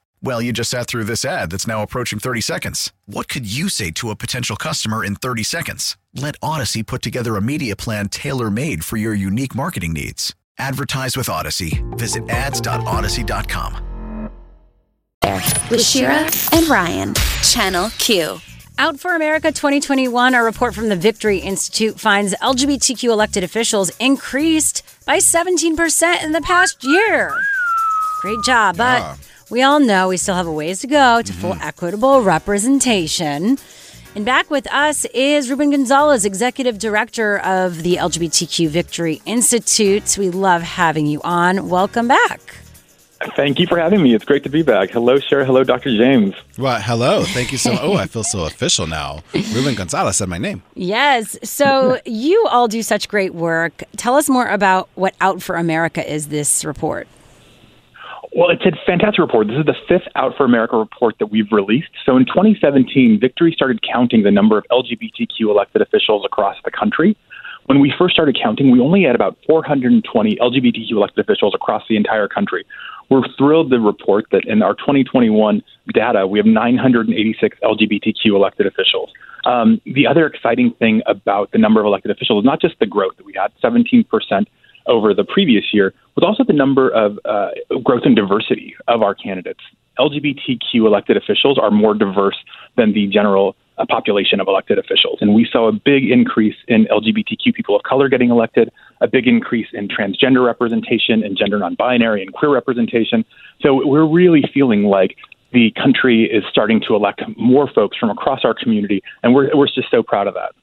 Well, 0.23 0.39
you 0.41 0.53
just 0.53 0.69
sat 0.69 0.85
through 0.85 1.05
this 1.05 1.25
ad 1.25 1.49
that's 1.49 1.65
now 1.65 1.81
approaching 1.81 2.19
30 2.19 2.41
seconds. 2.41 2.93
What 3.07 3.27
could 3.27 3.51
you 3.51 3.69
say 3.69 3.89
to 3.91 4.11
a 4.11 4.15
potential 4.15 4.55
customer 4.55 5.03
in 5.03 5.15
30 5.15 5.41
seconds? 5.43 5.97
Let 6.13 6.39
Audacy 6.41 6.85
put 6.85 7.01
together 7.01 7.35
a 7.37 7.41
media 7.41 7.75
plan 7.75 8.07
tailor 8.07 8.51
made 8.51 8.85
for 8.85 8.97
your 8.97 9.15
unique 9.15 9.55
marketing 9.55 9.93
needs. 9.93 10.35
Advertise 10.59 11.17
with 11.17 11.25
Audacy. 11.27 11.81
Visit 11.97 12.29
ads.audacy.com. 12.29 13.87
With 15.71 15.81
Shira 15.83 16.29
and 16.53 16.67
Ryan, 16.67 17.13
Channel 17.43 17.89
Q. 17.97 18.39
Out 18.77 18.99
for 18.99 19.15
America 19.15 19.51
2021, 19.51 20.35
a 20.35 20.43
report 20.43 20.75
from 20.75 20.89
the 20.89 20.95
Victory 20.95 21.37
Institute 21.39 21.99
finds 21.99 22.33
LGBTQ 22.35 23.09
elected 23.09 23.43
officials 23.43 23.89
increased 23.99 24.83
by 25.05 25.17
17% 25.17 26.23
in 26.23 26.31
the 26.31 26.41
past 26.41 26.83
year. 26.83 27.33
Great 28.21 28.43
job. 28.45 28.77
But 28.77 29.01
Yeah. 29.01 29.15
We 29.51 29.61
all 29.61 29.81
know 29.81 30.07
we 30.07 30.17
still 30.17 30.35
have 30.35 30.47
a 30.47 30.51
ways 30.51 30.79
to 30.79 30.87
go 30.87 31.21
to 31.21 31.31
mm-hmm. 31.31 31.41
full 31.41 31.53
equitable 31.61 32.21
representation. 32.23 33.57
And 34.15 34.25
back 34.25 34.49
with 34.49 34.71
us 34.73 35.05
is 35.13 35.49
Ruben 35.49 35.71
Gonzalez, 35.71 36.25
Executive 36.25 36.79
Director 36.79 37.39
of 37.39 37.83
the 37.83 37.95
LGBTQ 37.97 38.69
Victory 38.69 39.21
Institute. 39.25 40.17
We 40.17 40.29
love 40.29 40.61
having 40.61 41.05
you 41.05 41.21
on. 41.23 41.69
Welcome 41.69 42.07
back. 42.07 42.57
Thank 43.35 43.59
you 43.59 43.67
for 43.67 43.77
having 43.77 44.01
me. 44.01 44.15
It's 44.15 44.25
great 44.25 44.43
to 44.43 44.49
be 44.49 44.63
back. 44.63 44.89
Hello, 44.89 45.19
Cher. 45.19 45.45
Hello, 45.45 45.63
Dr. 45.63 45.95
James. 45.95 46.33
Well, 46.57 46.81
hello. 46.81 47.23
Thank 47.23 47.51
you 47.51 47.57
so 47.57 47.77
Oh, 47.79 47.93
I 47.95 48.07
feel 48.07 48.23
so 48.23 48.45
official 48.45 48.87
now. 48.87 49.19
Ruben 49.33 49.75
Gonzalez 49.75 50.17
said 50.17 50.27
my 50.27 50.39
name. 50.39 50.63
Yes. 50.73 51.37
So 51.43 51.99
you 52.05 52.47
all 52.49 52.67
do 52.67 52.81
such 52.81 53.07
great 53.07 53.35
work. 53.35 53.83
Tell 53.95 54.15
us 54.15 54.27
more 54.27 54.47
about 54.47 54.89
what 54.95 55.13
Out 55.21 55.41
for 55.41 55.55
America 55.55 56.09
is 56.09 56.29
this 56.29 56.65
report. 56.65 57.07
Well, 58.33 58.49
it's 58.49 58.65
a 58.65 58.71
fantastic 58.85 59.19
report. 59.19 59.47
This 59.47 59.57
is 59.57 59.65
the 59.65 59.75
fifth 59.89 60.07
Out 60.15 60.37
for 60.37 60.45
America 60.45 60.77
report 60.77 61.15
that 61.19 61.27
we've 61.27 61.51
released. 61.51 61.89
So 62.05 62.15
in 62.15 62.25
2017, 62.25 63.19
Victory 63.19 63.51
started 63.51 63.81
counting 63.81 64.23
the 64.23 64.31
number 64.31 64.57
of 64.57 64.63
LGBTQ 64.71 65.41
elected 65.41 65.81
officials 65.81 66.23
across 66.25 66.55
the 66.63 66.71
country. 66.71 67.17
When 67.65 67.81
we 67.81 67.93
first 67.97 68.13
started 68.13 68.37
counting, 68.41 68.71
we 68.71 68.79
only 68.79 69.03
had 69.03 69.15
about 69.15 69.37
420 69.47 70.37
LGBTQ 70.37 70.91
elected 70.91 71.19
officials 71.19 71.53
across 71.53 71.83
the 71.89 71.97
entire 71.97 72.27
country. 72.27 72.65
We're 73.09 73.27
thrilled 73.37 73.69
to 73.71 73.79
report 73.79 74.25
that 74.31 74.45
in 74.45 74.63
our 74.63 74.75
2021 74.75 75.61
data, 75.93 76.25
we 76.25 76.39
have 76.39 76.45
986 76.45 77.57
LGBTQ 77.61 78.25
elected 78.27 78.65
officials. 78.65 79.11
Um, 79.45 79.81
the 79.85 80.07
other 80.07 80.25
exciting 80.25 80.73
thing 80.79 81.01
about 81.05 81.51
the 81.51 81.57
number 81.57 81.81
of 81.81 81.85
elected 81.85 82.11
officials 82.11 82.43
is 82.43 82.45
not 82.45 82.61
just 82.61 82.79
the 82.79 82.85
growth 82.85 83.17
that 83.17 83.25
we 83.25 83.33
had, 83.33 83.51
17% 83.61 84.05
over 84.87 85.13
the 85.13 85.23
previous 85.23 85.73
year 85.73 85.93
was 86.15 86.23
also 86.23 86.43
the 86.43 86.53
number 86.53 86.89
of 86.89 87.19
uh, 87.25 87.49
growth 87.83 88.03
and 88.05 88.15
diversity 88.15 88.75
of 88.87 89.01
our 89.01 89.15
candidates. 89.15 89.61
LGBTQ 89.99 90.75
elected 90.75 91.17
officials 91.17 91.57
are 91.57 91.71
more 91.71 91.93
diverse 91.93 92.37
than 92.77 92.93
the 92.93 93.07
general 93.07 93.55
uh, 93.77 93.85
population 93.87 94.39
of 94.39 94.47
elected 94.47 94.77
officials. 94.77 95.19
And 95.21 95.33
we 95.33 95.47
saw 95.51 95.67
a 95.67 95.71
big 95.71 96.09
increase 96.09 96.55
in 96.67 96.85
LGBTQ 96.85 97.53
people 97.53 97.75
of 97.75 97.83
color 97.83 98.09
getting 98.09 98.29
elected, 98.29 98.71
a 99.01 99.07
big 99.07 99.27
increase 99.27 99.67
in 99.73 99.87
transgender 99.87 100.45
representation 100.45 101.23
and 101.23 101.37
gender 101.37 101.59
non 101.59 101.75
binary 101.75 102.21
and 102.21 102.33
queer 102.33 102.51
representation. 102.51 103.25
So 103.61 103.85
we're 103.85 104.05
really 104.05 104.43
feeling 104.53 104.83
like 104.83 105.17
the 105.51 105.71
country 105.71 106.23
is 106.31 106.43
starting 106.49 106.81
to 106.87 106.95
elect 106.95 107.21
more 107.37 107.69
folks 107.69 107.97
from 107.97 108.09
across 108.09 108.45
our 108.45 108.53
community, 108.53 109.03
and 109.21 109.33
we're, 109.35 109.55
we're 109.55 109.67
just 109.67 109.91
so 109.91 110.01
proud 110.01 110.27
of 110.27 110.33
that. 110.35 110.53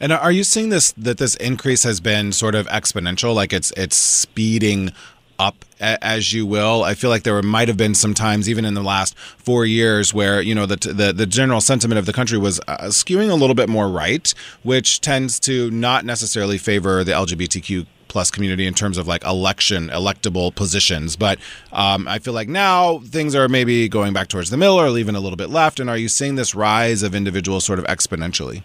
And 0.00 0.12
are 0.12 0.32
you 0.32 0.44
seeing 0.44 0.70
this 0.70 0.92
that 0.92 1.18
this 1.18 1.34
increase 1.36 1.82
has 1.82 2.00
been 2.00 2.32
sort 2.32 2.54
of 2.54 2.66
exponential, 2.68 3.34
like 3.34 3.52
it's 3.52 3.70
it's 3.76 3.96
speeding 3.96 4.92
up 5.40 5.64
as 5.80 6.34
you 6.34 6.44
will. 6.44 6.84
I 6.84 6.92
feel 6.94 7.08
like 7.08 7.22
there 7.22 7.40
might 7.42 7.68
have 7.68 7.78
been 7.78 7.94
some 7.94 8.12
times, 8.12 8.48
even 8.48 8.66
in 8.66 8.74
the 8.74 8.82
last 8.82 9.16
four 9.18 9.64
years, 9.64 10.12
where 10.12 10.40
you 10.40 10.54
know 10.54 10.66
the 10.66 10.76
the, 10.76 11.12
the 11.12 11.26
general 11.26 11.60
sentiment 11.60 11.98
of 11.98 12.06
the 12.06 12.12
country 12.12 12.38
was 12.38 12.60
uh, 12.68 12.84
skewing 12.84 13.30
a 13.30 13.34
little 13.34 13.54
bit 13.54 13.68
more 13.68 13.88
right, 13.88 14.32
which 14.62 15.00
tends 15.00 15.40
to 15.40 15.70
not 15.70 16.04
necessarily 16.04 16.58
favor 16.58 17.02
the 17.02 17.12
LGBTQ 17.12 17.86
plus 18.08 18.30
community 18.30 18.66
in 18.66 18.74
terms 18.74 18.98
of 18.98 19.06
like 19.06 19.24
election 19.24 19.88
electable 19.88 20.54
positions. 20.54 21.14
But 21.14 21.38
um, 21.72 22.08
i 22.08 22.18
feel 22.18 22.34
like 22.34 22.48
now 22.48 22.98
things 22.98 23.36
are 23.36 23.48
maybe 23.48 23.88
going 23.88 24.12
back 24.12 24.28
towards 24.28 24.50
the 24.50 24.56
middle 24.56 24.80
or 24.80 24.98
even 24.98 25.14
a 25.14 25.20
little 25.20 25.36
bit 25.36 25.48
left. 25.48 25.78
And 25.78 25.88
are 25.88 25.96
you 25.96 26.08
seeing 26.08 26.34
this 26.34 26.54
rise 26.54 27.04
of 27.04 27.14
individuals 27.14 27.64
sort 27.64 27.78
of 27.78 27.84
exponentially 27.86 28.62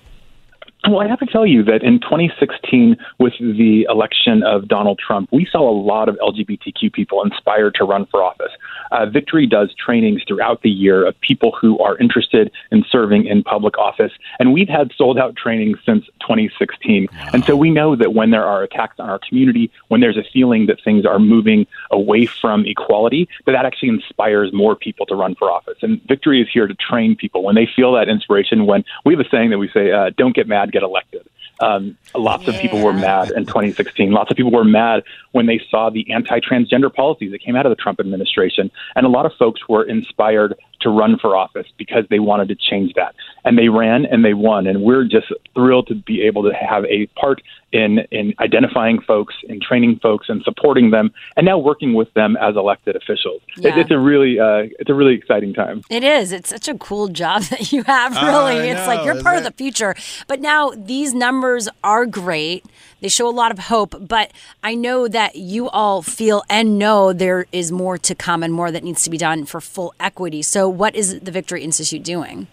well, 0.89 1.01
I 1.01 1.07
have 1.07 1.19
to 1.19 1.25
tell 1.25 1.45
you 1.45 1.63
that 1.63 1.83
in 1.83 1.99
2016, 1.99 2.97
with 3.19 3.33
the 3.39 3.87
election 3.89 4.43
of 4.43 4.67
Donald 4.67 4.99
Trump, 4.99 5.29
we 5.31 5.47
saw 5.51 5.69
a 5.69 5.75
lot 5.75 6.09
of 6.09 6.15
LGBTQ 6.17 6.93
people 6.93 7.23
inspired 7.23 7.75
to 7.75 7.85
run 7.85 8.05
for 8.07 8.21
office. 8.23 8.51
Uh, 8.91 9.05
Victory 9.07 9.47
does 9.47 9.73
trainings 9.73 10.21
throughout 10.27 10.61
the 10.61 10.69
year 10.69 11.05
of 11.07 11.19
people 11.21 11.51
who 11.59 11.79
are 11.79 11.97
interested 11.97 12.51
in 12.71 12.85
serving 12.89 13.25
in 13.25 13.43
public 13.43 13.77
office, 13.77 14.11
and 14.39 14.53
we've 14.53 14.69
had 14.69 14.91
sold 14.95 15.17
out 15.17 15.35
trainings 15.35 15.77
since 15.85 16.05
2016. 16.21 17.07
Wow. 17.11 17.29
And 17.33 17.43
so 17.45 17.55
we 17.55 17.71
know 17.71 17.95
that 17.95 18.13
when 18.13 18.29
there 18.31 18.45
are 18.45 18.63
attacks 18.63 18.99
on 18.99 19.09
our 19.09 19.19
community, 19.27 19.71
when 19.87 20.01
there's 20.01 20.17
a 20.17 20.23
feeling 20.31 20.67
that 20.67 20.83
things 20.83 21.05
are 21.05 21.19
moving 21.19 21.65
away 21.91 22.25
from 22.25 22.65
equality, 22.65 23.27
that 23.45 23.53
that 23.53 23.65
actually 23.65 23.89
inspires 23.89 24.53
more 24.53 24.75
people 24.75 25.05
to 25.07 25.15
run 25.15 25.35
for 25.35 25.51
office. 25.51 25.77
And 25.81 26.01
Victory 26.07 26.41
is 26.41 26.47
here 26.53 26.67
to 26.67 26.75
train 26.75 27.15
people 27.15 27.43
when 27.43 27.55
they 27.55 27.67
feel 27.75 27.93
that 27.93 28.07
inspiration. 28.07 28.65
When 28.65 28.83
we 29.03 29.13
have 29.13 29.25
a 29.25 29.29
saying 29.29 29.49
that 29.49 29.57
we 29.57 29.69
say, 29.69 29.91
uh, 29.91 30.11
"Don't 30.15 30.35
get 30.35 30.47
mad." 30.47 30.71
Get 30.75 30.83
elected. 30.83 31.27
Um, 31.61 31.97
lots 32.13 32.43
yeah. 32.43 32.53
of 32.53 32.61
people 32.61 32.81
were 32.81 32.93
mad 32.93 33.31
in 33.31 33.45
2016. 33.45 34.11
Lots 34.11 34.29
of 34.29 34.35
people 34.35 34.51
were 34.51 34.65
mad 34.65 35.03
when 35.31 35.45
they 35.45 35.61
saw 35.69 35.89
the 35.89 36.11
anti 36.11 36.39
transgender 36.41 36.93
policies 36.93 37.31
that 37.31 37.39
came 37.39 37.55
out 37.55 37.65
of 37.65 37.69
the 37.69 37.77
Trump 37.77 37.99
administration. 37.99 38.69
And 38.95 39.05
a 39.05 39.09
lot 39.09 39.25
of 39.25 39.31
folks 39.39 39.61
were 39.69 39.83
inspired 39.83 40.55
to 40.85 40.91
run 40.91 41.17
for 41.19 41.35
office 41.35 41.65
because 41.77 42.05
they 42.11 42.19
wanted 42.19 42.47
to 42.47 42.55
change 42.55 42.93
that. 42.93 43.15
And 43.43 43.57
they 43.57 43.69
ran 43.69 44.05
and 44.05 44.23
they 44.23 44.35
won. 44.35 44.67
And 44.67 44.83
we're 44.83 45.03
just 45.03 45.33
thrilled 45.55 45.87
to 45.87 45.95
be 45.95 46.21
able 46.21 46.43
to 46.43 46.53
have 46.53 46.85
a 46.85 47.07
part 47.19 47.41
in, 47.71 47.99
in 48.11 48.33
identifying 48.39 49.01
folks, 49.01 49.33
in 49.49 49.59
training 49.59 49.99
folks, 50.01 50.29
and 50.29 50.43
supporting 50.43 50.91
them, 50.91 51.11
and 51.35 51.45
now 51.45 51.57
working 51.57 51.95
with 51.95 52.13
them 52.13 52.37
as 52.37 52.55
elected 52.55 52.95
officials. 52.95 53.41
Yeah. 53.57 53.71
It, 53.71 53.79
it's 53.79 53.91
a 53.91 53.97
really 53.97 54.39
uh, 54.39 54.69
it's 54.79 54.89
a 54.89 54.93
really 54.93 55.15
exciting 55.15 55.53
time. 55.53 55.81
It 55.89 56.03
is. 56.03 56.31
It's 56.31 56.49
such 56.49 56.67
a 56.67 56.77
cool 56.77 57.07
job 57.07 57.41
that 57.49 57.71
you 57.71 57.83
have. 57.83 58.13
Really, 58.15 58.69
uh, 58.69 58.75
it's 58.75 58.87
like 58.87 59.03
you're 59.03 59.21
part 59.21 59.37
it? 59.37 59.39
of 59.39 59.43
the 59.45 59.57
future. 59.57 59.95
But 60.27 60.39
now 60.39 60.71
these 60.75 61.13
numbers 61.13 61.67
are 61.83 62.05
great. 62.05 62.63
They 63.05 63.09
show 63.09 63.29
a 63.29 63.37
lot 63.37 63.51
of 63.51 63.59
hope, 63.59 63.93
but 64.01 64.31
I 64.63 64.73
know 64.73 65.07
that 65.07 65.35
you 65.35 65.69
all 65.69 66.01
feel 66.01 66.41
and 66.49 66.79
know 66.79 67.13
there 67.13 67.45
is 67.51 67.71
more 67.71 67.99
to 67.99 68.15
come 68.15 68.41
and 68.41 68.51
more 68.51 68.71
that 68.71 68.83
needs 68.83 69.03
to 69.03 69.11
be 69.11 69.17
done 69.19 69.45
for 69.45 69.61
full 69.61 69.93
equity. 69.99 70.41
So, 70.41 70.67
what 70.67 70.95
is 70.95 71.19
the 71.19 71.29
Victory 71.29 71.63
Institute 71.63 72.03
doing? 72.03 72.47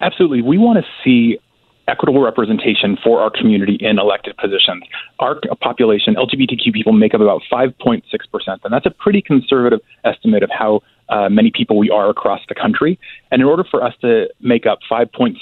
Absolutely. 0.00 0.42
We 0.42 0.58
want 0.58 0.84
to 0.84 0.90
see 1.04 1.38
equitable 1.86 2.20
representation 2.20 2.98
for 3.00 3.20
our 3.20 3.30
community 3.30 3.76
in 3.78 4.00
elected 4.00 4.36
positions. 4.38 4.82
Our 5.20 5.40
population, 5.60 6.16
LGBTQ 6.16 6.72
people, 6.72 6.92
make 6.92 7.14
up 7.14 7.20
about 7.20 7.42
5.6%, 7.48 8.02
and 8.64 8.72
that's 8.72 8.86
a 8.86 8.90
pretty 8.90 9.22
conservative 9.22 9.78
estimate 10.04 10.42
of 10.42 10.50
how 10.50 10.82
uh, 11.08 11.28
many 11.28 11.50
people 11.50 11.78
we 11.78 11.90
are 11.90 12.08
across 12.08 12.40
the 12.48 12.54
country. 12.54 12.98
And 13.30 13.40
in 13.40 13.48
order 13.48 13.64
for 13.70 13.82
us 13.82 13.94
to 14.00 14.28
make 14.40 14.66
up 14.66 14.80
5.6% 14.90 15.36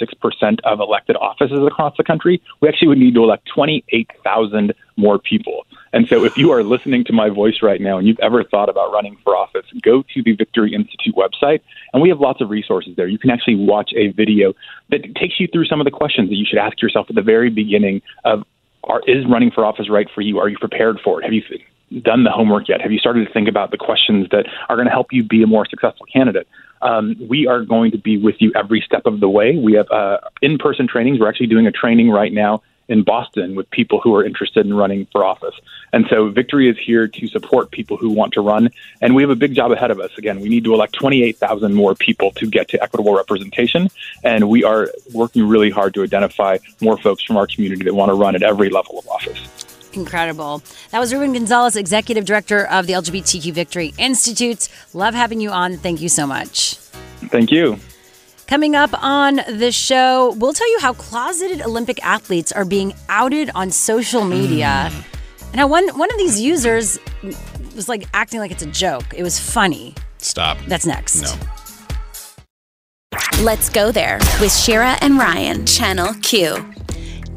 of 0.64 0.80
elected 0.80 1.16
offices 1.16 1.58
across 1.66 1.94
the 1.96 2.04
country, 2.04 2.42
we 2.60 2.68
actually 2.68 2.88
would 2.88 2.98
need 2.98 3.14
to 3.14 3.22
elect 3.22 3.48
28,000 3.54 4.74
more 4.96 5.18
people. 5.18 5.66
And 5.92 6.06
so 6.08 6.24
if 6.24 6.36
you 6.36 6.50
are 6.50 6.62
listening 6.62 7.04
to 7.04 7.12
my 7.12 7.28
voice 7.28 7.56
right 7.62 7.80
now 7.80 7.98
and 7.98 8.06
you've 8.06 8.18
ever 8.20 8.42
thought 8.44 8.68
about 8.68 8.92
running 8.92 9.16
for 9.22 9.36
office, 9.36 9.66
go 9.82 10.02
to 10.14 10.22
the 10.22 10.32
Victory 10.32 10.74
Institute 10.74 11.14
website, 11.14 11.60
and 11.92 12.02
we 12.02 12.08
have 12.08 12.20
lots 12.20 12.40
of 12.40 12.50
resources 12.50 12.94
there. 12.96 13.06
You 13.06 13.18
can 13.18 13.30
actually 13.30 13.56
watch 13.56 13.92
a 13.96 14.08
video 14.08 14.54
that 14.90 15.02
takes 15.14 15.38
you 15.38 15.48
through 15.52 15.66
some 15.66 15.80
of 15.80 15.84
the 15.84 15.90
questions 15.90 16.30
that 16.30 16.36
you 16.36 16.46
should 16.48 16.58
ask 16.58 16.82
yourself 16.82 17.06
at 17.08 17.14
the 17.14 17.22
very 17.22 17.50
beginning 17.50 18.02
of 18.24 18.44
are, 18.84 19.00
is 19.06 19.24
running 19.30 19.50
for 19.50 19.64
office 19.64 19.88
right 19.88 20.08
for 20.14 20.20
you? 20.20 20.38
Are 20.38 20.48
you 20.48 20.58
prepared 20.58 20.98
for 21.02 21.20
it? 21.20 21.24
Have 21.24 21.32
you 21.32 21.42
done 22.02 22.24
the 22.24 22.30
homework 22.30 22.68
yet? 22.68 22.80
Have 22.80 22.92
you 22.92 22.98
started 22.98 23.26
to 23.26 23.32
think 23.32 23.48
about 23.48 23.70
the 23.70 23.76
questions 23.76 24.28
that 24.30 24.46
are 24.68 24.76
going 24.76 24.86
to 24.86 24.92
help 24.92 25.12
you 25.12 25.22
be 25.22 25.42
a 25.42 25.46
more 25.46 25.66
successful 25.66 26.06
candidate? 26.06 26.48
Um, 26.82 27.16
we 27.28 27.46
are 27.46 27.62
going 27.62 27.92
to 27.92 27.98
be 27.98 28.18
with 28.18 28.36
you 28.40 28.52
every 28.54 28.82
step 28.82 29.06
of 29.06 29.20
the 29.20 29.28
way. 29.28 29.56
We 29.56 29.74
have 29.74 29.90
uh, 29.90 30.18
in 30.42 30.58
person 30.58 30.86
trainings. 30.86 31.18
We're 31.18 31.28
actually 31.28 31.46
doing 31.46 31.66
a 31.66 31.72
training 31.72 32.10
right 32.10 32.32
now 32.32 32.62
in 32.88 33.02
Boston 33.02 33.54
with 33.54 33.70
people 33.70 34.00
who 34.00 34.14
are 34.14 34.24
interested 34.24 34.66
in 34.66 34.74
running 34.74 35.06
for 35.10 35.24
office. 35.24 35.54
And 35.92 36.06
so 36.10 36.28
Victory 36.28 36.68
is 36.68 36.76
here 36.78 37.08
to 37.08 37.28
support 37.28 37.70
people 37.70 37.96
who 37.96 38.10
want 38.10 38.34
to 38.34 38.40
run. 38.40 38.70
And 39.00 39.14
we 39.14 39.22
have 39.22 39.30
a 39.30 39.36
big 39.36 39.54
job 39.54 39.72
ahead 39.72 39.90
of 39.90 40.00
us. 40.00 40.10
Again, 40.18 40.40
we 40.40 40.48
need 40.48 40.64
to 40.64 40.74
elect 40.74 40.94
28,000 40.94 41.72
more 41.72 41.94
people 41.94 42.30
to 42.32 42.46
get 42.46 42.68
to 42.70 42.82
equitable 42.82 43.14
representation. 43.14 43.88
And 44.22 44.48
we 44.48 44.64
are 44.64 44.90
working 45.12 45.48
really 45.48 45.70
hard 45.70 45.94
to 45.94 46.02
identify 46.02 46.58
more 46.80 46.98
folks 46.98 47.22
from 47.22 47.36
our 47.36 47.46
community 47.46 47.84
that 47.84 47.94
want 47.94 48.10
to 48.10 48.14
run 48.14 48.34
at 48.34 48.42
every 48.42 48.68
level 48.68 48.98
of 48.98 49.08
office. 49.08 49.63
Incredible. 49.94 50.62
That 50.90 50.98
was 50.98 51.12
Ruben 51.12 51.32
Gonzalez, 51.32 51.76
Executive 51.76 52.24
Director 52.24 52.66
of 52.66 52.86
the 52.86 52.94
LGBTQ 52.94 53.52
Victory 53.52 53.94
Institute. 53.98 54.68
Love 54.92 55.14
having 55.14 55.40
you 55.40 55.50
on. 55.50 55.76
Thank 55.76 56.00
you 56.00 56.08
so 56.08 56.26
much. 56.26 56.76
Thank 57.30 57.50
you. 57.50 57.78
Coming 58.46 58.76
up 58.76 58.90
on 59.02 59.36
the 59.36 59.72
show, 59.72 60.34
we'll 60.34 60.52
tell 60.52 60.70
you 60.70 60.78
how 60.80 60.92
closeted 60.92 61.62
Olympic 61.62 62.04
athletes 62.04 62.52
are 62.52 62.64
being 62.64 62.92
outed 63.08 63.50
on 63.54 63.70
social 63.70 64.24
media. 64.24 64.90
Mm. 64.90 65.04
And 65.52 65.60
how 65.60 65.66
one, 65.66 65.88
one 65.96 66.10
of 66.10 66.18
these 66.18 66.40
users 66.40 66.98
was 67.74 67.88
like 67.88 68.06
acting 68.12 68.40
like 68.40 68.50
it's 68.50 68.62
a 68.62 68.70
joke. 68.70 69.04
It 69.16 69.22
was 69.22 69.38
funny. 69.38 69.94
Stop. 70.18 70.58
That's 70.66 70.84
next. 70.84 71.22
No. 71.22 71.34
Let's 73.42 73.68
go 73.68 73.90
there 73.92 74.18
with 74.40 74.54
Shira 74.54 74.96
and 75.00 75.18
Ryan, 75.18 75.66
Channel 75.66 76.14
Q. 76.22 76.56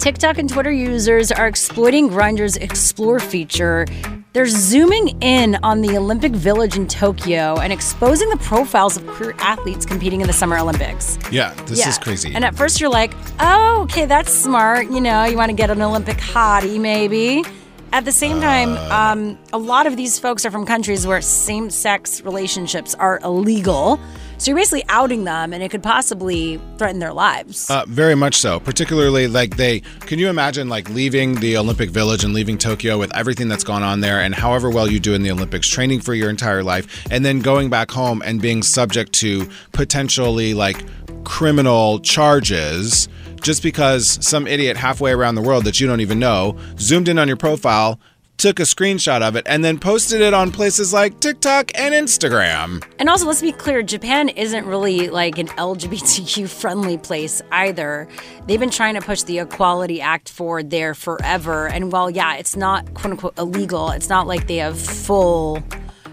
TikTok 0.07 0.37
and 0.37 0.49
Twitter 0.49 0.71
users 0.71 1.33
are 1.33 1.47
exploiting 1.47 2.07
Grindr's 2.07 2.55
Explore 2.55 3.19
feature. 3.19 3.85
They're 4.31 4.47
zooming 4.47 5.21
in 5.21 5.57
on 5.63 5.81
the 5.81 5.97
Olympic 5.97 6.31
Village 6.31 6.77
in 6.77 6.87
Tokyo 6.87 7.59
and 7.59 7.73
exposing 7.73 8.29
the 8.29 8.37
profiles 8.37 8.95
of 8.95 9.05
queer 9.05 9.35
athletes 9.39 9.85
competing 9.85 10.21
in 10.21 10.27
the 10.27 10.31
Summer 10.31 10.57
Olympics. 10.57 11.19
Yeah, 11.29 11.53
this 11.65 11.79
yeah. 11.79 11.89
is 11.89 11.97
crazy. 11.97 12.33
And 12.33 12.45
at 12.45 12.55
first 12.55 12.79
you're 12.79 12.89
like, 12.89 13.11
oh, 13.41 13.81
okay, 13.81 14.05
that's 14.05 14.31
smart. 14.31 14.89
You 14.89 15.01
know, 15.01 15.25
you 15.25 15.35
want 15.35 15.49
to 15.49 15.55
get 15.57 15.69
an 15.69 15.81
Olympic 15.81 16.15
hottie, 16.19 16.79
maybe. 16.79 17.43
At 17.91 18.05
the 18.05 18.13
same 18.13 18.39
time, 18.39 18.77
uh, 18.77 19.11
um, 19.11 19.37
a 19.51 19.57
lot 19.57 19.87
of 19.87 19.97
these 19.97 20.19
folks 20.19 20.45
are 20.45 20.51
from 20.51 20.65
countries 20.65 21.05
where 21.05 21.21
same 21.21 21.69
sex 21.69 22.21
relationships 22.21 22.95
are 22.95 23.19
illegal. 23.25 23.99
So 24.39 24.51
you're 24.51 24.57
basically 24.57 24.85
outing 24.89 25.23
them, 25.23 25.51
and 25.51 25.63
it 25.63 25.71
could 25.71 25.81
possibly 25.81 26.61
threaten 26.77 26.99
their 26.99 27.13
lives. 27.13 27.69
Uh, 27.71 27.85
very 27.87 28.13
much 28.13 28.35
so. 28.35 28.59
Particularly, 28.59 29.27
like 29.27 29.57
they 29.57 29.79
can 30.01 30.19
you 30.19 30.29
imagine 30.29 30.69
like 30.69 30.89
leaving 30.91 31.35
the 31.35 31.57
Olympic 31.57 31.89
Village 31.89 32.23
and 32.23 32.33
leaving 32.33 32.57
Tokyo 32.57 32.99
with 32.99 33.15
everything 33.15 33.47
that's 33.47 33.63
gone 33.63 33.81
on 33.81 34.01
there, 34.01 34.21
and 34.21 34.35
however 34.35 34.69
well 34.69 34.89
you 34.89 34.99
do 34.99 35.15
in 35.15 35.23
the 35.23 35.31
Olympics, 35.31 35.67
training 35.67 36.01
for 36.01 36.13
your 36.13 36.29
entire 36.29 36.63
life, 36.63 37.07
and 37.09 37.25
then 37.25 37.39
going 37.39 37.69
back 37.69 37.89
home 37.89 38.21
and 38.23 38.39
being 38.39 38.61
subject 38.61 39.11
to 39.13 39.49
potentially 39.71 40.53
like 40.53 40.85
criminal 41.23 41.99
charges 41.99 43.09
just 43.41 43.63
because 43.63 44.23
some 44.25 44.47
idiot 44.47 44.77
halfway 44.77 45.11
around 45.11 45.35
the 45.35 45.41
world 45.41 45.63
that 45.63 45.79
you 45.79 45.87
don't 45.87 46.01
even 46.01 46.19
know 46.19 46.57
zoomed 46.79 47.07
in 47.07 47.17
on 47.17 47.27
your 47.27 47.37
profile, 47.37 47.99
took 48.37 48.59
a 48.59 48.63
screenshot 48.63 49.21
of 49.21 49.35
it, 49.35 49.45
and 49.47 49.63
then 49.63 49.79
posted 49.79 50.21
it 50.21 50.33
on 50.33 50.51
places 50.51 50.93
like 50.93 51.19
TikTok 51.19 51.71
and 51.75 51.93
Instagram. 51.93 52.83
And 52.99 53.09
also, 53.09 53.25
let's 53.25 53.41
be 53.41 53.51
clear 53.51 53.83
Japan 53.83 54.29
isn't 54.29 54.65
really 54.65 55.09
like 55.09 55.37
an 55.37 55.47
LGBTQ 55.47 56.49
friendly 56.49 56.97
place 56.97 57.41
either. 57.51 58.07
They've 58.47 58.59
been 58.59 58.69
trying 58.69 58.95
to 58.95 59.01
push 59.01 59.23
the 59.23 59.39
Equality 59.39 60.01
Act 60.01 60.29
forward 60.29 60.69
there 60.69 60.93
forever. 60.93 61.67
And 61.67 61.91
while, 61.91 62.09
yeah, 62.09 62.35
it's 62.35 62.55
not 62.55 62.93
quote 62.93 63.11
unquote 63.11 63.37
illegal, 63.37 63.89
it's 63.91 64.09
not 64.09 64.27
like 64.27 64.47
they 64.47 64.57
have 64.57 64.79
full 64.79 65.63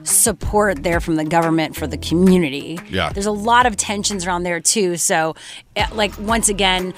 support 0.04 0.82
there 0.82 1.00
from 1.00 1.16
the 1.16 1.24
government 1.24 1.74
for 1.74 1.86
the 1.86 1.96
community. 1.96 2.78
Yeah. 2.88 3.10
There's 3.12 3.26
a 3.26 3.32
lot 3.32 3.66
of 3.66 3.76
tensions 3.76 4.26
around 4.26 4.44
there 4.44 4.60
too. 4.60 4.96
So, 4.96 5.34
eh, 5.76 5.86
like, 5.92 6.16
once 6.18 6.48
again, 6.48 6.94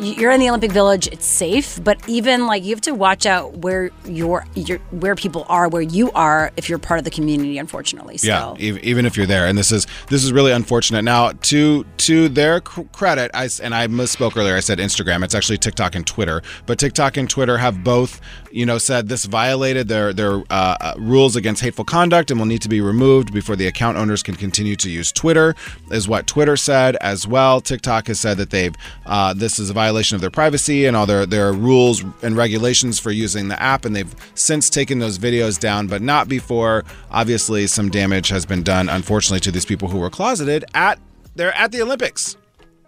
you're 0.00 0.30
in 0.30 0.40
the 0.40 0.48
Olympic 0.48 0.72
Village, 0.72 1.06
it's 1.08 1.26
safe, 1.26 1.82
but 1.84 2.00
even 2.08 2.46
like 2.46 2.64
you 2.64 2.70
have 2.70 2.80
to 2.82 2.94
watch 2.94 3.26
out 3.26 3.58
where 3.58 3.90
you're, 4.06 4.46
you're 4.54 4.78
where 4.90 5.14
people 5.14 5.44
are, 5.48 5.68
where 5.68 5.82
you 5.82 6.10
are, 6.12 6.50
if 6.56 6.68
you're 6.68 6.78
part 6.78 6.98
of 6.98 7.04
the 7.04 7.10
community. 7.10 7.58
Unfortunately, 7.58 8.16
so. 8.16 8.56
Yeah, 8.58 8.78
even 8.82 9.04
if 9.04 9.16
you're 9.16 9.26
there, 9.26 9.46
and 9.46 9.58
this 9.58 9.70
is 9.70 9.86
this 10.08 10.24
is 10.24 10.32
really 10.32 10.52
unfortunate. 10.52 11.02
Now, 11.02 11.32
to 11.32 11.84
to 11.98 12.28
their 12.28 12.60
credit, 12.60 13.30
I 13.34 13.48
and 13.62 13.74
I 13.74 13.86
misspoke 13.88 14.36
earlier. 14.36 14.56
I 14.56 14.60
said 14.60 14.78
Instagram. 14.78 15.22
It's 15.22 15.34
actually 15.34 15.58
TikTok 15.58 15.94
and 15.94 16.06
Twitter. 16.06 16.42
But 16.66 16.78
TikTok 16.78 17.16
and 17.16 17.28
Twitter 17.28 17.58
have 17.58 17.84
both, 17.84 18.20
you 18.50 18.64
know, 18.64 18.78
said 18.78 19.08
this 19.08 19.26
violated 19.26 19.88
their 19.88 20.12
their 20.12 20.42
uh, 20.50 20.76
uh, 20.80 20.94
rules 20.98 21.36
against 21.36 21.62
hateful 21.62 21.84
conduct 21.84 22.30
and 22.30 22.40
will 22.40 22.46
need 22.46 22.62
to 22.62 22.68
be 22.68 22.80
removed 22.80 23.32
before 23.32 23.56
the 23.56 23.66
account 23.66 23.98
owners 23.98 24.22
can 24.22 24.34
continue 24.34 24.76
to 24.76 24.90
use 24.90 25.12
Twitter. 25.12 25.54
Is 25.90 26.08
what 26.08 26.26
Twitter 26.26 26.56
said 26.56 26.96
as 26.96 27.26
well. 27.26 27.60
TikTok 27.60 28.06
has 28.06 28.18
said 28.18 28.38
that 28.38 28.50
they've 28.50 28.74
uh, 29.04 29.34
this 29.34 29.58
is 29.58 29.68
a 29.68 29.74
violation 29.74 29.89
of 29.90 30.20
their 30.20 30.30
privacy 30.30 30.86
and 30.86 30.96
all 30.96 31.06
their 31.06 31.26
their 31.26 31.52
rules 31.52 32.04
and 32.22 32.36
regulations 32.36 32.98
for 32.98 33.10
using 33.10 33.48
the 33.48 33.60
app, 33.60 33.84
and 33.84 33.94
they've 33.94 34.14
since 34.34 34.70
taken 34.70 34.98
those 34.98 35.18
videos 35.18 35.58
down, 35.58 35.86
but 35.86 36.02
not 36.02 36.28
before 36.28 36.84
obviously 37.10 37.66
some 37.66 37.90
damage 37.90 38.28
has 38.28 38.46
been 38.46 38.62
done, 38.62 38.88
unfortunately, 38.88 39.40
to 39.40 39.50
these 39.50 39.64
people 39.64 39.88
who 39.88 39.98
were 39.98 40.10
closeted 40.10 40.64
at 40.74 40.98
they're 41.36 41.54
at 41.54 41.72
the 41.72 41.82
Olympics. 41.82 42.36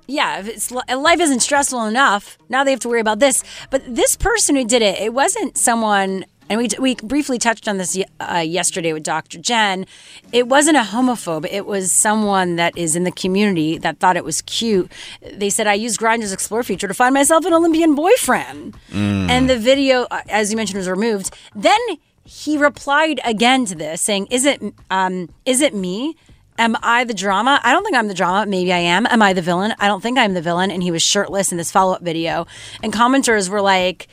yeah, 0.07 0.40
if 0.40 0.48
it's 0.48 0.70
life 0.70 1.20
isn't 1.20 1.40
stressful 1.40 1.84
enough, 1.86 2.38
now 2.48 2.64
they 2.64 2.70
have 2.70 2.80
to 2.80 2.88
worry 2.88 3.00
about 3.00 3.18
this. 3.18 3.42
But 3.70 3.82
this 3.94 4.16
person 4.16 4.57
who 4.57 4.64
did 4.64 4.82
it, 4.82 5.00
it 5.00 5.14
wasn't 5.14 5.57
someone. 5.57 6.24
And 6.49 6.59
we, 6.59 6.68
we 6.78 6.95
briefly 6.97 7.38
touched 7.38 7.66
on 7.68 7.78
this 7.78 7.99
uh, 8.20 8.36
yesterday 8.38 8.93
with 8.93 9.03
Dr. 9.03 9.38
Jen. 9.38 9.86
It 10.32 10.49
wasn't 10.49 10.76
a 10.76 10.80
homophobe. 10.82 11.47
It 11.51 11.66
was 11.66 11.90
someone 11.93 12.57
that 12.57 12.76
is 12.76 12.95
in 12.95 13.05
the 13.05 13.12
community 13.12 13.78
that 13.78 13.99
thought 13.99 14.16
it 14.16 14.24
was 14.24 14.43
cute. 14.43 14.90
They 15.32 15.49
said, 15.51 15.66
I 15.66 15.74
used 15.74 15.99
Grindr's 15.99 16.32
Explore 16.32 16.62
feature 16.62 16.88
to 16.88 16.95
find 16.95 17.14
myself 17.14 17.45
an 17.45 17.53
Olympian 17.55 17.95
boyfriend. 17.95 18.76
And 18.93 19.49
the 19.49 19.59
video, 19.59 20.07
uh, 20.11 20.20
as 20.28 20.51
you 20.51 20.57
mentioned, 20.57 20.78
was 20.78 20.88
removed. 20.88 21.34
Then 21.55 21.80
he 22.24 22.59
replied 22.59 23.20
again 23.24 23.64
to 23.66 23.74
this, 23.74 24.01
saying, 24.01 24.26
"Is 24.30 24.45
it 24.45 24.62
um, 24.90 25.28
is 25.45 25.61
it 25.61 25.74
me? 25.74 26.16
Am 26.59 26.76
I 26.82 27.05
the 27.05 27.14
drama? 27.14 27.61
I 27.64 27.72
don't 27.72 27.82
think 27.82 27.97
I'm 27.97 28.09
the 28.09 28.14
drama. 28.14 28.47
Maybe 28.47 28.72
I 28.72 28.78
am. 28.78 29.07
Am 29.07 29.22
I 29.22 29.32
the 29.32 29.43
villain? 29.43 29.74
I 29.80 29.88
don't 29.88 30.03
think 30.03 30.18
I'm 30.18 30.34
the 30.34 30.43
villain." 30.43 30.70
And 30.70 30.82
he 30.82 30.90
was 30.90 31.03
shirtless 31.03 31.51
in 31.51 31.59
this 31.59 31.72
follow 31.72 31.95
up 31.95 32.03
video, 32.03 32.47
and 32.82 32.93
commenters 32.93 33.49
were 33.49 33.61
like, 33.62 34.07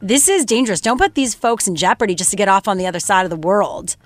"This 0.00 0.28
is 0.28 0.44
dangerous. 0.44 0.80
Don't 0.80 0.98
put 0.98 1.14
these 1.14 1.34
folks 1.34 1.66
in 1.66 1.76
jeopardy 1.76 2.14
just 2.14 2.30
to 2.30 2.36
get 2.36 2.48
off 2.48 2.68
on 2.68 2.78
the 2.78 2.86
other 2.86 3.00
side 3.00 3.24
of 3.24 3.30
the 3.30 3.36
world." 3.36 3.96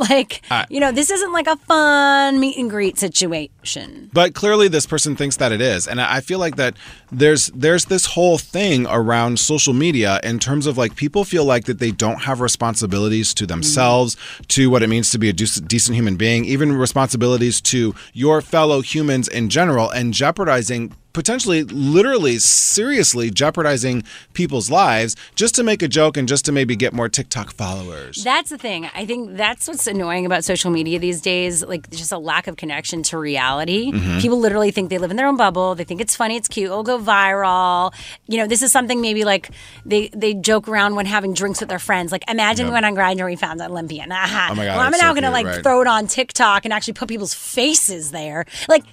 Like, 0.10 0.40
you 0.70 0.80
know, 0.80 0.92
this 0.92 1.10
isn't 1.10 1.30
like 1.30 1.46
a 1.46 1.56
fun 1.56 2.40
meet 2.40 2.56
and 2.56 2.70
greet 2.70 2.98
situation. 2.98 4.08
But 4.14 4.34
clearly, 4.34 4.66
this 4.66 4.86
person 4.86 5.14
thinks 5.14 5.36
that 5.36 5.52
it 5.52 5.60
is, 5.60 5.86
and 5.86 6.00
I 6.00 6.20
feel 6.20 6.38
like 6.38 6.56
that 6.56 6.74
there's 7.12 7.48
there's 7.48 7.84
this 7.84 8.06
whole 8.06 8.38
thing 8.38 8.86
around 8.86 9.38
social 9.38 9.74
media 9.74 10.18
in 10.22 10.38
terms 10.38 10.64
of 10.64 10.78
like 10.78 10.96
people 10.96 11.24
feel 11.24 11.44
like 11.44 11.66
that 11.66 11.80
they 11.80 11.90
don't 11.90 12.22
have 12.22 12.40
responsibilities 12.40 13.34
to 13.34 13.44
themselves, 13.46 14.16
to 14.48 14.70
what 14.70 14.82
it 14.82 14.88
means 14.88 15.10
to 15.10 15.18
be 15.18 15.28
a 15.28 15.34
dec- 15.34 15.68
decent 15.68 15.96
human 15.96 16.16
being, 16.16 16.46
even 16.46 16.72
responsibilities 16.72 17.60
to 17.60 17.94
your 18.14 18.40
fellow 18.40 18.80
humans 18.80 19.28
in 19.28 19.50
general, 19.50 19.90
and 19.90 20.14
jeopardizing 20.14 20.94
potentially 21.12 21.64
literally 21.64 22.38
seriously 22.38 23.30
jeopardizing 23.30 24.02
people's 24.32 24.70
lives 24.70 25.16
just 25.34 25.54
to 25.56 25.62
make 25.62 25.82
a 25.82 25.88
joke 25.88 26.16
and 26.16 26.28
just 26.28 26.44
to 26.44 26.52
maybe 26.52 26.76
get 26.76 26.92
more 26.92 27.08
TikTok 27.08 27.52
followers. 27.52 28.22
That's 28.22 28.50
the 28.50 28.58
thing. 28.58 28.88
I 28.94 29.06
think 29.06 29.36
that's 29.36 29.66
what's 29.68 29.86
annoying 29.86 30.24
about 30.26 30.44
social 30.44 30.70
media 30.70 30.98
these 30.98 31.20
days. 31.20 31.64
Like, 31.64 31.90
just 31.90 32.12
a 32.12 32.18
lack 32.18 32.46
of 32.46 32.56
connection 32.56 33.02
to 33.04 33.18
reality. 33.18 33.90
Mhm. 33.92 34.20
People 34.20 34.38
literally 34.38 34.70
think 34.70 34.90
they 34.90 34.98
live 34.98 35.10
in 35.10 35.16
their 35.16 35.26
own 35.26 35.36
bubble. 35.36 35.74
They 35.74 35.84
think 35.84 36.00
it's 36.00 36.14
funny, 36.14 36.36
it's 36.36 36.48
cute, 36.48 36.66
it'll 36.66 36.82
go 36.82 36.98
viral. 36.98 37.92
You 38.26 38.38
know, 38.38 38.46
this 38.46 38.62
is 38.62 38.70
something 38.72 39.00
maybe 39.00 39.24
like 39.24 39.50
they 39.84 40.10
they 40.14 40.34
joke 40.34 40.68
around 40.68 40.94
when 40.94 41.06
having 41.06 41.34
drinks 41.34 41.60
with 41.60 41.68
their 41.68 41.78
friends. 41.78 42.12
Like, 42.12 42.24
imagine 42.30 42.66
Yep. 42.66 42.72
when 42.74 42.84
on 42.84 42.94
Grindr 42.94 43.26
we 43.26 43.36
found 43.36 43.60
an 43.60 43.70
Olympian. 43.70 44.12
Aha. 44.12 44.48
Oh 44.50 44.54
my 44.54 44.64
God, 44.64 44.76
well, 44.76 44.86
I'm 44.86 44.92
now 44.92 44.98
so 44.98 45.14
gonna 45.14 45.20
cute, 45.28 45.32
like 45.32 45.46
right. 45.46 45.62
throw 45.62 45.80
it 45.80 45.86
on 45.86 46.06
TikTok 46.06 46.64
and 46.64 46.72
actually 46.72 46.94
put 46.94 47.08
people's 47.08 47.34
faces 47.34 48.10
there. 48.10 48.44
Like, 48.68 48.84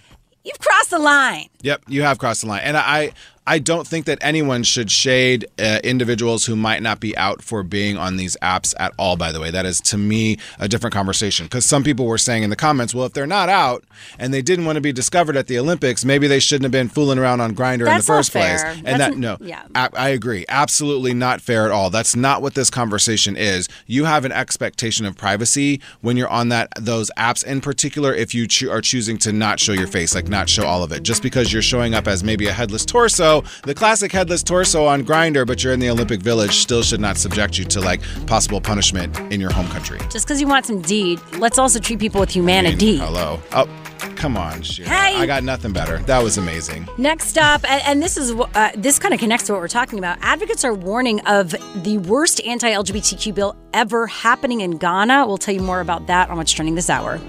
you've 0.47 0.59
crossed 0.59 0.89
the 0.91 0.99
line. 0.99 1.49
Yep, 1.61 1.83
you 1.87 2.01
have 2.03 2.17
crossed 2.17 2.41
the 2.41 2.47
line, 2.47 2.61
and 2.63 2.77
I 2.77 3.11
I 3.47 3.59
don't 3.59 3.87
think 3.87 4.05
that 4.05 4.17
anyone 4.19 4.63
should 4.63 4.91
shade 4.91 5.47
uh, 5.57 5.79
individuals 5.81 6.45
who 6.45 6.55
might 6.57 6.83
not 6.83 6.99
be 6.99 7.15
out 7.15 7.41
for 7.41 7.63
being 7.63 7.97
on 7.97 8.17
these 8.17 8.35
apps 8.41 8.75
at 8.77 8.93
all. 8.99 9.15
By 9.15 9.31
the 9.31 9.39
way, 9.39 9.51
that 9.51 9.65
is 9.65 9.79
to 9.81 9.97
me 9.97 10.37
a 10.59 10.67
different 10.67 10.93
conversation 10.93 11.45
because 11.45 11.65
some 11.65 11.81
people 11.81 12.05
were 12.05 12.17
saying 12.17 12.43
in 12.43 12.49
the 12.49 12.57
comments, 12.57 12.93
well, 12.93 13.05
if 13.05 13.13
they're 13.13 13.25
not 13.25 13.47
out 13.47 13.85
and 14.19 14.33
they 14.33 14.41
didn't 14.41 14.65
want 14.65 14.75
to 14.75 14.81
be 14.81 14.91
discovered 14.91 15.37
at 15.37 15.47
the 15.47 15.57
Olympics, 15.57 16.03
maybe 16.03 16.27
they 16.27 16.39
shouldn't 16.39 16.63
have 16.63 16.73
been 16.73 16.89
fooling 16.89 17.17
around 17.17 17.39
on 17.39 17.55
Grindr 17.55 17.87
in 17.87 17.97
the 17.97 18.03
first 18.03 18.33
place. 18.33 18.61
And 18.63 18.85
That's 18.85 19.15
that 19.15 19.17
no, 19.17 19.37
yeah. 19.39 19.63
I, 19.73 19.89
I 19.93 20.09
agree, 20.09 20.45
absolutely 20.49 21.13
not 21.13 21.39
fair 21.39 21.65
at 21.65 21.71
all. 21.71 21.89
That's 21.89 22.17
not 22.17 22.41
what 22.41 22.53
this 22.53 22.69
conversation 22.69 23.37
is. 23.37 23.69
You 23.85 24.03
have 24.03 24.25
an 24.25 24.33
expectation 24.33 25.05
of 25.05 25.15
privacy 25.15 25.79
when 26.01 26.17
you're 26.17 26.27
on 26.27 26.49
that 26.49 26.67
those 26.77 27.09
apps, 27.17 27.45
in 27.45 27.61
particular, 27.61 28.13
if 28.13 28.35
you 28.35 28.45
cho- 28.45 28.71
are 28.71 28.81
choosing 28.81 29.17
to 29.19 29.31
not 29.31 29.61
show 29.61 29.71
your 29.71 29.87
face, 29.87 30.13
like 30.13 30.27
not 30.27 30.49
show 30.49 30.65
all 30.65 30.83
of 30.83 30.91
it, 30.91 31.03
just 31.03 31.23
because 31.23 31.53
you're 31.53 31.61
showing 31.61 31.93
up 31.93 32.07
as 32.07 32.25
maybe 32.25 32.47
a 32.47 32.51
headless 32.51 32.85
torso, 32.85 33.36
the 33.63 33.73
classic 33.73 34.11
headless 34.11 34.43
torso 34.43 34.85
on 34.85 35.03
Grindr, 35.03 35.45
but 35.45 35.63
you're 35.63 35.73
in 35.73 35.79
the 35.79 35.89
Olympic 35.89 36.21
Village, 36.21 36.53
still 36.57 36.83
should 36.83 37.01
not 37.01 37.17
subject 37.17 37.57
you 37.57 37.65
to 37.65 37.81
like 37.81 38.01
possible 38.25 38.61
punishment 38.61 39.17
in 39.31 39.39
your 39.39 39.51
home 39.51 39.67
country. 39.67 39.99
Just 40.09 40.27
because 40.27 40.41
you 40.41 40.47
want 40.47 40.65
some 40.65 40.81
D, 40.81 41.17
let's 41.37 41.57
also 41.57 41.79
treat 41.79 41.99
people 41.99 42.19
with 42.19 42.29
humanity. 42.29 42.97
Hello. 42.97 43.39
Oh, 43.53 43.67
come 44.15 44.37
on, 44.37 44.61
Shira. 44.61 44.89
Hey. 44.89 45.15
I 45.17 45.25
got 45.25 45.43
nothing 45.43 45.73
better. 45.73 45.97
That 45.99 46.23
was 46.23 46.37
amazing. 46.37 46.87
Next 46.97 47.37
up, 47.37 47.69
and, 47.69 47.81
and 47.85 48.03
this 48.03 48.17
is 48.17 48.31
uh, 48.31 48.71
this 48.75 48.99
kind 48.99 49.13
of 49.13 49.19
connects 49.19 49.47
to 49.47 49.53
what 49.53 49.61
we're 49.61 49.67
talking 49.67 49.99
about. 49.99 50.17
Advocates 50.21 50.63
are 50.65 50.73
warning 50.73 51.19
of 51.21 51.51
the 51.83 51.97
worst 51.99 52.41
anti-LGBTQ 52.41 53.33
bill 53.33 53.55
ever 53.73 54.07
happening 54.07 54.61
in 54.61 54.77
Ghana. 54.77 55.25
We'll 55.27 55.37
tell 55.37 55.53
you 55.53 55.61
more 55.61 55.81
about 55.81 56.07
that 56.07 56.29
on 56.29 56.37
what's 56.37 56.51
trending 56.51 56.75
this 56.75 56.89
hour. 56.89 57.19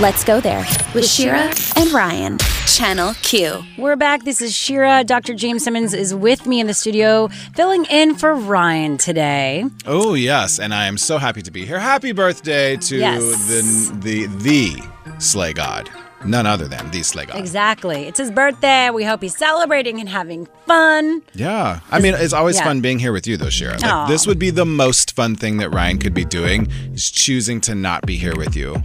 Let's 0.00 0.24
go 0.24 0.40
there 0.40 0.64
with 0.94 1.06
Shira 1.06 1.52
and 1.76 1.90
Ryan. 1.92 2.38
Channel 2.66 3.14
Q. 3.22 3.62
We're 3.76 3.96
back. 3.96 4.24
This 4.24 4.40
is 4.40 4.54
Shira. 4.56 5.04
Dr. 5.04 5.34
James 5.34 5.62
Simmons 5.62 5.92
is 5.92 6.14
with 6.14 6.46
me 6.46 6.58
in 6.60 6.66
the 6.66 6.74
studio, 6.74 7.28
filling 7.54 7.84
in 7.84 8.14
for 8.14 8.34
Ryan 8.34 8.96
today. 8.96 9.64
Oh 9.86 10.14
yes, 10.14 10.58
and 10.58 10.72
I 10.74 10.86
am 10.86 10.96
so 10.96 11.18
happy 11.18 11.42
to 11.42 11.50
be 11.50 11.66
here. 11.66 11.78
Happy 11.78 12.12
birthday 12.12 12.76
to 12.78 12.96
Yes. 12.96 13.20
the 13.48 13.94
the 14.00 14.26
the 14.38 14.82
Slay 15.18 15.52
God, 15.52 15.90
none 16.24 16.46
other 16.46 16.68
than 16.68 16.90
the 16.90 17.02
God. 17.26 17.38
Exactly. 17.38 18.04
It's 18.04 18.18
his 18.18 18.30
birthday. 18.30 18.90
We 18.90 19.04
hope 19.04 19.22
he's 19.22 19.36
celebrating 19.36 20.00
and 20.00 20.08
having 20.08 20.46
fun. 20.66 21.22
Yeah, 21.34 21.80
I 21.90 22.00
mean 22.00 22.14
it's 22.14 22.32
always 22.32 22.56
yeah. 22.56 22.64
fun 22.64 22.80
being 22.80 22.98
here 22.98 23.12
with 23.12 23.26
you, 23.26 23.36
though, 23.36 23.50
Shira. 23.50 23.78
Like, 23.78 24.08
this 24.08 24.26
would 24.26 24.38
be 24.38 24.50
the 24.50 24.64
most 24.64 25.14
fun 25.14 25.36
thing 25.36 25.58
that 25.58 25.70
Ryan 25.70 25.98
could 25.98 26.14
be 26.14 26.24
doing 26.24 26.70
is 26.92 27.10
choosing 27.10 27.60
to 27.62 27.74
not 27.74 28.06
be 28.06 28.16
here 28.16 28.36
with 28.36 28.56
you, 28.56 28.82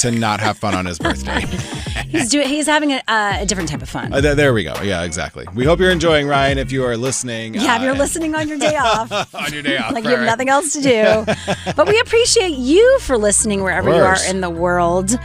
to 0.00 0.10
not 0.10 0.40
have 0.40 0.58
fun 0.58 0.74
on 0.74 0.86
his 0.86 0.98
birthday. 0.98 1.44
He's 2.08 2.30
doing. 2.30 2.48
He's 2.48 2.66
having 2.66 2.92
a, 2.92 3.02
uh, 3.06 3.38
a 3.40 3.46
different 3.46 3.68
type 3.68 3.82
of 3.82 3.88
fun. 3.88 4.12
Uh, 4.12 4.20
th- 4.20 4.36
there 4.36 4.54
we 4.54 4.64
go. 4.64 4.74
Yeah, 4.82 5.02
exactly. 5.02 5.46
We 5.54 5.64
hope 5.64 5.78
you're 5.78 5.90
enjoying 5.90 6.26
Ryan. 6.26 6.56
If 6.56 6.72
you 6.72 6.84
are 6.84 6.96
listening, 6.96 7.54
Yeah, 7.54 7.76
if 7.76 7.82
uh, 7.82 7.84
you're 7.84 7.94
listening 7.94 8.34
on 8.34 8.48
your 8.48 8.58
day 8.58 8.76
off. 8.80 9.34
on 9.34 9.52
your 9.52 9.62
day 9.62 9.76
off, 9.76 9.92
like 9.92 10.04
you 10.04 10.10
have 10.10 10.20
right. 10.20 10.26
nothing 10.26 10.48
else 10.48 10.72
to 10.72 10.80
do. 10.80 11.34
but 11.76 11.86
we 11.86 12.00
appreciate 12.00 12.56
you 12.56 12.98
for 13.00 13.18
listening 13.18 13.62
wherever 13.62 13.90
you 13.90 14.02
are 14.02 14.16
in 14.28 14.40
the 14.40 14.50
world. 14.50 15.18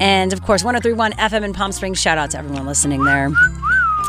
And 0.00 0.32
of 0.32 0.42
course, 0.42 0.64
1031 0.64 1.12
FM 1.12 1.42
in 1.44 1.52
Palm 1.52 1.72
Springs. 1.72 2.00
Shout 2.00 2.18
out 2.18 2.30
to 2.32 2.38
everyone 2.38 2.66
listening 2.66 3.04
there. 3.04 3.30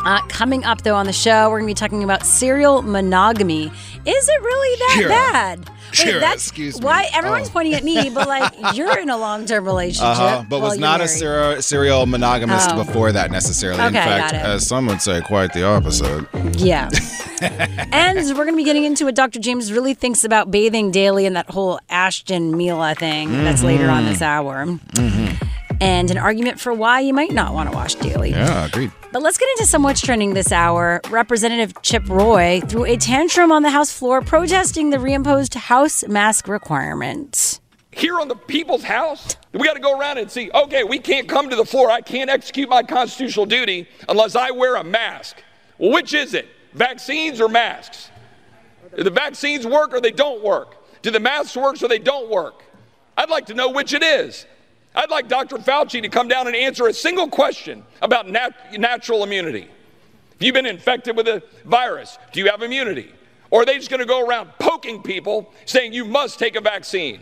Uh, 0.05 0.19
coming 0.27 0.65
up, 0.65 0.81
though, 0.81 0.95
on 0.95 1.05
the 1.05 1.13
show, 1.13 1.49
we're 1.49 1.59
going 1.59 1.67
to 1.69 1.71
be 1.71 1.73
talking 1.79 2.03
about 2.03 2.25
serial 2.25 2.81
monogamy. 2.81 3.67
Is 4.05 4.29
it 4.29 4.41
really 4.41 4.77
that 4.79 5.05
bad? 5.07 5.69
Shira, 5.93 6.33
excuse 6.33 6.79
me. 6.81 6.85
why 6.85 7.07
everyone's 7.13 7.47
Oh. 7.49 7.51
pointing 7.51 7.75
at 7.75 7.83
me, 7.85 8.09
but 8.13 8.27
like 8.27 8.75
you're 8.75 8.97
in 8.99 9.09
a 9.09 9.15
long 9.17 9.45
term 9.45 9.63
relationship. 9.63 10.03
Uh-huh, 10.17 10.43
but 10.49 10.59
was 10.59 10.77
not 10.77 10.95
a 10.95 11.05
married. 11.05 11.09
serial, 11.09 11.61
serial 11.61 12.05
monogamist 12.05 12.71
Oh. 12.71 12.83
before 12.83 13.11
that 13.13 13.31
necessarily. 13.31 13.81
In 13.85 13.93
fact, 13.93 14.33
as 14.33 14.67
some 14.67 14.87
would 14.87 15.01
say, 15.01 15.21
quite 15.21 15.53
the 15.53 15.63
opposite. 15.63 16.25
Yeah. 16.57 16.89
and 17.93 18.17
we're 18.17 18.33
going 18.33 18.53
to 18.53 18.55
be 18.57 18.63
getting 18.65 18.83
into 18.85 19.05
what 19.05 19.15
Dr. 19.15 19.39
James 19.39 19.71
really 19.71 19.93
thinks 19.93 20.23
about 20.25 20.49
bathing 20.51 20.91
daily 20.91 21.25
and 21.25 21.35
that 21.37 21.49
whole 21.51 21.79
Ashton 21.89 22.57
Mila 22.57 22.95
thing 22.95 23.31
that's 23.43 23.63
later 23.63 23.89
on 23.89 24.05
this 24.05 24.21
hour. 24.21 24.65
Mm-hmm. 24.65 25.47
And 25.83 26.09
an 26.09 26.17
argument 26.17 26.61
for 26.61 26.71
why 26.71 27.01
you 27.01 27.13
might 27.13 27.33
not 27.33 27.53
want 27.53 27.69
to 27.69 27.75
wash 27.75 27.95
daily. 27.95 28.29
Yeah, 28.29 28.67
agreed. 28.67 28.89
But 29.11 29.21
let's 29.21 29.37
get 29.37 29.49
into 29.49 29.65
some 29.65 29.83
what's 29.83 29.99
trending 29.99 30.33
this 30.33 30.53
hour. 30.53 31.01
Representative 31.09 31.73
Chip 31.81 32.07
Roy 32.07 32.61
threw 32.69 32.85
a 32.85 32.95
tantrum 32.95 33.51
on 33.51 33.63
the 33.63 33.69
House 33.69 33.91
floor 33.91 34.21
protesting 34.21 34.91
the 34.91 34.97
reimposed 34.97 35.55
House 35.55 36.07
mask 36.07 36.47
requirement. 36.47 37.59
Here 37.91 38.17
on 38.17 38.29
the 38.29 38.35
people's 38.35 38.83
house, 38.83 39.35
we 39.51 39.65
got 39.67 39.73
to 39.73 39.81
go 39.81 39.99
around 39.99 40.19
and 40.19 40.31
see, 40.31 40.49
okay, 40.55 40.85
we 40.85 40.99
can't 40.99 41.27
come 41.27 41.49
to 41.49 41.55
the 41.57 41.65
floor. 41.65 41.91
I 41.91 41.99
can't 41.99 42.29
execute 42.29 42.69
my 42.69 42.81
constitutional 42.83 43.45
duty 43.45 43.89
unless 44.07 44.37
I 44.37 44.51
wear 44.51 44.77
a 44.77 44.85
mask. 44.85 45.43
Well, 45.79 45.91
which 45.91 46.13
is 46.13 46.33
it? 46.33 46.47
Vaccines 46.73 47.41
or 47.41 47.49
masks? 47.49 48.09
Do 48.95 49.03
the 49.03 49.11
vaccines 49.11 49.67
work 49.67 49.93
or 49.93 49.99
they 49.99 50.11
don't 50.11 50.41
work? 50.41 50.77
Do 51.01 51.11
the 51.11 51.19
masks 51.19 51.57
work 51.57 51.83
or 51.83 51.89
they 51.89 51.99
don't 51.99 52.29
work? 52.29 52.63
I'd 53.17 53.29
like 53.29 53.47
to 53.47 53.53
know 53.53 53.69
which 53.69 53.93
it 53.93 54.01
is. 54.01 54.45
I'd 54.95 55.09
like 55.09 55.27
Dr. 55.27 55.57
Fauci 55.57 56.01
to 56.01 56.09
come 56.09 56.27
down 56.27 56.47
and 56.47 56.55
answer 56.55 56.87
a 56.87 56.93
single 56.93 57.27
question 57.27 57.83
about 58.01 58.29
nat- 58.29 58.77
natural 58.79 59.23
immunity. 59.23 59.67
If 60.35 60.41
you've 60.43 60.53
been 60.53 60.65
infected 60.65 61.15
with 61.17 61.27
a 61.27 61.41
virus, 61.65 62.17
do 62.31 62.39
you 62.39 62.49
have 62.49 62.61
immunity? 62.61 63.11
Or 63.49 63.61
are 63.61 63.65
they 63.65 63.77
just 63.77 63.89
going 63.89 63.99
to 63.99 64.05
go 64.05 64.25
around 64.25 64.49
poking 64.59 65.01
people 65.03 65.53
saying 65.65 65.93
you 65.93 66.05
must 66.05 66.39
take 66.39 66.55
a 66.55 66.61
vaccine? 66.61 67.21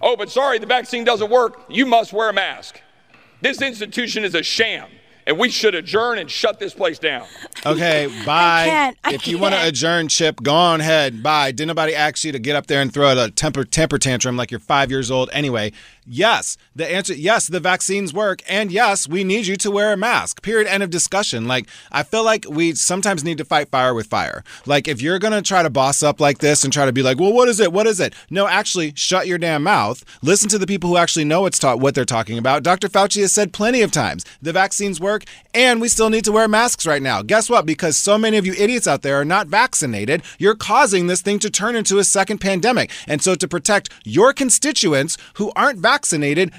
Oh, 0.00 0.16
but 0.16 0.30
sorry, 0.30 0.58
the 0.58 0.66
vaccine 0.66 1.04
doesn't 1.04 1.30
work. 1.30 1.62
You 1.68 1.86
must 1.86 2.12
wear 2.12 2.28
a 2.28 2.32
mask. 2.32 2.80
This 3.40 3.62
institution 3.62 4.24
is 4.24 4.34
a 4.34 4.42
sham, 4.42 4.88
and 5.26 5.38
we 5.38 5.48
should 5.48 5.74
adjourn 5.74 6.18
and 6.18 6.30
shut 6.30 6.58
this 6.58 6.74
place 6.74 6.98
down. 6.98 7.26
Okay, 7.64 8.06
bye. 8.26 8.66
can't. 8.66 8.98
I 9.02 9.14
if 9.14 9.26
you 9.26 9.38
want 9.38 9.54
to 9.54 9.66
adjourn, 9.66 10.08
Chip, 10.08 10.42
go 10.42 10.54
on 10.54 10.80
ahead. 10.80 11.22
Bye. 11.22 11.52
Did 11.52 11.66
nobody 11.66 11.94
ask 11.94 12.24
you 12.24 12.32
to 12.32 12.38
get 12.38 12.54
up 12.54 12.66
there 12.66 12.82
and 12.82 12.92
throw 12.92 13.16
a 13.16 13.30
temper 13.30 13.64
temper 13.64 13.98
tantrum 13.98 14.36
like 14.36 14.50
you're 14.50 14.60
five 14.60 14.90
years 14.90 15.10
old? 15.10 15.30
Anyway, 15.32 15.72
yes, 16.06 16.56
the 16.74 16.90
answer 16.90 17.14
yes, 17.14 17.46
the 17.46 17.60
vaccines 17.60 18.12
work, 18.12 18.42
and 18.48 18.72
yes, 18.72 19.08
we 19.08 19.24
need 19.24 19.46
you 19.46 19.56
to 19.56 19.70
wear 19.70 19.92
a 19.92 19.96
mask. 19.96 20.42
Period. 20.42 20.68
End 20.68 20.82
of 20.82 20.90
discussion. 20.90 21.46
Like 21.46 21.66
I 21.90 22.02
feel 22.02 22.24
like 22.24 22.46
we 22.48 22.74
sometimes 22.74 23.24
need 23.24 23.38
to 23.38 23.44
fight 23.44 23.70
fire 23.70 23.94
with 23.94 24.06
fire. 24.06 24.44
Like 24.66 24.88
if 24.88 25.00
you're 25.02 25.18
gonna 25.18 25.42
try 25.42 25.62
to 25.62 25.70
boss 25.70 26.02
up 26.02 26.20
like 26.20 26.38
this 26.38 26.64
and 26.64 26.72
try 26.72 26.86
to 26.86 26.92
be 26.92 27.02
like, 27.02 27.18
well, 27.18 27.32
what 27.32 27.48
is 27.48 27.60
it? 27.60 27.72
What 27.72 27.86
is 27.86 28.00
it? 28.00 28.14
No, 28.30 28.46
actually, 28.46 28.92
shut 28.96 29.26
your 29.26 29.38
damn 29.38 29.62
mouth. 29.62 30.04
Listen 30.22 30.48
to 30.50 30.58
the 30.58 30.66
people 30.66 30.90
who 30.90 30.96
actually 30.96 31.24
know 31.24 31.42
what's 31.42 31.58
taught 31.58 31.80
what 31.80 31.94
they're 31.94 32.04
talking 32.04 32.38
about. 32.38 32.62
Dr. 32.62 32.88
Fauci 32.88 33.20
has 33.20 33.32
said 33.32 33.52
plenty 33.52 33.82
of 33.82 33.90
times 33.90 34.24
the 34.40 34.52
vaccines 34.52 35.00
work, 35.00 35.24
and 35.54 35.80
we 35.80 35.88
still 35.88 36.10
need 36.10 36.24
to 36.24 36.32
wear 36.32 36.48
masks 36.48 36.86
right 36.86 37.02
now. 37.02 37.22
Guess 37.22 37.50
what? 37.50 37.66
Because 37.66 37.96
so 37.96 38.18
many 38.18 38.36
of 38.36 38.46
you 38.46 38.54
idiots 38.54 38.86
out 38.86 39.02
there 39.02 39.20
are 39.20 39.24
not 39.24 39.48
vaccinated, 39.48 40.22
you're 40.38 40.54
causing 40.54 41.06
this 41.06 41.22
thing 41.22 41.38
to 41.40 41.50
turn 41.50 41.76
into 41.76 41.98
a 41.98 42.04
second 42.04 42.38
pandemic. 42.38 42.90
And 43.06 43.22
so, 43.22 43.34
to 43.34 43.48
protect 43.48 43.90
your 44.04 44.32
constituents 44.32 45.18
who 45.34 45.52
aren't 45.54 45.78
vaccinated, 45.78 45.91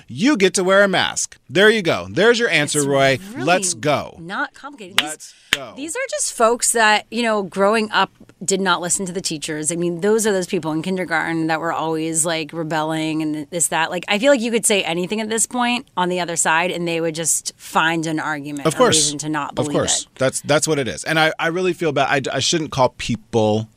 you 0.07 0.38
get 0.38 0.53
to 0.55 0.63
wear 0.63 0.84
a 0.84 0.88
mask. 0.88 1.38
There 1.49 1.69
you 1.69 1.81
go. 1.81 2.07
There's 2.09 2.39
your 2.39 2.49
answer, 2.49 2.88
Roy. 2.88 3.19
really 3.31 3.43
Let's 3.43 3.73
go. 3.73 4.17
Not 4.19 4.53
complicated. 4.53 5.01
Let's 5.01 5.34
go. 5.51 5.73
These 5.75 5.95
are 5.95 6.07
just 6.09 6.34
folks 6.34 6.71
that, 6.73 7.05
you 7.11 7.21
know, 7.23 7.43
growing 7.43 7.91
up 7.91 8.11
did 8.43 8.59
not 8.59 8.81
listen 8.81 9.05
to 9.05 9.11
the 9.13 9.21
teachers. 9.21 9.71
I 9.71 9.75
mean, 9.75 10.01
those 10.01 10.27
are 10.27 10.31
those 10.31 10.47
people 10.47 10.71
in 10.71 10.81
kindergarten 10.81 11.47
that 11.47 11.59
were 11.59 11.71
always 11.71 12.25
like 12.25 12.51
rebelling 12.53 13.21
and 13.21 13.47
this, 13.49 13.67
that. 13.69 13.89
Like, 13.91 14.03
I 14.07 14.19
feel 14.19 14.31
like 14.31 14.41
you 14.41 14.51
could 14.51 14.65
say 14.65 14.84
anything 14.84 15.21
at 15.21 15.29
this 15.29 15.45
point 15.45 15.88
on 15.95 16.09
the 16.09 16.19
other 16.19 16.36
side 16.36 16.71
and 16.71 16.88
they 16.88 16.99
would 17.01 17.15
just 17.15 17.53
find 17.57 18.05
an 18.07 18.19
argument 18.19 18.65
Of 18.67 18.75
or 18.75 18.77
course. 18.77 18.97
reason 18.97 19.17
to 19.19 19.29
not 19.29 19.55
believe 19.55 19.69
of 19.69 19.73
course. 19.73 20.03
it. 20.03 20.07
That's 20.19 20.41
that's 20.41 20.67
what 20.67 20.79
it 20.79 20.88
is. 20.88 21.03
And 21.03 21.19
I, 21.19 21.34
I 21.39 21.47
really 21.47 21.73
feel 21.73 21.91
bad. 21.91 22.27
I, 22.27 22.36
I 22.36 22.39
shouldn't 22.39 22.71
call 22.71 22.89
people 22.97 23.69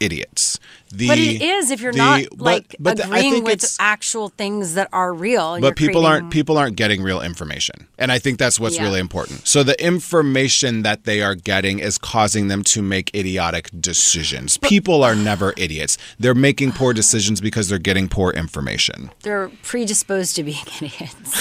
idiots. 0.00 0.58
The, 0.90 1.08
but 1.08 1.18
it 1.18 1.42
is 1.42 1.70
if 1.70 1.80
you're 1.80 1.92
the- 1.92 1.98
not 1.98 2.22
but- 2.30 2.40
like 2.40 2.76
but 2.78 2.96
the- 2.96 3.04
agreeing 3.04 3.32
think 3.32 3.46
with 3.46 3.76
actual 3.80 4.28
things 4.28 4.74
that 4.74 4.88
are 4.92 5.12
real. 5.12 5.60
but 5.60 5.74
people 5.76 6.02
creating- 6.02 6.06
aren't 6.22 6.30
people 6.30 6.56
aren't 6.58 6.76
getting 6.76 7.02
real 7.02 7.20
information 7.20 7.88
and 7.98 8.12
i 8.12 8.18
think 8.20 8.38
that's 8.38 8.60
what's 8.60 8.76
Yeah. 8.76 8.84
really 8.84 9.00
important 9.00 9.46
so 9.46 9.62
the 9.64 9.74
information 9.84 10.82
that 10.82 11.04
they 11.04 11.22
are 11.22 11.34
getting 11.34 11.80
is 11.80 11.98
causing 11.98 12.48
them 12.48 12.62
to 12.64 12.82
make 12.82 13.12
idiotic 13.14 13.68
decisions 13.80 14.58
people 14.58 15.02
are 15.02 15.16
never 15.16 15.52
idiots 15.56 15.98
they're 16.20 16.34
making 16.34 16.70
poor 16.72 16.92
decisions 16.92 17.40
because 17.40 17.68
they're 17.68 17.78
getting 17.78 18.08
poor 18.08 18.30
information 18.32 19.10
they're 19.22 19.50
predisposed 19.64 20.36
to 20.36 20.44
being 20.44 20.56
idiots. 20.80 21.34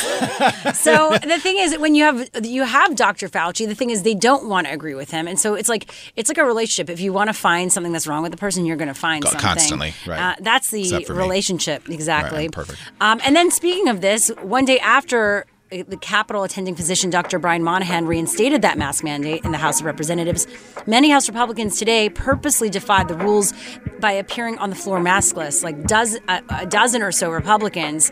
so 0.80 1.12
the 1.24 1.40
thing 1.40 1.58
is, 1.60 1.78
when 1.78 1.94
you 1.96 2.04
have 2.04 2.30
you 2.44 2.64
have 2.64 2.96
Dr. 2.96 3.28
Fauci, 3.30 3.68
the 3.68 3.76
thing 3.76 3.90
is 3.90 4.04
they 4.04 4.14
don't 4.16 4.48
want 4.48 4.68
to 4.68 4.74
agree 4.74 4.96
with 4.96 5.12
him, 5.12 5.28
and 5.28 5.40
so 5.40 5.54
it's 5.54 5.70
like 5.70 5.92
it's 6.16 6.30
like 6.30 6.38
a 6.38 6.46
relationship. 6.46 6.90
If 6.90 7.00
you 7.00 7.14
want 7.14 7.30
to 7.30 7.34
find 7.34 7.72
something 7.72 7.92
that's 7.92 8.08
wrong 8.08 8.24
with 8.24 8.32
the 8.32 8.38
person, 8.38 8.66
you're 8.66 8.78
going 8.78 8.88
to 8.88 8.94
find 8.94 9.24
Co- 9.24 9.32
something 9.40 9.50
constantly, 9.60 9.94
right. 10.08 10.20
Uh, 10.20 10.36
that's 10.42 10.70
the 10.70 11.06
relationship 11.10 11.90
exactly. 11.90 12.40
Right, 12.40 12.52
perfect. 12.52 12.80
Um, 13.02 13.20
and 13.24 13.36
then 13.36 13.52
speaking 13.52 13.88
of 13.88 14.02
this, 14.02 14.30
one 14.42 14.66
day 14.66 14.80
after. 14.80 15.46
uh, 15.72 15.84
The 15.88 15.98
Capitol 15.98 16.44
attending 16.44 16.76
physician 16.76 17.10
Dr. 17.10 17.40
Brian 17.40 17.64
Monahan 17.64 18.06
reinstated 18.06 18.62
that 18.62 18.78
mask 18.78 19.04
mandate 19.04 19.44
in 19.44 19.52
the 19.52 19.58
House 19.58 19.80
of 19.80 19.86
Representatives. 19.88 20.46
Many 20.86 21.10
House 21.10 21.28
Republicans 21.28 21.80
today 21.80 22.08
purposely 22.10 22.70
defied 22.70 23.08
the 23.08 23.16
rules 23.18 23.52
by 24.00 24.12
appearing 24.12 24.60
on 24.60 24.70
the 24.70 24.76
floor 24.76 25.00
maskless. 25.00 25.64
Like 25.64 25.84
dozen, 25.88 26.22
a, 26.30 26.44
a 26.50 26.66
dozen 26.68 27.02
or 27.02 27.12
so 27.12 27.32
Republicans 27.32 28.12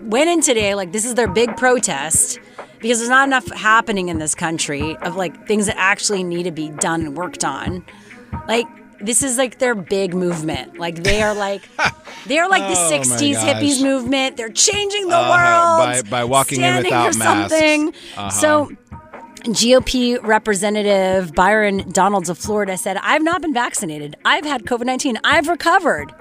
went 0.00 0.30
in 0.30 0.40
today 0.40 0.74
like 0.74 0.92
this 0.92 1.04
is 1.04 1.14
their 1.14 1.28
big 1.28 1.56
protest 1.58 2.40
because 2.80 2.98
there's 2.98 3.10
not 3.10 3.26
enough 3.28 3.46
happening 3.52 4.08
in 4.08 4.18
this 4.18 4.34
country 4.34 4.96
of 5.02 5.14
like 5.14 5.46
things 5.46 5.66
that 5.66 5.76
actually 5.78 6.24
need 6.24 6.44
to 6.44 6.52
be 6.52 6.70
done 6.70 7.02
and 7.02 7.16
worked 7.16 7.44
on. 7.44 7.84
Like 8.46 8.66
this 9.00 9.22
is 9.22 9.38
like 9.38 9.58
their 9.58 9.74
big 9.74 10.14
movement. 10.14 10.78
Like 10.78 11.02
they 11.04 11.22
are 11.22 11.34
like 11.34 11.62
they 12.26 12.38
are 12.38 12.48
like 12.48 12.62
the 12.72 12.78
Oh, 12.80 12.90
my 12.90 12.98
60s 12.98 13.34
hippies 13.36 13.82
movement. 13.82 14.36
They're 14.36 14.48
changing 14.48 15.08
the 15.08 15.16
Uh-huh, 15.16 15.78
world 15.78 16.04
by- 16.04 16.10
by 16.10 16.24
walking 16.24 16.60
in 16.62 16.76
without 16.76 17.16
masks. 17.16 17.52
something. 17.52 17.88
Uh-huh. 18.16 18.30
So 18.30 18.70
GOP 19.44 20.18
Representative 20.22 21.32
Byron 21.32 21.88
Donalds 21.92 22.28
of 22.28 22.36
Florida 22.36 22.76
said, 22.76 22.96
I've 22.98 23.22
not 23.22 23.40
been 23.40 23.54
vaccinated. 23.54 24.16
I've 24.24 24.44
had 24.44 24.64
COVID 24.64 24.84
19. 24.84 25.18
I've 25.24 25.48
recovered. 25.48 26.12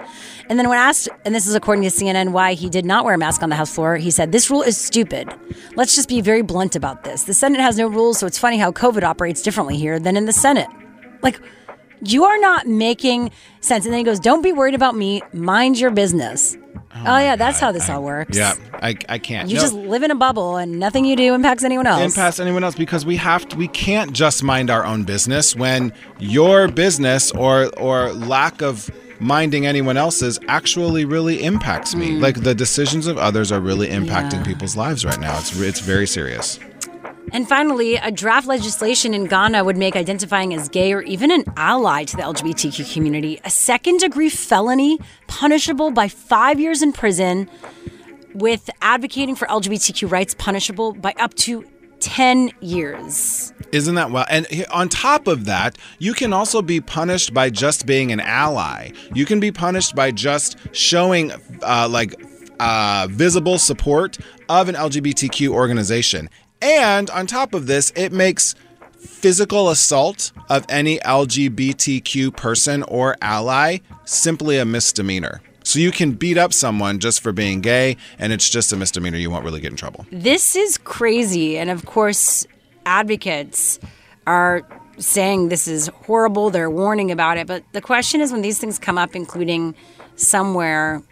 And 0.49 0.57
then, 0.57 0.69
when 0.69 0.78
asked, 0.78 1.09
and 1.25 1.34
this 1.34 1.47
is 1.47 1.55
according 1.55 1.84
to 1.84 1.89
CNN, 1.89 2.32
why 2.32 2.53
he 2.53 2.69
did 2.69 2.86
not 2.86 3.03
wear 3.05 3.15
a 3.15 3.17
mask 3.17 3.41
on 3.43 3.49
the 3.49 3.55
House 3.55 3.73
floor, 3.73 3.97
he 3.97 4.11
said, 4.11 4.32
This 4.32 4.49
rule 4.49 4.61
is 4.61 4.78
stupid. 4.78 5.28
Let's 5.75 5.95
just 5.95 6.07
be 6.07 6.21
very 6.21 6.41
blunt 6.43 6.75
about 6.75 7.03
this. 7.03 7.23
The 7.23 7.34
Senate 7.34 7.59
has 7.59 7.78
no 7.78 7.88
rules, 7.88 8.19
so 8.19 8.28
it's 8.28 8.38
funny 8.38 8.57
how 8.59 8.71
COVID 8.71 9.03
operates 9.03 9.41
differently 9.41 9.78
here 9.78 9.99
than 9.99 10.15
in 10.15 10.25
the 10.25 10.32
Senate. 10.34 10.69
Like, 11.23 11.39
you 12.02 12.26
are 12.26 12.38
not 12.39 12.68
making 12.68 13.32
sense. 13.62 13.86
And 13.86 13.93
then 13.93 14.00
he 14.00 14.04
goes, 14.04 14.20
Don't 14.20 14.41
be 14.41 14.52
worried 14.54 14.76
about 14.76 14.95
me. 14.95 15.22
Mind 15.34 15.80
your 15.80 15.91
business. 15.91 16.58
Oh, 17.06 17.18
yeah, 17.20 17.36
that's 17.36 17.60
how 17.60 17.72
this 17.72 17.89
all 17.91 18.02
works. 18.02 18.36
yeah 18.36 18.56
i, 18.82 18.95
I 19.08 19.20
can't 19.20 19.50
You 19.50 19.56
No. 19.56 19.62
just 19.62 19.74
live 19.76 20.02
in 20.02 20.10
a 20.10 20.16
bubble 20.16 20.58
and 20.58 20.80
nothing 20.80 21.06
you 21.06 21.16
do 21.16 21.36
impacts 21.36 21.64
anyone 21.64 21.86
else. 21.86 22.02
Impacts 22.04 22.39
anyone 22.39 22.64
else 22.64 22.74
because 22.74 23.06
we 23.06 23.18
have 23.18 23.48
to 23.50 23.56
we 23.56 23.68
can't 23.68 24.14
just 24.14 24.43
mind 24.43 24.72
our 24.72 24.84
own 24.84 25.04
business 25.04 25.56
when 25.56 25.93
your 26.20 26.68
business 26.68 27.32
or 27.32 27.68
or 27.78 28.14
lack 28.14 28.62
of 28.64 28.89
minding 29.20 29.66
anyone 29.68 29.95
else's 29.98 30.39
actually 30.48 31.06
really 31.06 31.43
impacts 31.43 31.93
me 31.93 32.12
Mm. 32.14 32.22
like 32.22 32.41
the 32.41 32.56
decisions 32.56 33.06
of 33.06 33.18
others 33.20 33.52
are 33.52 33.60
really 33.60 33.88
impacting 33.89 34.43
people's 34.45 34.76
lives 34.76 35.06
right 35.06 35.20
now 35.20 35.38
it's 35.38 35.60
it's 35.60 35.80
very 35.80 36.08
serious 36.08 36.60
And 37.34 37.47
finally, 37.47 37.95
a 37.95 38.11
draft 38.11 38.47
legislation 38.47 39.13
in 39.13 39.25
Ghana 39.25 39.63
would 39.63 39.78
make 39.78 39.95
identifying 39.95 40.53
as 40.53 40.69
gay 40.69 40.93
or 40.93 41.01
even 41.01 41.32
an 41.32 41.43
ally 41.57 42.05
to 42.05 42.15
the 42.15 42.23
LGBTQ 42.23 42.93
community 42.93 43.39
a 43.43 43.49
second 43.49 43.99
degree 43.99 44.30
felony 44.30 44.99
punishable 45.28 45.91
by 45.91 46.07
five 46.07 46.59
years 46.59 46.82
in 46.82 46.93
prison, 46.93 47.49
with 48.34 48.69
advocating 48.82 49.36
for 49.36 49.47
LGBTQ 49.47 50.09
rights 50.09 50.36
punishable 50.38 50.93
by 50.93 51.13
up 51.19 51.34
to 51.36 51.65
10 51.99 52.51
years. 52.61 53.51
Isn't 53.71 53.95
that 53.95 54.11
well? 54.11 54.25
And 54.30 54.47
on 54.71 54.88
top 54.88 55.28
of 55.28 55.45
that, 55.45 55.78
you 55.99 56.13
can 56.13 56.32
also 56.32 56.61
be 56.61 56.80
punished 56.80 57.34
by 57.34 57.49
just 57.49 57.86
being 57.86 58.11
an 58.11 58.19
ally. 58.19 58.91
You 59.13 59.25
can 59.25 59.39
be 59.39 59.51
punished 59.51 59.95
by 59.95 60.11
just 60.11 60.57
showing 60.71 61.32
uh, 61.63 61.88
like 61.89 62.15
uh, 62.59 63.07
visible 63.09 63.57
support 63.57 64.17
of 64.49 64.69
an 64.69 64.75
LGBTQ 64.75 65.49
organization. 65.49 66.30
And 66.62 67.10
on 67.10 67.28
top 67.28 67.53
of 67.53 67.68
this, 67.68 67.91
it 67.95 68.12
makes 68.12 68.55
physical 68.97 69.70
assault 69.70 70.32
of 70.49 70.66
any 70.70 70.97
LGBTQ 70.99 72.36
person 72.36 72.84
or 72.84 73.16
ally 73.22 73.80
simply 74.05 74.58
a 74.58 74.66
misdemeanor. 74.66 75.41
So 75.64 75.80
you 75.80 75.91
can 75.91 76.14
beat 76.14 76.38
up 76.38 76.53
someone 76.53 76.99
just 76.99 77.22
for 77.22 77.34
being 77.34 77.60
gay, 77.60 77.97
and 78.18 78.32
it's 78.32 78.49
just 78.49 78.72
a 78.72 78.78
misdemeanor. 78.78 79.18
You 79.18 79.30
won't 79.30 79.43
really 79.43 79.60
get 79.60 79.72
in 79.72 79.78
trouble. 79.78 80.05
This 80.12 80.55
is 80.55 80.78
crazy. 80.78 81.58
And 81.58 81.70
of 81.70 81.86
course, 81.86 82.47
advocates 82.86 83.80
are 84.26 84.66
saying 84.97 85.49
this 85.49 85.68
is 85.68 85.88
horrible. 86.05 86.49
They're 86.49 86.70
warning 86.70 87.12
about 87.12 87.38
it. 87.38 87.47
But 87.47 87.64
the 87.74 87.82
question 87.82 88.22
is 88.22 88.32
when 88.32 88.41
these 88.41 88.60
things 88.60 88.80
come 88.80 88.97
up, 88.97 89.16
including 89.16 89.76
somewhere 90.16 91.03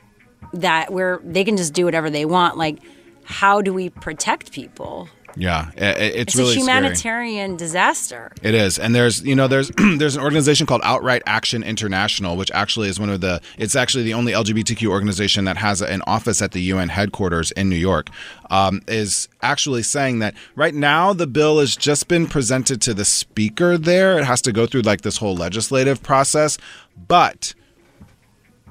that 0.53 0.91
where 0.91 1.19
they 1.23 1.43
can 1.43 1.57
just 1.57 1.73
do 1.73 1.83
whatever 1.83 2.09
they 2.09 2.25
want, 2.25 2.57
like, 2.57 2.79
how 3.23 3.61
do 3.61 3.73
we 3.73 3.89
protect 3.89 4.51
people? 4.51 5.09
Yeah, 5.35 5.71
it's, 5.75 6.15
It's, 6.15 6.35
really 6.35 6.51
a 6.57 6.61
scary. 6.61 6.61
humanitarian 6.61 7.57
disaster. 7.57 8.31
It 8.41 8.55
is, 8.55 8.79
and 8.79 8.95
there's 8.95 9.21
you 9.23 9.35
know 9.35 9.47
there's 9.47 9.69
there's 9.97 10.15
an 10.15 10.23
organization 10.23 10.65
called 10.65 10.81
Outright 10.83 11.23
Action 11.25 11.63
International, 11.63 12.37
which 12.37 12.51
actually 12.51 12.87
is 12.87 12.99
one 12.99 13.09
of 13.09 13.21
the 13.21 13.41
it's 13.57 13.75
actually 13.75 14.03
the 14.03 14.13
only 14.13 14.31
LGBTQ 14.31 14.87
organization 14.87 15.45
that 15.45 15.57
has 15.57 15.81
an 15.81 16.01
office 16.07 16.41
at 16.41 16.53
the 16.53 16.61
UN 16.61 16.89
headquarters 16.89 17.51
in 17.51 17.69
New 17.69 17.75
York. 17.75 18.09
Um, 18.49 18.81
is 18.87 19.27
actually 19.41 19.83
saying 19.83 20.19
that 20.19 20.35
right 20.55 20.73
now 20.73 21.13
the 21.13 21.27
bill 21.27 21.59
has 21.59 21.75
just 21.75 22.07
been 22.07 22.27
presented 22.27 22.81
to 22.83 22.93
the 22.93 23.05
speaker 23.05 23.77
there. 23.77 24.17
It 24.19 24.25
has 24.25 24.41
to 24.43 24.53
go 24.53 24.65
through 24.67 24.81
like 24.81 25.01
this 25.01 25.17
whole 25.17 25.35
legislative 25.35 26.01
process, 26.01 26.57
but 27.07 27.53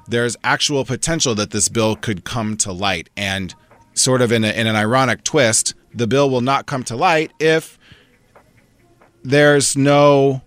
there's 0.07 0.37
actual 0.43 0.85
potential 0.85 1.35
that 1.35 1.51
this 1.51 1.69
bill 1.69 1.95
could 1.95 2.23
come 2.23 2.57
to 2.57 2.71
light 2.71 3.09
and 3.17 3.55
sort 3.95 4.21
of 4.21 4.31
in, 4.31 4.43
a, 4.43 4.49
in 4.49 4.67
an 4.67 4.75
ironic 4.75 5.23
twist 5.23 5.73
the 5.93 6.05
bill 6.07 6.29
will 6.29 6.41
not 6.41 6.65
come 6.65 6.83
to 6.83 6.95
light 6.95 7.31
if 7.39 7.79
there's 9.23 9.75
no 9.75 10.41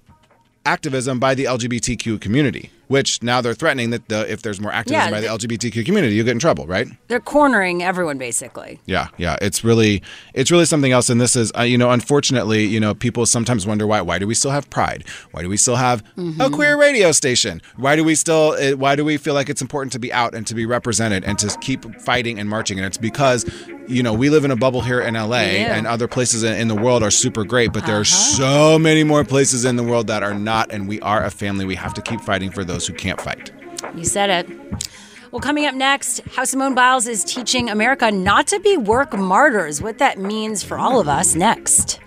activism 0.65 1.19
by 1.19 1.35
the 1.35 1.45
lgbtq 1.45 2.21
community 2.21 2.71
which 2.89 3.23
now 3.23 3.41
they're 3.41 3.55
threatening 3.55 3.91
that 3.91 4.09
the, 4.09 4.31
if 4.31 4.43
there's 4.43 4.61
more 4.61 4.73
activism 4.73 5.05
Yeah, 5.07 5.11
by 5.11 5.21
the 5.21 5.27
LGBTQ 5.29 5.85
community, 5.87 6.15
you'll 6.17 6.25
get 6.25 6.33
in 6.33 6.39
trouble, 6.39 6.67
right? 6.67 6.89
They're 7.09 7.21
cornering 7.21 7.83
everyone 7.83 8.19
basically. 8.19 8.81
Yeah, 8.87 9.09
yeah, 9.17 9.37
it's 9.41 9.63
really, 9.65 10.03
it's 10.35 10.51
really 10.51 10.65
something 10.65 10.93
else. 10.93 11.09
And 11.09 11.21
this 11.21 11.37
is, 11.37 11.53
uh, 11.57 11.63
you 11.63 11.79
know, 11.79 11.91
unfortunately, 11.91 12.65
you 12.65 12.81
know, 12.81 12.95
people 12.95 13.25
sometimes 13.27 13.67
wonder 13.67 13.87
why. 13.87 14.01
Why 14.01 14.19
do 14.19 14.27
we 14.27 14.35
still 14.35 14.51
have 14.51 14.69
Pride? 14.71 15.05
Why 15.31 15.43
do 15.43 15.49
we 15.49 15.57
still 15.57 15.77
have 15.77 16.03
a 16.41 16.51
queer 16.51 16.79
radio 16.79 17.13
station? 17.13 17.61
Why 17.77 17.95
do 17.97 18.03
we 18.05 18.15
still? 18.15 18.57
uh, 18.59 18.73
Why 18.77 18.97
do 18.97 19.05
we 19.05 19.17
feel 19.17 19.35
like 19.35 19.49
it's 19.49 19.63
important 19.63 19.93
to 19.93 19.99
be 19.99 20.13
out 20.13 20.35
and 20.35 20.47
to 20.47 20.55
be 20.55 20.67
represented 20.67 21.25
and 21.25 21.39
to 21.39 21.57
keep 21.61 21.85
fighting 22.01 22.39
and 22.39 22.49
marching? 22.49 22.79
And 22.79 22.87
it's 22.87 22.99
because, 22.99 23.45
you 23.87 24.03
know, 24.03 24.13
we 24.15 24.31
live 24.31 24.45
in 24.45 24.51
a 24.51 24.57
bubble 24.57 24.81
here 24.83 25.01
in 25.01 25.15
LA, 25.15 25.37
and 25.77 25.87
other 25.87 26.09
places 26.09 26.43
in, 26.43 26.55
in 26.55 26.69
the 26.69 26.75
world 26.75 27.03
are 27.03 27.11
super 27.11 27.45
great, 27.45 27.73
but 27.73 27.85
there 27.87 27.97
are 27.97 28.01
Uh-huh. 28.01 28.37
so 28.75 28.79
many 28.79 29.05
more 29.05 29.25
places 29.25 29.65
in 29.65 29.77
the 29.77 29.83
world 29.83 30.07
that 30.07 30.23
are 30.23 30.35
not. 30.35 30.71
And 30.73 30.89
we 30.89 31.01
are 31.01 31.25
a 31.25 31.31
family. 31.31 31.65
We 31.65 31.75
have 31.77 31.95
to 31.95 32.03
keep 32.03 32.21
fighting 32.21 32.51
for 32.51 32.65
those 32.65 32.78
who 32.87 32.95
can't 32.95 33.21
fight. 33.21 33.51
You 33.95 34.05
said 34.05 34.31
it. 34.31 34.89
Well, 35.31 35.41
coming 35.41 35.67
up 35.67 35.75
next, 35.75 36.21
how 36.35 36.45
Simone 36.45 36.75
Biles 36.75 37.07
is 37.07 37.23
teaching 37.23 37.69
America 37.69 38.11
not 38.11 38.47
to 38.49 38.61
be 38.61 38.77
work 38.77 39.13
martyrs, 39.13 39.83
what 39.83 39.99
that 39.99 40.19
means 40.19 40.63
for 40.63 40.79
all 40.79 41.01
of 41.01 41.09
us 41.09 41.35
next. 41.35 42.01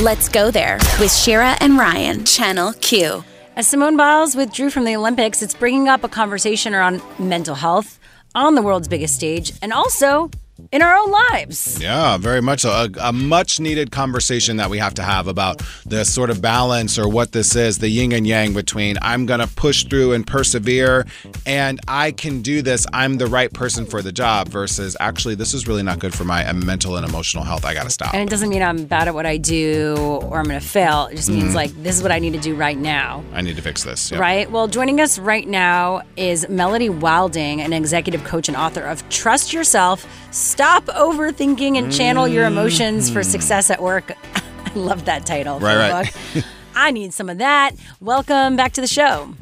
Let's 0.00 0.28
go 0.28 0.50
there 0.50 0.78
with 1.00 1.12
Shira 1.12 1.56
and 1.60 1.76
Ryan, 1.76 2.24
Channel 2.24 2.74
Q. 2.74 3.24
As 3.56 3.66
Simone 3.66 3.96
Biles 3.96 4.36
withdrew 4.36 4.70
from 4.70 4.84
the 4.84 4.94
Olympics, 4.94 5.42
it's 5.42 5.54
bringing 5.54 5.88
up 5.88 6.04
a 6.04 6.08
conversation 6.08 6.74
around 6.74 7.02
mental 7.18 7.54
health 7.54 7.98
on 8.34 8.54
the 8.54 8.62
world's 8.62 8.86
biggest 8.86 9.14
stage 9.14 9.54
and 9.62 9.72
also 9.72 10.30
in 10.72 10.82
our 10.82 10.94
own 10.96 11.10
lives. 11.32 11.80
Yeah, 11.80 12.16
very 12.16 12.40
much 12.40 12.60
so. 12.60 12.70
A, 12.70 12.88
a 13.00 13.12
much 13.12 13.60
needed 13.60 13.90
conversation 13.90 14.56
that 14.56 14.70
we 14.70 14.78
have 14.78 14.94
to 14.94 15.02
have 15.02 15.28
about 15.28 15.62
the 15.84 16.04
sort 16.04 16.30
of 16.30 16.40
balance 16.40 16.98
or 16.98 17.08
what 17.08 17.32
this 17.32 17.54
is, 17.56 17.78
the 17.78 17.88
yin 17.88 18.12
and 18.12 18.26
yang 18.26 18.52
between 18.54 18.96
I'm 19.02 19.26
going 19.26 19.40
to 19.40 19.46
push 19.48 19.84
through 19.84 20.12
and 20.14 20.26
persevere 20.26 21.06
and 21.44 21.80
I 21.88 22.12
can 22.12 22.42
do 22.42 22.62
this. 22.62 22.86
I'm 22.92 23.18
the 23.18 23.26
right 23.26 23.52
person 23.52 23.86
for 23.86 24.02
the 24.02 24.12
job 24.12 24.48
versus 24.48 24.96
actually, 25.00 25.34
this 25.34 25.54
is 25.54 25.66
really 25.68 25.82
not 25.82 25.98
good 25.98 26.14
for 26.14 26.24
my 26.24 26.46
uh, 26.46 26.52
mental 26.54 26.96
and 26.96 27.06
emotional 27.06 27.44
health. 27.44 27.64
I 27.64 27.74
got 27.74 27.84
to 27.84 27.90
stop. 27.90 28.14
And 28.14 28.22
it 28.22 28.30
doesn't 28.30 28.48
mean 28.48 28.62
I'm 28.62 28.84
bad 28.86 29.08
at 29.08 29.14
what 29.14 29.26
I 29.26 29.36
do 29.36 29.94
or 30.22 30.38
I'm 30.38 30.44
going 30.46 30.60
to 30.60 30.66
fail. 30.66 31.06
It 31.06 31.16
just 31.16 31.28
means 31.28 31.52
Mhm. 31.52 31.54
like 31.54 31.82
this 31.82 31.96
is 31.96 32.02
what 32.02 32.12
I 32.12 32.18
need 32.18 32.32
to 32.32 32.40
do 32.40 32.54
right 32.54 32.78
now. 32.78 33.22
I 33.32 33.42
need 33.42 33.56
to 33.56 33.62
fix 33.62 33.84
this. 33.84 34.10
Yep. 34.10 34.20
Right? 34.20 34.50
Well, 34.50 34.68
joining 34.68 35.00
us 35.00 35.18
right 35.18 35.46
now 35.46 36.02
is 36.16 36.48
Melody 36.48 36.88
Wilding, 36.88 37.60
an 37.60 37.72
executive 37.72 38.24
coach 38.24 38.48
and 38.48 38.56
author 38.56 38.82
of 38.82 39.06
Trust 39.10 39.52
Yourself, 39.52 40.06
Stop 40.46 40.84
Overthinking 40.84 41.76
and 41.76 41.92
Channel 41.92 42.28
Your 42.28 42.46
Emotions 42.46 43.10
for 43.10 43.20
Mhm. 43.20 43.24
Success 43.24 43.68
at 43.68 43.82
Work. 43.82 44.12
I 44.64 44.72
love 44.78 45.04
that 45.06 45.26
title. 45.26 45.58
for 45.58 45.66
Right, 45.66 45.74
the 45.88 45.92
right. 45.92 46.16
book. 46.34 46.44
I 46.76 46.92
need 46.92 47.12
some 47.12 47.28
of 47.28 47.38
that. 47.38 47.72
Welcome 48.00 48.54
back 48.54 48.72
to 48.74 48.80
the 48.80 48.86
show. 48.86 49.34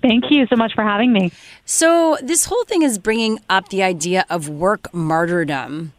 Thank 0.00 0.30
you 0.30 0.46
so 0.46 0.54
much 0.54 0.72
for 0.74 0.84
having 0.84 1.12
me. 1.12 1.32
So, 1.64 2.16
this 2.22 2.44
whole 2.44 2.62
thing 2.64 2.82
is 2.82 2.96
bringing 2.96 3.40
up 3.50 3.70
the 3.70 3.82
idea 3.82 4.24
of 4.30 4.48
work 4.48 4.94
martyrdom. 4.94 5.92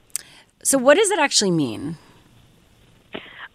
So, 0.64 0.78
what 0.78 0.96
does 0.96 1.12
it 1.12 1.20
actually 1.20 1.52
mean? 1.52 1.98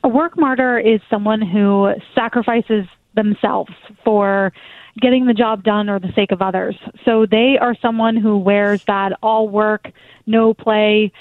A 0.05 0.09
work 0.09 0.37
martyr 0.37 0.79
is 0.79 1.01
someone 1.09 1.41
who 1.41 1.95
sacrifices 2.15 2.85
themselves 3.15 3.73
for 4.05 4.53
getting 5.01 5.27
the 5.27 5.35
job 5.35 5.63
done 5.65 5.89
or 5.89 5.99
the 5.99 6.13
sake 6.15 6.31
of 6.31 6.41
others. 6.41 6.77
So 7.05 7.27
they 7.27 7.59
are 7.61 7.75
someone 7.81 8.17
who 8.17 8.39
wears 8.39 8.85
that 8.85 9.19
all 9.23 9.49
work, 9.49 9.91
no 10.27 10.55
play, 10.55 11.13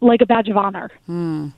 like 0.00 0.20
a 0.20 0.26
badge 0.26 0.48
of 0.48 0.56
honor. 0.56 0.90
Mm. 1.08 1.52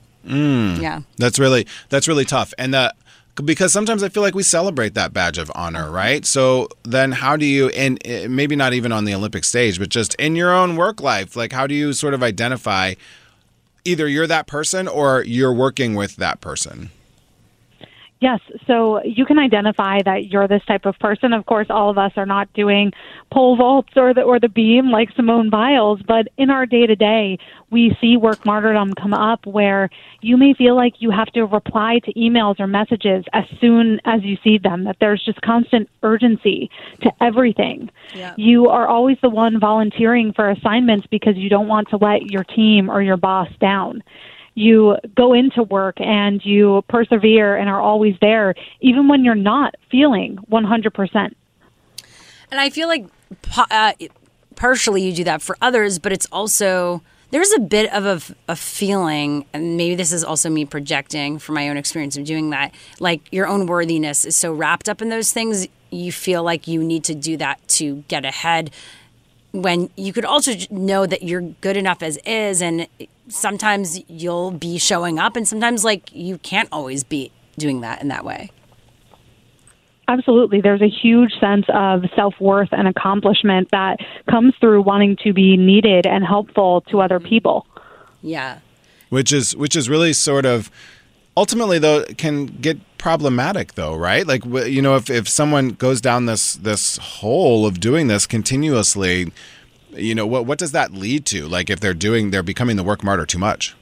Yeah. 0.80 1.00
That's 1.16 1.38
really 1.38 1.66
that's 1.88 2.06
really 2.06 2.24
tough. 2.24 2.54
And 2.58 2.74
that 2.74 2.96
because 3.34 3.72
sometimes 3.72 4.02
I 4.02 4.08
feel 4.08 4.22
like 4.22 4.34
we 4.34 4.42
celebrate 4.42 4.94
that 4.94 5.12
badge 5.12 5.38
of 5.38 5.50
honor, 5.54 5.90
right? 5.90 6.24
So 6.24 6.68
then 6.82 7.12
how 7.12 7.36
do 7.36 7.46
you 7.46 7.68
and 7.70 7.98
uh, 8.06 8.28
maybe 8.28 8.56
not 8.56 8.72
even 8.74 8.92
on 8.92 9.04
the 9.04 9.14
Olympic 9.14 9.44
stage, 9.44 9.78
but 9.78 9.88
just 9.88 10.14
in 10.16 10.36
your 10.36 10.52
own 10.52 10.76
work 10.76 11.00
life, 11.00 11.34
like 11.34 11.52
how 11.52 11.66
do 11.66 11.74
you 11.74 11.92
sort 11.92 12.14
of 12.14 12.22
identify 12.22 12.94
either 13.84 14.06
you're 14.06 14.26
that 14.26 14.46
person 14.46 14.86
or 14.86 15.24
you're 15.24 15.52
working 15.52 15.94
with 15.94 16.16
that 16.16 16.40
person? 16.40 16.90
Yes, 18.22 18.38
so 18.68 19.02
you 19.02 19.26
can 19.26 19.40
identify 19.40 20.00
that 20.04 20.26
you're 20.26 20.46
this 20.46 20.64
type 20.64 20.86
of 20.86 20.96
person. 21.00 21.32
Of 21.32 21.44
course, 21.46 21.66
all 21.70 21.90
of 21.90 21.98
us 21.98 22.12
are 22.14 22.24
not 22.24 22.52
doing 22.52 22.92
pole 23.32 23.56
vaults 23.56 23.94
or 23.96 24.14
the 24.14 24.22
or 24.22 24.38
the 24.38 24.48
beam 24.48 24.92
like 24.92 25.08
Simone 25.16 25.50
Biles, 25.50 26.00
but 26.06 26.28
in 26.36 26.48
our 26.48 26.64
day 26.64 26.86
to 26.86 26.94
day, 26.94 27.36
we 27.72 27.96
see 28.00 28.16
work 28.16 28.46
martyrdom 28.46 28.94
come 28.94 29.12
up 29.12 29.44
where 29.44 29.90
you 30.20 30.36
may 30.36 30.54
feel 30.54 30.76
like 30.76 30.94
you 31.00 31.10
have 31.10 31.32
to 31.32 31.42
reply 31.42 31.98
to 32.04 32.12
emails 32.14 32.60
or 32.60 32.68
messages 32.68 33.24
as 33.32 33.42
soon 33.60 34.00
as 34.04 34.22
you 34.22 34.36
see 34.44 34.56
them. 34.56 34.84
That 34.84 34.98
there's 35.00 35.24
just 35.24 35.40
constant 35.40 35.88
urgency 36.04 36.70
to 37.00 37.10
everything. 37.20 37.90
You 38.36 38.68
are 38.68 38.86
always 38.86 39.16
the 39.20 39.30
one 39.30 39.58
volunteering 39.58 40.32
for 40.32 40.48
assignments 40.48 41.08
because 41.10 41.36
you 41.36 41.48
don't 41.48 41.66
want 41.66 41.88
to 41.88 41.96
let 41.96 42.30
your 42.30 42.44
team 42.44 42.88
or 42.88 43.02
your 43.02 43.16
boss 43.16 43.48
down 43.60 44.04
you 44.55 44.96
go 45.16 45.32
into 45.32 45.62
work 45.62 46.00
and 46.00 46.44
you 46.44 46.82
persevere 46.88 47.57
and 47.57 47.68
are 47.68 47.80
always 47.80 48.14
there, 48.20 48.55
even 48.80 49.09
when 49.09 49.24
you're 49.24 49.34
not 49.34 49.74
feeling 49.90 50.38
100%. 50.50 51.34
And 52.50 52.61
I 52.61 52.70
feel 52.70 52.88
like 52.88 53.07
uh, 53.57 53.92
partially 54.57 55.03
you 55.03 55.14
do 55.14 55.24
that 55.24 55.40
for 55.42 55.57
others, 55.62 55.98
but 55.98 56.12
it's 56.12 56.26
also 56.30 57.03
there's 57.30 57.53
a 57.53 57.61
bit 57.61 57.90
of 57.94 58.05
a, 58.05 58.53
a 58.53 58.57
feeling, 58.57 59.46
and 59.55 59.78
maybe 59.78 59.94
this 59.94 60.12
is 60.12 60.22
also 60.22 60.50
me 60.50 60.66
projecting 60.66 61.38
from 61.38 61.55
my 61.55 61.70
own 61.70 61.78
experience 61.78 62.18
of 62.18 62.24
doing 62.24 62.50
that. 62.50 62.74
Like 63.00 63.22
your 63.32 63.46
own 63.46 63.66
worthiness 63.66 64.26
is 64.26 64.36
so 64.36 64.53
wrapped 64.53 64.86
up 64.86 65.00
in 65.00 65.09
those 65.09 65.32
things, 65.32 65.66
you 65.90 66.12
feel 66.12 66.42
like 66.42 66.68
you 66.68 66.84
need 66.84 67.05
to 67.05 67.14
do 67.14 67.38
that 67.38 67.66
to 67.68 68.05
get 68.09 68.26
ahead. 68.26 68.70
When 69.53 69.88
you 69.96 70.12
could 70.12 70.26
also 70.26 70.53
know 70.70 71.07
that 71.07 71.22
you're 71.22 71.40
good 71.40 71.78
enough 71.78 72.03
as 72.03 72.18
is, 72.18 72.61
and 72.61 72.86
sometimes 73.28 74.00
you'll 74.08 74.50
be 74.50 74.78
showing 74.78 75.18
up, 75.18 75.36
and 75.36 75.46
sometimes 75.46 75.84
like 75.84 76.10
you 76.12 76.38
can't 76.38 76.68
always 76.72 77.04
be 77.04 77.32
doing 77.58 77.80
that 77.82 78.02
in 78.02 78.08
that 78.08 78.24
way. 78.24 78.50
Absolutely. 80.08 80.60
There's 80.60 80.82
a 80.82 80.88
huge 80.88 81.32
sense 81.40 81.64
of 81.72 82.04
self 82.14 82.34
worth 82.40 82.68
and 82.72 82.88
accomplishment 82.88 83.70
that 83.70 83.98
comes 84.28 84.54
through 84.60 84.82
wanting 84.82 85.16
to 85.24 85.32
be 85.32 85.56
needed 85.56 86.06
and 86.06 86.24
helpful 86.24 86.82
to 86.90 87.00
other 87.00 87.18
mm-hmm. 87.18 87.28
people. 87.28 87.66
Yeah. 88.20 88.58
Which 89.08 89.32
is 89.32 89.56
which 89.56 89.76
is 89.76 89.88
really 89.88 90.12
sort 90.12 90.44
of 90.44 90.70
ultimately 91.36 91.78
though 91.78 92.04
can 92.18 92.46
get 92.46 92.78
problematic 92.98 93.74
though, 93.74 93.94
right? 93.94 94.26
Like 94.26 94.44
you 94.44 94.82
know 94.82 94.96
if 94.96 95.08
if 95.08 95.28
someone 95.28 95.70
goes 95.70 96.00
down 96.00 96.26
this 96.26 96.54
this 96.54 96.98
hole 96.98 97.66
of 97.66 97.80
doing 97.80 98.08
this 98.08 98.26
continuously, 98.26 99.32
you 99.95 100.14
know 100.14 100.26
what 100.26 100.47
what 100.47 100.59
does 100.59 100.72
that 100.72 100.93
lead 100.93 101.26
to? 101.26 101.47
Like 101.49 101.70
if 101.70 101.80
they're 101.80 101.95
doing 101.95 102.30
they're 102.30 102.43
becoming 102.43 102.76
the 102.76 102.84
work 102.84 103.03
martyr 103.03 103.26
too 103.26 103.38
much. 103.38 103.74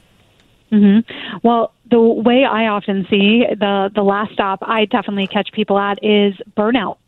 hmm 0.70 0.98
Well, 1.42 1.72
the 1.90 2.00
way 2.00 2.44
I 2.44 2.68
often 2.68 3.06
see 3.10 3.44
the 3.50 3.90
the 3.94 4.02
last 4.02 4.32
stop 4.32 4.60
I 4.62 4.84
definitely 4.84 5.26
catch 5.26 5.50
people 5.52 5.78
at 5.78 6.02
is 6.02 6.34
burnout. 6.56 6.98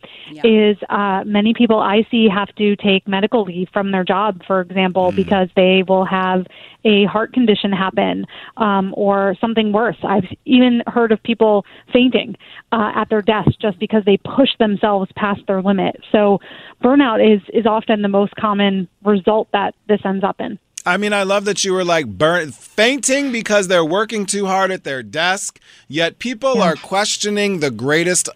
Is 0.45 0.77
uh, 0.89 1.23
many 1.25 1.55
people 1.55 1.79
I 1.79 2.07
see 2.11 2.29
have 2.29 2.53
to 2.57 2.75
take 2.77 3.07
medical 3.07 3.45
leave 3.45 3.69
from 3.73 3.93
their 3.93 4.05
job, 4.05 4.43
for 4.47 4.61
example, 4.61 5.13
because 5.13 5.49
they 5.57 5.85
will 5.87 6.05
have 6.05 6.47
a 6.85 7.05
heart 7.05 7.33
condition 7.33 7.71
happen 7.73 8.27
um, 8.57 8.93
or 8.97 9.37
something 9.41 9.73
worse. 9.73 9.97
I've 10.03 10.27
even 10.45 10.83
heard 10.87 11.13
of 11.13 11.23
people 11.23 11.65
fainting 11.93 12.37
uh, 12.73 12.93
at 12.95 13.09
their 13.09 13.23
desk 13.23 13.53
just 13.61 13.79
because 13.79 14.05
they 14.05 14.17
push 14.17 14.51
themselves 14.59 15.11
past 15.17 15.43
their 15.47 15.63
limit. 15.63 15.97
So 16.11 16.41
burnout 16.83 17.21
is 17.25 17.41
is 17.53 17.67
often 17.67 18.03
the 18.03 18.09
most 18.09 18.35
common 18.37 18.89
result 19.05 19.49
that 19.53 19.75
this 19.87 20.01
ends 20.05 20.25
up 20.25 20.41
in. 20.41 20.59
I 20.85 20.97
mean, 20.97 21.13
I 21.13 21.23
love 21.23 21.45
that 21.45 21.65
you 21.65 21.73
were 21.73 21.85
like 21.85 22.07
burn 22.07 22.51
fainting 22.53 23.31
because 23.31 23.69
they're 23.69 23.85
working 23.85 24.27
too 24.27 24.47
hard 24.47 24.71
at 24.71 24.85
their 24.85 25.03
desk. 25.03 25.61
Yet 25.89 26.19
people 26.19 26.61
are 26.61 26.75
questioning 26.75 27.61
the 27.61 27.71
greatest 27.71 28.29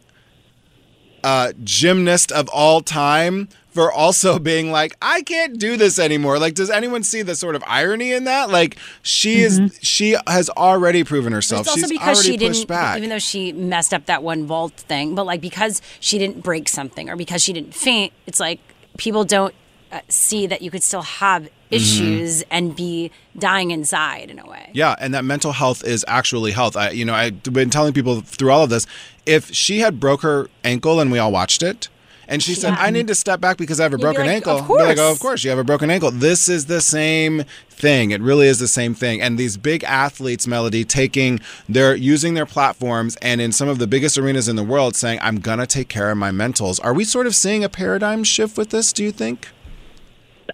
uh, 1.24 1.53
gymnast 1.64 2.30
of 2.30 2.49
all 2.51 2.82
time 2.82 3.49
for 3.70 3.90
also 3.90 4.38
being 4.53 4.70
like, 4.70 4.97
I 5.03 5.22
can't 5.22 5.59
do 5.59 5.76
this 5.76 5.99
anymore. 5.99 6.38
Like, 6.38 6.55
does 6.55 6.70
anyone 6.70 7.03
see 7.03 7.22
the 7.22 7.34
sort 7.34 7.57
of 7.57 7.64
irony 7.66 8.12
in 8.12 8.24
that? 8.24 8.49
Like, 8.49 8.76
she 9.03 9.40
is 9.40 9.61
she 9.82 10.16
has 10.28 10.49
already 10.51 11.03
proven 11.03 11.32
herself. 11.32 11.62
it's 11.62 11.68
also 11.70 11.80
She's 11.80 11.90
because 11.90 12.24
she 12.24 12.36
didn't, 12.36 12.68
back. 12.68 12.97
even 12.97 13.11
though 13.11 13.18
she 13.18 13.53
messed 13.53 13.92
up 13.92 14.07
that 14.07 14.22
one 14.22 14.47
vault 14.47 14.74
thing, 14.74 15.16
but 15.16 15.26
like 15.26 15.40
because 15.40 15.82
she 15.99 16.16
didn't 16.16 16.42
break 16.44 16.68
something 16.68 17.11
or 17.11 17.16
because 17.16 17.42
she 17.42 17.53
didn't 17.53 17.74
faint, 17.74 18.12
it's 18.26 18.38
like 18.38 18.61
people 18.97 19.24
don't 19.24 19.55
uh, 19.93 20.01
see 20.09 20.47
that 20.47 20.62
you 20.62 20.70
could 20.70 20.82
still 20.82 21.03
have 21.03 21.49
issues 21.70 22.43
and 22.51 22.76
be 22.76 23.11
dying 23.39 23.70
inside 23.70 24.30
in 24.30 24.39
a 24.39 24.47
way. 24.47 24.70
Yeah, 24.72 24.95
and 25.01 25.12
that 25.14 25.24
mental 25.24 25.53
health 25.53 25.84
is 25.84 26.05
actually 26.09 26.53
health. 26.53 26.76
I, 26.76 26.91
you 26.91 27.05
know, 27.05 27.14
I've 27.14 27.43
been 27.43 27.70
telling 27.70 27.93
people 27.93 28.20
through 28.20 28.51
all 28.51 28.64
of 28.64 28.70
this, 28.70 28.87
if 29.24 29.53
she 29.53 29.80
had 29.80 29.99
broke 29.99 30.22
her 30.22 30.49
ankle 30.64 31.01
and 31.01 31.11
we 31.11 31.18
all 31.18 31.32
watched 31.32 31.62
it, 31.62 31.89
And 32.28 32.43
she 32.43 32.55
said, 32.55 32.74
I 32.74 32.91
need 32.91 33.07
to 33.07 33.14
step 33.14 33.41
back 33.41 33.57
because 33.57 33.78
I 33.78 33.84
have 33.84 33.93
a 33.93 33.97
You'd 33.97 34.03
broken 34.03 34.26
like, 34.26 34.34
ankle. 34.37 34.59
"Of 34.59 34.68
like, 34.68 34.99
oh, 34.99 35.12
of 35.12 35.20
course, 35.20 35.45
you 35.45 35.51
have 35.51 35.61
a 35.61 35.64
broken 35.64 35.91
ankle. 35.91 36.11
This 36.11 36.49
is 36.49 36.66
the 36.66 36.80
same 36.80 37.45
thing. 37.70 38.11
It 38.11 38.20
really 38.20 38.49
is 38.49 38.59
the 38.59 38.66
same 38.66 38.95
thing. 38.95 39.22
And 39.22 39.39
these 39.39 39.57
big 39.57 39.84
athletes, 39.84 40.47
Melody, 40.47 40.84
taking 40.84 41.39
their 41.68 41.95
using 41.95 42.34
their 42.34 42.47
platforms 42.47 43.16
and 43.22 43.41
in 43.41 43.53
some 43.53 43.68
of 43.68 43.78
the 43.78 43.87
biggest 43.87 44.18
arenas 44.18 44.49
in 44.49 44.57
the 44.57 44.64
world 44.64 44.97
saying, 44.97 45.20
I'm 45.22 45.39
gonna 45.39 45.66
take 45.66 45.89
care 45.89 46.11
of 46.11 46.18
my 46.18 46.30
mentals. 46.30 46.80
Are 46.82 46.93
we 46.95 47.05
sort 47.05 47.26
of 47.28 47.34
seeing 47.37 47.62
a 47.62 47.68
paradigm 47.68 48.24
shift 48.24 48.57
with 48.59 48.70
this, 48.70 48.93
do 48.93 49.05
you 49.05 49.12
think? 49.12 49.49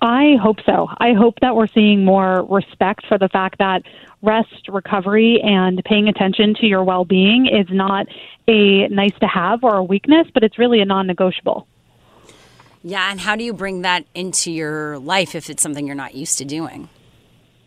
I 0.00 0.36
hope 0.40 0.58
so. 0.64 0.88
I 0.98 1.12
hope 1.12 1.40
that 1.40 1.54
we're 1.54 1.66
seeing 1.66 2.04
more 2.04 2.44
respect 2.44 3.06
for 3.06 3.18
the 3.18 3.28
fact 3.28 3.58
that 3.58 3.82
rest, 4.22 4.68
recovery, 4.68 5.40
and 5.42 5.82
paying 5.84 6.08
attention 6.08 6.54
to 6.54 6.66
your 6.66 6.84
well 6.84 7.04
being 7.04 7.46
is 7.46 7.66
not 7.70 8.06
a 8.48 8.88
nice 8.88 9.18
to 9.20 9.26
have 9.26 9.64
or 9.64 9.76
a 9.76 9.84
weakness, 9.84 10.28
but 10.32 10.42
it's 10.42 10.58
really 10.58 10.80
a 10.80 10.84
non 10.84 11.06
negotiable. 11.06 11.66
Yeah, 12.84 13.10
and 13.10 13.20
how 13.20 13.36
do 13.36 13.44
you 13.44 13.52
bring 13.52 13.82
that 13.82 14.04
into 14.14 14.50
your 14.50 14.98
life 14.98 15.34
if 15.34 15.48
it's 15.48 15.62
something 15.62 15.86
you're 15.86 15.94
not 15.94 16.14
used 16.14 16.38
to 16.38 16.44
doing? 16.44 16.88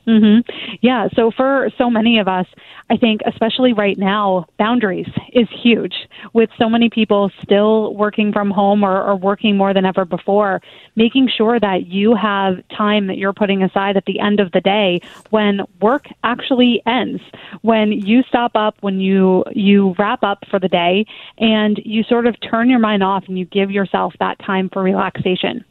Hmm 0.05 0.39
Yeah. 0.81 1.07
So 1.15 1.31
for 1.31 1.69
so 1.77 1.89
many 1.89 2.19
of 2.19 2.27
us, 2.27 2.45
I 2.89 2.97
think, 2.97 3.21
especially 3.25 3.73
right 3.73 3.97
now, 3.97 4.45
boundaries 4.59 5.07
is 5.33 5.47
huge. 5.49 5.95
With 6.33 6.49
so 6.59 6.69
many 6.69 6.89
people 6.89 7.31
still 7.41 7.95
working 7.95 8.31
from 8.31 8.51
home 8.51 8.83
or, 8.83 9.01
or 9.01 9.15
working 9.15 9.57
more 9.57 9.73
than 9.73 9.85
ever 9.85 10.05
before, 10.05 10.61
making 10.95 11.29
sure 11.35 11.59
that 11.59 11.87
you 11.87 12.13
have 12.15 12.55
time 12.69 13.07
that 13.07 13.17
you're 13.17 13.33
putting 13.33 13.63
aside 13.63 13.97
at 13.97 14.05
the 14.05 14.19
end 14.19 14.39
of 14.39 14.51
the 14.51 14.61
day 14.61 15.01
when 15.31 15.61
work 15.81 16.05
actually 16.23 16.81
ends, 16.85 17.21
when 17.61 17.91
you 17.91 18.21
stop 18.27 18.51
up, 18.55 18.75
when 18.81 18.99
you 18.99 19.43
you 19.53 19.95
wrap 19.97 20.23
up 20.23 20.43
for 20.49 20.59
the 20.59 20.69
day, 20.69 21.05
and 21.39 21.81
you 21.83 22.03
sort 22.03 22.27
of 22.27 22.35
turn 22.41 22.69
your 22.69 22.79
mind 22.79 23.01
off 23.01 23.23
and 23.27 23.39
you 23.39 23.45
give 23.45 23.71
yourself 23.71 24.13
that 24.19 24.37
time 24.39 24.69
for 24.71 24.83
relaxation 24.83 25.65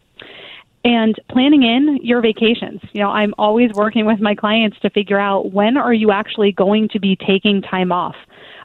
and 0.85 1.19
planning 1.31 1.63
in 1.63 1.99
your 2.03 2.21
vacations. 2.21 2.81
You 2.93 3.03
know, 3.03 3.09
I'm 3.09 3.35
always 3.39 3.73
working 3.73 4.05
with 4.05 4.21
my 4.21 4.35
clients 4.35 4.79
to 4.81 4.91
figure 4.91 5.19
out 5.19 5.53
when 5.53 5.77
are 5.77 5.95
you 5.95 6.11
actually 6.11 6.53
going 6.53 6.89
to 6.91 7.01
be 7.01 7.17
taking 7.17 7.63
time 7.63 7.91
off, 7.91 8.17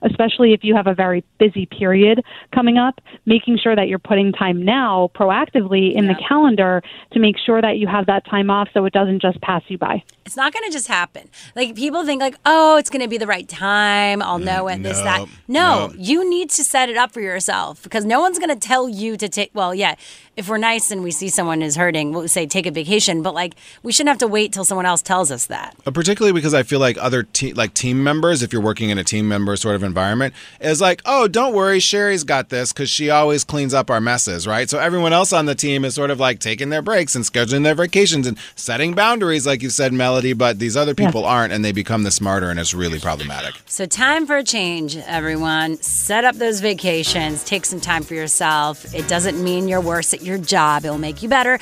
especially 0.01 0.51
if 0.53 0.63
you 0.63 0.76
have 0.76 0.86
a 0.86 0.93
very 0.93 1.24
busy 1.39 1.65
period 1.65 2.22
coming 2.53 2.78
up, 2.78 2.99
making 3.26 3.57
sure 3.57 3.74
that 3.74 3.88
you're 3.88 3.99
putting 3.99 4.34
time 4.34 4.63
now 4.63 5.09
proactively 5.15 5.95
in 5.95 6.07
the 6.07 6.15
calendar 6.28 6.84
to 7.13 7.20
make 7.20 7.38
sure 7.38 7.61
that 7.61 7.78
you 7.78 7.88
have 7.88 8.05
that 8.07 8.26
time 8.26 8.49
off 8.49 8.67
so 8.74 8.84
it 8.84 8.91
doesn't 8.91 9.22
just 9.22 9.39
pass 9.41 9.63
you 9.67 9.78
by. 9.78 10.03
It's 10.26 10.36
not 10.36 10.53
going 10.53 10.65
to 10.65 10.72
just 10.72 10.88
happen. 10.88 11.30
Like 11.55 11.76
people 11.76 12.05
think 12.05 12.22
like, 12.22 12.36
"Oh, 12.45 12.78
it's 12.78 12.91
going 12.91 13.01
to 13.01 13.07
be 13.07 13.17
the 13.17 13.26
right 13.26 13.47
time. 13.49 14.22
I'll 14.22 14.38
know 14.38 14.67
it 14.67 14.84
this 14.84 14.99
that." 15.01 15.28
No, 15.47 15.88
no. 15.88 15.93
you 15.97 16.30
need 16.30 16.51
to 16.51 16.63
set 16.63 16.88
it 16.89 16.97
up 16.97 17.11
for 17.11 17.22
yourself 17.22 17.82
because 17.82 18.05
no 18.05 18.20
one's 18.20 18.38
going 18.38 18.49
to 18.49 18.55
tell 18.55 18.88
you 18.88 19.17
to 19.17 19.28
take 19.28 19.49
well, 19.55 19.74
yeah, 19.74 19.95
if 20.39 20.47
we're 20.47 20.57
nice 20.57 20.89
and 20.89 21.03
we 21.03 21.11
see 21.11 21.27
someone 21.27 21.61
is 21.61 21.75
hurting, 21.75 22.13
we'll 22.13 22.29
say 22.29 22.47
take 22.47 22.65
a 22.65 22.71
vacation, 22.71 23.21
but 23.21 23.33
like 23.33 23.55
we 23.83 23.91
shouldn't 23.91 24.07
have 24.07 24.19
to 24.19 24.27
wait 24.27 24.53
till 24.53 24.63
someone 24.63 24.85
else 24.85 25.01
tells 25.01 25.31
us 25.31 25.47
that. 25.47 25.75
Uh, 25.85 25.91
particularly 25.91 26.31
because 26.31 26.53
I 26.53 26.63
feel 26.63 26.79
like 26.79 26.97
other 26.97 27.23
te- 27.23 27.51
like 27.51 27.73
team 27.73 28.01
members, 28.05 28.41
if 28.41 28.53
you're 28.53 28.61
working 28.61 28.89
in 28.89 28.97
a 28.97 29.03
team 29.03 29.27
member 29.27 29.57
sort 29.57 29.75
of 29.75 29.83
environment, 29.83 30.33
is 30.61 30.79
like, 30.79 31.01
oh, 31.05 31.27
don't 31.27 31.53
worry, 31.53 31.81
Sherry's 31.81 32.23
got 32.23 32.47
this 32.47 32.71
because 32.71 32.89
she 32.89 33.09
always 33.09 33.43
cleans 33.43 33.73
up 33.73 33.89
our 33.89 33.99
messes, 33.99 34.47
right? 34.47 34.69
So 34.69 34.79
everyone 34.79 35.11
else 35.11 35.33
on 35.33 35.45
the 35.45 35.55
team 35.55 35.83
is 35.83 35.93
sort 35.93 36.09
of 36.09 36.21
like 36.21 36.39
taking 36.39 36.69
their 36.69 36.81
breaks 36.81 37.15
and 37.15 37.25
scheduling 37.25 37.65
their 37.65 37.75
vacations 37.75 38.25
and 38.25 38.37
setting 38.55 38.93
boundaries, 38.93 39.45
like 39.45 39.61
you 39.61 39.69
said, 39.69 39.91
Melody. 39.91 40.31
But 40.31 40.59
these 40.59 40.77
other 40.77 40.95
people 40.95 41.25
aren't, 41.25 41.51
and 41.51 41.65
they 41.65 41.73
become 41.73 42.03
the 42.03 42.11
smarter, 42.11 42.49
and 42.49 42.61
it's 42.61 42.73
really 42.73 42.99
problematic. 42.99 43.55
So, 43.65 43.85
time 43.85 44.25
for 44.25 44.37
a 44.37 44.43
change, 44.43 44.95
everyone. 44.95 45.81
Set 45.81 46.23
up 46.23 46.35
those 46.35 46.61
vacations, 46.61 47.43
take 47.43 47.65
some 47.65 47.81
time 47.81 48.03
for 48.03 48.13
yourself. 48.13 48.95
It 48.95 49.09
doesn't 49.09 49.43
mean 49.43 49.67
you're 49.67 49.81
worse 49.81 50.13
at 50.13 50.21
your 50.21 50.28
job, 50.38 50.86
it'll 50.86 50.97
make 50.97 51.23
you 51.23 51.30
better. 51.30 51.59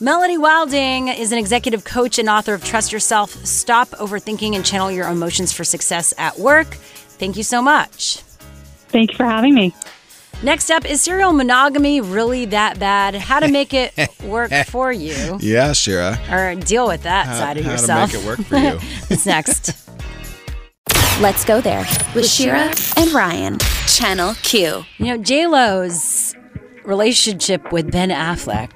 Melody 0.00 0.36
Wilding 0.36 1.08
is 1.08 1.30
an 1.32 1.38
executive 1.38 1.84
coach 1.84 2.18
and 2.18 2.28
author 2.28 2.54
of 2.54 2.64
Trust 2.64 2.92
Yourself, 2.92 3.30
Stop 3.46 3.90
Overthinking 3.90 4.56
and 4.56 4.64
Channel 4.64 4.90
Your 4.90 5.08
Emotions 5.08 5.52
for 5.52 5.62
Success 5.64 6.12
at 6.18 6.38
Work. 6.38 6.74
Thank 6.74 7.36
you 7.36 7.44
so 7.44 7.62
much. 7.62 8.16
Thank 8.88 9.12
you 9.12 9.16
for 9.16 9.24
having 9.24 9.54
me. 9.54 9.72
Next 10.42 10.70
up, 10.72 10.84
is 10.90 11.00
serial 11.00 11.32
monogamy 11.32 12.00
really 12.00 12.46
that 12.46 12.80
bad? 12.80 13.14
How 13.14 13.38
to 13.38 13.46
make 13.48 13.72
it 13.72 13.92
work 14.24 14.50
for 14.66 14.90
you? 14.90 15.38
Yeah, 15.40 15.72
Shira. 15.72 16.18
Or 16.32 16.56
deal 16.56 16.88
with 16.88 17.04
that 17.04 17.26
How- 17.26 17.34
side 17.38 17.58
of 17.58 17.64
how 17.64 17.70
to 17.70 17.80
yourself. 17.80 18.12
make 18.12 18.22
it 18.22 18.26
work 18.26 18.40
for 18.40 18.56
you. 18.56 18.78
it's 19.10 19.24
next. 19.24 19.70
Let's 21.20 21.44
go 21.44 21.60
there 21.60 21.86
with 22.16 22.26
Shira 22.28 22.72
and 22.96 23.12
Ryan. 23.12 23.58
Channel 23.86 24.34
Q. 24.42 24.84
You 24.98 25.04
know, 25.04 25.16
J 25.18 25.46
Lo's 25.46 26.34
relationship 26.84 27.72
with 27.72 27.90
Ben 27.90 28.10
Affleck, 28.10 28.70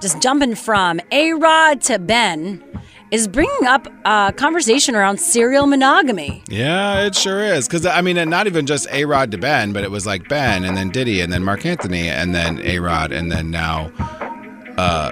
just 0.00 0.20
jumping 0.22 0.54
from 0.54 1.00
A 1.12 1.32
Rod 1.32 1.80
to 1.82 1.98
Ben, 1.98 2.62
is 3.10 3.26
bringing 3.26 3.66
up 3.66 3.88
a 4.04 4.32
conversation 4.36 4.94
around 4.94 5.18
serial 5.18 5.66
monogamy. 5.66 6.44
Yeah, 6.48 7.02
it 7.06 7.14
sure 7.16 7.40
is. 7.42 7.66
Because, 7.66 7.84
I 7.84 8.00
mean, 8.02 8.16
and 8.16 8.30
not 8.30 8.46
even 8.46 8.66
just 8.66 8.86
A 8.92 9.04
Rod 9.04 9.30
to 9.32 9.38
Ben, 9.38 9.72
but 9.72 9.82
it 9.82 9.90
was 9.90 10.06
like 10.06 10.28
Ben 10.28 10.64
and 10.64 10.76
then 10.76 10.90
Diddy 10.90 11.20
and 11.20 11.32
then 11.32 11.42
Marc 11.42 11.66
Anthony 11.66 12.08
and 12.08 12.34
then 12.34 12.60
A 12.60 12.78
Rod 12.78 13.10
and 13.12 13.30
then 13.32 13.50
now, 13.50 13.90
uh, 14.78 15.10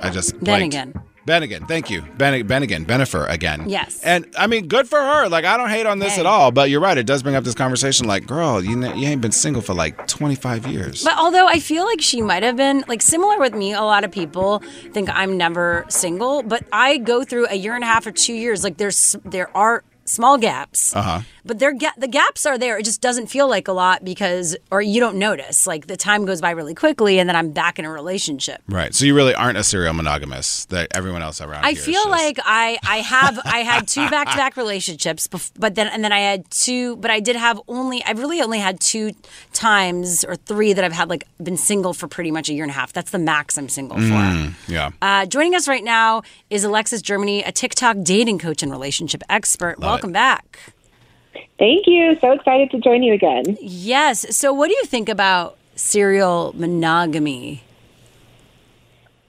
I 0.00 0.10
just. 0.10 0.32
Ben 0.34 0.44
blanked. 0.44 0.74
again. 0.74 0.94
Ben 1.28 1.42
again. 1.42 1.66
Thank 1.66 1.90
you. 1.90 2.00
Ben, 2.16 2.46
ben 2.46 2.62
again. 2.62 2.86
Bennifer 2.86 3.28
again. 3.30 3.68
Yes. 3.68 4.00
And 4.02 4.26
I 4.38 4.46
mean, 4.46 4.66
good 4.66 4.88
for 4.88 4.98
her. 4.98 5.28
Like, 5.28 5.44
I 5.44 5.58
don't 5.58 5.68
hate 5.68 5.84
on 5.84 5.98
this 5.98 6.14
Hey. 6.14 6.20
at 6.20 6.26
all, 6.26 6.50
but 6.50 6.70
you're 6.70 6.80
right. 6.80 6.96
It 6.96 7.04
does 7.06 7.22
bring 7.22 7.34
up 7.34 7.44
this 7.44 7.54
conversation 7.54 8.06
like, 8.06 8.26
girl, 8.26 8.64
you, 8.64 8.80
you 8.94 9.06
ain't 9.06 9.20
been 9.20 9.30
single 9.32 9.60
for 9.60 9.74
like 9.74 10.06
25 10.06 10.66
years. 10.66 11.04
But 11.04 11.18
although 11.18 11.46
I 11.46 11.60
feel 11.60 11.84
like 11.84 12.00
she 12.00 12.22
might 12.22 12.42
have 12.42 12.56
been 12.56 12.82
like 12.88 13.02
similar 13.02 13.38
with 13.38 13.52
me, 13.54 13.74
a 13.74 13.82
lot 13.82 14.04
of 14.04 14.10
people 14.10 14.60
think 14.92 15.10
I'm 15.12 15.36
never 15.36 15.84
single, 15.90 16.42
but 16.42 16.64
I 16.72 16.96
go 16.96 17.24
through 17.24 17.48
a 17.50 17.54
year 17.56 17.74
and 17.74 17.84
a 17.84 17.86
half 17.86 18.06
or 18.06 18.10
two 18.10 18.32
years. 18.34 18.64
Like 18.64 18.78
there's 18.78 19.14
there 19.26 19.54
are 19.54 19.84
small 20.06 20.38
gaps, 20.38 20.96
Uh 20.96 21.02
huh. 21.02 21.20
But 21.48 21.58
ga- 21.58 21.90
the 21.96 22.06
gaps 22.06 22.46
are 22.46 22.56
there. 22.56 22.78
It 22.78 22.84
just 22.84 23.00
doesn't 23.00 23.26
feel 23.26 23.48
like 23.48 23.66
a 23.66 23.72
lot 23.72 24.04
because, 24.04 24.56
or 24.70 24.80
you 24.80 25.00
don't 25.00 25.16
notice. 25.18 25.66
Like 25.66 25.88
the 25.88 25.96
time 25.96 26.24
goes 26.24 26.40
by 26.40 26.50
really 26.52 26.74
quickly, 26.74 27.18
and 27.18 27.28
then 27.28 27.34
I'm 27.34 27.50
back 27.50 27.78
in 27.80 27.84
a 27.84 27.90
relationship. 27.90 28.62
Right. 28.68 28.94
So 28.94 29.04
you 29.04 29.14
really 29.16 29.34
aren't 29.34 29.58
a 29.58 29.64
serial 29.64 29.94
monogamous 29.94 30.66
that 30.66 30.88
everyone 30.92 31.22
else 31.22 31.40
around 31.40 31.64
I 31.64 31.74
feel 31.74 31.94
just- 32.04 32.08
like 32.10 32.38
I 32.44 32.78
I 32.86 32.98
have 32.98 33.40
I 33.44 33.58
had 33.58 33.88
two 33.88 34.08
back 34.10 34.30
to 34.30 34.36
back 34.36 34.56
relationships, 34.56 35.26
bef- 35.26 35.50
but 35.58 35.74
then 35.74 35.88
and 35.88 36.04
then 36.04 36.12
I 36.12 36.20
had 36.20 36.48
two, 36.50 36.96
but 36.96 37.10
I 37.10 37.18
did 37.18 37.34
have 37.34 37.60
only 37.66 38.04
I've 38.04 38.20
really 38.20 38.40
only 38.40 38.60
had 38.60 38.78
two 38.80 39.12
times 39.52 40.24
or 40.24 40.36
three 40.36 40.72
that 40.72 40.84
I've 40.84 40.92
had 40.92 41.08
like 41.08 41.24
been 41.42 41.56
single 41.56 41.94
for 41.94 42.06
pretty 42.08 42.30
much 42.30 42.48
a 42.48 42.52
year 42.54 42.64
and 42.64 42.70
a 42.70 42.74
half. 42.74 42.92
That's 42.92 43.10
the 43.10 43.18
max 43.18 43.56
I'm 43.58 43.68
single 43.68 43.96
for. 43.96 44.02
Mm, 44.02 44.52
yeah. 44.68 44.90
Uh, 45.02 45.26
joining 45.26 45.54
us 45.54 45.66
right 45.66 45.82
now 45.84 46.22
is 46.50 46.64
Alexis 46.64 47.02
Germany, 47.02 47.42
a 47.42 47.52
TikTok 47.52 47.96
dating 48.02 48.38
coach 48.38 48.62
and 48.62 48.70
relationship 48.70 49.22
expert. 49.28 49.78
Love 49.80 49.88
Welcome 49.88 50.12
back. 50.12 50.72
Thank 51.58 51.86
you. 51.86 52.16
So 52.20 52.32
excited 52.32 52.70
to 52.72 52.78
join 52.78 53.02
you 53.02 53.12
again. 53.12 53.56
Yes. 53.60 54.36
So, 54.36 54.52
what 54.52 54.68
do 54.68 54.74
you 54.74 54.84
think 54.84 55.08
about 55.08 55.56
serial 55.74 56.52
monogamy? 56.56 57.62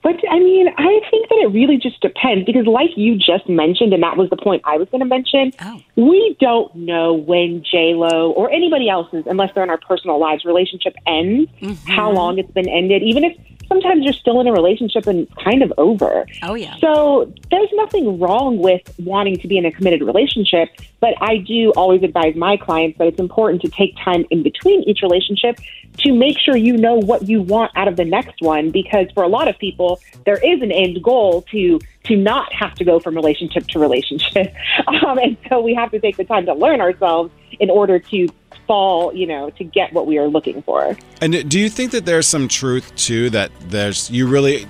But 0.02 0.16
I 0.30 0.40
mean, 0.40 0.68
I 0.78 1.02
think 1.12 1.28
that 1.28 1.40
it 1.44 1.54
really 1.54 1.78
just 1.78 2.00
depends 2.02 2.46
because, 2.46 2.66
like 2.66 2.92
you 2.96 3.18
just 3.18 3.50
mentioned, 3.50 3.94
and 3.94 4.02
that 4.02 4.16
was 4.16 4.30
the 4.30 4.38
point 4.38 4.62
I 4.66 4.78
was 4.78 4.88
going 4.90 5.02
to 5.02 5.06
mention, 5.06 5.52
oh. 5.62 5.82
we 5.98 6.38
don't 6.40 6.74
know 6.74 7.14
when 7.14 7.64
J 7.70 7.94
Lo 7.96 8.32
or 8.32 8.50
anybody 8.50 8.90
else's, 8.90 9.26
unless 9.28 9.54
they're 9.54 9.64
in 9.64 9.70
our 9.70 9.80
personal 9.80 10.18
lives, 10.18 10.46
relationship 10.46 10.96
ends, 11.06 11.52
how 11.86 12.08
mm-hmm. 12.08 12.16
long 12.16 12.40
it's 12.40 12.52
been 12.52 12.70
ended, 12.70 13.04
even 13.04 13.26
if 13.26 13.38
sometimes 13.70 14.04
you're 14.04 14.14
still 14.14 14.42
in 14.42 14.48
a 14.48 14.52
relationship 14.52 15.08
and 15.08 15.20
it's 15.20 15.34
kind 15.36 15.64
of 15.64 15.72
over. 15.78 16.26
Oh 16.44 16.56
yeah. 16.56 16.76
So 16.80 17.32
there's 17.50 17.70
nothing 17.74 18.20
wrong 18.20 18.58
with 18.58 18.82
wanting 19.00 19.38
to 19.38 19.48
be 19.48 19.58
in 19.58 19.66
a 19.66 19.72
committed 19.72 20.02
relationship, 20.02 20.70
but 21.00 21.14
I 21.22 21.38
do 21.38 21.72
always 21.78 22.04
advise 22.04 22.36
my 22.36 22.58
clients 22.58 22.98
that 22.98 23.08
it's 23.08 23.20
important 23.20 23.62
to 23.62 23.70
take 23.70 23.96
time 24.04 24.26
in 24.30 24.44
between 24.44 24.82
each 24.84 25.02
relationship 25.02 25.60
to 26.00 26.14
make 26.14 26.38
sure 26.38 26.56
you 26.56 26.76
know 26.78 26.96
what 26.96 27.30
you 27.30 27.42
want 27.42 27.72
out 27.76 27.88
of 27.88 27.96
the 27.96 28.06
next 28.06 28.42
one 28.42 28.72
because 28.72 29.08
for 29.14 29.24
a 29.24 29.28
lot 29.28 29.48
of 29.48 29.58
people 29.58 30.02
there 30.26 30.38
is 30.38 30.62
an 30.62 30.72
end 30.72 31.02
goal 31.04 31.44
to 31.52 31.80
to 32.04 32.16
not 32.16 32.52
have 32.54 32.74
to 32.76 32.84
go 32.84 33.00
from 33.00 33.16
relationship 33.16 33.68
to 33.68 33.80
relationship. 33.80 34.54
Um, 35.06 35.18
and 35.18 35.38
so 35.48 35.62
we 35.62 35.74
have 35.76 35.92
to 35.92 36.00
take 36.00 36.18
the 36.18 36.24
time 36.24 36.46
to 36.46 36.54
learn 36.54 36.82
ourselves 36.82 37.32
in 37.60 37.70
order 37.70 38.00
to 38.00 38.28
fall, 38.68 39.14
you 39.14 39.26
know, 39.26 39.50
to 39.52 39.64
get 39.64 39.94
what 39.94 40.08
we 40.08 40.18
are 40.18 40.28
looking 40.28 40.62
for. 40.62 40.96
And 41.22 41.50
do 41.50 41.60
you 41.60 41.70
think 41.70 41.92
that 41.92 42.06
there's 42.06 42.28
some 42.28 42.48
truth 42.48 42.96
too 42.96 43.30
that 43.32 43.52
there's 43.70 44.10
you 44.12 44.28
really 44.28 44.68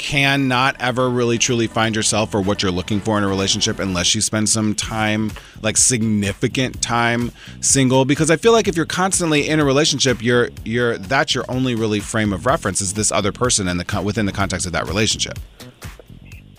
cannot 0.00 0.74
ever 0.80 1.10
really 1.10 1.36
truly 1.36 1.66
find 1.66 1.94
yourself 1.94 2.34
or 2.34 2.40
what 2.40 2.62
you're 2.62 2.72
looking 2.72 3.00
for 3.00 3.18
in 3.18 3.24
a 3.24 3.28
relationship 3.28 3.78
unless 3.78 4.14
you 4.14 4.22
spend 4.22 4.48
some 4.48 4.74
time 4.74 5.30
like 5.60 5.76
significant 5.76 6.80
time 6.80 7.30
single 7.60 8.06
because 8.06 8.30
I 8.30 8.36
feel 8.36 8.52
like 8.52 8.66
if 8.66 8.78
you're 8.78 8.86
constantly 8.86 9.46
in 9.46 9.60
a 9.60 9.64
relationship 9.64 10.22
you're 10.22 10.48
you're 10.64 10.96
that's 10.96 11.34
your 11.34 11.44
only 11.50 11.74
really 11.74 12.00
frame 12.00 12.32
of 12.32 12.46
reference 12.46 12.80
is 12.80 12.94
this 12.94 13.12
other 13.12 13.30
person 13.30 13.68
in 13.68 13.76
the 13.76 14.02
within 14.02 14.24
the 14.24 14.32
context 14.32 14.64
of 14.64 14.72
that 14.72 14.88
relationship. 14.88 15.38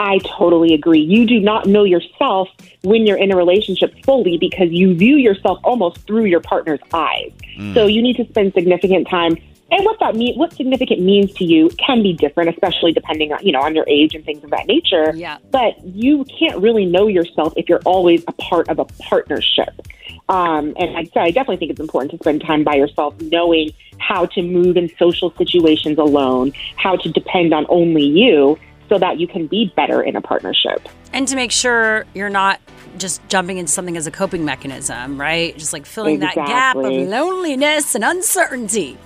I 0.02 0.18
totally 0.26 0.74
agree. 0.74 1.00
You 1.00 1.28
do 1.28 1.40
not 1.40 1.68
know 1.68 1.84
yourself 1.84 2.50
when 2.82 3.06
you're 3.06 3.18
in 3.18 3.32
a 3.32 3.38
relationship 3.38 3.94
fully 4.04 4.36
because 4.40 4.72
you 4.72 4.96
view 4.96 5.18
yourself 5.18 5.60
almost 5.64 6.00
through 6.08 6.26
your 6.26 6.40
partner's 6.40 6.80
eyes. 6.92 7.32
Mm. 7.56 7.76
So 7.76 7.86
you 7.86 8.02
need 8.02 8.18
to 8.18 8.26
spend 8.26 8.54
significant 8.54 9.08
time 9.08 9.38
And 9.72 9.86
what 9.86 10.00
that 10.02 10.16
mean, 10.16 10.36
what 10.36 10.54
significant 10.54 11.02
means 11.02 11.32
to 11.36 11.46
you 11.46 11.70
can 11.78 12.04
be 12.04 12.14
different, 12.14 12.50
especially 12.50 12.92
depending 12.92 13.32
on 13.32 13.40
you 13.42 13.54
know 13.54 13.62
on 13.62 13.74
your 13.74 13.86
age 13.88 14.14
and 14.14 14.24
things 14.26 14.44
of 14.44 14.50
that 14.50 14.68
nature. 14.68 15.14
Yeah. 15.16 15.38
But 15.50 15.82
you 15.86 16.26
can't 16.26 16.60
really 16.60 16.86
know 16.86 17.08
yourself 17.08 17.54
if 17.56 17.70
you're 17.70 17.82
always 17.86 18.24
a 18.28 18.34
part 18.34 18.68
of 18.68 18.80
a 18.80 18.86
partnership. 18.86 19.88
Um, 20.28 20.74
and 20.78 20.98
I, 20.98 21.04
so 21.06 21.22
I 21.22 21.32
definitely 21.32 21.58
think 21.58 21.72
it's 21.72 21.80
important 21.80 22.12
to 22.12 22.18
spend 22.18 22.42
time 22.42 22.64
by 22.64 22.76
yourself, 22.76 23.20
knowing 23.22 23.72
how 23.98 24.26
to 24.26 24.42
move 24.42 24.76
in 24.76 24.90
social 24.98 25.34
situations 25.38 25.98
alone, 25.98 26.52
how 26.76 26.96
to 26.98 27.10
depend 27.10 27.54
on 27.54 27.66
only 27.70 28.04
you, 28.04 28.58
so 28.92 29.00
that 29.00 29.20
you 29.20 29.28
can 29.28 29.48
be 29.48 29.72
better 29.78 30.02
in 30.02 30.18
a 30.18 30.22
partnership. 30.22 30.90
And 31.14 31.26
to 31.30 31.36
make 31.38 31.54
sure 31.54 32.06
you're 32.14 32.30
not 32.30 32.60
just 32.98 33.26
jumping 33.30 33.58
into 33.58 33.72
something 33.72 33.96
as 33.96 34.06
a 34.06 34.12
coping 34.12 34.44
mechanism, 34.44 35.20
right? 35.20 35.58
Just 35.58 35.72
like 35.72 35.86
filling 35.86 36.20
that 36.20 36.36
gap 36.36 36.76
of 36.76 36.92
loneliness 36.92 37.96
and 37.96 38.04
uncertainty. 38.04 38.98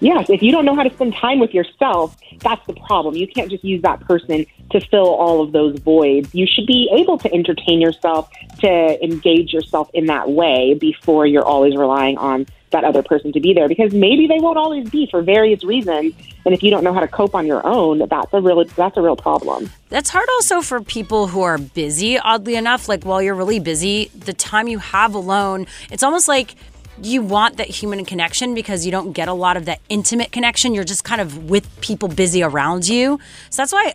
Yes, 0.00 0.30
if 0.30 0.42
you 0.42 0.50
don't 0.50 0.64
know 0.64 0.74
how 0.74 0.82
to 0.82 0.92
spend 0.94 1.14
time 1.14 1.40
with 1.40 1.52
yourself, 1.52 2.16
that's 2.40 2.64
the 2.66 2.72
problem. 2.74 3.16
You 3.16 3.26
can't 3.26 3.50
just 3.50 3.64
use 3.64 3.82
that 3.82 4.00
person 4.00 4.46
to 4.70 4.80
fill 4.80 5.08
all 5.08 5.42
of 5.42 5.52
those 5.52 5.78
voids. 5.80 6.34
You 6.34 6.46
should 6.46 6.66
be 6.66 6.90
able 6.94 7.18
to 7.18 7.32
entertain 7.34 7.80
yourself, 7.82 8.30
to 8.60 9.04
engage 9.04 9.52
yourself 9.52 9.90
in 9.92 10.06
that 10.06 10.30
way 10.30 10.74
before 10.74 11.26
you're 11.26 11.44
always 11.44 11.76
relying 11.76 12.16
on 12.16 12.46
that 12.76 12.84
other 12.84 13.02
person 13.02 13.32
to 13.32 13.40
be 13.40 13.54
there 13.54 13.68
because 13.68 13.94
maybe 13.94 14.26
they 14.26 14.38
won't 14.38 14.58
always 14.58 14.88
be 14.90 15.08
for 15.10 15.22
various 15.22 15.64
reasons. 15.64 16.14
And 16.44 16.54
if 16.54 16.62
you 16.62 16.70
don't 16.70 16.84
know 16.84 16.92
how 16.92 17.00
to 17.00 17.08
cope 17.08 17.34
on 17.34 17.46
your 17.46 17.66
own, 17.66 17.98
that's 17.98 18.32
a 18.32 18.40
real 18.40 18.62
that's 18.64 18.96
a 18.96 19.02
real 19.02 19.16
problem. 19.16 19.70
That's 19.88 20.10
hard 20.10 20.28
also 20.34 20.60
for 20.60 20.80
people 20.80 21.28
who 21.28 21.42
are 21.42 21.58
busy, 21.58 22.18
oddly 22.18 22.54
enough. 22.56 22.88
Like 22.88 23.04
while 23.04 23.22
you're 23.22 23.34
really 23.34 23.60
busy, 23.60 24.10
the 24.14 24.32
time 24.32 24.68
you 24.68 24.78
have 24.78 25.14
alone, 25.14 25.66
it's 25.90 26.02
almost 26.02 26.28
like 26.28 26.54
you 27.02 27.22
want 27.22 27.56
that 27.56 27.68
human 27.68 28.04
connection 28.04 28.54
because 28.54 28.84
you 28.84 28.92
don't 28.92 29.12
get 29.12 29.28
a 29.28 29.32
lot 29.32 29.56
of 29.56 29.64
that 29.64 29.80
intimate 29.88 30.32
connection. 30.32 30.74
You're 30.74 30.84
just 30.84 31.04
kind 31.04 31.20
of 31.20 31.48
with 31.50 31.80
people 31.80 32.08
busy 32.08 32.42
around 32.42 32.88
you. 32.88 33.18
So 33.50 33.62
that's 33.62 33.72
why 33.72 33.94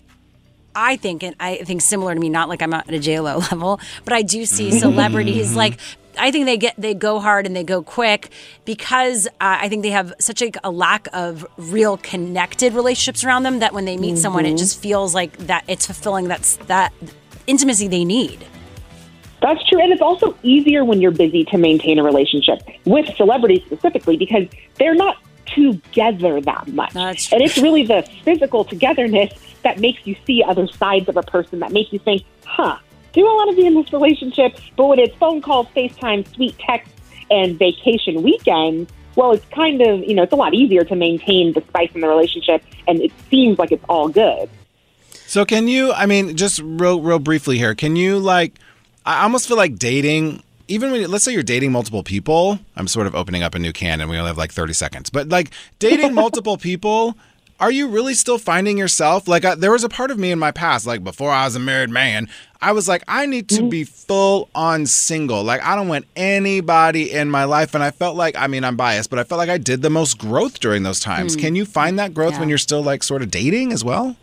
I 0.76 0.96
think, 0.96 1.24
and 1.24 1.36
I 1.40 1.58
think 1.58 1.82
similar 1.82 2.14
to 2.14 2.20
me, 2.20 2.30
not 2.30 2.50
like 2.50 2.62
I'm 2.62 2.74
at 2.74 2.88
a 2.90 2.94
JLo 2.94 3.40
level, 3.52 3.80
but 4.06 4.14
I 4.14 4.22
do 4.22 4.46
see 4.46 4.72
celebrities 4.80 5.56
like 5.56 5.78
I 6.18 6.32
think 6.32 6.45
they 6.45 6.57
get 6.57 6.76
they 6.78 6.93
go 6.93 7.20
hard 7.20 7.45
and 7.45 7.55
they 7.55 7.64
go 7.64 7.82
quick 7.82 8.30
because 8.66 9.28
uh, 9.28 9.30
I 9.39 9.70
think 9.70 9.84
they 9.84 9.91
have 9.91 10.14
such 10.20 10.41
a, 10.41 10.51
a 10.64 10.72
lack 10.72 11.07
of 11.14 11.45
real 11.57 11.97
connected 11.97 12.74
relationships 12.74 13.24
around 13.24 13.43
them 13.43 13.59
that 13.59 13.74
when 13.74 13.86
they 13.86 13.97
meet 13.97 14.18
someone, 14.18 14.45
it 14.45 14.55
Mhm. 14.55 14.59
just 14.59 14.80
feels 14.82 15.14
like 15.16 15.36
that 15.47 15.64
it's 15.68 15.86
fulfilling 15.86 16.28
that's 16.28 16.57
that 16.68 16.93
intimacy 17.47 17.88
they 17.88 18.05
need. 18.05 18.45
That's 19.41 19.66
true. 19.68 19.82
And 19.82 19.91
it's 19.91 20.01
also 20.01 20.38
easier 20.43 20.86
when 20.86 21.01
you're 21.01 21.09
busy 21.12 21.45
to 21.45 21.57
maintain 21.57 21.97
a 21.97 22.03
relationship 22.03 22.62
with 22.86 23.07
celebrities 23.16 23.64
specifically 23.66 24.16
because 24.18 24.47
they're 24.76 24.93
not 24.93 25.18
together 25.47 26.39
that 26.41 26.68
much. 26.68 27.32
and 27.34 27.41
it's 27.41 27.57
really 27.57 27.84
the 27.84 28.07
physical 28.24 28.64
togetherness 28.64 29.34
that 29.64 29.80
makes 29.80 30.05
you 30.05 30.16
see 30.26 30.43
other 30.43 30.68
sides 30.68 31.09
of 31.09 31.18
a 31.18 31.24
person 31.24 31.59
that 31.59 31.72
makes 31.72 31.91
you 31.91 31.99
think, 31.99 32.24
huh, 32.45 32.78
do 33.14 33.22
I 33.22 33.34
want 33.34 33.51
to 33.51 33.55
be 33.55 33.66
in 33.66 33.74
this 33.76 33.91
relationship? 33.91 34.57
But 34.76 34.86
when 34.88 34.99
it's 34.99 35.16
phone 35.18 35.41
calls, 35.41 35.68
FaceTime, 35.76 36.34
sweet 36.34 36.57
texts, 36.59 36.93
and 37.30 37.57
vacation 37.57 38.24
weekends, 38.24 38.91
well, 39.16 39.32
it's 39.32 39.45
kind 39.47 39.82
of, 39.82 39.99
you 40.01 40.14
know, 40.14 40.24
it's 40.24 40.34
a 40.34 40.38
lot 40.38 40.53
easier 40.53 40.84
to 40.84 40.95
maintain 40.95 41.53
the 41.53 41.62
spice 41.62 41.91
in 41.93 42.01
the 42.01 42.07
relationship 42.07 42.64
and 42.88 43.01
it 43.01 43.12
seems 43.30 43.57
like 43.57 43.72
it's 43.72 43.84
all 43.89 44.09
good. 44.09 44.49
So 45.28 45.45
can 45.45 45.68
you? 45.68 45.93
I 45.93 46.05
mean, 46.05 46.36
just 46.36 46.59
real, 46.62 47.01
real 47.01 47.20
briefly 47.20 47.57
here. 47.57 47.74
Can 47.74 47.95
you 47.95 48.20
like? 48.20 48.59
I 49.05 49.24
almost 49.24 49.47
feel 49.47 49.57
like 49.57 49.78
dating. 49.78 50.43
Even 50.68 50.91
when, 50.91 51.09
let's 51.09 51.24
say 51.24 51.34
you're 51.34 51.43
dating 51.43 51.72
multiple 51.72 52.03
people, 52.03 52.59
I'm 52.76 52.88
sort 52.88 53.07
of 53.07 53.16
opening 53.16 53.43
up 53.43 53.55
a 53.55 53.59
new 53.59 53.74
can, 53.74 54.01
and 54.01 54.09
we 54.09 54.18
only 54.18 54.28
have 54.28 54.38
like 54.38 54.51
30 54.51 54.74
seconds. 54.74 55.09
But 55.09 55.30
like 55.30 55.51
dating 55.80 56.14
multiple 56.24 56.57
people, 56.57 57.18
are 57.62 57.72
you 57.72 57.88
really 57.88 58.16
still 58.16 58.39
finding 58.39 58.78
yourself? 58.78 59.28
Like 59.28 59.45
I, 59.45 59.53
there 59.53 59.72
was 59.72 59.84
a 59.84 59.89
part 59.89 60.09
of 60.09 60.18
me 60.18 60.32
in 60.32 60.39
my 60.39 60.51
past, 60.51 60.88
like 60.88 61.03
before 61.03 61.30
I 61.30 61.45
was 61.45 61.55
a 61.55 61.59
married 61.59 61.91
man, 61.91 62.28
I 62.59 62.72
was 62.72 62.88
like, 62.88 63.03
I 63.07 63.28
need 63.28 63.49
to 63.49 63.70
be 63.70 63.84
full 63.84 64.49
on 64.55 64.88
single. 64.88 65.43
Like 65.43 65.64
I 65.64 65.76
don't 65.76 65.88
want 65.88 66.05
anybody 66.16 67.12
in 67.12 67.30
my 67.30 67.43
life, 67.43 67.76
and 67.76 67.84
I 67.84 67.91
felt 67.91 68.18
like, 68.18 68.36
I 68.36 68.47
mean, 68.47 68.64
I'm 68.64 68.76
biased, 68.76 69.12
but 69.12 69.20
I 69.20 69.24
felt 69.24 69.38
like 69.38 69.49
I 69.49 69.59
did 69.59 69.84
the 69.84 69.91
most 69.91 70.18
growth 70.18 70.59
during 70.59 70.82
those 70.82 70.99
times. 70.99 71.38
Mm. 71.38 71.39
Can 71.39 71.55
you 71.55 71.66
find 71.66 71.99
that 71.99 72.14
growth 72.16 72.39
when 72.39 72.49
you're 72.49 72.57
still 72.57 72.82
like 72.82 73.03
sort 73.03 73.22
of 73.22 73.30
dating 73.30 73.72
as 73.72 73.84
well? 73.84 74.18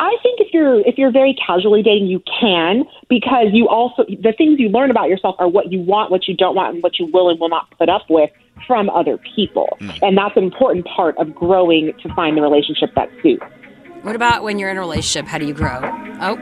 I 0.00 0.16
think 0.22 0.40
if 0.40 0.52
you're 0.52 0.80
if 0.80 0.98
you're 0.98 1.12
very 1.12 1.34
casually 1.34 1.82
dating, 1.82 2.08
you 2.08 2.22
can 2.40 2.84
because 3.08 3.48
you 3.52 3.68
also 3.68 4.04
the 4.06 4.32
things 4.36 4.58
you 4.58 4.70
learn 4.70 4.90
about 4.90 5.08
yourself 5.08 5.36
are 5.38 5.46
what 5.46 5.70
you 5.70 5.80
want, 5.80 6.10
what 6.10 6.26
you 6.26 6.34
don't 6.34 6.56
want, 6.56 6.74
and 6.74 6.82
what 6.82 6.98
you 6.98 7.06
will 7.12 7.28
and 7.30 7.38
will 7.38 7.50
not 7.50 7.70
put 7.78 7.88
up 7.88 8.08
with 8.08 8.30
from 8.66 8.90
other 8.90 9.18
people, 9.34 9.76
mm. 9.80 9.98
and 10.02 10.16
that's 10.16 10.36
an 10.36 10.44
important 10.44 10.86
part 10.86 11.16
of 11.18 11.34
growing 11.34 11.92
to 12.02 12.14
find 12.14 12.36
the 12.36 12.42
relationship 12.42 12.90
that 12.94 13.08
suits. 13.22 13.44
What 14.02 14.16
about 14.16 14.42
when 14.42 14.58
you're 14.58 14.70
in 14.70 14.76
a 14.76 14.80
relationship? 14.80 15.26
How 15.26 15.38
do 15.38 15.46
you 15.46 15.54
grow? 15.54 15.80
Oh, 16.20 16.36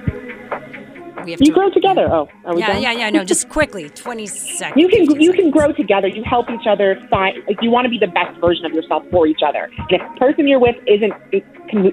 we 1.25 1.33
have 1.33 1.41
You 1.41 1.47
to 1.47 1.53
grow 1.53 1.71
together. 1.71 2.09
Oh, 2.11 2.29
are 2.45 2.55
we 2.55 2.61
yeah, 2.61 2.73
done? 2.73 2.83
yeah, 2.83 2.93
yeah. 2.93 3.11
No, 3.11 3.25
just 3.25 3.49
quickly, 3.49 3.89
20 3.91 4.27
seconds. 4.27 4.81
You 4.81 4.89
can 4.89 5.21
you 5.21 5.33
can 5.33 5.51
grow 5.51 5.73
together. 5.73 6.09
You 6.09 6.23
help 6.25 6.51
each 6.51 6.67
other 6.67 7.01
find. 7.11 7.37
Like 7.47 7.59
you 7.63 7.71
want 7.71 7.85
to 7.85 7.91
be 7.91 7.99
the 7.99 8.07
best 8.07 8.39
version 8.41 8.65
of 8.65 8.73
yourself 8.73 9.05
for 9.11 9.27
each 9.27 9.41
other. 9.47 9.71
And 9.77 9.91
if 9.91 10.01
the 10.01 10.19
person 10.19 10.47
you're 10.49 10.61
with 10.61 10.77
isn't 10.87 11.13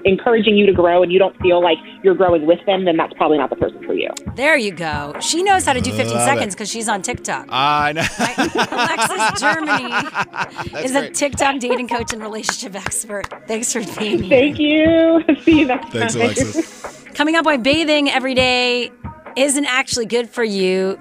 encouraging 0.04 0.56
you 0.56 0.66
to 0.66 0.72
grow, 0.72 1.02
and 1.02 1.12
you 1.12 1.18
don't 1.18 1.36
feel 1.40 1.62
like 1.62 1.78
you're 2.02 2.14
growing 2.14 2.46
with 2.46 2.64
them, 2.66 2.84
then 2.84 2.96
that's 2.96 3.12
probably 3.14 3.38
not 3.38 3.50
the 3.50 3.56
person 3.56 3.82
for 3.84 3.92
you. 3.94 4.10
There 4.34 4.56
you 4.56 4.72
go. 4.72 5.14
She 5.20 5.42
knows 5.42 5.64
how 5.64 5.72
to 5.72 5.80
do 5.80 5.92
15 5.92 6.14
Love 6.14 6.24
seconds 6.24 6.54
because 6.54 6.70
she's 6.70 6.88
on 6.88 7.02
TikTok. 7.02 7.46
I 7.50 7.92
know. 7.92 8.04
Alexis 8.18 9.40
Germany 9.40 10.84
is 10.84 10.94
a 10.94 11.10
TikTok 11.10 11.58
dating 11.58 11.88
coach 11.88 12.12
and 12.12 12.22
relationship 12.22 12.74
expert. 12.74 13.26
Thanks 13.46 13.72
for 13.72 13.80
being 13.98 14.22
here. 14.22 14.30
Thank 14.30 14.58
you. 14.58 15.22
See 15.42 15.60
you 15.60 15.66
next 15.66 15.92
Thanks, 15.92 16.14
time. 16.14 16.22
Alexis. 16.22 17.04
Coming 17.14 17.34
up, 17.36 17.46
why 17.46 17.56
bathing 17.56 18.10
every 18.10 18.34
day 18.34 18.90
isn't 19.36 19.66
actually 19.66 20.06
good 20.06 20.28
for 20.30 20.42
you, 20.44 20.98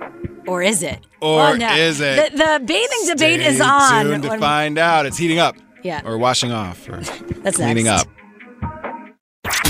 or 0.47 0.61
is 0.61 0.83
it? 0.83 0.99
Or 1.21 1.37
Well, 1.37 1.57
no. 1.57 1.73
is 1.75 1.99
it? 2.01 2.31
The, 2.31 2.37
the 2.37 2.65
bathing 2.65 3.07
debate 3.07 3.39
is 3.41 3.59
on. 3.61 4.05
tuned 4.05 4.23
to 4.23 4.29
when- 4.29 4.39
find 4.39 4.77
out. 4.77 5.05
It's 5.05 5.17
heating 5.17 5.39
up. 5.39 5.55
Yeah. 5.83 6.01
Or 6.03 6.17
washing 6.17 6.51
off. 6.51 6.87
Or 6.89 6.99
That's 7.43 7.57
cleaning 7.57 7.85
next. 7.85 8.07
up. 8.07 8.11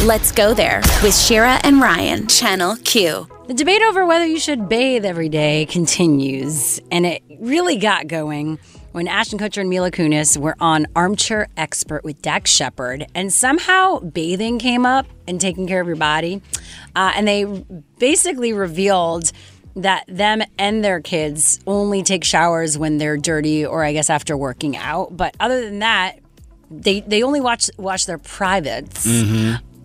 Let's 0.04 0.32
go 0.32 0.54
there 0.54 0.82
with 1.04 1.16
Shira 1.16 1.60
and 1.64 1.82
Ryan, 1.82 2.28
Channel 2.28 2.76
Q. 2.84 3.28
The 3.48 3.54
debate 3.54 3.82
over 3.82 4.06
whether 4.06 4.26
you 4.26 4.40
should 4.40 4.68
bathe 4.70 5.06
every 5.06 5.30
day 5.30 5.66
continues, 5.66 6.80
and 6.92 7.06
it 7.06 7.22
really 7.40 7.78
got 7.78 8.08
going 8.08 8.60
when 8.96 9.10
Ashton 9.10 9.38
Kutcher 9.38 9.60
and 9.60 9.70
Mila 9.70 9.92
Kunis 9.92 10.38
were 10.38 10.56
on 10.62 10.88
Armchair 10.96 11.50
Expert 11.58 12.06
with 12.06 12.22
Dax 12.22 12.50
Shepard, 12.50 13.06
and 13.14 13.34
somehow 13.34 14.00
bathing 14.00 14.58
came 14.58 14.86
up 14.86 15.06
and 15.28 15.42
taking 15.42 15.68
care 15.68 15.82
of 15.82 15.88
your 15.88 15.98
body, 15.98 16.42
uh, 16.96 17.12
and 17.14 17.28
they 17.28 17.44
basically 18.00 18.54
revealed 18.54 19.34
that 19.76 20.06
them 20.08 20.42
and 20.58 20.82
their 20.82 21.02
kids 21.02 21.60
only 21.68 22.04
take 22.04 22.24
showers 22.24 22.78
when 22.78 22.98
they're 22.98 23.18
dirty, 23.18 23.66
or 23.66 23.84
I 23.84 23.92
guess 23.92 24.10
after 24.10 24.38
working 24.38 24.78
out. 24.78 25.18
But 25.18 25.36
other 25.42 25.60
than 25.60 25.80
that, 25.80 26.20
they 26.72 27.02
they 27.02 27.22
only 27.22 27.42
watch 27.42 27.70
wash 27.78 28.06
their 28.06 28.18
privates 28.18 29.06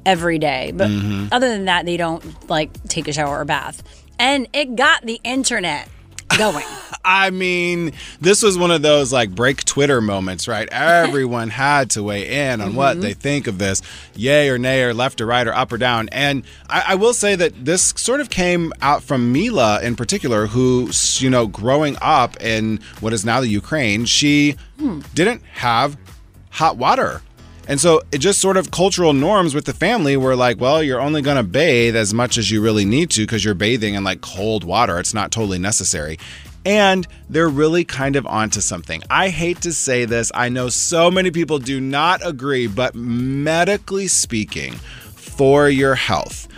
every 0.06 0.38
day. 0.38 0.70
But 0.72 0.88
Mhm. 0.88 1.30
other 1.32 1.48
than 1.48 1.64
that, 1.64 1.84
they 1.84 1.96
don't 1.96 2.48
like 2.48 2.70
take 2.84 3.08
a 3.08 3.12
shower 3.12 3.40
or 3.40 3.44
bath. 3.44 3.82
And 4.20 4.46
it 4.52 4.76
got 4.76 5.02
the 5.04 5.18
internet 5.24 5.88
going. 6.38 6.64
I 7.04 7.30
mean, 7.30 7.92
this 8.20 8.42
was 8.42 8.58
one 8.58 8.70
of 8.70 8.82
those 8.82 9.12
like 9.12 9.34
break 9.34 9.64
Twitter 9.64 10.00
moments, 10.02 10.46
right? 10.46 10.68
Everyone 10.70 11.48
had 11.64 11.90
to 11.90 12.02
weigh 12.02 12.50
in 12.50 12.60
on 12.60 12.74
what 12.74 12.98
Mhm. 12.98 13.00
they 13.00 13.14
think 13.14 13.46
of 13.46 13.58
this, 13.58 13.80
yay 14.14 14.48
or 14.50 14.58
nay, 14.58 14.82
or 14.82 14.92
left 14.92 15.20
or 15.20 15.26
right, 15.26 15.46
or 15.46 15.54
up 15.54 15.72
or 15.72 15.78
down. 15.78 16.08
And 16.10 16.42
I, 16.68 16.84
I 16.88 16.94
will 16.96 17.14
say 17.14 17.34
that 17.36 17.64
this 17.64 17.94
sort 17.96 18.20
of 18.20 18.28
came 18.28 18.72
out 18.82 19.02
from 19.02 19.32
Mila 19.32 19.80
in 19.82 19.96
particular, 19.96 20.46
who, 20.46 20.90
you 21.14 21.30
know, 21.30 21.46
growing 21.46 21.96
up 22.02 22.40
in 22.42 22.80
what 23.00 23.12
is 23.14 23.24
now 23.24 23.40
the 23.40 23.48
Ukraine, 23.48 24.04
she 24.04 24.56
Hmm. 24.78 25.00
didn't 25.14 25.42
have 25.54 25.96
hot 26.50 26.76
water. 26.76 27.22
And 27.70 27.80
so 27.80 28.02
it 28.10 28.18
just 28.18 28.40
sort 28.40 28.56
of 28.56 28.72
cultural 28.72 29.12
norms 29.12 29.54
with 29.54 29.64
the 29.64 29.72
family 29.72 30.16
were 30.16 30.34
like, 30.34 30.60
well, 30.60 30.82
you're 30.82 31.00
only 31.00 31.22
going 31.22 31.36
to 31.36 31.44
bathe 31.44 31.94
as 31.94 32.12
much 32.12 32.36
as 32.36 32.50
you 32.50 32.60
really 32.60 32.84
need 32.84 33.10
to 33.10 33.22
because 33.22 33.44
you're 33.44 33.54
bathing 33.54 33.94
in 33.94 34.02
like 34.02 34.22
cold 34.22 34.64
water. 34.64 34.98
It's 34.98 35.14
not 35.14 35.30
totally 35.30 35.60
necessary. 35.60 36.18
And 36.66 37.06
they're 37.28 37.48
really 37.48 37.84
kind 37.84 38.16
of 38.16 38.26
onto 38.26 38.60
something. 38.60 39.04
I 39.08 39.28
hate 39.28 39.60
to 39.60 39.72
say 39.72 40.04
this. 40.04 40.32
I 40.34 40.48
know 40.48 40.68
so 40.68 41.12
many 41.12 41.30
people 41.30 41.60
do 41.60 41.80
not 41.80 42.26
agree, 42.26 42.66
but 42.66 42.96
medically 42.96 44.08
speaking, 44.08 44.74
for 45.36 45.68
your 45.68 45.94
health, 45.94 46.48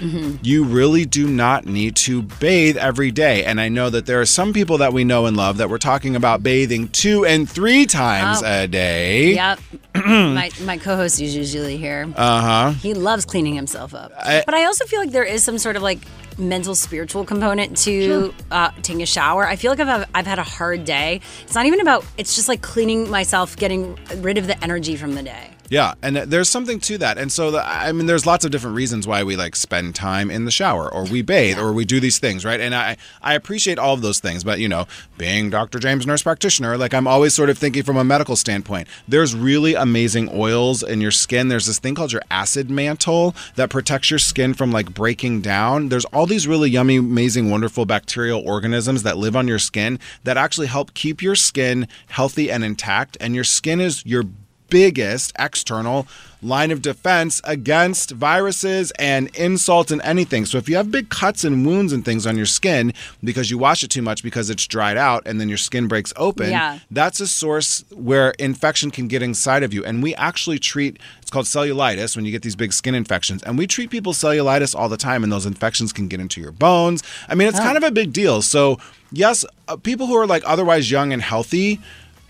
you 0.42 0.64
really 0.64 1.04
do 1.04 1.28
not 1.28 1.64
need 1.66 1.94
to 1.96 2.22
bathe 2.22 2.76
every 2.76 3.10
day. 3.12 3.44
And 3.44 3.60
I 3.60 3.68
know 3.68 3.88
that 3.90 4.06
there 4.06 4.20
are 4.20 4.26
some 4.26 4.52
people 4.52 4.78
that 4.78 4.92
we 4.92 5.04
know 5.04 5.26
and 5.26 5.36
love 5.36 5.58
that 5.58 5.70
we're 5.70 5.78
talking 5.78 6.16
about 6.16 6.42
bathing 6.42 6.88
two 6.88 7.24
and 7.24 7.48
three 7.48 7.86
times 7.86 8.42
Oh. 8.42 8.62
a 8.64 8.66
day. 8.66 9.34
Yep. 9.34 9.60
my 9.94 10.50
my 10.62 10.78
co-host 10.78 11.20
is 11.20 11.36
usually 11.36 11.76
here. 11.76 12.08
Uh 12.16 12.40
huh. 12.40 12.70
He 12.72 12.94
loves 12.94 13.24
cleaning 13.24 13.54
himself 13.54 13.94
up. 13.94 14.12
I- 14.18 14.42
but 14.44 14.54
I 14.54 14.64
also 14.64 14.84
feel 14.86 15.00
like 15.00 15.10
there 15.12 15.24
is 15.24 15.42
some 15.44 15.58
sort 15.58 15.76
of 15.76 15.82
like 15.82 15.98
mental 16.38 16.74
spiritual 16.74 17.24
component 17.26 17.76
to 17.76 18.32
uh, 18.50 18.70
taking 18.82 19.02
a 19.02 19.06
shower. 19.06 19.46
I 19.46 19.56
feel 19.56 19.70
like 19.70 19.80
I've 19.80 20.06
I've 20.14 20.26
had 20.26 20.38
a 20.38 20.42
hard 20.44 20.84
day. 20.84 21.20
It's 21.42 21.54
not 21.54 21.66
even 21.66 21.80
about. 21.80 22.04
It's 22.16 22.34
just 22.34 22.48
like 22.48 22.62
cleaning 22.62 23.08
myself, 23.10 23.54
getting 23.56 23.98
rid 24.16 24.38
of 24.38 24.46
the 24.46 24.56
energy 24.64 24.96
from 24.96 25.14
the 25.14 25.22
day. 25.22 25.50
Yeah, 25.72 25.94
and 26.02 26.16
there's 26.16 26.50
something 26.50 26.80
to 26.80 26.98
that. 26.98 27.16
And 27.16 27.32
so, 27.32 27.50
the, 27.50 27.66
I 27.66 27.92
mean, 27.92 28.04
there's 28.04 28.26
lots 28.26 28.44
of 28.44 28.50
different 28.50 28.76
reasons 28.76 29.06
why 29.06 29.24
we 29.24 29.36
like 29.36 29.56
spend 29.56 29.94
time 29.94 30.30
in 30.30 30.44
the 30.44 30.50
shower 30.50 30.92
or 30.92 31.04
we 31.04 31.22
bathe 31.22 31.58
or 31.58 31.72
we 31.72 31.86
do 31.86 31.98
these 31.98 32.18
things, 32.18 32.44
right? 32.44 32.60
And 32.60 32.74
I, 32.74 32.98
I 33.22 33.32
appreciate 33.32 33.78
all 33.78 33.94
of 33.94 34.02
those 34.02 34.20
things. 34.20 34.44
But, 34.44 34.58
you 34.58 34.68
know, 34.68 34.86
being 35.16 35.48
Dr. 35.48 35.78
James, 35.78 36.06
nurse 36.06 36.22
practitioner, 36.24 36.76
like 36.76 36.92
I'm 36.92 37.06
always 37.06 37.32
sort 37.32 37.48
of 37.48 37.56
thinking 37.56 37.84
from 37.84 37.96
a 37.96 38.04
medical 38.04 38.36
standpoint. 38.36 38.86
There's 39.08 39.34
really 39.34 39.72
amazing 39.72 40.28
oils 40.34 40.82
in 40.82 41.00
your 41.00 41.10
skin. 41.10 41.48
There's 41.48 41.64
this 41.64 41.78
thing 41.78 41.94
called 41.94 42.12
your 42.12 42.22
acid 42.30 42.68
mantle 42.68 43.34
that 43.54 43.70
protects 43.70 44.10
your 44.10 44.18
skin 44.18 44.52
from 44.52 44.72
like 44.72 44.92
breaking 44.92 45.40
down. 45.40 45.88
There's 45.88 46.04
all 46.04 46.26
these 46.26 46.46
really 46.46 46.68
yummy, 46.68 46.96
amazing, 46.96 47.50
wonderful 47.50 47.86
bacterial 47.86 48.46
organisms 48.46 49.04
that 49.04 49.16
live 49.16 49.34
on 49.34 49.48
your 49.48 49.58
skin 49.58 49.98
that 50.24 50.36
actually 50.36 50.66
help 50.66 50.92
keep 50.92 51.22
your 51.22 51.34
skin 51.34 51.88
healthy 52.08 52.50
and 52.50 52.62
intact. 52.62 53.16
And 53.22 53.34
your 53.34 53.44
skin 53.44 53.80
is 53.80 54.04
your 54.04 54.24
biggest 54.72 55.32
external 55.38 56.06
line 56.44 56.72
of 56.72 56.82
defense 56.82 57.40
against 57.44 58.10
viruses 58.10 58.90
and 58.98 59.28
insult 59.36 59.92
and 59.92 60.02
anything. 60.02 60.44
So 60.44 60.58
if 60.58 60.68
you 60.68 60.74
have 60.74 60.90
big 60.90 61.08
cuts 61.08 61.44
and 61.44 61.64
wounds 61.64 61.92
and 61.92 62.04
things 62.04 62.26
on 62.26 62.36
your 62.36 62.46
skin 62.46 62.92
because 63.22 63.48
you 63.48 63.58
wash 63.58 63.84
it 63.84 63.90
too 63.90 64.02
much 64.02 64.24
because 64.24 64.50
it's 64.50 64.66
dried 64.66 64.96
out 64.96 65.22
and 65.24 65.40
then 65.40 65.48
your 65.48 65.58
skin 65.58 65.86
breaks 65.86 66.12
open, 66.16 66.50
Yeah. 66.50 66.80
that's 66.90 67.20
a 67.20 67.28
source 67.28 67.84
where 67.94 68.30
infection 68.40 68.90
can 68.90 69.06
get 69.06 69.22
inside 69.22 69.62
of 69.62 69.72
you. 69.72 69.84
And 69.84 70.02
we 70.02 70.16
actually 70.16 70.58
treat 70.58 70.98
it's 71.20 71.30
called 71.30 71.46
cellulitis 71.46 72.16
when 72.16 72.24
you 72.24 72.32
get 72.32 72.42
these 72.42 72.56
big 72.56 72.72
skin 72.72 72.96
infections. 72.96 73.42
And 73.44 73.56
we 73.56 73.68
treat 73.68 73.90
people's 73.90 74.18
cellulitis 74.18 74.74
all 74.74 74.88
the 74.88 74.96
time 74.96 75.22
and 75.22 75.30
those 75.32 75.46
infections 75.46 75.92
can 75.92 76.08
get 76.08 76.18
into 76.18 76.40
your 76.40 76.50
bones. 76.52 77.04
I 77.28 77.36
mean, 77.36 77.46
it's 77.46 77.60
Oh. 77.60 77.62
kind 77.62 77.76
of 77.76 77.84
a 77.84 77.92
big 77.92 78.12
deal. 78.12 78.42
So, 78.42 78.80
yes, 79.12 79.44
uh, 79.68 79.76
people 79.76 80.08
who 80.08 80.16
are 80.16 80.26
like 80.26 80.42
otherwise 80.44 80.90
young 80.90 81.12
and 81.12 81.22
healthy 81.22 81.78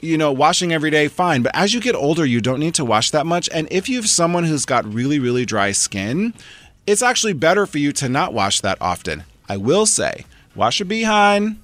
you 0.03 0.19
know, 0.19 0.33
washing 0.33 0.73
every 0.73 0.91
day, 0.91 1.09
fine. 1.09 1.43
But 1.43 1.55
as 1.55 1.73
you 1.73 1.81
get 1.81 1.95
older, 1.95 2.27
you 2.27 2.41
don't 2.41 2.61
need 2.61 2.75
to 2.75 2.85
wash 2.85 3.13
that 3.13 3.25
much. 3.25 3.49
And 3.55 3.69
if 3.71 3.89
you 3.89 3.97
have 3.97 4.09
someone 4.09 4.45
who's 4.45 4.67
got 4.67 4.93
really, 4.93 5.19
really 5.21 5.47
dry 5.47 5.71
skin, 5.73 6.35
it's 6.87 7.03
actually 7.03 7.33
better 7.33 7.65
for 7.65 7.79
you 7.79 7.93
to 7.93 8.09
not 8.09 8.35
wash 8.35 8.61
that 8.61 8.79
often. 8.81 9.23
I 9.49 9.57
will 9.57 9.87
say, 9.87 10.27
wash 10.57 10.81
your 10.81 10.87
behind, 10.87 11.62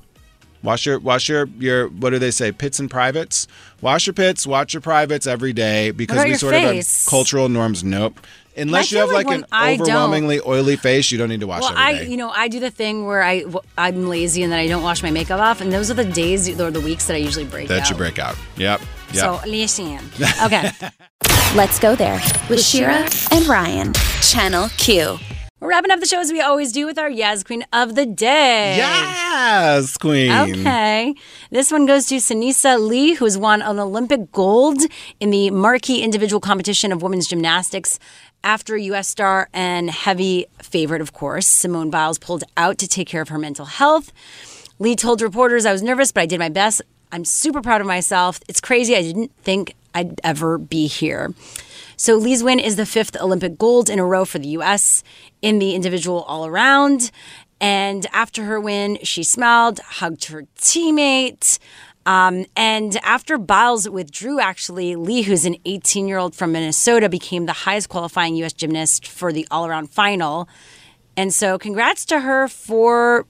wash 0.63 0.87
your 0.87 0.99
wash 0.99 1.29
your 1.29 1.47
your 1.59 1.89
what 1.89 2.11
do 2.11 2.19
they 2.19 2.31
say, 2.31 2.53
pits 2.53 2.79
and 2.79 2.91
privates? 2.91 3.47
Wash 3.81 4.07
your 4.07 4.15
pits, 4.15 4.47
wash 4.47 4.75
your 4.75 4.81
privates 4.81 5.27
every 5.27 5.53
day 5.53 5.91
because 5.91 6.25
we 6.25 6.35
sort 6.35 6.55
face? 6.55 6.99
of 6.99 7.05
have 7.05 7.11
cultural 7.11 7.49
norms. 7.49 7.85
Nope. 7.85 8.21
Unless 8.57 8.91
you 8.91 8.99
have 8.99 9.11
like 9.11 9.27
like, 9.27 9.39
an 9.39 9.47
I 9.53 9.75
overwhelmingly 9.75 10.41
oily 10.45 10.77
face, 10.77 11.13
you 11.13 11.19
don't 11.19 11.29
need 11.29 11.41
to 11.41 11.47
wash 11.47 11.63
well, 11.63 11.71
every 11.71 11.83
I, 11.83 12.01
you 12.03 12.17
know, 12.17 12.31
I 12.31 12.49
do 12.49 12.59
the 12.59 12.71
thing 12.71 13.07
where 13.07 13.23
I 13.23 13.45
I'm 13.77 14.09
lazy 14.09 14.43
and 14.43 14.53
then 14.53 14.59
I 14.59 14.67
don't 14.67 14.83
wash 14.83 15.03
my 15.03 15.11
makeup 15.11 15.41
off, 15.41 15.61
and 15.61 15.73
those 15.73 15.91
are 15.91 15.95
the 15.95 16.05
days 16.05 16.49
or 16.61 16.71
the 16.71 16.81
weeks 16.81 17.07
that 17.07 17.15
I 17.15 17.19
usually 17.19 17.45
break 17.45 17.69
that 17.69 17.83
out. 17.83 17.91
you 17.91 17.97
break 17.97 18.19
out. 18.19 18.37
Yep. 18.57 18.81
Yep. 19.13 19.15
So 19.15 19.41
listen. 19.49 20.01
Okay. 20.43 20.71
Let's 21.55 21.79
go 21.79 21.95
there 21.95 22.21
with 22.51 22.63
Shira 22.63 23.09
and 23.31 23.47
Ryan, 23.47 23.95
Channel 24.21 24.69
Q. 24.77 25.19
We're 25.61 25.71
wrapping 25.71 25.91
up 25.91 25.99
the 25.99 26.07
show 26.07 26.21
as 26.21 26.31
we 26.31 26.41
always 26.41 26.71
do 26.71 26.87
with 26.87 26.99
our 27.01 27.11
Yaz 27.11 27.45
Queen 27.45 27.65
of 27.73 27.97
the 27.97 28.07
Day. 28.07 28.77
Yes, 28.77 29.97
Queen. 29.97 30.31
Okay. 30.31 31.17
This 31.51 31.73
one 31.73 31.85
goes 31.85 32.07
to 32.07 32.17
Sunisa 32.19 32.79
Lee, 32.79 33.15
who 33.15 33.25
has 33.25 33.37
won 33.37 33.61
an 33.63 33.81
Olympic 33.81 34.31
gold 34.31 34.81
in 35.19 35.31
the 35.31 35.51
marquee 35.51 36.01
individual 36.01 36.39
competition 36.39 36.93
of 36.93 37.03
women's 37.03 37.27
gymnastics. 37.27 37.99
After 38.45 38.77
U.S. 38.77 39.09
star 39.09 39.49
and 39.53 39.91
heavy 39.91 40.47
favorite, 40.63 41.01
of 41.01 41.13
course, 41.13 41.49
Simone 41.49 41.91
Biles 41.91 42.19
pulled 42.19 42.45
out 42.57 42.79
to 42.79 42.87
take 42.87 43.09
care 43.09 43.23
of 43.23 43.29
her 43.31 43.39
mental 43.39 43.65
health. 43.65 44.13
Lee 44.79 44.95
told 44.95 45.21
reporters, 45.21 45.67
I 45.67 45.73
was 45.73 45.83
nervous, 45.83 46.13
but 46.13 46.21
I 46.21 46.27
did 46.27 46.39
my 46.39 46.51
best. 46.51 46.83
I'm 47.11 47.25
super 47.25 47.63
proud 47.63 47.81
of 47.81 47.87
myself. 47.89 48.39
It's 48.47 48.61
crazy. 48.61 48.95
I 48.95 49.03
didn't 49.03 49.33
think 49.43 49.75
I'd 49.93 50.21
ever 50.23 50.57
be 50.57 50.87
here. 50.87 51.35
So 52.01 52.15
Lee's 52.15 52.45
win 52.45 52.61
is 52.61 52.77
the 52.77 52.87
fifth 52.87 53.21
Olympic 53.21 53.59
gold 53.59 53.91
in 53.91 53.99
a 53.99 54.05
row 54.05 54.25
for 54.25 54.39
the 54.39 54.47
U.S. 54.51 55.03
in 55.43 55.59
the 55.59 55.75
individual 55.75 56.23
all 56.23 56.47
around. 56.47 57.11
And 57.61 58.07
after 58.13 58.45
her 58.45 58.61
win, 58.61 58.99
she 59.03 59.25
smiled, 59.25 59.81
hugged 59.81 60.27
her 60.27 60.45
teammate. 60.57 61.59
Um, 62.07 62.47
and 62.55 62.97
after 63.03 63.37
Biles 63.37 63.89
withdrew, 63.91 64.39
actually, 64.39 64.95
Lee, 64.95 65.23
who's 65.23 65.45
an 65.45 65.57
18 65.65 66.07
year 66.07 66.19
old 66.19 66.37
from 66.37 66.53
Minnesota, 66.53 67.09
became 67.09 67.47
the 67.47 67.53
highest 67.53 67.89
qualifying 67.89 68.37
U.S. 68.37 68.53
gymnast 68.53 69.09
for 69.09 69.33
the 69.33 69.45
all 69.51 69.67
around 69.67 69.91
final. 69.91 70.49
And 71.17 71.35
so, 71.35 71.59
congrats 71.59 72.05
to 72.07 72.21
her 72.21 72.47
for 72.47 73.27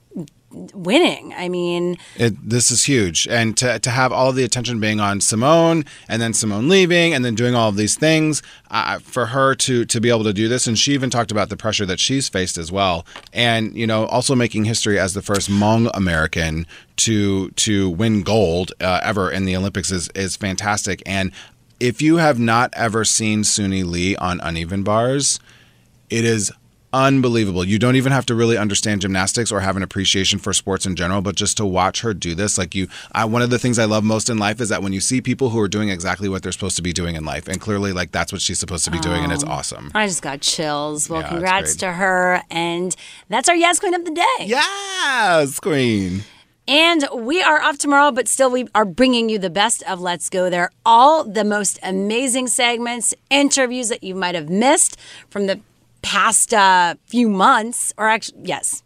winning. 0.50 1.34
I 1.36 1.48
mean, 1.48 1.98
It, 2.16 2.48
this 2.48 2.70
is 2.70 2.84
huge, 2.84 3.26
and 3.28 3.56
to 3.58 3.78
to 3.78 3.90
have 3.90 4.12
all 4.12 4.32
the 4.32 4.44
attention 4.44 4.80
being 4.80 5.00
on 5.00 5.20
Simone, 5.20 5.84
and 6.08 6.20
then 6.22 6.32
Simone 6.32 6.68
leaving, 6.68 7.14
and 7.14 7.24
then 7.24 7.34
doing 7.34 7.54
all 7.54 7.68
of 7.68 7.76
these 7.76 7.96
things, 7.96 8.42
uh, 8.70 8.98
for 8.98 9.26
her 9.26 9.54
to 9.56 9.84
to 9.84 10.00
be 10.00 10.08
able 10.08 10.24
to 10.24 10.32
do 10.32 10.48
this, 10.48 10.66
and 10.66 10.78
she 10.78 10.94
even 10.94 11.10
talked 11.10 11.30
about 11.30 11.48
the 11.48 11.56
pressure 11.56 11.86
that 11.86 12.00
she's 12.00 12.28
faced 12.28 12.58
as 12.58 12.72
well, 12.72 13.04
and 13.32 13.76
you 13.76 13.86
know 13.86 14.06
also 14.06 14.34
making 14.34 14.64
history 14.64 14.98
as 14.98 15.14
the 15.14 15.22
first 15.22 15.50
Hmong 15.50 15.90
American 15.94 16.66
to 16.96 17.50
to 17.50 17.90
win 17.90 18.22
gold 18.22 18.72
uh, 18.80 19.00
ever 19.02 19.30
in 19.30 19.44
the 19.44 19.56
Olympics 19.56 19.90
is 19.90 20.08
is 20.14 20.36
fantastic, 20.36 21.02
and 21.06 21.32
if 21.80 22.02
you 22.02 22.16
have 22.16 22.38
not 22.38 22.72
ever 22.74 23.04
seen 23.04 23.42
Suni 23.42 23.84
Lee 23.84 24.16
on 24.16 24.40
uneven 24.40 24.82
bars, 24.82 25.38
it 26.10 26.24
is 26.24 26.50
unbelievable. 26.92 27.64
You 27.64 27.78
don't 27.78 27.96
even 27.96 28.12
have 28.12 28.26
to 28.26 28.34
really 28.34 28.56
understand 28.56 29.00
gymnastics 29.02 29.52
or 29.52 29.60
have 29.60 29.76
an 29.76 29.82
appreciation 29.82 30.38
for 30.38 30.52
sports 30.52 30.86
in 30.86 30.96
general, 30.96 31.20
but 31.20 31.34
just 31.34 31.56
to 31.58 31.66
watch 31.66 32.00
her 32.00 32.14
do 32.14 32.34
this, 32.34 32.56
like 32.58 32.74
you, 32.74 32.88
I, 33.12 33.24
one 33.24 33.42
of 33.42 33.50
the 33.50 33.58
things 33.58 33.78
I 33.78 33.84
love 33.84 34.04
most 34.04 34.30
in 34.30 34.38
life 34.38 34.60
is 34.60 34.68
that 34.70 34.82
when 34.82 34.92
you 34.92 35.00
see 35.00 35.20
people 35.20 35.50
who 35.50 35.60
are 35.60 35.68
doing 35.68 35.88
exactly 35.90 36.28
what 36.28 36.42
they're 36.42 36.52
supposed 36.52 36.76
to 36.76 36.82
be 36.82 36.92
doing 36.92 37.14
in 37.14 37.24
life, 37.24 37.48
and 37.48 37.60
clearly, 37.60 37.92
like 37.92 38.10
that's 38.12 38.32
what 38.32 38.40
she's 38.40 38.58
supposed 38.58 38.84
to 38.86 38.90
be 38.90 38.98
doing, 39.00 39.22
and 39.24 39.32
it's 39.32 39.44
Oh. 39.44 39.48
awesome. 39.48 39.90
I 39.94 40.06
just 40.06 40.22
got 40.22 40.40
chills. 40.40 41.08
Well, 41.08 41.20
Yeah, 41.22 41.28
congrats 41.28 41.76
to 41.76 41.92
her. 41.92 42.42
And 42.50 42.94
that's 43.28 43.48
our 43.48 43.56
Yes 43.56 43.78
Queen 43.80 43.94
of 43.94 44.04
the 44.04 44.10
Day. 44.10 44.46
Yes, 44.46 45.60
Queen. 45.60 46.24
And 46.66 47.08
we 47.14 47.42
are 47.42 47.62
off 47.62 47.78
tomorrow, 47.78 48.10
but 48.12 48.28
still, 48.28 48.50
we 48.50 48.66
are 48.74 48.84
bringing 48.84 49.30
you 49.30 49.38
the 49.38 49.48
best 49.48 49.82
of 49.84 50.02
Let's 50.02 50.28
Go 50.28 50.50
There. 50.50 50.70
All 50.84 51.24
the 51.24 51.42
most 51.44 51.78
amazing 51.82 52.48
segments, 52.48 53.14
interviews 53.30 53.88
that 53.88 54.04
you 54.04 54.14
might 54.14 54.34
have 54.34 54.50
missed 54.50 54.98
from 55.30 55.46
the 55.46 55.60
past 56.02 56.54
uh, 56.54 56.94
few 57.06 57.28
months, 57.28 57.92
or 57.98 58.08
actually, 58.08 58.40
yes, 58.44 58.82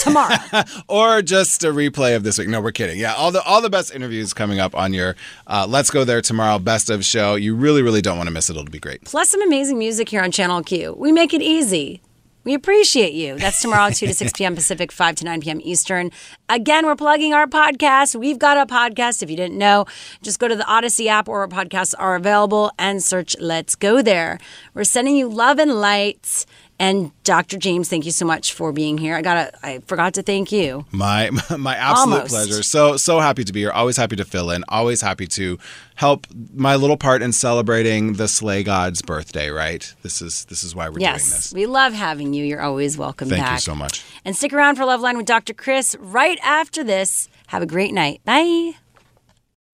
tomorrow. 0.00 0.36
or 0.88 1.22
just 1.22 1.64
a 1.64 1.68
replay 1.68 2.16
of 2.16 2.22
this 2.22 2.38
week. 2.38 2.48
No, 2.48 2.60
we're 2.60 2.72
kidding. 2.72 2.98
Yeah, 2.98 3.14
all 3.14 3.30
the 3.30 3.42
all 3.42 3.60
the 3.60 3.70
best 3.70 3.94
interviews 3.94 4.32
coming 4.32 4.60
up 4.60 4.74
on 4.74 4.92
your 4.92 5.16
uh, 5.46 5.66
Let's 5.68 5.90
Go 5.90 6.04
There 6.04 6.20
tomorrow 6.20 6.58
best 6.58 6.90
of 6.90 7.04
show. 7.04 7.34
You 7.34 7.54
really, 7.54 7.82
really 7.82 8.02
don't 8.02 8.16
want 8.16 8.28
to 8.28 8.32
miss 8.32 8.50
it. 8.50 8.56
It'll 8.56 8.64
be 8.64 8.78
great. 8.78 9.04
Plus, 9.04 9.28
some 9.28 9.42
amazing 9.42 9.78
music 9.78 10.08
here 10.08 10.22
on 10.22 10.30
Channel 10.30 10.62
Q. 10.62 10.94
We 10.98 11.12
make 11.12 11.34
it 11.34 11.42
easy. 11.42 12.00
We 12.46 12.54
appreciate 12.54 13.12
you. 13.12 13.36
That's 13.36 13.60
tomorrow, 13.60 13.90
2 13.90 14.06
to 14.06 14.14
6 14.14 14.32
p.m. 14.34 14.54
Pacific, 14.54 14.92
5 14.92 15.16
to 15.16 15.24
9 15.24 15.40
p.m. 15.40 15.60
Eastern. 15.64 16.12
Again, 16.48 16.86
we're 16.86 16.94
plugging 16.94 17.34
our 17.34 17.48
podcast. 17.48 18.14
We've 18.14 18.38
got 18.38 18.56
a 18.56 18.72
podcast. 18.72 19.20
If 19.20 19.28
you 19.30 19.36
didn't 19.36 19.58
know, 19.58 19.84
just 20.22 20.38
go 20.38 20.46
to 20.46 20.54
the 20.54 20.62
Audacy 20.62 21.08
app 21.08 21.26
where 21.26 21.40
our 21.40 21.48
podcasts 21.48 21.92
are 21.98 22.14
available 22.14 22.70
and 22.78 23.02
search 23.02 23.34
Let's 23.40 23.74
Go 23.74 24.00
There. 24.00 24.38
We're 24.74 24.84
sending 24.84 25.16
you 25.16 25.28
love 25.28 25.58
and 25.58 25.80
light. 25.80 26.46
And 26.78 27.10
Dr. 27.24 27.56
James, 27.56 27.88
thank 27.88 28.04
you 28.04 28.12
so 28.12 28.26
much 28.26 28.52
for 28.52 28.70
being 28.70 28.98
here. 28.98 29.14
I 29.16 29.22
got 29.22 29.54
I 29.62 29.78
forgot 29.86 30.12
to 30.14 30.22
thank 30.22 30.52
you. 30.52 30.84
My 30.92 31.30
my 31.58 31.74
absolute 31.74 32.14
Almost. 32.14 32.28
pleasure. 32.30 32.62
So 32.62 32.96
so 32.98 33.18
happy 33.18 33.44
to 33.44 33.52
be 33.52 33.60
here. 33.60 33.70
Always 33.70 33.96
happy 33.96 34.16
to 34.16 34.24
fill 34.24 34.50
in. 34.50 34.62
Always 34.68 35.00
happy 35.00 35.26
to 35.28 35.58
help 35.94 36.26
my 36.54 36.76
little 36.76 36.98
part 36.98 37.22
in 37.22 37.32
celebrating 37.32 38.14
the 38.14 38.28
sleigh 38.28 38.62
god's 38.62 39.00
birthday. 39.00 39.48
Right. 39.50 39.94
This 40.02 40.20
is 40.20 40.44
this 40.46 40.62
is 40.62 40.74
why 40.74 40.88
we're 40.88 40.98
doing 40.98 41.12
this. 41.12 41.52
we 41.54 41.64
love 41.64 41.94
having 41.94 42.34
you. 42.34 42.44
You're 42.44 42.62
always 42.62 42.98
welcome 42.98 43.30
Thank 43.30 43.42
back. 43.42 43.52
you 43.56 43.60
so 43.60 43.74
much. 43.74 44.04
And 44.24 44.36
stick 44.36 44.52
around 44.52 44.76
for 44.76 44.84
Love 44.84 45.00
Line 45.00 45.16
with 45.16 45.26
Dr. 45.26 45.54
Chris 45.54 45.96
right 45.98 46.38
after 46.42 46.84
this. 46.84 47.28
Have 47.48 47.62
a 47.62 47.66
great 47.66 47.94
night. 47.94 48.20
Bye. 48.24 48.72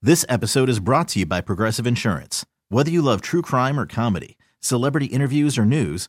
This 0.00 0.24
episode 0.28 0.68
is 0.68 0.80
brought 0.80 1.08
to 1.08 1.20
you 1.20 1.26
by 1.26 1.40
Progressive 1.40 1.86
Insurance. 1.86 2.44
Whether 2.68 2.90
you 2.90 3.02
love 3.02 3.20
true 3.22 3.42
crime 3.42 3.78
or 3.78 3.86
comedy, 3.86 4.36
celebrity 4.60 5.06
interviews 5.06 5.56
or 5.58 5.64
news, 5.64 6.08